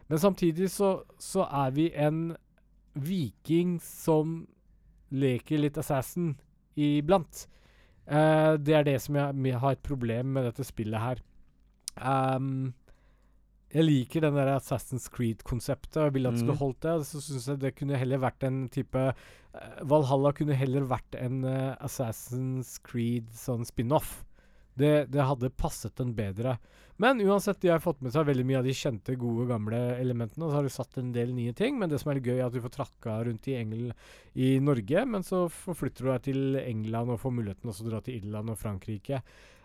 Men 0.09 0.19
samtidig 0.19 0.71
så, 0.71 1.03
så 1.19 1.47
er 1.47 1.71
vi 1.71 1.89
en 1.95 2.37
viking 2.95 3.79
som 3.81 4.43
leker 5.13 5.63
litt 5.63 5.79
assassin 5.81 6.35
iblant. 6.77 7.47
Uh, 8.05 8.59
det 8.59 8.75
er 8.75 8.85
det 8.85 8.99
som 9.01 9.17
jeg, 9.17 9.37
jeg 9.47 9.61
har 9.63 9.77
et 9.77 9.87
problem 9.87 10.35
med 10.37 10.49
dette 10.51 10.67
spillet 10.67 11.01
her. 11.01 11.23
Ehm, 12.01 12.73
jeg 13.73 13.85
liker 13.87 14.21
den 14.27 14.35
der 14.37 14.51
Assassin's 14.59 15.07
Creed-konseptet, 15.13 15.97
jeg 16.05 16.13
ville 16.13 16.29
at 16.29 16.35
det 16.37 16.43
skulle 16.43 16.59
Mhm. 16.59 16.65
holdt 16.65 16.81
det. 16.81 17.07
Så 17.09 17.21
syns 17.25 17.47
jeg 17.49 17.59
det 17.63 17.75
kunne 17.77 17.97
heller 17.97 18.19
vært 18.19 18.43
en 18.45 18.69
type 18.69 18.95
eh, 19.55 19.79
Valhalla 19.85 20.33
kunne 20.33 20.55
heller 20.57 20.83
vært 20.89 21.15
en 21.21 21.45
uh, 21.45 21.77
Assassin's 21.81 22.79
Creed 22.83 23.29
sånn 23.33 23.65
spin-off. 23.65 24.25
Det, 24.77 25.11
det 25.13 25.21
hadde 25.29 25.51
passet 25.51 25.95
den 25.97 26.15
bedre. 26.17 26.59
Men 26.99 27.19
uansett, 27.21 27.59
de 27.61 27.69
har 27.69 27.81
fått 27.81 28.01
med 28.01 28.13
seg 28.15 28.25
veldig 28.25 28.45
mye 28.47 28.59
av 28.61 28.65
de 28.65 28.73
kjente, 28.73 29.17
gode, 29.21 29.47
gamle 29.51 29.81
elementene. 30.01 30.45
Og 30.47 30.51
så 30.53 30.57
har 30.57 30.63
de 30.63 30.71
satt 30.73 30.97
en 30.99 31.11
del 31.13 31.33
nye 31.35 31.53
ting. 31.53 31.79
Men 31.79 31.91
det 31.91 31.99
som 32.01 32.13
er 32.13 32.21
gøy, 32.21 32.39
er 32.39 32.47
at 32.47 32.53
du 32.55 32.61
får 32.61 32.73
trakka 32.79 33.19
rundt 33.27 33.49
i, 33.49 33.57
Engel, 33.61 33.93
i 34.35 34.59
Norge. 34.65 35.05
Men 35.09 35.23
så 35.23 35.43
forflytter 35.51 36.05
du 36.07 36.11
deg 36.13 36.23
til 36.23 36.57
England 36.63 37.11
og 37.13 37.21
får 37.21 37.35
muligheten 37.37 37.69
også 37.73 37.85
å 37.85 37.91
dra 37.91 38.01
til 38.01 38.21
Irland 38.23 38.49
og 38.55 38.57
Frankrike. 38.61 39.21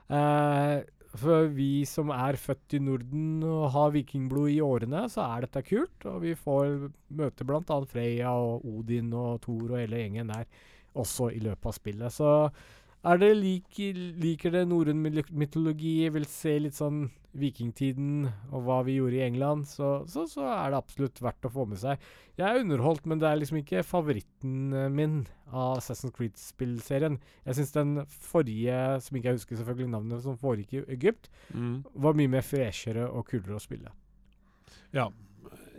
Eh, 0.09 0.83
for 1.15 1.47
vi 1.55 1.85
som 1.87 2.11
er 2.13 2.37
født 2.39 2.75
i 2.77 2.79
Norden 2.83 3.43
og 3.47 3.69
har 3.73 3.93
vikingblod 3.95 4.49
i 4.51 4.59
årene, 4.63 5.05
så 5.11 5.23
er 5.25 5.45
dette 5.45 5.63
kult. 5.67 6.07
Og 6.09 6.21
vi 6.25 6.33
får 6.37 6.89
møte 7.17 7.47
bl.a. 7.47 7.77
Freya 7.91 8.33
og 8.33 8.65
Odin 8.67 9.13
og 9.15 9.39
Thor 9.45 9.71
og 9.71 9.79
hele 9.79 10.01
gjengen 10.03 10.33
der 10.33 10.49
også 10.97 11.31
i 11.35 11.41
løpet 11.43 11.69
av 11.71 11.77
spillet. 11.77 12.13
Så 12.13 12.31
det 13.21 13.29
lik, 13.37 13.77
liker 14.19 14.51
det 14.51 14.65
norrøn 14.67 14.99
mytologi, 15.31 16.09
vil 16.11 16.25
se 16.27 16.57
litt 16.59 16.75
sånn 16.75 17.05
vikingtiden 17.37 18.25
og 18.49 18.63
hva 18.65 18.79
vi 18.83 18.95
gjorde 18.97 19.19
i 19.19 19.25
England, 19.27 19.67
så, 19.69 20.01
så, 20.09 20.23
så 20.27 20.47
er 20.49 20.71
det 20.73 20.79
absolutt 20.79 21.21
verdt 21.21 21.45
å 21.45 21.51
få 21.53 21.67
med 21.69 21.77
seg. 21.79 22.01
Jeg 22.37 22.47
er 22.49 22.63
underholdt, 22.63 23.05
men 23.05 23.21
det 23.21 23.29
er 23.29 23.37
liksom 23.37 23.59
ikke 23.61 23.83
favoritten 23.85 24.73
eh, 24.73 24.87
min 24.89 25.19
av 25.53 25.77
Assassin's 25.77 26.11
Creed-spillserien. 26.17 27.19
Jeg 27.45 27.59
syns 27.59 27.75
den 27.75 27.93
forrige, 28.09 28.79
som 29.05 29.15
ikke 29.19 29.29
jeg 29.31 29.39
husker 29.39 29.59
selvfølgelig 29.61 29.93
navnet, 29.93 30.23
som 30.25 30.39
foregikk 30.41 30.73
i 30.79 30.83
Egypt, 30.97 31.29
Mm. 31.53 31.85
var 31.93 32.17
mye 32.17 32.27
mer 32.33 32.43
freshere 32.43 33.05
og 33.07 33.29
kulere 33.29 33.55
å 33.55 33.63
spille. 33.63 33.93
Ja. 34.91 35.07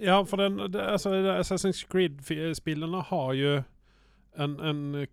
ja, 0.00 0.22
for 0.24 0.40
den, 0.40 0.56
det, 0.72 0.80
altså, 0.80 1.10
Assassin's 1.34 1.82
Creed-spillene 1.90 3.02
har 3.10 3.34
jo 3.36 3.52
en, 4.38 4.56
en 4.62 5.06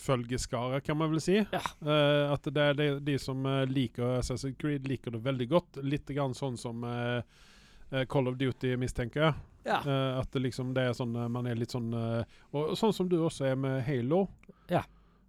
kultfølgeskare, 0.00 0.80
kan 0.80 0.96
man 0.96 1.10
vel 1.10 1.20
si. 1.20 1.44
Ja. 1.50 1.60
Uh, 1.82 2.32
at 2.32 2.42
det 2.44 2.60
er 2.60 2.74
de, 2.74 3.00
de 3.00 3.18
som 3.18 3.46
eh, 3.46 3.66
liker 3.66 4.18
Assassin's 4.20 4.56
Creed, 4.58 4.88
liker 4.88 5.10
det 5.10 5.18
veldig 5.18 5.48
godt. 5.48 5.76
Litt 5.82 6.08
grann 6.08 6.34
sånn 6.34 6.56
som 6.56 6.84
eh, 6.84 8.04
Call 8.08 8.28
of 8.28 8.36
Duty, 8.36 8.76
mistenker 8.76 9.20
jeg. 9.20 9.34
Ja. 9.64 9.82
Uh, 9.84 10.20
at 10.20 10.32
det 10.32 10.40
liksom 10.40 10.72
det 10.74 10.86
er 10.88 10.94
sånn 10.96 11.12
Man 11.12 11.44
er 11.44 11.58
litt 11.60 11.68
sånn 11.68 11.92
Og 11.92 12.70
sånn 12.80 12.94
som 12.96 13.10
du 13.10 13.18
også 13.20 13.44
er 13.50 13.58
med 13.60 13.82
Halo. 13.84 14.22
Ja. 14.72 14.80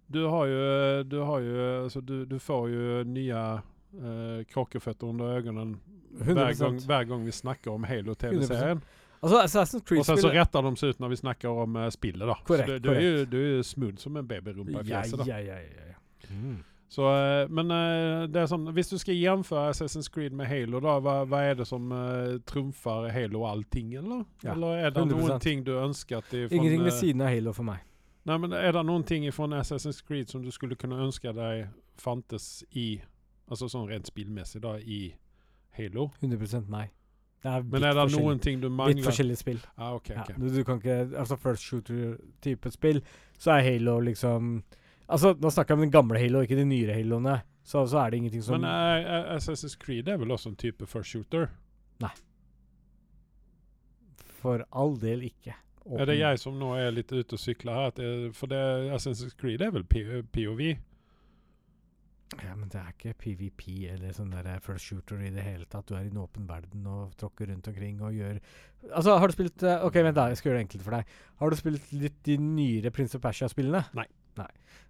Du 0.08 0.22
har 0.24 0.46
jo 0.48 1.02
Du 1.04 1.18
har 1.20 1.44
jo 1.44 1.66
Altså, 1.82 2.00
du, 2.00 2.24
du 2.24 2.38
får 2.40 2.70
jo 2.72 3.02
nye 3.04 3.42
uh, 3.60 4.40
kråkeføtter 4.48 5.12
under 5.12 5.36
øynene 5.36 5.76
hver 6.12 6.56
gang, 6.56 6.80
hver 6.80 7.04
gang 7.08 7.22
vi 7.24 7.32
snakker 7.32 7.72
om 7.72 7.84
Halo-TV-serien. 7.88 8.82
Altså, 9.22 9.38
Assassin's 9.38 9.98
Og 9.98 10.04
sen 10.06 10.18
så 10.18 10.32
retter 10.34 10.66
de 10.66 10.74
seg 10.80 10.92
ut 10.92 11.00
når 11.02 11.12
vi 11.12 11.16
snakker 11.20 11.62
om 11.64 11.76
uh, 11.78 11.86
spillet, 11.94 12.26
da. 12.26 12.34
Korrekt, 12.46 12.68
så 12.68 12.78
du, 12.82 12.88
du, 12.88 12.92
er 12.92 13.04
jo, 13.04 13.24
du 13.30 13.38
er 13.38 13.48
jo 13.56 13.62
smooth 13.66 14.02
som 14.02 14.18
en 14.18 14.26
babyrumpe 14.28 14.80
i 14.80 14.84
fjeset, 14.88 15.18
da. 15.20 15.26
ja, 15.30 15.38
ja, 15.38 15.58
ja, 15.62 15.88
ja. 15.92 16.30
Mm. 16.32 16.56
Så, 16.92 17.06
uh, 17.06 17.50
men 17.54 17.70
uh, 17.70 18.26
det 18.28 18.42
er 18.42 18.50
sånn, 18.50 18.66
hvis 18.74 18.90
du 18.90 18.96
skal 19.00 19.16
gjenføre 19.16 19.70
Assassin's 19.70 20.10
Creed 20.12 20.34
med 20.36 20.50
Halo, 20.50 20.82
da, 20.82 20.96
hva, 21.04 21.14
hva 21.30 21.44
er 21.52 21.54
det 21.62 21.68
som 21.70 21.86
uh, 21.94 22.34
trumfer 22.50 23.06
Halo 23.14 23.46
allting, 23.48 23.94
eller? 24.02 24.26
Ja, 24.42 24.56
eller 24.56 24.88
er 24.88 24.90
det 24.90 25.06
100%. 25.06 25.14
noen 25.14 25.46
ting 25.46 25.62
du 25.64 25.72
ønsker 25.78 26.18
at 26.18 26.34
de 26.34 26.48
Ingenting 26.50 26.82
ved 26.84 26.98
siden 26.98 27.22
av 27.22 27.30
Halo 27.32 27.54
for 27.56 27.68
meg. 27.70 27.86
Nei, 28.26 28.36
men 28.42 28.58
er 28.58 28.74
det 28.74 28.82
noen 28.86 29.06
ting 29.06 29.24
fra 29.34 29.48
Assassin's 29.60 30.02
Creed 30.06 30.34
som 30.34 30.42
du 30.42 30.50
skulle 30.54 30.76
kunne 30.78 30.98
ønske 31.02 31.30
deg 31.36 31.70
fantes 32.00 32.64
i 32.70 32.94
Altså 33.52 33.66
sånn 33.68 33.88
rent 33.90 34.06
spillmessig, 34.08 34.62
da, 34.64 34.78
i 34.80 35.10
Halo? 35.76 36.06
100 36.22 36.70
nei. 36.72 36.86
Er 37.42 37.62
Men 37.66 37.82
er 37.82 37.96
det 37.98 38.04
noen 38.14 38.38
ting 38.38 38.60
du 38.60 38.68
Litt 38.68 38.76
mangler? 38.78 39.02
forskjellige 39.02 39.40
spill. 39.40 39.58
Ah, 39.76 39.96
ok, 39.96 40.10
Ja, 40.14 40.22
ok. 40.22 40.36
du, 40.38 40.48
du 40.54 40.62
kan 40.64 40.78
ikke 40.78 40.98
Altså 41.18 41.36
First 41.36 41.62
shooter-type 41.66 42.70
spill, 42.70 43.02
så 43.38 43.56
er 43.56 43.64
Halo 43.66 43.98
liksom 44.00 44.62
Altså, 45.08 45.34
nå 45.34 45.50
snakker 45.50 45.74
jeg 45.74 45.78
om 45.80 45.82
den 45.82 45.94
gamle 45.94 46.18
Halo, 46.18 46.40
ikke 46.40 46.56
de 46.56 46.64
nyere 46.64 46.94
Haloene. 46.94 47.40
Så, 47.64 47.82
så 47.86 47.98
er 47.98 48.10
det 48.10 48.16
ingenting 48.22 48.42
som 48.42 48.60
Men 48.60 48.68
uh, 48.70 49.02
eh, 49.02 49.34
Assassin's 49.36 49.76
Creed 49.78 50.08
er 50.08 50.16
vel 50.16 50.30
også 50.30 50.52
en 50.52 50.56
type 50.56 50.86
first 50.86 51.10
shooter? 51.10 51.50
Nei. 52.00 52.14
For 54.42 54.64
all 54.72 54.96
del 55.00 55.26
ikke. 55.28 55.54
Er 55.98 56.06
det 56.06 56.18
jeg 56.18 56.38
som 56.38 56.54
nå 56.58 56.72
er 56.78 56.94
litt 56.94 57.10
ute 57.12 57.34
og 57.34 57.42
sykler 57.42 57.74
her? 57.74 57.92
Det, 57.96 58.08
for 58.38 58.50
det, 58.50 58.62
Assassin's 58.94 59.34
Creed 59.38 59.62
er 59.62 59.74
vel 59.74 59.84
POV? 59.84 60.62
Ja, 62.40 62.54
men 62.56 62.70
det 62.72 62.80
er 62.80 62.92
ikke 62.94 63.12
PVP 63.20 63.64
eller 63.92 64.14
sånn 64.16 64.30
der 64.32 64.60
first 64.64 64.86
shooter 64.88 65.20
i 65.20 65.28
det 65.34 65.42
hele 65.44 65.66
tatt. 65.68 65.84
Du 65.90 65.96
er 65.98 66.06
i 66.06 66.12
en 66.12 66.20
åpen 66.22 66.46
verden 66.48 66.86
og 66.88 67.12
tråkker 67.20 67.50
rundt 67.52 67.68
omkring 67.68 68.00
og 68.00 68.14
gjør 68.16 68.38
Altså, 68.90 69.18
har 69.20 69.28
du 69.30 69.34
spilt 69.36 69.62
eh, 69.62 69.84
OK, 69.86 69.94
vent, 70.02 70.16
da. 70.16 70.24
Jeg 70.32 70.40
skal 70.40 70.50
gjøre 70.50 70.58
det 70.62 70.64
enkelt 70.66 70.86
for 70.86 70.96
deg. 70.96 71.12
Har 71.38 71.52
du 71.52 71.58
spilt 71.60 71.92
litt 71.94 72.16
de 72.26 72.38
nyere 72.42 72.90
Prince 72.90 73.14
of 73.18 73.22
Persia-spillene? 73.22 73.84
Nei. 73.94 74.06
Nei. 74.40 74.48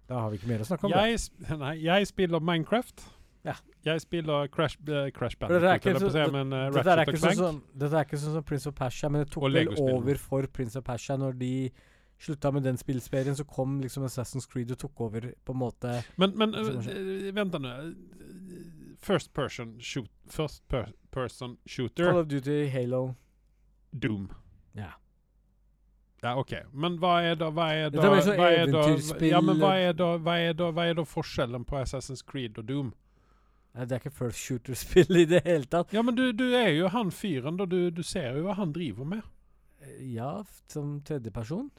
Da 0.09 0.21
har 0.23 0.31
vi 0.31 0.39
ikke 0.39 0.49
mer 0.49 0.63
å 0.63 0.69
snakke 0.69 0.87
om. 0.87 0.95
Jeg, 0.95 1.19
sp- 1.21 1.59
nei, 1.59 1.75
jeg 1.83 2.07
spiller 2.09 2.41
Minecraft. 2.41 3.03
Ja. 3.43 3.57
Jeg 3.83 3.99
spiller 3.99 4.47
Crash, 4.47 4.79
uh, 4.87 5.09
Crash 5.11 5.35
Band. 5.37 5.51
det 5.51 5.67
er 5.67 5.81
ikke 5.81 5.99
så- 5.99 6.31
men 6.31 6.53
uh, 6.55 6.69
Dette 6.71 6.95
ikke 7.03 7.19
sånn 7.19 7.61
er 7.75 8.05
ikke 8.07 8.19
sånn 8.21 8.37
som 8.39 8.43
Prince 8.47 8.67
of 8.71 8.75
Persia, 8.75 9.09
men 9.09 9.25
det 9.25 9.31
tok 9.35 9.43
vel 9.51 9.67
over 9.83 10.15
for 10.15 10.47
Prince 10.47 10.77
of 10.79 10.85
Persia 10.87 11.17
når 11.19 11.37
de 11.37 11.71
slutta 12.23 12.51
med 12.55 12.63
den 12.63 12.77
spillserien. 12.79 13.35
Så 13.35 13.43
kom 13.45 13.79
liksom 13.83 14.03
Assassin's 14.07 14.47
Creed 14.51 14.71
og 14.71 14.79
tok 14.79 15.01
over 15.07 15.29
på 15.45 15.53
en 15.55 15.59
måte 15.59 15.93
Men, 16.17 16.33
men 16.37 16.53
Så 16.53 16.63
uh, 16.63 16.73
kanskje- 16.79 17.61
uh. 17.67 17.93
First 19.03 19.33
person 19.33 19.75
shoot, 19.81 20.09
first 20.31 20.63
per 20.71 20.91
person 21.11 21.57
shooter, 21.65 22.05
Call 22.11 22.19
of 22.21 22.27
Duty, 22.31 22.69
Halo 22.71 23.15
Doom. 23.91 24.29
Ja. 24.73 24.93
Ja, 26.23 26.37
OK. 26.39 26.53
Men 26.71 26.95
hva 27.01 27.17
er 27.21 27.35
da 27.35 27.49
Hva 27.51 27.65
er 27.75 27.89
da, 27.91 28.01
sånn 28.23 28.37
hva 28.39 28.47
er 28.55 28.69
da 28.71 28.83
Ja, 29.27 29.41
men 29.43 29.59
hva 29.59 29.73
er 29.75 29.91
da 29.93 30.13
Hva 30.23 30.37
er 30.39 30.53
da, 30.55 30.69
hva 30.71 30.85
er 30.87 30.95
da 30.95 31.03
forskjellen 31.03 31.65
på 31.67 31.75
Assassin's 31.81 32.23
Creed 32.25 32.57
og 32.61 32.69
Doom? 32.69 32.93
Nei, 33.75 33.85
Det 33.89 33.97
er 33.97 34.03
ikke 34.05 34.13
first 34.15 34.39
shooter-spill 34.39 35.19
i 35.19 35.25
det 35.25 35.41
hele 35.47 35.65
tatt. 35.65 35.91
Ja, 35.93 36.01
men 36.05 36.15
du, 36.15 36.27
du 36.31 36.45
er 36.55 36.69
jo 36.77 36.87
han 36.93 37.11
fyren, 37.11 37.57
da. 37.59 37.65
Du, 37.65 37.89
du 37.91 38.03
ser 38.05 38.37
jo 38.37 38.43
hva 38.45 38.53
han 38.59 38.71
driver 38.71 39.03
med. 39.17 39.23
Eh, 39.81 40.13
Ja, 40.13 40.43
som 40.71 40.99
tredjeperson. 41.01 41.71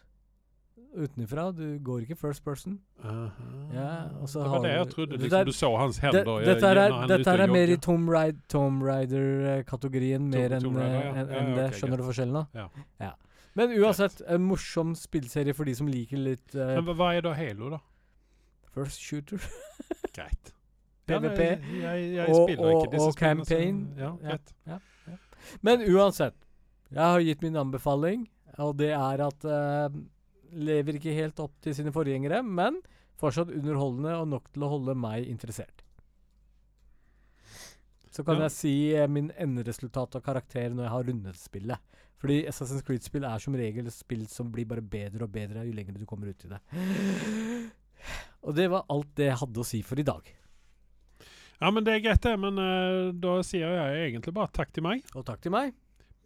Utenfra. 0.97 1.51
Du 1.57 1.79
går 1.83 2.01
ikke 2.05 2.17
first 2.17 2.45
person. 2.45 2.79
Ja, 3.03 4.09
og 4.21 4.29
så 4.29 4.41
det 4.43 4.49
har 4.49 4.59
var 4.59 4.63
det 4.63 4.71
jeg 4.77 4.87
du- 4.87 4.93
trodde. 4.93 5.11
det 5.13 5.21
Liksom, 5.21 5.31
der- 5.39 5.45
du 5.45 5.53
så 5.53 5.71
hans 5.79 5.99
hender 5.99 6.25
Det, 6.25 6.47
dette 6.47 6.67
er, 6.67 6.89
når 6.91 7.07
dette 7.09 7.31
er 7.31 7.47
mer 7.47 7.65
i 7.67 7.71
jogger. 7.75 7.81
Tom, 7.81 8.09
Ride, 8.09 8.39
Tom 8.49 8.83
Rider-kategorien, 8.83 10.29
mer 10.31 10.51
enn 10.59 10.77
eh, 10.77 10.83
ja. 10.83 11.15
Ja, 11.15 11.25
ja, 11.25 11.55
det. 11.57 11.67
Skjønner 11.79 11.97
du 11.97 12.03
forskjellen 12.05 12.33
nå? 12.33 12.71
Ja. 13.01 13.13
Men 13.57 13.71
uansett, 13.79 14.23
en 14.27 14.43
morsom 14.49 14.95
spillserie 14.99 15.55
for 15.55 15.65
de 15.65 15.75
som 15.75 15.87
liker 15.87 16.19
litt 16.19 16.55
uh, 16.57 16.75
Men 16.83 16.85
hva- 16.97 17.13
er 17.17 17.21
da 17.23 17.33
Halo, 17.35 17.71
da? 17.71 17.79
first 18.75 18.99
shooter. 19.01 19.39
Greit. 20.17 20.53
Ja, 21.07 21.19
PVP. 21.21 21.39
jeg, 21.39 21.61
jeg, 21.83 22.15
jeg 22.15 22.29
og- 22.29 22.51
og- 22.59 22.95
og 23.01 23.15
Campaign. 23.17 23.95
Som. 23.97 24.19
Ja, 24.25 24.39
Ja. 24.67 24.79
Men 25.63 25.81
uansett, 25.83 26.35
jeg 26.91 26.99
har 27.03 27.21
gitt 27.21 27.43
min 27.43 27.55
anbefaling, 27.57 28.27
og 28.59 28.77
det 28.79 28.91
er 28.91 29.21
at 29.27 29.45
eh, 29.45 29.89
lever 30.57 30.95
ikke 30.99 31.15
helt 31.17 31.39
opp 31.43 31.55
til 31.65 31.75
sine 31.77 31.93
forgjengere, 31.95 32.43
men 32.45 32.75
fortsatt 33.21 33.51
underholdende 33.55 34.13
og 34.21 34.27
nok 34.33 34.45
til 34.55 34.63
å 34.67 34.71
holde 34.75 34.95
meg 34.99 35.27
interessert. 35.31 35.79
Så 38.15 38.23
kan 38.25 38.37
Ja. 38.39 38.43
jeg 38.47 38.53
si 38.55 38.75
eh, 38.95 39.09
min 39.11 39.31
enderesultat 39.37 40.15
og 40.15 40.23
karakter 40.23 40.71
når 40.71 40.83
jeg 40.85 40.91
har 40.93 41.05
rundet 41.09 41.37
spillet. 41.37 41.79
Fordi 42.23 42.45
Assassin's 42.49 42.83
Creed-spill 42.87 43.25
er 43.27 43.39
som 43.43 43.55
regel 43.59 43.91
spill 43.91 44.27
som 44.31 44.53
blir 44.53 44.65
bare 44.71 44.81
bedre 44.81 45.25
og 45.27 45.33
bedre 45.35 45.65
jo 45.67 45.73
lenger 45.75 45.93
du 45.99 46.07
kommer 46.07 46.29
ut 46.31 46.45
i 46.47 46.49
det. 46.49 46.61
Og 48.45 48.55
det 48.55 48.69
var 48.71 48.85
alt 48.89 49.11
det 49.19 49.27
jeg 49.33 49.39
hadde 49.43 49.61
å 49.61 49.65
si 49.67 49.83
for 49.83 49.99
i 49.99 50.03
dag. 50.07 50.23
Ja, 51.61 51.71
men 51.71 51.85
det 51.85 51.93
er 51.95 52.01
greit, 52.05 52.23
det. 52.23 52.37
Men 52.39 52.59
uh, 52.59 53.13
da 53.13 53.43
sier 53.43 53.69
jeg 53.69 54.13
egentlig 54.13 54.35
bare 54.35 54.53
takk 54.53 54.73
til 54.73 54.83
meg. 54.87 55.03
Og 55.15 55.25
takk 55.27 55.41
til 55.43 55.53
meg. 55.55 55.75